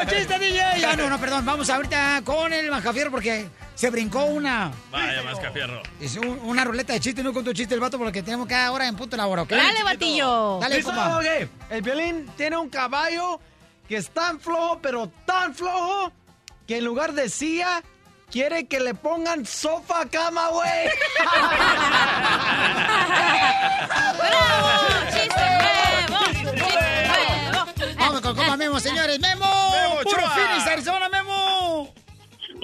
¡Oh, 0.07 0.11
no, 0.11 0.17
chiste, 0.17 0.39
DJ! 0.39 0.61
Ah, 0.85 0.95
no, 0.95 1.09
no, 1.09 1.19
perdón, 1.19 1.45
vamos 1.45 1.69
ahorita 1.69 2.21
con 2.23 2.53
el 2.53 2.69
Majafierro 2.69 3.11
porque 3.11 3.47
se 3.75 3.89
brincó 3.89 4.25
una... 4.25 4.71
Vaya, 4.91 5.23
más 5.23 5.39
cafierro. 5.39 5.81
Es 5.99 6.15
un- 6.17 6.39
una 6.43 6.63
ruleta 6.63 6.93
de 6.93 6.99
chiste, 6.99 7.23
no 7.23 7.33
contó 7.33 7.53
chiste 7.53 7.73
el 7.73 7.79
vato 7.79 7.97
porque 7.97 8.21
tenemos 8.23 8.47
cada 8.47 8.71
hora 8.71 8.87
en 8.87 8.95
punto 8.95 9.17
la 9.17 9.27
hora, 9.27 9.41
¿ok? 9.43 9.49
Dale, 9.49 9.83
batillo. 9.83 10.59
Dale, 10.59 10.83
compa. 10.83 11.21
El 11.69 11.81
violín 11.81 12.27
tiene 12.37 12.57
un 12.57 12.69
caballo 12.69 13.39
que 13.87 13.97
es 13.97 14.09
tan 14.09 14.39
flojo, 14.39 14.79
pero 14.81 15.11
tan 15.25 15.53
flojo, 15.53 16.11
que 16.67 16.77
en 16.77 16.85
lugar 16.85 17.13
de 17.13 17.29
silla, 17.29 17.83
quiere 18.31 18.65
que 18.67 18.79
le 18.79 18.93
pongan 18.95 19.45
sofá 19.45 20.05
cama, 20.09 20.47
güey. 20.49 20.69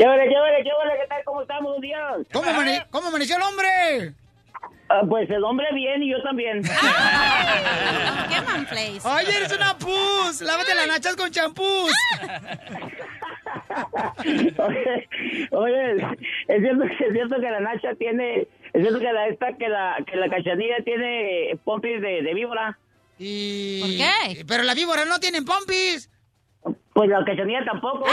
¿Qué 0.02 0.08
hora, 0.08 0.24
qué 0.28 0.36
hora, 0.36 0.58
qué 0.64 0.72
hora? 0.72 0.94
¿Qué 1.00 1.08
tal? 1.08 1.24
¿Cómo 1.26 1.44
estamos? 1.44 1.76
Un 1.76 1.82
día. 1.82 2.00
¿Cómo, 2.34 2.50
amane- 2.50 2.88
cómo 2.90 3.10
amaneció 3.10 3.36
el 3.38 3.44
hombre? 3.44 4.16
Ah, 4.90 5.02
pues 5.08 5.30
el 5.30 5.44
hombre 5.44 5.68
bien 5.76 6.02
y 6.02 6.10
yo 6.10 6.20
también. 6.24 6.64
¡Qué 6.64 8.42
man 8.42 8.66
place! 8.66 9.00
¡Ay, 9.04 9.28
eres 9.28 9.56
una 9.56 9.78
pus! 9.78 10.42
¡Lávate 10.42 10.74
las 10.74 10.88
nachas 10.88 11.16
con 11.16 11.30
champús! 11.30 11.92
oye, 14.58 15.08
oye, 15.52 15.92
es 16.48 16.62
cierto, 16.62 16.84
es 16.84 17.14
cierto 17.14 17.36
que 17.36 17.52
la 17.52 17.60
Nacha 17.60 17.94
tiene, 17.94 18.48
es 18.74 18.82
cierto 18.82 18.98
que 18.98 19.14
la 19.14 19.28
esta 19.28 19.54
que 19.56 19.70
la 19.70 19.98
que 20.08 20.16
la 20.16 20.30
cachanilla 20.32 20.78
tiene 20.84 21.60
pompis 21.64 22.02
de, 22.02 22.24
de 22.24 22.34
víbora. 22.34 22.80
Y... 23.20 23.82
¿Por 23.82 23.90
qué? 23.92 24.46
Pero 24.48 24.64
las 24.64 24.74
víboras 24.76 25.06
no 25.06 25.20
tienen 25.20 25.46
pompis. 25.46 26.10
Pues 27.02 27.10
la 27.10 27.26
cachanilla 27.26 27.66
tampoco. 27.66 28.06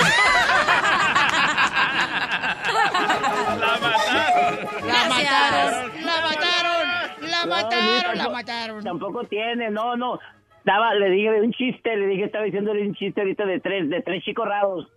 La 4.87 5.05
mataron. 5.11 5.11
¡La 5.11 5.11
mataron! 5.11 6.07
¡La 6.07 6.17
mataron! 6.23 6.89
¡La 7.21 7.47
mataron! 7.47 8.17
¡La 8.17 8.29
mataron! 8.31 8.85
Tampoco 8.85 9.25
tiene, 9.25 9.71
no, 9.71 9.95
no. 9.95 10.19
Estaba, 10.61 10.95
le 10.95 11.11
dije 11.11 11.39
un 11.39 11.53
chiste, 11.53 11.97
le 11.97 12.07
dije, 12.07 12.25
estaba 12.25 12.45
diciéndole 12.45 12.81
un 12.89 12.95
chiste 12.95 13.21
ahorita 13.21 13.45
de 13.45 13.61
tres, 13.61 13.91
de 13.91 14.01
tres 14.01 14.25
chicos 14.25 14.49
raros. 14.49 14.89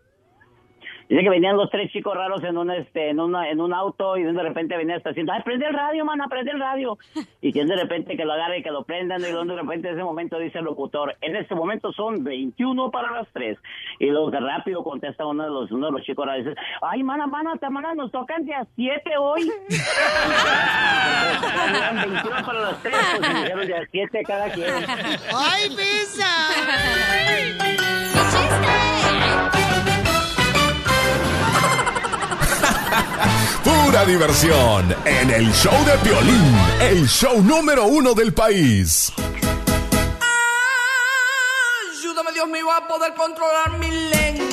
Dice 1.11 1.23
que 1.23 1.29
venían 1.29 1.57
los 1.57 1.69
tres 1.69 1.91
chicos 1.91 2.15
raros 2.15 2.41
en 2.45 2.57
un 2.57 2.71
este, 2.71 3.09
en 3.09 3.19
una, 3.19 3.49
en 3.49 3.59
un 3.59 3.73
auto 3.73 4.15
y 4.15 4.23
de 4.23 4.31
repente 4.31 4.77
venía 4.77 4.95
hasta 4.95 5.09
haciendo, 5.09 5.33
ay, 5.33 5.41
prende 5.43 5.65
el 5.65 5.73
radio, 5.73 6.05
mana, 6.05 6.29
prende 6.29 6.51
el 6.51 6.59
radio. 6.59 6.97
Y 7.41 7.51
que 7.51 7.65
de 7.65 7.75
repente 7.75 8.15
que 8.15 8.23
lo 8.23 8.31
agarre 8.31 8.59
y 8.59 8.63
que 8.63 8.71
lo 8.71 8.83
prendan 8.83 9.19
y 9.19 9.23
luego 9.23 9.43
de 9.43 9.55
repente 9.55 9.89
en 9.89 9.95
ese 9.95 10.03
momento 10.03 10.37
dice 10.39 10.59
el 10.59 10.65
locutor, 10.65 11.17
en 11.19 11.35
este 11.35 11.53
momento 11.53 11.91
son 11.91 12.23
21 12.23 12.91
para 12.91 13.11
las 13.11 13.27
3. 13.33 13.57
Y 13.99 14.05
luego 14.05 14.31
que 14.31 14.39
rápido 14.39 14.85
contesta 14.85 15.25
uno 15.25 15.43
de 15.43 15.49
los, 15.49 15.69
uno 15.71 15.87
de 15.87 15.91
los 15.91 16.03
chicos 16.03 16.25
raros 16.25 16.45
y 16.45 16.49
dice, 16.49 16.61
ay, 16.81 17.03
mana, 17.03 17.27
mana, 17.27 17.57
te 17.57 17.69
mana, 17.69 17.93
nos 17.93 18.09
tocan 18.11 18.45
de 18.45 18.53
a 18.53 18.65
7 18.75 19.17
hoy. 19.19 19.41
Eran 21.75 22.09
21 22.09 22.45
para 22.45 22.61
las 22.61 22.81
3, 22.83 22.95
pues 23.17 23.27
se 23.27 23.37
dijeron 23.37 23.67
de 23.67 23.75
a 23.75 23.85
7 23.91 24.23
cada 24.25 24.49
quien. 24.51 24.69
¡Ay, 25.35 25.75
pesa! 25.75 26.27
Pura 33.71 34.05
diversión 34.05 34.95
en 35.05 35.29
el 35.29 35.51
show 35.53 35.73
de 35.85 35.97
Piolín, 36.03 36.55
el 36.81 37.07
show 37.07 37.41
número 37.41 37.85
uno 37.85 38.13
del 38.13 38.33
país. 38.33 39.13
Ayúdame, 41.97 42.33
Dios 42.33 42.47
mío, 42.49 42.69
a 42.69 42.85
poder 42.87 43.13
controlar 43.13 43.77
mi 43.79 43.89
lengua. 43.89 44.50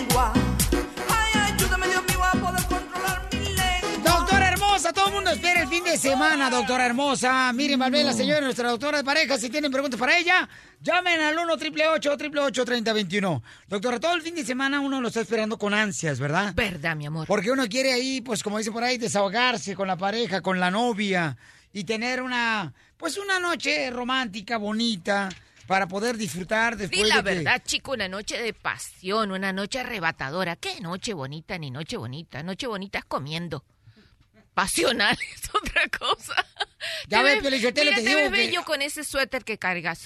Hermosa, 4.79 4.93
todo 4.93 5.09
el 5.09 5.15
mundo 5.15 5.31
espera 5.31 5.63
el 5.63 5.69
fin 5.69 5.83
de 5.83 5.99
semana, 5.99 6.49
doctora 6.51 6.87
hermosa. 6.87 7.53
Miren, 7.53 7.81
Valvela, 7.81 8.13
señora, 8.13 8.41
nuestra 8.43 8.71
doctora 8.71 8.99
de 8.99 9.05
pareja, 9.05 9.37
si 9.37 9.51
tienen 9.51 9.73
preguntas 9.73 9.99
para 9.99 10.17
ella, 10.17 10.49
llamen 10.81 11.21
al 11.21 11.37
1 11.37 11.53
888 11.55 12.65
3021 12.65 13.43
Doctora, 13.67 13.99
todo 13.99 14.15
el 14.15 14.23
fin 14.23 14.37
de 14.37 14.45
semana 14.45 14.79
uno 14.81 15.01
lo 15.01 15.09
está 15.09 15.21
esperando 15.23 15.59
con 15.59 15.75
ansias, 15.75 16.21
¿verdad? 16.21 16.53
Verdad, 16.55 16.95
mi 16.95 17.07
amor. 17.07 17.27
Porque 17.27 17.51
uno 17.51 17.67
quiere 17.69 17.93
ahí, 17.93 18.21
pues 18.21 18.43
como 18.45 18.59
dice 18.59 18.71
por 18.71 18.85
ahí, 18.85 18.99
desahogarse 18.99 19.75
con 19.75 19.89
la 19.89 19.97
pareja, 19.97 20.41
con 20.43 20.61
la 20.61 20.71
novia 20.71 21.37
y 21.73 21.83
tener 21.83 22.23
una, 22.23 22.73
pues 22.97 23.17
una 23.19 23.41
noche 23.41 23.91
romántica, 23.91 24.59
bonita, 24.59 25.29
para 25.67 25.89
poder 25.89 26.17
disfrutar 26.17 26.77
después 26.77 27.03
Di 27.03 27.09
la 27.09 27.17
de 27.17 27.23
que- 27.31 27.37
verdad, 27.39 27.63
chico, 27.67 27.93
una 27.93 28.07
noche 28.09 28.41
de 28.41 28.53
pasión, 28.55 29.33
una 29.33 29.53
noche 29.53 29.81
arrebatadora. 29.81 30.55
¿Qué 30.55 30.81
noche 30.81 31.15
bonita 31.15 31.59
ni 31.59 31.71
noche 31.73 31.97
bonita? 31.97 32.45
Noche 32.45 32.69
bonita 32.69 32.99
es 33.01 33.05
comiendo. 33.05 33.65
Pasional 34.59 35.17
es 35.35 35.49
otra 35.55 35.83
cosa. 35.89 36.35
Ya 37.07 37.19
Te 37.19 37.23
ves, 37.23 37.41
Piolichotelo, 37.43 37.91
te 37.91 37.97
te 38.03 38.09
digo 38.09 38.31
ves 38.31 38.51
que- 38.51 38.65
con 38.65 38.83
ese 38.83 39.05
suéter 39.05 39.45
que 39.45 39.57
cargas. 39.57 40.01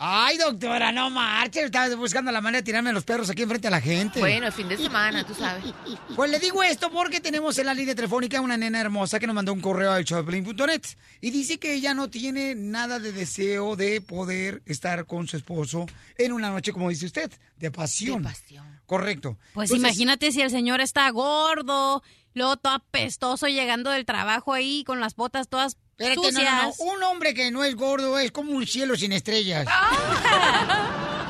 Ay, 0.00 0.38
doctora, 0.38 0.92
no 0.92 1.10
marches. 1.10 1.64
Estaba 1.64 1.92
buscando 1.96 2.30
la 2.30 2.40
manera 2.40 2.60
de 2.60 2.62
tirarme 2.62 2.92
los 2.92 3.02
perros 3.02 3.28
aquí 3.28 3.42
enfrente 3.42 3.66
a 3.66 3.72
la 3.72 3.80
gente. 3.80 4.20
Bueno, 4.20 4.46
el 4.46 4.52
fin 4.52 4.68
de 4.68 4.76
semana, 4.76 5.26
tú 5.26 5.34
sabes. 5.34 5.64
Pues 6.14 6.30
le 6.30 6.38
digo 6.38 6.62
esto 6.62 6.90
porque 6.90 7.20
tenemos 7.20 7.58
en 7.58 7.66
la 7.66 7.74
línea 7.74 7.94
telefónica 7.96 8.40
una 8.40 8.56
nena 8.56 8.80
hermosa 8.80 9.18
que 9.18 9.26
nos 9.26 9.34
mandó 9.34 9.52
un 9.52 9.60
correo 9.60 9.92
al 9.92 10.04
showplane.net 10.04 10.82
y 11.20 11.30
dice 11.30 11.58
que 11.58 11.74
ella 11.74 11.94
no 11.94 12.08
tiene 12.08 12.54
nada 12.56 12.98
de 13.00 13.12
deseo 13.12 13.74
de 13.76 14.00
poder 14.00 14.62
estar 14.66 15.06
con 15.06 15.26
su 15.28 15.36
esposo 15.36 15.86
en 16.16 16.32
una 16.32 16.50
noche, 16.50 16.72
como 16.72 16.88
dice 16.88 17.06
usted, 17.06 17.30
de 17.56 17.70
pasión. 17.72 18.22
De 18.22 18.28
pasión. 18.30 18.80
Correcto. 18.86 19.36
Pues 19.54 19.70
Entonces, 19.70 19.78
imagínate 19.96 20.32
si 20.32 20.40
el 20.40 20.50
señor 20.50 20.80
está 20.80 21.08
gordo, 21.10 22.02
luego 22.38 22.56
todo 22.56 22.72
apestoso 22.74 23.46
llegando 23.48 23.90
del 23.90 24.04
trabajo 24.06 24.52
ahí 24.54 24.84
con 24.84 25.00
las 25.00 25.14
botas 25.16 25.48
todas 25.48 25.76
Espérate, 25.98 26.30
no, 26.32 26.40
no, 26.42 26.62
no. 26.62 26.72
Un 26.94 27.02
hombre 27.02 27.34
que 27.34 27.50
no 27.50 27.64
es 27.64 27.74
gordo 27.74 28.18
es 28.20 28.30
como 28.30 28.52
un 28.52 28.64
cielo 28.66 28.96
sin 28.96 29.10
estrellas. 29.12 29.66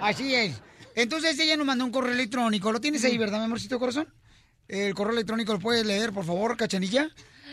Así 0.00 0.34
es. 0.34 0.60
Entonces 0.94 1.38
ella 1.38 1.56
nos 1.56 1.66
mandó 1.66 1.84
un 1.84 1.90
correo 1.90 2.12
electrónico. 2.12 2.70
¿Lo 2.70 2.80
tienes 2.80 3.04
ahí, 3.04 3.18
verdad, 3.18 3.38
mi 3.38 3.44
amorcito 3.46 3.78
corazón? 3.78 4.12
El 4.68 4.94
correo 4.94 5.12
electrónico 5.14 5.52
lo 5.52 5.58
puedes 5.58 5.84
leer, 5.84 6.12
por 6.12 6.24
favor, 6.24 6.56
cachanilla. 6.56 7.08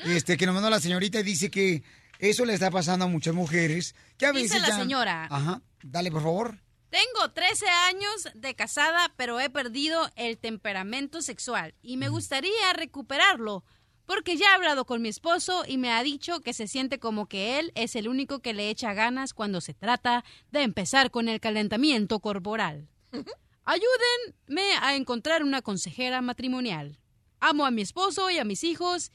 Este, 0.05 0.37
que 0.37 0.45
nos 0.45 0.53
mandó 0.53 0.69
la 0.69 0.79
señorita 0.79 1.19
y 1.19 1.23
dice 1.23 1.49
que 1.49 1.83
eso 2.19 2.45
le 2.45 2.53
está 2.53 2.69
pasando 2.71 3.05
a 3.05 3.07
muchas 3.07 3.33
mujeres. 3.33 3.95
Que 4.17 4.27
a 4.27 4.31
Dice 4.31 4.59
la 4.59 4.69
ya- 4.69 4.77
señora. 4.77 5.27
Ajá. 5.29 5.61
Dale, 5.83 6.11
por 6.11 6.21
favor. 6.21 6.57
Tengo 6.91 7.31
13 7.31 7.67
años 7.69 8.27
de 8.35 8.53
casada, 8.53 9.13
pero 9.15 9.39
he 9.39 9.49
perdido 9.49 10.09
el 10.17 10.37
temperamento 10.37 11.21
sexual 11.21 11.73
y 11.81 11.95
me 11.95 12.09
gustaría 12.09 12.73
recuperarlo. 12.73 13.63
Porque 14.05 14.35
ya 14.35 14.47
he 14.47 14.55
hablado 14.55 14.83
con 14.83 15.01
mi 15.01 15.07
esposo 15.07 15.63
y 15.65 15.77
me 15.77 15.93
ha 15.93 16.03
dicho 16.03 16.41
que 16.41 16.53
se 16.53 16.67
siente 16.67 16.99
como 16.99 17.27
que 17.27 17.59
él 17.59 17.71
es 17.75 17.95
el 17.95 18.09
único 18.09 18.39
que 18.39 18.53
le 18.53 18.69
echa 18.69 18.93
ganas 18.93 19.33
cuando 19.33 19.61
se 19.61 19.73
trata 19.73 20.25
de 20.51 20.63
empezar 20.63 21.11
con 21.11 21.29
el 21.29 21.39
calentamiento 21.39 22.19
corporal. 22.19 22.89
Ayúdenme 23.63 24.73
a 24.81 24.95
encontrar 24.95 25.43
una 25.43 25.61
consejera 25.61 26.21
matrimonial. 26.21 26.99
Amo 27.39 27.65
a 27.65 27.71
mi 27.71 27.83
esposo 27.83 28.29
y 28.31 28.37
a 28.37 28.43
mis 28.43 28.65
hijos 28.65 29.13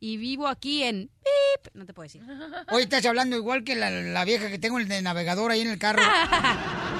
y 0.00 0.16
vivo 0.16 0.46
aquí 0.46 0.82
en... 0.82 1.08
Pip. 1.08 1.74
No 1.74 1.84
te 1.84 1.92
puedo 1.92 2.04
decir. 2.04 2.22
Hoy 2.70 2.84
estás 2.84 3.04
hablando 3.04 3.36
igual 3.36 3.64
que 3.64 3.74
la, 3.74 3.90
la 3.90 4.24
vieja 4.24 4.48
que 4.48 4.58
tengo 4.58 4.80
en 4.80 4.90
el 4.90 5.04
navegador 5.04 5.50
ahí 5.50 5.60
en 5.60 5.68
el 5.68 5.78
carro. 5.78 6.02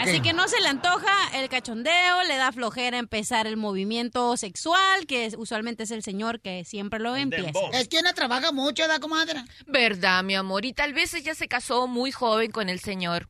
Así 0.00 0.20
que 0.20 0.32
no 0.32 0.48
se 0.48 0.60
le 0.60 0.68
antoja 0.68 1.12
el 1.34 1.48
cachondeo, 1.48 2.22
le 2.28 2.36
da 2.36 2.52
flojera 2.52 2.98
empezar 2.98 3.46
el 3.46 3.56
movimiento 3.56 4.36
sexual, 4.36 5.06
que 5.06 5.26
es- 5.26 5.34
usualmente 5.38 5.82
es 5.84 5.90
el 5.90 6.02
señor 6.02 6.40
que 6.40 6.64
siempre 6.64 6.98
lo 7.00 7.14
empieza. 7.16 7.50
Es 7.72 7.88
que 7.88 7.98
una 7.98 8.12
trabaja 8.12 8.52
mucho, 8.52 8.86
¿da, 8.88 8.98
comadre? 9.00 9.44
Verdad, 9.66 10.22
mi 10.22 10.34
amor. 10.34 10.64
Y 10.64 10.72
tal 10.72 10.92
vez 10.94 11.14
ella 11.14 11.34
se 11.34 11.48
casó 11.48 11.86
muy 11.86 12.12
joven 12.12 12.50
con 12.50 12.68
el 12.68 12.80
señor. 12.80 13.28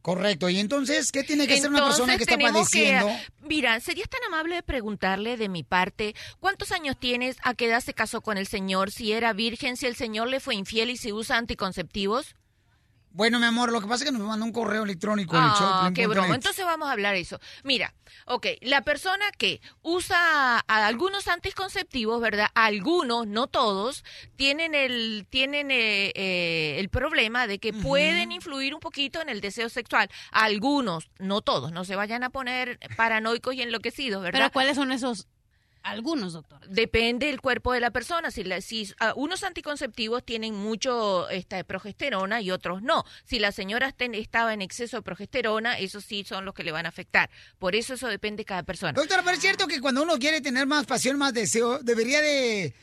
Correcto. 0.00 0.48
¿Y 0.48 0.58
entonces 0.60 1.10
qué 1.12 1.22
tiene 1.24 1.46
que 1.46 1.54
hacer 1.54 1.70
una 1.70 1.84
persona 1.84 2.16
que 2.16 2.22
está 2.22 2.36
tenemos 2.36 2.70
que- 2.70 2.92
padeciendo? 2.92 3.10
mira, 3.42 3.78
¿serías 3.80 4.08
tan 4.08 4.22
amable 4.26 4.54
de 4.54 4.62
preguntarle 4.62 5.36
de 5.36 5.48
mi 5.48 5.64
parte 5.64 6.14
cuántos 6.40 6.72
años 6.72 6.96
tienes, 6.98 7.36
a 7.42 7.54
qué 7.54 7.66
edad 7.66 7.80
se 7.80 7.92
casó 7.94 8.20
con 8.22 8.38
el 8.38 8.46
señor, 8.46 8.90
si 8.90 9.12
era 9.12 9.32
virgen, 9.32 9.76
si 9.76 9.86
el 9.86 9.96
señor 9.96 10.28
le 10.28 10.40
fue 10.40 10.54
infiel 10.54 10.90
y 10.90 10.96
si 10.96 11.12
usa 11.12 11.36
anticonceptivos? 11.36 12.36
Bueno, 13.10 13.38
mi 13.40 13.46
amor, 13.46 13.72
lo 13.72 13.80
que 13.80 13.86
pasa 13.86 14.04
es 14.04 14.10
que 14.10 14.16
nos 14.16 14.26
mandó 14.26 14.44
un 14.44 14.52
correo 14.52 14.84
electrónico 14.84 15.36
en 15.36 15.42
el 15.44 15.50
show. 15.50 15.66
Ah, 15.68 15.78
Piolín 15.80 15.94
qué 15.94 16.06
broma. 16.06 16.34
Entonces 16.34 16.64
vamos 16.64 16.88
a 16.88 16.92
hablar 16.92 17.14
de 17.14 17.20
eso. 17.20 17.40
Mira, 17.64 17.94
ok, 18.26 18.46
la 18.60 18.82
persona 18.82 19.24
que 19.36 19.60
usa 19.82 20.58
a- 20.58 20.86
algunos 20.86 21.26
anticonceptivos, 21.28 22.20
¿verdad? 22.20 22.48
Algunos, 22.54 23.26
no 23.26 23.46
todos, 23.46 24.04
tienen 24.36 24.74
el 24.74 25.26
tienen 25.30 25.70
eh, 25.70 26.12
eh, 26.14 26.76
el 26.78 26.88
problema 26.90 27.46
de 27.46 27.58
que 27.58 27.72
pueden 27.72 28.30
influir 28.32 28.74
un 28.74 28.80
poquito 28.80 29.20
en 29.20 29.28
el 29.28 29.40
deseo 29.40 29.68
sexual. 29.68 30.08
Algunos, 30.30 31.10
no 31.18 31.40
todos, 31.40 31.72
no 31.72 31.84
se 31.84 31.96
vayan 31.96 32.22
a 32.24 32.30
poner 32.30 32.78
paranoicos 32.96 33.54
y 33.54 33.62
enloquecidos, 33.62 34.22
¿verdad? 34.22 34.38
Pero 34.38 34.52
¿cuáles 34.52 34.76
son 34.76 34.92
esos 34.92 35.26
algunos, 35.90 36.32
doctor? 36.32 36.60
Depende 36.68 37.26
del 37.26 37.40
cuerpo 37.40 37.72
de 37.72 37.80
la 37.80 37.90
persona. 37.90 38.30
Si, 38.30 38.44
la- 38.44 38.60
si 38.60 38.90
unos 39.16 39.42
anticonceptivos 39.44 40.24
tienen 40.24 40.54
mucho 40.54 41.28
esta, 41.30 41.62
progesterona 41.64 42.40
y 42.40 42.50
otros 42.50 42.82
no. 42.82 43.04
Si 43.24 43.38
la 43.38 43.52
señora 43.52 43.92
ten- 43.92 44.14
estaba 44.14 44.52
en 44.54 44.62
exceso 44.62 44.96
de 44.98 45.02
progesterona, 45.02 45.78
esos 45.78 46.04
sí 46.04 46.24
son 46.24 46.44
los 46.44 46.54
que 46.54 46.62
le 46.64 46.72
van 46.72 46.86
a 46.86 46.88
afectar. 46.90 47.30
Por 47.58 47.74
eso 47.74 47.94
eso 47.94 48.08
depende 48.08 48.40
de 48.42 48.44
cada 48.44 48.62
persona. 48.62 48.92
Doctora, 48.92 49.22
pero 49.22 49.34
es 49.34 49.40
cierto 49.40 49.66
que 49.66 49.80
cuando 49.80 50.02
uno 50.02 50.18
quiere 50.18 50.40
tener 50.40 50.66
más 50.66 50.86
pasión, 50.86 51.18
más 51.18 51.32
deseo, 51.34 51.78
debería 51.80 52.20
de 52.22 52.74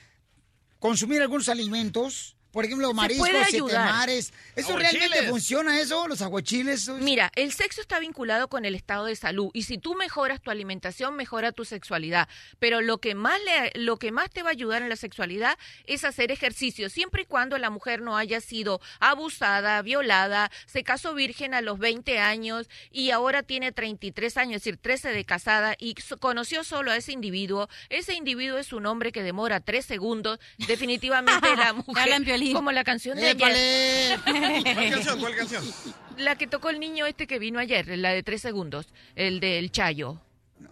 consumir 0.80 1.22
algunos 1.22 1.50
alimentos. 1.50 2.35
Por 2.56 2.64
ejemplo, 2.64 2.94
mariscos, 2.94 3.74
mares. 3.74 4.32
¿Eso 4.56 4.70
Aguachiles. 4.70 5.02
realmente 5.02 5.30
funciona 5.30 5.82
eso? 5.82 6.08
¿Los 6.08 6.22
aguachiles? 6.22 6.88
Mira, 6.88 7.30
el 7.36 7.52
sexo 7.52 7.82
está 7.82 8.00
vinculado 8.00 8.48
con 8.48 8.64
el 8.64 8.76
estado 8.76 9.08
de 9.08 9.18
salud 9.18 9.52
y 9.52 9.64
si 9.64 9.78
tú 9.78 9.94
mejoras 9.94 10.40
tu 10.42 10.52
alimentación, 10.52 11.18
mejora 11.18 11.52
tu 11.52 11.66
sexualidad. 11.66 12.30
Pero 12.58 12.80
lo 12.80 13.00
que 13.00 13.14
más 13.14 13.42
le, 13.44 13.84
lo 13.84 13.98
que 13.98 14.14
más 14.14 14.30
te 14.30 14.42
va 14.42 14.52
a 14.52 14.52
ayudar 14.54 14.82
en 14.82 14.88
la 14.88 14.96
sexualidad 14.96 15.58
es 15.86 16.06
hacer 16.06 16.32
ejercicio, 16.32 16.90
siempre 16.90 17.24
y 17.24 17.26
cuando 17.26 17.58
la 17.58 17.70
mujer 17.70 18.02
no 18.02 18.16
haya 18.16 18.40
sido 18.40 18.80
abusada, 19.02 19.82
violada, 19.82 20.50
se 20.66 20.86
casó 20.86 21.14
virgen 21.14 21.54
a 21.56 21.60
los 21.60 21.78
20 21.78 22.20
años 22.20 22.70
y 22.90 23.12
ahora 23.12 23.44
tiene 23.44 23.74
33 23.74 24.38
años, 24.38 24.56
es 24.56 24.64
decir, 24.64 24.78
13 24.78 25.10
de 25.10 25.26
casada 25.26 25.76
y 25.78 25.96
conoció 26.22 26.64
solo 26.64 26.92
a 26.92 26.96
ese 26.96 27.12
individuo. 27.12 27.68
Ese 27.90 28.14
individuo 28.14 28.60
es 28.60 28.72
un 28.72 28.86
hombre 28.86 29.12
que 29.12 29.24
demora 29.24 29.60
3 29.60 29.86
segundos. 29.86 30.40
Definitivamente 30.70 31.54
la 31.58 31.74
mujer, 31.74 32.14
Como 32.54 32.72
la 32.72 32.84
canción 32.84 33.18
de 33.18 33.32
¡Épale! 33.32 33.56
ayer. 33.56 34.20
¿Cuál 34.76 34.90
canción? 34.92 35.20
¿Cuál 35.20 35.36
canción? 35.36 35.64
La 36.18 36.38
que 36.38 36.48
tocó 36.48 36.70
el 36.70 36.80
niño 36.80 37.06
este 37.06 37.28
que 37.28 37.40
vino 37.40 37.60
ayer, 37.60 37.88
la 37.98 38.12
de 38.12 38.24
tres 38.24 38.42
segundos, 38.42 38.88
el 39.16 39.40
del 39.40 39.72
Chayo. 39.72 40.22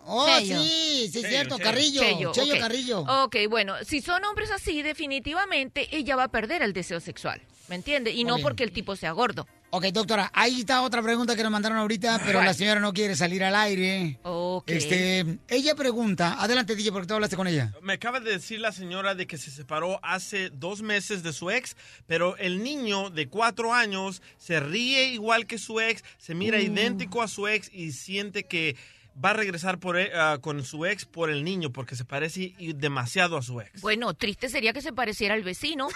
Oh, 0.05 0.25
Cheyo. 0.25 0.59
sí, 0.61 1.09
sí, 1.11 1.19
es 1.19 1.27
cierto. 1.27 1.57
Carrillo. 1.57 2.01
Cheyo, 2.01 2.31
Cheyo 2.31 2.53
ok. 2.53 2.59
Carrillo. 2.59 2.99
Ok, 3.23 3.35
bueno, 3.49 3.75
si 3.85 4.01
son 4.01 4.23
hombres 4.23 4.51
así, 4.51 4.81
definitivamente 4.81 5.87
ella 5.95 6.15
va 6.15 6.23
a 6.23 6.31
perder 6.31 6.61
el 6.61 6.73
deseo 6.73 6.99
sexual, 6.99 7.41
¿me 7.67 7.75
entiende? 7.75 8.11
Y 8.11 8.23
no 8.23 8.37
porque 8.39 8.63
el 8.63 8.71
tipo 8.71 8.95
sea 8.95 9.11
gordo. 9.11 9.47
Ok, 9.75 9.85
doctora, 9.85 10.29
ahí 10.35 10.59
está 10.59 10.83
otra 10.83 11.01
pregunta 11.01 11.35
que 11.35 11.41
nos 11.41 11.51
mandaron 11.51 11.79
ahorita, 11.79 12.21
pero 12.23 12.43
la 12.43 12.53
señora 12.53 12.79
no 12.79 12.93
quiere 12.93 13.15
salir 13.15 13.43
al 13.43 13.55
aire. 13.55 14.19
Ok. 14.21 14.69
Este, 14.69 15.39
ella 15.47 15.73
pregunta, 15.73 16.35
adelante 16.39 16.75
DJ, 16.75 16.91
porque 16.91 17.07
tú 17.07 17.15
hablaste 17.15 17.35
con 17.35 17.47
ella. 17.47 17.73
Me 17.81 17.93
acaba 17.93 18.19
de 18.19 18.29
decir 18.33 18.59
la 18.59 18.71
señora 18.71 19.15
de 19.15 19.25
que 19.25 19.39
se 19.39 19.49
separó 19.49 19.99
hace 20.03 20.51
dos 20.51 20.83
meses 20.83 21.23
de 21.23 21.33
su 21.33 21.49
ex, 21.49 21.75
pero 22.05 22.37
el 22.37 22.61
niño 22.61 23.09
de 23.09 23.27
cuatro 23.29 23.73
años 23.73 24.21
se 24.37 24.59
ríe 24.59 25.05
igual 25.07 25.47
que 25.47 25.57
su 25.57 25.79
ex, 25.79 26.03
se 26.19 26.35
mira 26.35 26.59
Mm. 26.59 26.61
idéntico 26.61 27.23
a 27.23 27.27
su 27.27 27.47
ex 27.47 27.71
y 27.73 27.93
siente 27.93 28.43
que 28.43 28.75
va 29.23 29.31
a 29.31 29.33
regresar 29.33 29.79
por 29.79 29.97
ah, 29.97 30.37
con 30.41 30.63
su 30.63 30.85
ex 30.85 31.05
por 31.05 31.29
el 31.29 31.43
niño 31.43 31.71
porque 31.71 31.95
se 31.95 32.05
parece 32.05 32.53
y- 32.57 32.73
demasiado 32.73 33.37
a 33.37 33.41
su 33.41 33.59
ex. 33.61 33.81
Bueno, 33.81 34.13
triste 34.13 34.49
sería 34.49 34.73
que 34.73 34.81
se 34.81 34.93
pareciera 34.93 35.33
al 35.35 35.43
vecino. 35.43 35.87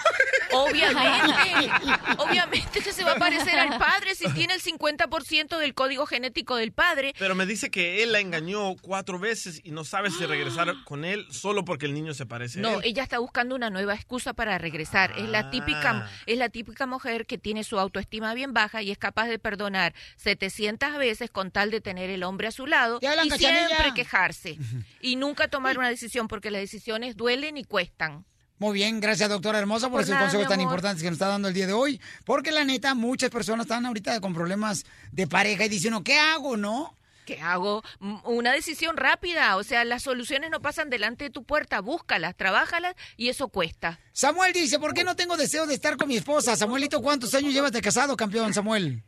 Obviamente, 0.53 1.69
obviamente 2.17 2.79
que 2.81 2.93
se 2.93 3.03
va 3.03 3.13
a 3.13 3.17
parecer 3.19 3.57
al 3.59 3.77
padre 3.77 4.15
si 4.15 4.29
tiene 4.33 4.53
el 4.53 4.61
50% 4.61 5.57
del 5.57 5.73
código 5.73 6.05
genético 6.05 6.55
del 6.55 6.71
padre. 6.71 7.13
Pero 7.19 7.35
me 7.35 7.45
dice 7.45 7.69
que 7.69 8.03
él 8.03 8.11
la 8.11 8.19
engañó 8.19 8.75
cuatro 8.81 9.19
veces 9.19 9.61
y 9.63 9.71
no 9.71 9.83
sabe 9.83 10.09
si 10.09 10.25
regresar 10.25 10.73
con 10.85 11.05
él 11.05 11.25
solo 11.31 11.65
porque 11.65 11.85
el 11.85 11.93
niño 11.93 12.13
se 12.13 12.25
parece 12.25 12.59
a 12.59 12.61
No, 12.61 12.75
él. 12.79 12.81
ella 12.85 13.03
está 13.03 13.19
buscando 13.19 13.55
una 13.55 13.69
nueva 13.69 13.93
excusa 13.95 14.33
para 14.33 14.57
regresar. 14.57 15.11
Es 15.17 15.27
la 15.29 15.49
típica, 15.49 16.09
es 16.25 16.37
la 16.37 16.49
típica 16.49 16.85
mujer 16.85 17.25
que 17.25 17.37
tiene 17.37 17.63
su 17.63 17.79
autoestima 17.79 18.33
bien 18.33 18.53
baja 18.53 18.81
y 18.81 18.91
es 18.91 18.97
capaz 18.97 19.27
de 19.27 19.39
perdonar 19.39 19.93
700 20.17 20.97
veces 20.97 21.29
con 21.29 21.51
tal 21.51 21.71
de 21.71 21.81
tener 21.81 22.09
el 22.09 22.23
hombre 22.23 22.47
a 22.47 22.51
su 22.51 22.65
lado 22.67 22.99
hablan, 23.07 23.27
y 23.27 23.29
cachanilla? 23.29 23.67
siempre 23.67 23.93
quejarse 23.93 24.57
y 25.01 25.15
nunca 25.15 25.47
tomar 25.47 25.77
una 25.77 25.89
decisión 25.89 26.27
porque 26.27 26.51
las 26.51 26.61
decisiones 26.61 27.15
duelen 27.17 27.57
y 27.57 27.63
cuestan. 27.63 28.25
Muy 28.59 28.73
bien, 28.73 28.99
gracias 28.99 29.29
doctora 29.29 29.59
hermosa 29.59 29.85
por 29.87 29.93
Por 29.93 30.01
esos 30.01 30.11
nada, 30.15 30.23
consejos 30.25 30.47
tan 30.47 30.61
importantes 30.61 31.03
que 31.03 31.09
nos 31.09 31.15
está 31.17 31.27
dando 31.27 31.47
el 31.47 31.53
día 31.53 31.67
de 31.67 31.73
hoy. 31.73 32.01
Porque 32.25 32.51
la 32.51 32.63
neta, 32.63 32.95
muchas 32.95 33.29
personas 33.29 33.65
están 33.67 33.85
ahorita 33.85 34.19
con 34.19 34.33
problemas 34.33 34.83
de 35.11 35.27
pareja 35.27 35.65
y 35.65 35.69
dicen, 35.69 35.91
"No, 35.91 36.03
¿qué 36.03 36.17
hago, 36.17 36.57
no? 36.57 36.95
¿Qué 37.27 37.39
hago? 37.41 37.83
Una 38.23 38.53
decisión 38.53 38.95
rápida, 38.95 39.57
o 39.57 39.63
sea, 39.63 39.83
las 39.83 40.01
soluciones 40.01 40.49
no 40.49 40.61
pasan 40.61 40.89
delante 40.89 41.25
de 41.25 41.29
tu 41.29 41.43
puerta, 41.43 41.81
búscalas, 41.81 42.35
trabájalas 42.37 42.95
y 43.17 43.27
eso 43.27 43.49
cuesta. 43.49 43.99
Samuel 44.13 44.53
dice, 44.53 44.79
¿por 44.79 44.93
qué 44.93 45.03
no 45.03 45.15
tengo 45.17 45.35
deseo 45.35 45.67
de 45.67 45.73
estar 45.73 45.97
con 45.97 46.07
mi 46.07 46.15
esposa? 46.15 46.55
Samuelito, 46.55 47.01
¿cuántos 47.01 47.35
años 47.35 47.53
llevas 47.53 47.73
de 47.73 47.81
casado, 47.81 48.15
campeón, 48.15 48.53
Samuel? 48.53 49.03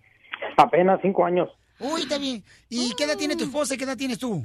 Apenas 0.57 0.99
cinco 1.01 1.25
años. 1.25 1.47
Uy, 1.79 2.01
está 2.01 2.17
bien. 2.17 2.43
¿Y 2.69 2.93
qué 2.95 3.05
edad 3.05 3.17
tiene 3.17 3.35
tu 3.35 3.43
esposa 3.45 3.73
y 3.73 3.77
qué 3.77 3.83
edad 3.85 3.97
tienes 3.97 4.19
tú? 4.19 4.43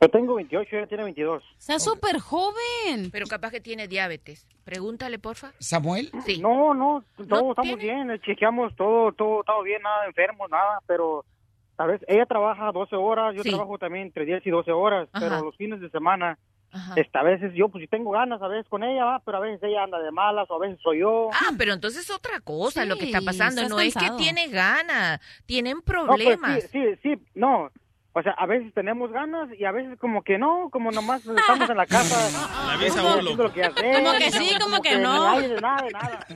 Yo 0.00 0.08
tengo 0.10 0.36
28, 0.36 0.76
ella 0.76 0.86
tiene 0.86 1.04
22. 1.04 1.42
Está 1.58 1.78
súper 1.80 2.20
joven. 2.20 3.10
Pero 3.10 3.26
capaz 3.26 3.50
que 3.50 3.60
tiene 3.60 3.88
diabetes. 3.88 4.46
Pregúntale, 4.64 5.18
porfa. 5.18 5.52
¿Samuel? 5.58 6.10
Sí. 6.24 6.38
No, 6.40 6.72
no, 6.74 7.04
todo 7.16 7.26
¿No 7.42 7.50
estamos 7.50 7.78
bien, 7.78 8.10
eh, 8.12 8.20
chequeamos 8.20 8.76
todo, 8.76 9.10
todo, 9.12 9.42
todo 9.42 9.62
bien, 9.64 9.82
nada 9.82 10.06
enfermo, 10.06 10.46
nada, 10.48 10.78
pero 10.86 11.24
a 11.78 11.86
veces 11.86 12.06
ella 12.08 12.26
trabaja 12.26 12.70
12 12.70 12.94
horas, 12.96 13.34
yo 13.34 13.42
Sí. 13.42 13.48
trabajo 13.50 13.76
también 13.78 14.06
entre 14.06 14.24
10 14.24 14.46
y 14.46 14.50
12 14.50 14.70
horas, 14.70 15.08
Ajá. 15.12 15.26
pero 15.28 15.44
los 15.44 15.56
fines 15.56 15.80
de 15.80 15.90
semana, 15.90 16.38
Ajá. 16.72 16.94
este, 16.96 17.18
a 17.18 17.22
veces 17.22 17.52
yo, 17.54 17.68
pues 17.68 17.82
si 17.82 17.88
tengo 17.88 18.10
ganas, 18.10 18.40
a 18.42 18.48
veces 18.48 18.66
con 18.68 18.82
ella, 18.82 19.04
va, 19.04 19.18
pero 19.20 19.38
a 19.38 19.40
veces 19.40 19.62
ella 19.62 19.84
anda 19.84 19.98
de 19.98 20.10
malas 20.10 20.50
o 20.50 20.56
a 20.56 20.58
veces 20.58 20.78
soy 20.82 21.00
yo. 21.00 21.30
Ah, 21.32 21.52
pero 21.56 21.72
entonces 21.72 22.02
es 22.04 22.10
otra 22.10 22.40
cosa 22.40 22.84
lo 22.84 22.96
que 22.96 23.06
está 23.06 23.20
pasando. 23.22 23.68
No 23.68 23.80
es 23.80 23.94
que 23.94 24.10
tiene 24.18 24.48
ganas, 24.48 25.20
tienen 25.46 25.78
No, 25.78 25.82
pues, 25.82 25.96
problemas. 26.06 26.62
sí, 26.64 26.68
sí, 26.72 26.98
sí, 27.02 27.22
no. 27.34 27.70
O 28.14 28.22
sea, 28.22 28.32
a 28.32 28.46
veces 28.46 28.74
tenemos 28.74 29.12
ganas 29.12 29.48
y 29.56 29.64
a 29.64 29.70
veces 29.70 29.98
como 30.00 30.22
que 30.22 30.38
no, 30.38 30.70
como 30.72 30.90
nomás 30.90 31.24
estamos 31.24 31.70
en 31.70 31.76
la 31.76 31.86
casa. 31.86 32.16
La 32.66 32.78
que 33.52 33.62
hacer, 33.64 33.94
Como 33.96 34.12
que 34.18 34.30
sí, 34.32 34.50
como 34.60 34.82
que 34.82 34.92
el 34.94 35.02
no. 35.02 35.28
aire, 35.30 35.60
nada, 35.60 35.82
de 35.84 35.90
nada. 35.90 36.26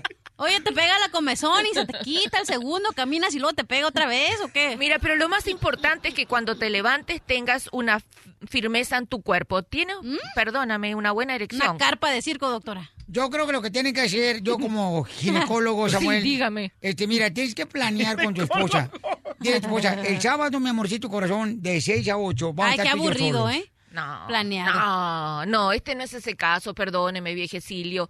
Oye, 0.42 0.60
te 0.60 0.72
pega 0.72 0.98
la 0.98 1.08
comezón 1.10 1.64
y 1.70 1.74
se 1.74 1.86
te 1.86 1.98
quita 2.00 2.40
el 2.40 2.46
segundo, 2.46 2.90
caminas 2.92 3.34
y 3.34 3.38
luego 3.38 3.54
te 3.54 3.64
pega 3.64 3.86
otra 3.86 4.06
vez, 4.06 4.40
¿o 4.42 4.48
qué? 4.52 4.76
Mira, 4.76 4.98
pero 4.98 5.14
lo 5.16 5.28
más 5.28 5.46
importante 5.46 6.08
es 6.08 6.14
que 6.14 6.26
cuando 6.26 6.56
te 6.56 6.68
levantes 6.68 7.22
tengas 7.24 7.68
una 7.70 8.00
firmeza 8.48 8.96
en 8.98 9.06
tu 9.06 9.22
cuerpo. 9.22 9.62
Tienes, 9.62 9.96
perdóname, 10.34 10.94
una 10.96 11.12
buena 11.12 11.34
erección. 11.36 11.64
¿Mm? 11.66 11.70
Una 11.70 11.78
carpa 11.78 12.10
de 12.10 12.22
circo, 12.22 12.50
doctora. 12.50 12.90
Yo 13.06 13.28
creo 13.30 13.46
que 13.46 13.52
lo 13.52 13.62
que 13.62 13.70
tienen 13.70 13.94
que 13.94 14.00
hacer, 14.00 14.42
yo 14.42 14.58
como 14.58 15.04
ginecólogo, 15.18 15.88
Sí, 15.88 15.94
Samuel. 15.94 16.22
dígame. 16.22 16.72
Este, 16.80 17.06
mira, 17.06 17.32
tienes 17.32 17.54
que 17.54 17.66
planear 17.66 18.22
con 18.22 18.34
tu 18.34 18.42
esposa. 18.42 18.90
Dile 19.38 19.56
a 19.56 19.60
tu 19.60 19.66
esposa, 19.66 19.94
el 20.02 20.20
sábado, 20.20 20.58
mi 20.60 20.68
amorcito 20.70 21.08
corazón, 21.08 21.60
de 21.62 21.80
6 21.80 22.08
a 22.08 22.16
8. 22.16 22.52
Vamos 22.52 22.64
Ay, 22.72 22.78
a 22.80 22.82
estar 22.82 22.96
qué 22.96 23.00
aburrido, 23.02 23.38
solos. 23.40 23.54
¿eh? 23.56 23.71
No. 23.92 24.24
Planeado. 24.26 24.78
No, 24.80 25.46
no, 25.46 25.72
este 25.72 25.94
no 25.94 26.02
es 26.04 26.14
ese 26.14 26.34
caso, 26.34 26.74
perdóneme, 26.74 27.34
viejecilio. 27.34 28.08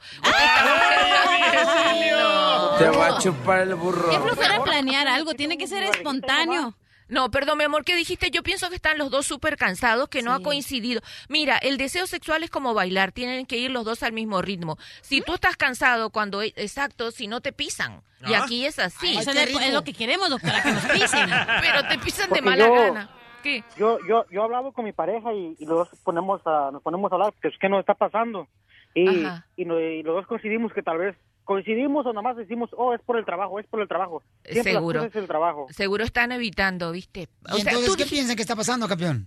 Te 2.79 2.89
va 2.89 3.07
a 3.09 3.19
chupar 3.19 3.61
el 3.61 3.75
burro. 3.75 4.11
Qué 4.11 4.19
flojera 4.19 4.63
planear 4.63 5.09
algo, 5.09 5.35
tiene 5.35 5.59
que 5.59 5.67
ser 5.67 5.83
espontáneo. 5.85 6.75
No, 7.09 7.31
perdón, 7.31 7.59
mi 7.59 7.65
amor, 7.65 7.85
¿qué 7.85 7.95
dijiste? 7.95 8.31
Yo 8.31 8.43
pienso 8.43 8.71
que 8.71 8.77
están 8.77 8.97
los 8.97 9.11
dos 9.11 9.27
súper 9.27 9.59
cansados, 9.59 10.09
que 10.09 10.23
no 10.23 10.33
ha 10.33 10.41
coincidido. 10.41 11.03
Mira, 11.29 11.59
el 11.59 11.77
deseo 11.77 12.07
sexual 12.07 12.43
es 12.43 12.49
como 12.49 12.73
bailar, 12.73 13.13
tienen 13.13 13.45
que 13.45 13.59
ir 13.59 13.71
los 13.71 13.85
dos 13.85 14.03
al 14.03 14.13
mismo 14.13 14.41
ritmo. 14.41 14.79
Si 15.03 15.21
tú 15.21 15.35
estás 15.35 15.57
cansado 15.57 16.09
cuando, 16.11 16.41
exacto, 16.41 17.11
si 17.11 17.27
no 17.27 17.43
te 17.43 17.53
pisan. 17.53 18.03
Y 18.27 18.33
Ah. 18.33 18.45
aquí 18.45 18.65
es 18.65 18.79
así. 18.79 19.09
Ay, 19.09 19.19
Eso 19.19 19.33
es- 19.33 19.73
lo 19.75 19.85
que 19.85 19.93
queremos, 19.93 20.31
doctora, 20.31 20.63
que 20.63 20.73
nos 20.73 20.85
pisen. 20.87 21.29
Pero 21.61 21.87
te 21.89 21.99
pisan 21.99 22.31
de 22.31 22.41
mala 22.41 22.67
yo- 22.67 22.73
gana. 22.75 23.11
¿Qué? 23.43 23.65
Yo, 23.77 23.99
yo, 24.09 24.25
yo 24.31 24.41
he 24.41 24.45
hablado 24.45 24.73
con 24.73 24.85
mi 24.85 24.93
pareja 24.93 25.33
y, 25.35 25.57
y 25.59 25.67
los 25.67 25.91
dos 25.91 26.01
ponemos 26.05 26.41
a, 26.47 26.71
nos 26.73 26.83
ponemos 26.83 27.11
a 27.11 27.15
hablar, 27.17 27.35
pues, 27.43 27.55
¿qué 27.61 27.69
nos 27.69 27.81
está 27.81 27.95
pasando? 27.95 28.47
Y, 28.95 29.27
y, 29.57 29.65
no- 29.65 29.81
y 29.81 30.03
los 30.03 30.15
dos 30.17 30.27
coincidimos 30.27 30.73
que 30.73 30.83
tal 30.83 30.99
vez 30.99 31.17
coincidimos 31.45 32.07
o 32.07 32.11
nada 32.13 32.23
más 32.23 32.37
decimos, 32.37 32.71
oh, 32.77 32.95
es 32.95 33.01
por 33.03 33.19
el 33.19 33.25
trabajo, 33.25 33.59
es 33.59 33.67
por 33.67 33.81
el 33.81 33.89
trabajo. 33.89 34.23
Siempre 34.45 34.73
Seguro. 34.75 35.03
es 35.05 35.17
el 35.17 35.27
trabajo. 35.27 35.67
Seguro 35.71 36.05
están 36.05 36.31
evitando, 36.33 36.93
¿viste? 36.93 37.29
¿Y 37.57 37.61
entonces 37.63 37.97
qué 37.97 38.05
piensan 38.07 38.37
que 38.37 38.43
está 38.43 38.55
pasando, 38.55 38.87
campeón? 38.87 39.27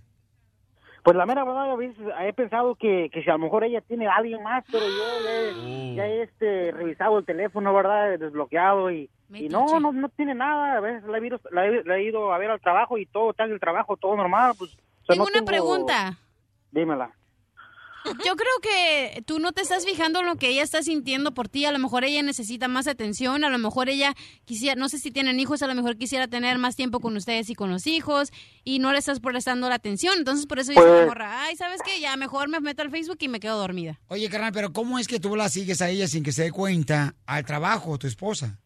Pues 1.06 1.16
la 1.16 1.24
mera 1.24 1.44
verdad, 1.44 1.70
a 1.70 1.76
veces 1.76 1.96
he 2.20 2.32
pensado 2.32 2.74
que, 2.74 3.08
que 3.12 3.22
si 3.22 3.30
a 3.30 3.34
lo 3.34 3.38
mejor 3.38 3.62
ella 3.62 3.80
tiene 3.80 4.08
a 4.08 4.16
alguien 4.16 4.42
más, 4.42 4.64
pero 4.72 4.84
yo 4.84 5.24
le, 5.24 5.94
ya 5.94 6.04
he 6.04 6.22
este, 6.22 6.72
revisado 6.72 7.16
el 7.20 7.24
teléfono, 7.24 7.72
¿verdad? 7.72 8.18
Desbloqueado 8.18 8.90
y, 8.90 9.08
y 9.32 9.48
no, 9.48 9.78
no, 9.78 9.92
no 9.92 10.08
tiene 10.08 10.34
nada. 10.34 10.76
A 10.76 10.80
veces 10.80 11.04
la 11.08 11.18
he, 11.18 11.24
ido, 11.24 11.40
la 11.52 11.64
he- 11.64 11.84
la 11.84 11.96
he 11.96 12.02
ido 12.02 12.32
a 12.32 12.38
ver 12.38 12.50
al 12.50 12.60
trabajo 12.60 12.98
y 12.98 13.06
todo 13.06 13.30
está 13.30 13.44
en 13.44 13.52
el 13.52 13.60
trabajo, 13.60 13.96
todo 13.96 14.16
normal. 14.16 14.54
Pues, 14.58 14.72
o 14.72 14.74
sea, 15.06 15.14
Tengo 15.14 15.26
no 15.26 15.30
una 15.38 15.46
pregunta. 15.46 16.18
Dímela. 16.72 17.12
Yo 18.24 18.36
creo 18.36 18.52
que 18.62 19.22
tú 19.22 19.38
no 19.38 19.52
te 19.52 19.62
estás 19.62 19.84
fijando 19.84 20.20
en 20.20 20.26
lo 20.26 20.36
que 20.36 20.48
ella 20.48 20.62
está 20.62 20.82
sintiendo 20.82 21.34
por 21.34 21.48
ti. 21.48 21.64
A 21.64 21.72
lo 21.72 21.78
mejor 21.78 22.04
ella 22.04 22.22
necesita 22.22 22.68
más 22.68 22.86
atención. 22.86 23.44
A 23.44 23.50
lo 23.50 23.58
mejor 23.58 23.88
ella 23.88 24.14
quisiera, 24.44 24.74
no 24.78 24.88
sé 24.88 24.98
si 24.98 25.10
tienen 25.10 25.38
hijos, 25.40 25.62
a 25.62 25.66
lo 25.66 25.74
mejor 25.74 25.96
quisiera 25.96 26.28
tener 26.28 26.58
más 26.58 26.76
tiempo 26.76 27.00
con 27.00 27.16
ustedes 27.16 27.50
y 27.50 27.54
con 27.54 27.70
los 27.70 27.86
hijos. 27.86 28.30
Y 28.64 28.78
no 28.78 28.92
le 28.92 28.98
estás 28.98 29.20
prestando 29.20 29.68
la 29.68 29.76
atención. 29.76 30.14
Entonces 30.18 30.46
por 30.46 30.58
eso 30.58 30.72
dice 30.72 30.82
Pues- 30.82 31.00
la 31.00 31.06
morra, 31.06 31.42
ay, 31.42 31.56
¿sabes 31.56 31.82
qué? 31.82 32.00
Ya 32.00 32.16
mejor 32.16 32.48
me 32.48 32.60
meto 32.60 32.82
al 32.82 32.90
Facebook 32.90 33.18
y 33.20 33.28
me 33.28 33.40
quedo 33.40 33.58
dormida. 33.58 33.98
Oye, 34.08 34.28
carnal, 34.28 34.52
pero 34.52 34.72
¿cómo 34.72 34.98
es 34.98 35.08
que 35.08 35.20
tú 35.20 35.36
la 35.36 35.48
sigues 35.48 35.82
a 35.82 35.88
ella 35.88 36.06
sin 36.08 36.22
que 36.22 36.32
se 36.32 36.44
dé 36.44 36.52
cuenta 36.52 37.14
al 37.26 37.44
trabajo, 37.44 37.98
tu 37.98 38.06
esposa? 38.06 38.58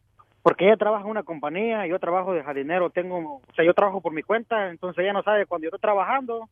Porque 0.43 0.65
ella 0.65 0.75
trabaja 0.75 1.03
en 1.03 1.11
una 1.11 1.21
compañía, 1.21 1.85
yo 1.85 1.99
trabajo 1.99 2.33
de 2.33 2.43
jardinero, 2.43 2.89
tengo, 2.89 3.17
o 3.17 3.41
sea, 3.55 3.63
yo 3.63 3.75
trabajo 3.75 4.01
por 4.01 4.11
mi 4.11 4.23
cuenta, 4.23 4.71
entonces 4.71 5.03
ella 5.03 5.13
no 5.13 5.21
sabe 5.21 5.45
cuando 5.45 5.65
yo 5.65 5.67
estoy 5.69 5.79
trabajando. 5.81 6.49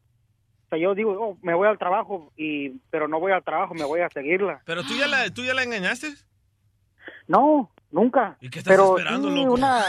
O 0.69 0.75
sea, 0.75 0.77
yo 0.77 0.93
digo, 0.93 1.17
oh, 1.19 1.35
me 1.41 1.55
voy 1.55 1.67
al 1.67 1.79
trabajo, 1.79 2.31
y 2.37 2.69
pero 2.91 3.07
no 3.07 3.19
voy 3.19 3.31
al 3.31 3.43
trabajo, 3.43 3.73
me 3.73 3.85
voy 3.85 4.01
a 4.01 4.09
seguirla. 4.09 4.61
¿Pero 4.65 4.83
tú 4.83 4.93
ya 4.95 5.07
la, 5.07 5.27
tú 5.33 5.43
ya 5.43 5.55
la 5.55 5.63
engañaste? 5.63 6.09
No, 7.27 7.71
nunca. 7.91 8.37
¿Y 8.39 8.49
qué 8.51 8.59
estás 8.59 8.71
pero 8.75 8.97
esperando, 8.99 9.29
sí, 9.29 9.35
loco? 9.41 9.53
una, 9.53 9.79
eh, 9.81 9.83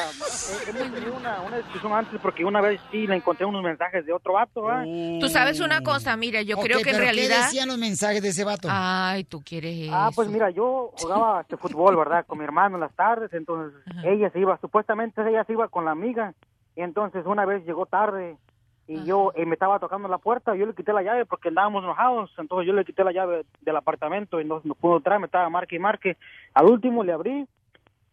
hemos 0.69 0.93
tenido 0.94 1.16
una, 1.16 1.40
una 1.43 1.57
discusión 1.59 1.93
antes 1.93 2.19
porque 2.23 2.47
una 2.47 2.62
vez 2.62 2.81
sí 2.90 3.07
le 3.07 3.16
encontré 3.16 3.44
unos 3.44 3.62
mensajes 3.62 4.07
de 4.07 4.12
otro 4.15 4.32
vato, 4.35 4.70
¿ah? 4.70 4.85
Tú 5.20 5.28
sabes 5.28 5.61
una 5.61 5.82
cosa, 5.82 6.16
mira, 6.16 6.40
yo 6.40 6.57
Ok, 6.57 6.65
creo 6.65 6.78
que 6.81 6.90
en 6.90 6.97
pero 6.97 6.98
¿qué 6.98 7.12
realidad... 7.12 7.44
decían 7.44 7.69
los 7.69 7.77
mensajes 7.77 8.23
de 8.23 8.28
ese 8.31 8.44
vato? 8.44 8.69
Ay, 8.70 9.24
tú 9.24 9.43
quieres 9.44 9.90
Ah, 9.93 10.11
pues 10.15 10.28
mira, 10.28 10.48
yo 10.48 10.93
jugaba 10.97 11.43
este 11.43 11.59
fútbol, 11.59 11.94
¿verdad? 11.97 12.24
Con 12.27 12.39
mi 12.39 12.44
hermano 12.44 12.77
en 12.77 12.81
las 12.81 12.94
tardes, 12.94 13.31
entonces 13.35 13.78
ella 14.02 14.31
se 14.31 14.40
iba, 14.40 14.59
supuestamente 14.61 15.20
ella 15.28 15.44
se 15.44 15.52
iba 15.52 15.69
con 15.69 15.85
la 15.85 15.90
amiga, 15.90 16.32
y 16.74 16.81
entonces 16.81 17.27
una 17.27 17.44
vez 17.44 17.66
llegó 17.66 17.85
tarde 17.85 18.39
y 18.86 19.05
yo 19.05 19.32
eh, 19.36 19.47
me 19.47 19.55
estaba 19.55 19.78
tocando 19.78 20.09
la 20.09 20.19
puerta, 20.19 20.55
yo 20.57 20.66
le 20.66 20.74
quité 20.74 20.93
la 20.93 21.02
llave 21.02 21.24
porque 21.24 21.48
andábamos 21.48 21.85
enojados, 21.85 22.32
entonces 22.39 22.66
yo 22.66 22.73
le 22.73 22.85
quité 22.85 23.05
la 23.05 23.12
llave 23.12 23.44
del 23.61 23.77
apartamento 23.77 24.40
y 24.40 24.44
no, 24.44 24.61
no 24.65 24.74
pudo 24.74 24.97
entrar, 24.97 25.20
me 25.20 25.27
estaba 25.27 25.48
marque 25.48 25.77
y 25.77 25.78
marque. 25.78 26.16
Al 26.55 26.66
último 26.66 27.05
le 27.05 27.12
abrí 27.12 27.47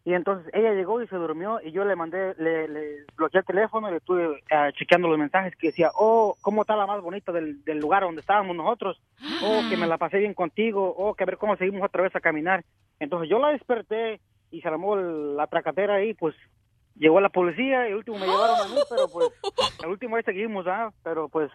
y 0.04 0.14
entonces 0.14 0.50
ella 0.54 0.72
llegó 0.72 1.02
y 1.02 1.06
se 1.08 1.16
durmió 1.16 1.60
y 1.62 1.70
yo 1.72 1.84
le 1.84 1.96
mandé, 1.96 2.34
le, 2.38 2.68
le 2.68 3.04
bloqueé 3.16 3.40
el 3.40 3.46
teléfono 3.46 3.88
y 3.88 3.90
le 3.90 3.96
estuve 3.98 4.42
eh, 4.50 4.72
chequeando 4.74 5.08
los 5.08 5.18
mensajes 5.18 5.54
que 5.56 5.66
decía, 5.66 5.90
oh, 5.94 6.36
¿cómo 6.40 6.62
está 6.62 6.76
la 6.76 6.86
más 6.86 7.02
bonita 7.02 7.32
del, 7.32 7.62
del 7.64 7.78
lugar 7.78 8.04
donde 8.04 8.20
estábamos 8.20 8.56
nosotros? 8.56 9.00
Oh, 9.42 9.60
que 9.68 9.76
me 9.76 9.86
la 9.86 9.98
pasé 9.98 10.18
bien 10.18 10.32
contigo, 10.32 10.94
oh, 10.96 11.14
que 11.14 11.24
a 11.24 11.26
ver 11.26 11.36
cómo 11.36 11.56
seguimos 11.56 11.82
otra 11.82 12.04
vez 12.04 12.16
a 12.16 12.20
caminar. 12.20 12.64
Entonces 13.00 13.28
yo 13.28 13.38
la 13.38 13.48
desperté 13.48 14.20
y 14.50 14.60
se 14.60 14.68
armó 14.68 14.96
la 14.96 15.46
tracatera 15.46 15.96
ahí, 15.96 16.14
pues 16.14 16.34
llegó 16.98 17.20
la 17.20 17.28
policía 17.28 17.88
y 17.88 17.92
el 17.92 17.96
último 17.96 18.18
me 18.18 18.26
llevaron 18.26 18.60
a 18.60 18.74
mí, 18.74 18.80
pero 18.88 19.08
pues 19.08 19.28
el 19.82 19.90
último 19.90 20.16
ahí 20.16 20.22
seguimos, 20.22 20.66
¿ah? 20.66 20.92
Pero 21.02 21.28
pues 21.28 21.50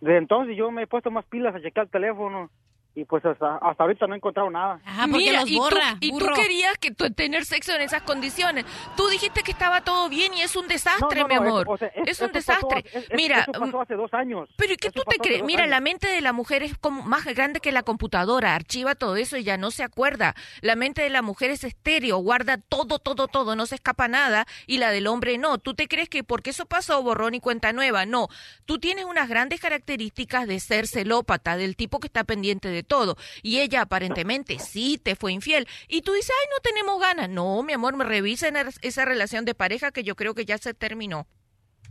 desde 0.00 0.18
entonces 0.18 0.56
yo 0.56 0.70
me 0.70 0.82
he 0.82 0.86
puesto 0.86 1.10
más 1.10 1.24
pilas 1.26 1.54
a 1.54 1.60
checar 1.60 1.84
el 1.84 1.90
teléfono 1.90 2.50
y 2.94 3.04
pues 3.06 3.24
hasta, 3.24 3.56
hasta 3.56 3.82
ahorita 3.84 4.06
no 4.06 4.14
he 4.14 4.18
encontrado 4.18 4.50
nada. 4.50 4.78
Mira, 5.08 5.42
y 5.46 5.56
tú- 5.56 5.68
y 6.00 6.18
tú, 6.18 6.26
querías 6.34 6.76
que 6.78 6.90
tú 6.90 7.10
tener 7.10 7.44
sexo 7.46 7.72
en 7.74 7.80
esas 7.82 8.02
condiciones. 8.02 8.66
Tú 8.96 9.08
dijiste 9.08 9.42
que 9.42 9.50
estaba 9.52 9.80
todo 9.80 10.08
bien 10.10 10.34
y 10.34 10.42
es 10.42 10.54
un 10.56 10.68
desastre, 10.68 11.20
No, 11.22 11.28
no, 11.28 11.28
mi 11.28 11.34
no, 11.34 11.40
amor. 11.40 11.62
eso- 11.62 11.70
o 11.72 11.78
sea, 11.78 11.88
es 11.94 12.20
un 12.20 12.32
desastre. 12.32 12.84
es- 12.92 13.08
Mira, 13.14 13.40
eso 13.40 13.52
pasó 13.52 13.78
mm, 13.78 13.80
hace 13.80 13.94
dos 13.94 14.12
años. 14.12 14.48
Pero 14.56 14.74
¿y 14.74 14.76
qué 14.76 14.90
tú 14.90 15.02
te 15.08 15.16
crees? 15.16 15.42
Mira, 15.42 15.62
años. 15.62 15.70
la 15.70 15.80
mente 15.80 16.08
de 16.08 16.20
la 16.20 16.32
mujer 16.34 16.62
es 16.62 16.76
como 16.76 17.02
más 17.02 17.24
grande 17.24 17.60
que 17.60 17.72
la 17.72 17.82
computadora, 17.82 18.54
archiva 18.54 18.94
todo 18.94 19.16
eso 19.16 19.36
y 19.38 19.44
ya 19.44 19.56
no 19.56 19.70
se 19.70 19.82
acuerda. 19.82 20.34
La 20.60 20.76
mente 20.76 21.00
de 21.02 21.08
la 21.10 21.22
mujer 21.22 21.50
es 21.50 21.64
estéreo, 21.64 22.18
guarda 22.18 22.58
todo, 22.58 22.98
todo, 22.98 23.26
todo, 23.26 23.56
no 23.56 23.64
se 23.66 23.76
escapa 23.76 24.06
nada 24.08 24.46
y 24.66 24.76
la 24.78 24.90
del 24.90 25.06
hombre 25.06 25.38
no. 25.38 25.56
¿Tú 25.58 25.72
te 25.74 25.88
crees 25.88 26.08
que 26.10 26.24
porque 26.24 26.50
eso 26.50 26.66
pasó 26.66 27.02
borrón 27.02 27.34
y 27.34 27.40
cuenta 27.40 27.72
nueva? 27.72 28.04
No. 28.04 28.28
Tú 28.66 28.78
tienes 28.78 29.06
unas 29.06 29.28
grandes 29.30 29.60
características 29.60 30.46
de 30.46 30.60
ser 30.60 30.86
celópata, 30.86 31.56
del 31.56 31.74
tipo 31.76 31.98
que 31.98 32.06
está 32.06 32.24
pendiente 32.24 32.68
de 32.68 32.81
todo 32.82 33.16
y 33.42 33.60
ella 33.60 33.82
aparentemente 33.82 34.58
sí 34.58 34.98
te 35.02 35.16
fue 35.16 35.32
infiel 35.32 35.66
y 35.88 36.02
tú 36.02 36.12
dices, 36.12 36.30
"Ay, 36.30 36.48
no 36.50 36.60
tenemos 36.62 37.00
ganas." 37.00 37.28
No, 37.28 37.62
mi 37.62 37.72
amor, 37.72 37.96
me 37.96 38.04
revisen 38.04 38.56
esa 38.82 39.04
relación 39.04 39.44
de 39.44 39.54
pareja 39.54 39.92
que 39.92 40.04
yo 40.04 40.16
creo 40.16 40.34
que 40.34 40.44
ya 40.44 40.58
se 40.58 40.74
terminó. 40.74 41.26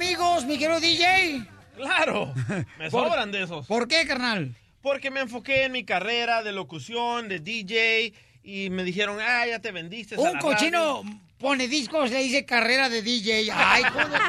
Amigos, 0.00 0.44
mi 0.44 0.58
querido 0.58 0.78
DJ? 0.78 1.46
Claro, 1.76 2.32
me 2.78 2.90
Por- 2.90 3.08
sobran 3.08 3.32
de 3.32 3.42
esos. 3.44 3.66
¿Por 3.66 3.88
qué, 3.88 4.06
carnal? 4.06 4.54
Porque 4.82 5.10
me 5.10 5.20
enfoqué 5.20 5.64
en 5.64 5.72
mi 5.72 5.84
carrera 5.84 6.42
de 6.42 6.52
locución, 6.52 7.28
de 7.28 7.40
DJ, 7.40 8.12
y 8.44 8.68
me 8.70 8.84
dijeron, 8.84 9.18
ah, 9.20 9.46
ya 9.46 9.58
te 9.58 9.72
vendiste. 9.72 10.14
a 10.14 10.20
Un 10.20 10.34
la 10.34 10.38
cochino 10.38 11.02
radio". 11.02 11.18
pone 11.38 11.66
discos, 11.66 12.10
le 12.10 12.22
dice 12.22 12.44
carrera 12.44 12.88
de 12.90 13.00
DJ. 13.02 13.50
Ay, 13.52 13.82
joder. 13.92 14.20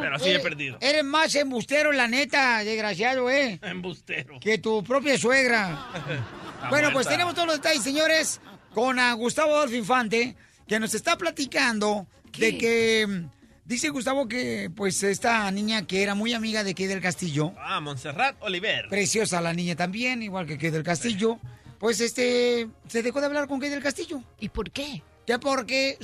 Pero 0.00 0.18
sí 0.18 0.30
he 0.30 0.40
perdido. 0.40 0.76
Eres 0.80 1.04
más 1.04 1.34
embustero, 1.36 1.92
la 1.92 2.06
neta, 2.08 2.62
desgraciado, 2.64 3.30
¿eh? 3.30 3.58
Embustero. 3.62 4.38
Que 4.40 4.58
tu 4.58 4.82
propia 4.84 5.16
suegra. 5.16 5.86
Bueno, 6.68 6.90
pues 6.92 7.06
tenemos 7.08 7.34
todos 7.34 7.46
los 7.46 7.56
detalles, 7.56 7.82
señores, 7.84 8.40
con 8.74 8.98
a 8.98 9.12
Gustavo 9.14 9.54
Adolfo 9.56 9.76
Infante, 9.76 10.36
que 10.68 10.78
nos 10.80 10.92
está 10.92 11.16
platicando 11.16 12.06
de 12.36 12.58
que 12.58 13.22
dice 13.70 13.88
Gustavo 13.90 14.26
que 14.26 14.68
pues 14.74 15.00
esta 15.04 15.48
niña 15.52 15.86
que 15.86 16.02
era 16.02 16.14
muy 16.16 16.34
amiga 16.34 16.64
de 16.64 16.74
Kay 16.74 16.86
del 16.86 17.00
Castillo, 17.00 17.52
Ah, 17.56 17.80
Montserrat 17.80 18.36
Oliver. 18.40 18.88
preciosa 18.88 19.40
la 19.40 19.52
niña 19.54 19.76
también, 19.76 20.22
igual 20.22 20.44
que 20.46 20.58
Kay 20.58 20.70
del 20.70 20.82
Castillo, 20.82 21.38
pues 21.78 22.00
este 22.00 22.68
se 22.88 23.02
dejó 23.02 23.20
de 23.20 23.26
hablar 23.26 23.46
con 23.46 23.60
Kay 23.60 23.70
del 23.70 23.82
Castillo. 23.82 24.22
¿Y 24.40 24.48
por 24.48 24.70
qué? 24.72 25.02
Ya 25.30 25.38
porque 25.38 25.96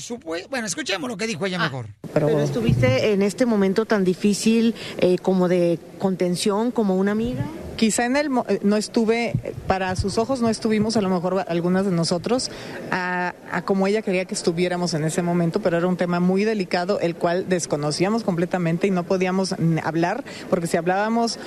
bueno, 0.51 0.69
escuchemos 0.69 1.11
lo 1.11 1.16
que 1.16 1.27
dijo 1.27 1.44
ella 1.47 1.59
mejor. 1.59 1.86
Pero 2.15 2.28
estuviste 2.39 3.12
en 3.12 3.23
este 3.23 3.44
momento 3.44 3.85
tan 3.85 4.05
difícil 4.05 4.77
eh, 4.98 5.19
como 5.19 5.48
de 5.48 5.81
contención, 5.98 6.70
como 6.70 6.94
una 6.94 7.11
amiga. 7.11 7.44
Quizá 7.74 8.05
en 8.07 8.16
el 8.16 8.31
mo- 8.31 8.47
eh, 8.48 8.61
no 8.62 8.77
estuve, 8.77 9.35
para 9.66 9.97
sus 9.97 10.16
ojos 10.16 10.40
no 10.40 10.48
estuvimos, 10.48 10.97
a 10.97 11.01
lo 11.01 11.09
mejor 11.11 11.44
algunas 11.48 11.85
de 11.85 11.90
nosotros, 11.90 12.53
a, 12.93 13.35
a 13.51 13.62
como 13.62 13.89
ella 13.89 14.01
quería 14.01 14.27
que 14.27 14.35
estuviéramos 14.35 14.94
en 14.94 15.03
ese 15.03 15.23
momento, 15.23 15.59
pero 15.61 15.77
era 15.77 15.89
un 15.89 15.97
tema 15.97 16.20
muy 16.20 16.44
delicado, 16.44 17.01
el 17.01 17.16
cual 17.16 17.48
desconocíamos 17.48 18.23
completamente 18.23 18.86
y 18.86 18.93
no 18.93 19.03
podíamos 19.03 19.57
hablar, 19.82 20.23
porque 20.48 20.69
si 20.69 20.77
hablábamos 20.77 21.40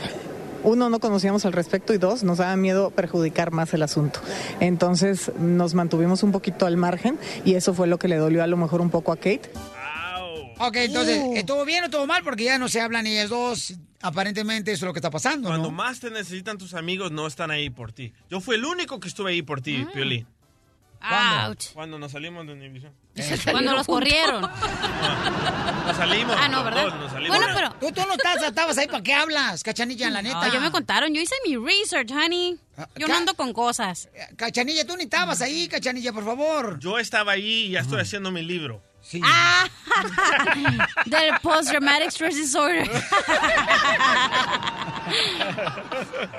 uno, 0.63 0.89
no 0.89 0.99
conocíamos 0.99 1.45
al 1.45 1.53
respecto 1.53 1.93
y 1.93 1.97
dos, 1.97 2.23
nos 2.23 2.37
daba 2.39 2.55
miedo 2.55 2.91
perjudicar 2.91 3.51
más 3.51 3.73
el 3.73 3.83
asunto. 3.83 4.19
Entonces 4.59 5.31
nos 5.39 5.73
mantuvimos 5.73 6.23
un 6.23 6.31
poquito 6.31 6.65
al 6.65 6.77
margen 6.77 7.17
y 7.45 7.55
eso 7.55 7.73
fue 7.73 7.87
lo 7.87 7.97
que 7.99 8.07
le 8.07 8.17
dolió 8.17 8.43
a 8.43 8.47
lo 8.47 8.57
mejor 8.57 8.81
un 8.81 8.89
poco 8.89 9.11
a 9.11 9.15
Kate. 9.17 9.51
Ok, 10.61 10.75
entonces, 10.75 11.21
Uh. 11.23 11.35
¿estuvo 11.37 11.63
bien 11.63 11.83
o 11.83 11.85
estuvo 11.85 12.05
mal? 12.05 12.21
Porque 12.23 12.43
ya 12.43 12.57
no 12.57 12.67
se 12.67 12.81
hablan 12.81 13.07
ellas 13.07 13.29
dos. 13.29 13.75
Aparentemente 14.01 14.71
eso 14.71 14.85
es 14.85 14.87
lo 14.87 14.93
que 14.93 14.99
está 14.99 15.09
pasando, 15.09 15.49
Cuando 15.49 15.71
más 15.71 15.99
te 15.99 16.09
necesitan 16.09 16.57
tus 16.57 16.73
amigos, 16.73 17.11
no 17.11 17.27
están 17.27 17.51
ahí 17.51 17.69
por 17.69 17.91
ti. 17.91 18.13
Yo 18.29 18.39
fui 18.41 18.55
el 18.55 18.65
único 18.65 18.99
que 18.99 19.07
estuve 19.09 19.31
ahí 19.31 19.41
por 19.41 19.61
ti, 19.61 19.85
Piolín. 19.93 20.25
¿Cuándo? 20.99 21.49
Ouch. 21.49 21.73
Cuando 21.73 21.99
nos 21.99 22.11
salimos 22.11 22.45
de 22.45 22.53
Univision. 22.53 22.93
Cuando 23.51 23.73
los 23.73 23.87
corrieron. 23.87 24.41
Nos 25.87 25.97
salimos. 25.97 26.35
Ah, 26.37 26.47
no, 26.47 26.63
¿verdad? 26.63 26.83
dos, 26.85 26.95
nos 26.95 27.11
salimos. 27.11 27.35
Bueno, 27.35 27.53
pero... 27.55 27.71
Tú, 27.79 27.91
tú 27.91 28.07
no 28.07 28.13
estás, 28.13 28.43
estabas 28.43 28.77
ahí, 28.77 28.87
¿para 28.87 29.01
qué 29.01 29.13
hablas, 29.13 29.63
cachanilla, 29.63 30.09
la 30.11 30.21
neta? 30.21 30.47
No, 30.47 30.53
yo 30.53 30.61
me 30.61 30.69
contaron, 30.69 31.11
yo 31.15 31.19
hice 31.19 31.33
mi 31.47 31.57
research, 31.57 32.11
honey. 32.11 32.59
Yo 32.95 33.07
no 33.07 33.15
ando 33.15 33.33
con 33.33 33.53
cosas. 33.53 34.07
Cachanilla, 34.35 34.85
tú 34.85 34.95
ni 34.95 35.05
estabas 35.05 35.41
ahí, 35.41 35.67
cachanilla, 35.67 36.13
por 36.13 36.23
favor. 36.23 36.79
Yo 36.79 36.99
estaba 36.99 37.31
ahí 37.31 37.65
y 37.65 37.71
ya 37.71 37.79
estoy 37.79 38.01
haciendo 38.01 38.29
mi 38.29 38.43
libro. 38.43 38.83
Sí. 39.01 39.19
Ah, 39.23 39.67
del 41.05 41.33
post-traumatic 41.41 42.09
stress 42.09 42.35
disorder. 42.35 42.87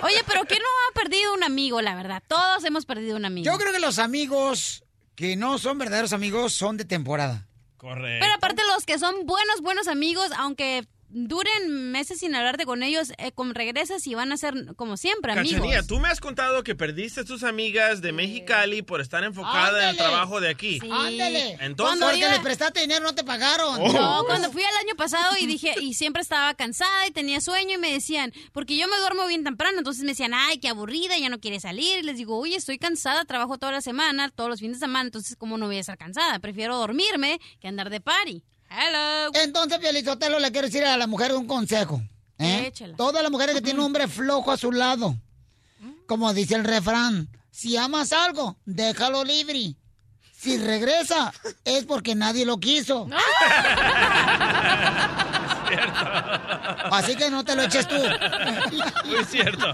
Oye, 0.02 0.22
pero 0.26 0.44
¿quién 0.44 0.60
no 0.60 0.68
ha 0.88 0.92
perdido 0.94 1.34
un 1.34 1.42
amigo, 1.42 1.82
la 1.82 1.96
verdad? 1.96 2.22
Todos 2.28 2.64
hemos 2.64 2.86
perdido 2.86 3.16
un 3.16 3.24
amigo. 3.24 3.50
Yo 3.50 3.58
creo 3.58 3.72
que 3.72 3.80
los 3.80 3.98
amigos 3.98 4.84
que 5.20 5.36
no 5.36 5.58
son 5.58 5.76
verdaderos 5.76 6.14
amigos 6.14 6.54
son 6.54 6.78
de 6.78 6.86
temporada. 6.86 7.46
Correcto. 7.76 8.24
Pero 8.24 8.32
aparte 8.32 8.62
los 8.74 8.86
que 8.86 8.98
son 8.98 9.26
buenos, 9.26 9.60
buenos 9.60 9.86
amigos, 9.86 10.30
aunque 10.38 10.86
duren 11.12 11.90
meses 11.90 12.18
sin 12.20 12.34
hablarte 12.34 12.64
con 12.64 12.82
ellos, 12.82 13.12
eh, 13.18 13.32
como 13.32 13.52
regresas 13.52 14.06
y 14.06 14.14
van 14.14 14.32
a 14.32 14.36
ser 14.36 14.54
como 14.76 14.96
siempre 14.96 15.32
amigos. 15.32 15.60
Cachanilla, 15.60 15.82
tú 15.86 15.98
me 15.98 16.08
has 16.08 16.20
contado 16.20 16.62
que 16.62 16.74
perdiste 16.74 17.24
tus 17.24 17.42
amigas 17.42 18.00
de 18.00 18.12
Mexicali 18.12 18.82
por 18.82 19.00
estar 19.00 19.24
enfocada 19.24 19.82
en 19.84 19.88
el 19.90 19.96
trabajo 19.96 20.40
de 20.40 20.48
aquí. 20.48 20.78
Ándale. 20.90 21.56
Entonces- 21.60 22.00
Porque 22.00 22.18
iba- 22.18 22.30
les 22.30 22.38
prestaste 22.40 22.80
dinero, 22.80 23.02
no 23.04 23.14
te 23.14 23.24
pagaron. 23.24 23.80
Oh. 23.80 23.92
No, 23.92 24.24
cuando 24.26 24.50
fui 24.52 24.62
el 24.62 24.86
año 24.86 24.94
pasado 24.96 25.36
y 25.38 25.46
dije, 25.46 25.74
y 25.80 25.94
siempre 25.94 26.22
estaba 26.22 26.54
cansada 26.54 27.06
y 27.06 27.10
tenía 27.10 27.40
sueño 27.40 27.74
y 27.74 27.78
me 27.78 27.92
decían, 27.92 28.32
porque 28.52 28.76
yo 28.76 28.86
me 28.88 28.96
duermo 28.98 29.26
bien 29.26 29.44
temprano, 29.44 29.78
entonces 29.78 30.02
me 30.04 30.10
decían, 30.12 30.32
ay, 30.34 30.58
qué 30.58 30.68
aburrida, 30.68 31.18
ya 31.18 31.28
no 31.28 31.40
quiere 31.40 31.60
salir. 31.60 31.98
Y 31.98 32.02
les 32.02 32.16
digo, 32.18 32.38
oye, 32.38 32.56
estoy 32.56 32.78
cansada, 32.78 33.24
trabajo 33.24 33.58
toda 33.58 33.72
la 33.72 33.80
semana, 33.80 34.30
todos 34.30 34.48
los 34.48 34.60
fines 34.60 34.78
de 34.78 34.86
semana, 34.86 35.06
entonces, 35.06 35.36
¿cómo 35.36 35.58
no 35.58 35.66
voy 35.66 35.76
a 35.76 35.80
estar 35.80 35.98
cansada? 35.98 36.38
Prefiero 36.38 36.76
dormirme 36.76 37.40
que 37.60 37.68
andar 37.68 37.90
de 37.90 38.00
party. 38.00 38.42
Hello. 38.70 39.32
Entonces, 39.34 39.78
Pielizotelo, 39.78 40.38
le 40.38 40.52
quiero 40.52 40.68
decir 40.68 40.84
a 40.84 40.96
la 40.96 41.06
mujer 41.08 41.34
un 41.34 41.46
consejo. 41.46 42.00
¿eh? 42.38 42.72
Todas 42.96 43.22
las 43.22 43.30
mujeres 43.30 43.54
que 43.56 43.60
tienen 43.60 43.80
un 43.80 43.86
hombre 43.86 44.08
flojo 44.08 44.50
a 44.52 44.56
su 44.56 44.72
lado. 44.72 45.16
Como 46.06 46.32
dice 46.32 46.54
el 46.54 46.64
refrán, 46.64 47.28
si 47.50 47.76
amas 47.76 48.12
algo, 48.12 48.56
déjalo 48.64 49.24
libre. 49.24 49.74
Si 50.36 50.56
regresa, 50.56 51.32
es 51.64 51.84
porque 51.84 52.14
nadie 52.14 52.46
lo 52.46 52.58
quiso. 52.58 53.08
Así 56.90 57.14
que 57.14 57.30
no 57.30 57.44
te 57.44 57.54
lo 57.54 57.62
eches 57.62 57.86
tú. 57.86 57.96
Muy 59.04 59.24
cierto. 59.24 59.66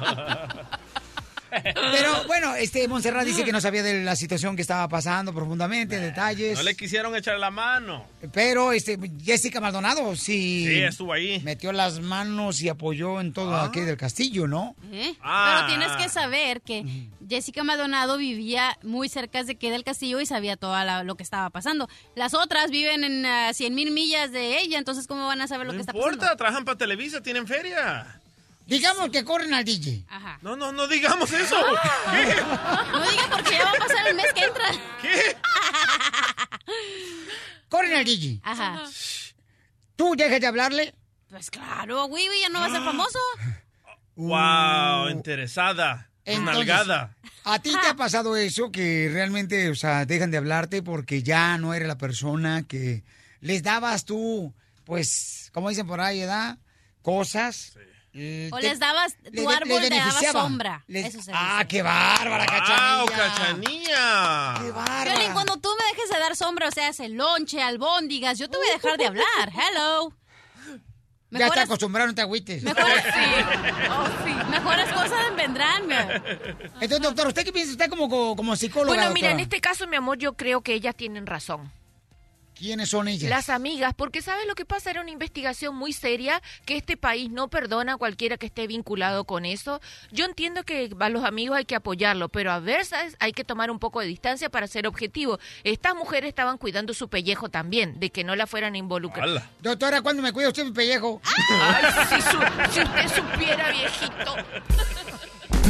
Pero 1.62 2.24
bueno, 2.26 2.54
este 2.54 2.86
Montserrat 2.88 3.24
dice 3.24 3.44
que 3.44 3.52
no 3.52 3.60
sabía 3.60 3.82
de 3.82 4.02
la 4.02 4.16
situación 4.16 4.56
que 4.56 4.62
estaba 4.62 4.88
pasando 4.88 5.34
profundamente, 5.34 5.98
detalles. 5.98 6.56
No 6.58 6.62
le 6.62 6.76
quisieron 6.76 7.14
echar 7.16 7.38
la 7.38 7.50
mano. 7.50 8.06
Pero 8.32 8.72
este 8.72 8.98
Jessica 9.24 9.60
Maldonado 9.60 10.14
sí, 10.16 10.66
Sí, 10.66 10.78
estuvo 10.82 11.12
ahí. 11.12 11.40
metió 11.44 11.72
las 11.72 12.00
manos 12.00 12.60
y 12.60 12.68
apoyó 12.68 13.20
en 13.20 13.32
todo 13.32 13.56
aquí 13.56 13.80
del 13.80 13.96
castillo, 13.96 14.46
¿no? 14.46 14.74
¿Eh? 14.92 15.14
Ah. 15.20 15.64
Pero 15.68 15.78
tienes 15.78 15.96
que 16.02 16.08
saber 16.08 16.60
que 16.60 16.84
Jessica 17.28 17.62
Maldonado 17.64 18.16
vivía 18.18 18.76
muy 18.82 19.08
cerca 19.08 19.42
de 19.44 19.56
que 19.56 19.70
del 19.70 19.84
castillo 19.84 20.20
y 20.20 20.26
sabía 20.26 20.56
todo 20.56 20.76
lo 21.04 21.14
que 21.16 21.22
estaba 21.22 21.50
pasando. 21.50 21.88
Las 22.14 22.34
otras 22.34 22.70
viven 22.70 23.04
en 23.04 23.26
ah, 23.26 23.52
100 23.52 23.74
mil 23.74 23.90
millas 23.90 24.32
de 24.32 24.58
ella, 24.60 24.78
entonces 24.78 25.06
¿cómo 25.06 25.26
van 25.26 25.40
a 25.40 25.48
saber 25.48 25.66
lo 25.66 25.72
No 25.72 25.76
que 25.78 25.82
está 25.82 25.92
importa, 25.92 26.16
pasando? 26.18 26.36
trabajan 26.36 26.64
para 26.64 26.78
Televisa, 26.78 27.22
tienen 27.22 27.46
feria. 27.46 28.20
Digamos 28.66 29.10
que 29.10 29.24
corren 29.24 29.55
al 29.55 29.64
DJ. 29.64 30.05
Ajá. 30.09 30.38
No, 30.43 30.56
no, 30.56 30.72
no 30.72 30.88
digamos 30.88 31.32
eso. 31.32 31.56
No 31.56 33.10
diga 33.10 33.28
porque 33.30 33.52
ya 33.52 33.64
va 33.64 33.70
a 33.70 33.74
pasar 33.74 34.09
el 34.09 34.16
mes 34.16 34.32
que 34.34 34.44
entra. 34.44 34.64
¿Qué? 35.01 35.36
Corren 37.68 37.94
al 37.94 38.05
DJ. 38.05 38.40
Ajá. 38.43 38.82
¿Tú 39.94 40.14
dejas 40.16 40.40
de 40.40 40.47
hablarle? 40.48 40.94
Pues 41.28 41.51
claro, 41.51 42.06
Wiwi 42.06 42.40
ya 42.40 42.48
no 42.48 42.60
va 42.60 42.66
a 42.66 42.70
ser 42.70 42.82
famoso. 42.82 43.18
Wow, 44.16 45.10
interesada. 45.10 46.10
Entonces, 46.24 46.55
Nalgada. 46.55 47.16
¿A 47.44 47.60
ti 47.60 47.72
te 47.80 47.88
ha 47.88 47.94
pasado 47.94 48.36
eso 48.36 48.72
que 48.72 49.09
realmente, 49.12 49.68
o 49.70 49.76
sea, 49.76 50.06
dejan 50.06 50.32
de 50.32 50.38
hablarte 50.38 50.82
porque 50.82 51.22
ya 51.22 51.56
no 51.59 51.72
eres 51.72 51.86
la 51.86 51.98
persona 51.98 52.64
que 52.66 53.05
les 53.40 53.62
dabas 53.62 54.05
tú, 54.05 54.52
pues, 54.84 55.51
como 55.52 55.68
dicen 55.68 55.86
por 55.86 56.01
ahí, 56.01 56.20
¿verdad? 56.20 56.59
Cosas. 57.02 57.76
Eh, 57.76 57.95
O 58.52 58.56
te- 58.59 58.62
les 58.68 58.78
dabas, 58.78 59.16
tu 59.22 59.30
les- 59.32 59.47
árbol 59.48 59.80
te 59.82 59.90
daba 59.90 60.20
sombra. 60.32 60.84
Les- 60.88 61.06
Eso 61.06 61.22
se 61.22 61.32
ah, 61.34 61.56
dice. 61.59 61.68
qué 61.68 61.82
bárbara, 61.82 62.44
Wow, 62.47 63.06
cachanilla. 63.06 63.16
cachanilla. 63.16 64.55
Qué 64.62 64.70
bárbara. 64.70 65.05
Violín, 65.12 65.32
cuando 65.32 65.56
tú 65.59 65.68
me 65.78 65.84
dejes 65.90 66.10
de 66.10 66.18
dar 66.18 66.34
sombra, 66.36 66.68
o 66.68 66.70
sea, 66.70 66.88
el 66.98 67.12
lonche, 67.14 67.62
albóndigas, 67.62 68.38
yo 68.38 68.48
te 68.48 68.56
voy 68.56 68.68
a 68.68 68.72
dejar 68.74 68.98
de 68.98 69.06
hablar. 69.06 69.52
Hello. 69.52 70.12
Ya 71.28 71.38
está 71.38 71.44
Mejoras, 71.47 71.64
acostumbrado, 71.64 72.06
no 72.09 72.14
te 72.14 72.22
agüites. 72.22 72.62
mejoras, 72.62 73.05
sí. 74.24 74.30
Mejoras 74.48 74.93
cosas 74.93 75.36
vendrán. 75.36 75.82
Entonces, 76.80 77.01
doctor, 77.01 77.26
¿usted 77.26 77.44
qué 77.44 77.52
piensa? 77.52 77.72
Usted 77.72 77.90
como, 77.90 78.09
como, 78.36 78.55
psicóloga, 78.56 78.94
Bueno, 78.97 79.12
mira, 79.12 79.32
en 79.32 79.40
este 79.40 79.60
caso, 79.60 79.86
mi 79.88 79.97
amor, 79.97 80.18
yo 80.18 80.34
creo 80.34 80.62
que 80.62 80.72
ellas 80.74 80.94
tienen 80.94 81.26
razón. 81.26 81.70
¿Quiénes 82.58 82.88
son 82.88 83.06
ellas? 83.06 83.28
Las 83.28 83.50
amigas, 83.50 83.92
porque 83.94 84.22
¿sabes 84.22 84.46
lo 84.46 84.54
que 84.54 84.64
pasa? 84.64 84.90
Era 84.90 85.02
una 85.02 85.10
investigación 85.10 85.76
muy 85.76 85.92
seria 85.92 86.40
que 86.64 86.78
este 86.78 86.96
país 86.96 87.30
no 87.30 87.48
perdona 87.48 87.92
a 87.94 87.96
cualquiera 87.98 88.38
que 88.38 88.46
esté 88.46 88.66
vinculado 88.66 89.24
con 89.24 89.44
eso. 89.44 89.80
Yo 90.10 90.24
entiendo 90.24 90.62
que 90.62 90.88
a 90.98 91.08
los 91.10 91.24
amigos 91.24 91.58
hay 91.58 91.66
que 91.66 91.74
apoyarlo, 91.74 92.30
pero 92.30 92.50
a 92.52 92.58
veces 92.60 93.14
hay 93.20 93.32
que 93.32 93.44
tomar 93.44 93.70
un 93.70 93.78
poco 93.78 94.00
de 94.00 94.06
distancia 94.06 94.48
para 94.48 94.66
ser 94.68 94.86
objetivo. 94.86 95.38
Estas 95.64 95.94
mujeres 95.94 96.28
estaban 96.28 96.56
cuidando 96.56 96.94
su 96.94 97.08
pellejo 97.08 97.50
también, 97.50 98.00
de 98.00 98.08
que 98.08 98.24
no 98.24 98.34
la 98.34 98.46
fueran 98.46 98.74
a 98.74 98.78
involucrar. 98.78 99.28
Doctora, 99.60 100.00
¿cuándo 100.00 100.22
me 100.22 100.32
cuida 100.32 100.48
usted 100.48 100.64
mi 100.64 100.72
pellejo? 100.72 101.20
Ay, 101.52 101.84
si, 102.08 102.22
su- 102.22 102.72
si 102.72 102.80
usted 102.80 103.08
supiera, 103.22 103.70
viejito. 103.70 104.34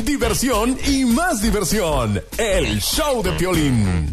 Diversión 0.05 0.79
y 0.87 1.05
más 1.05 1.43
diversión. 1.43 2.23
El 2.39 2.81
show 2.81 3.25
de 3.25 3.33
Piolín. 3.33 4.13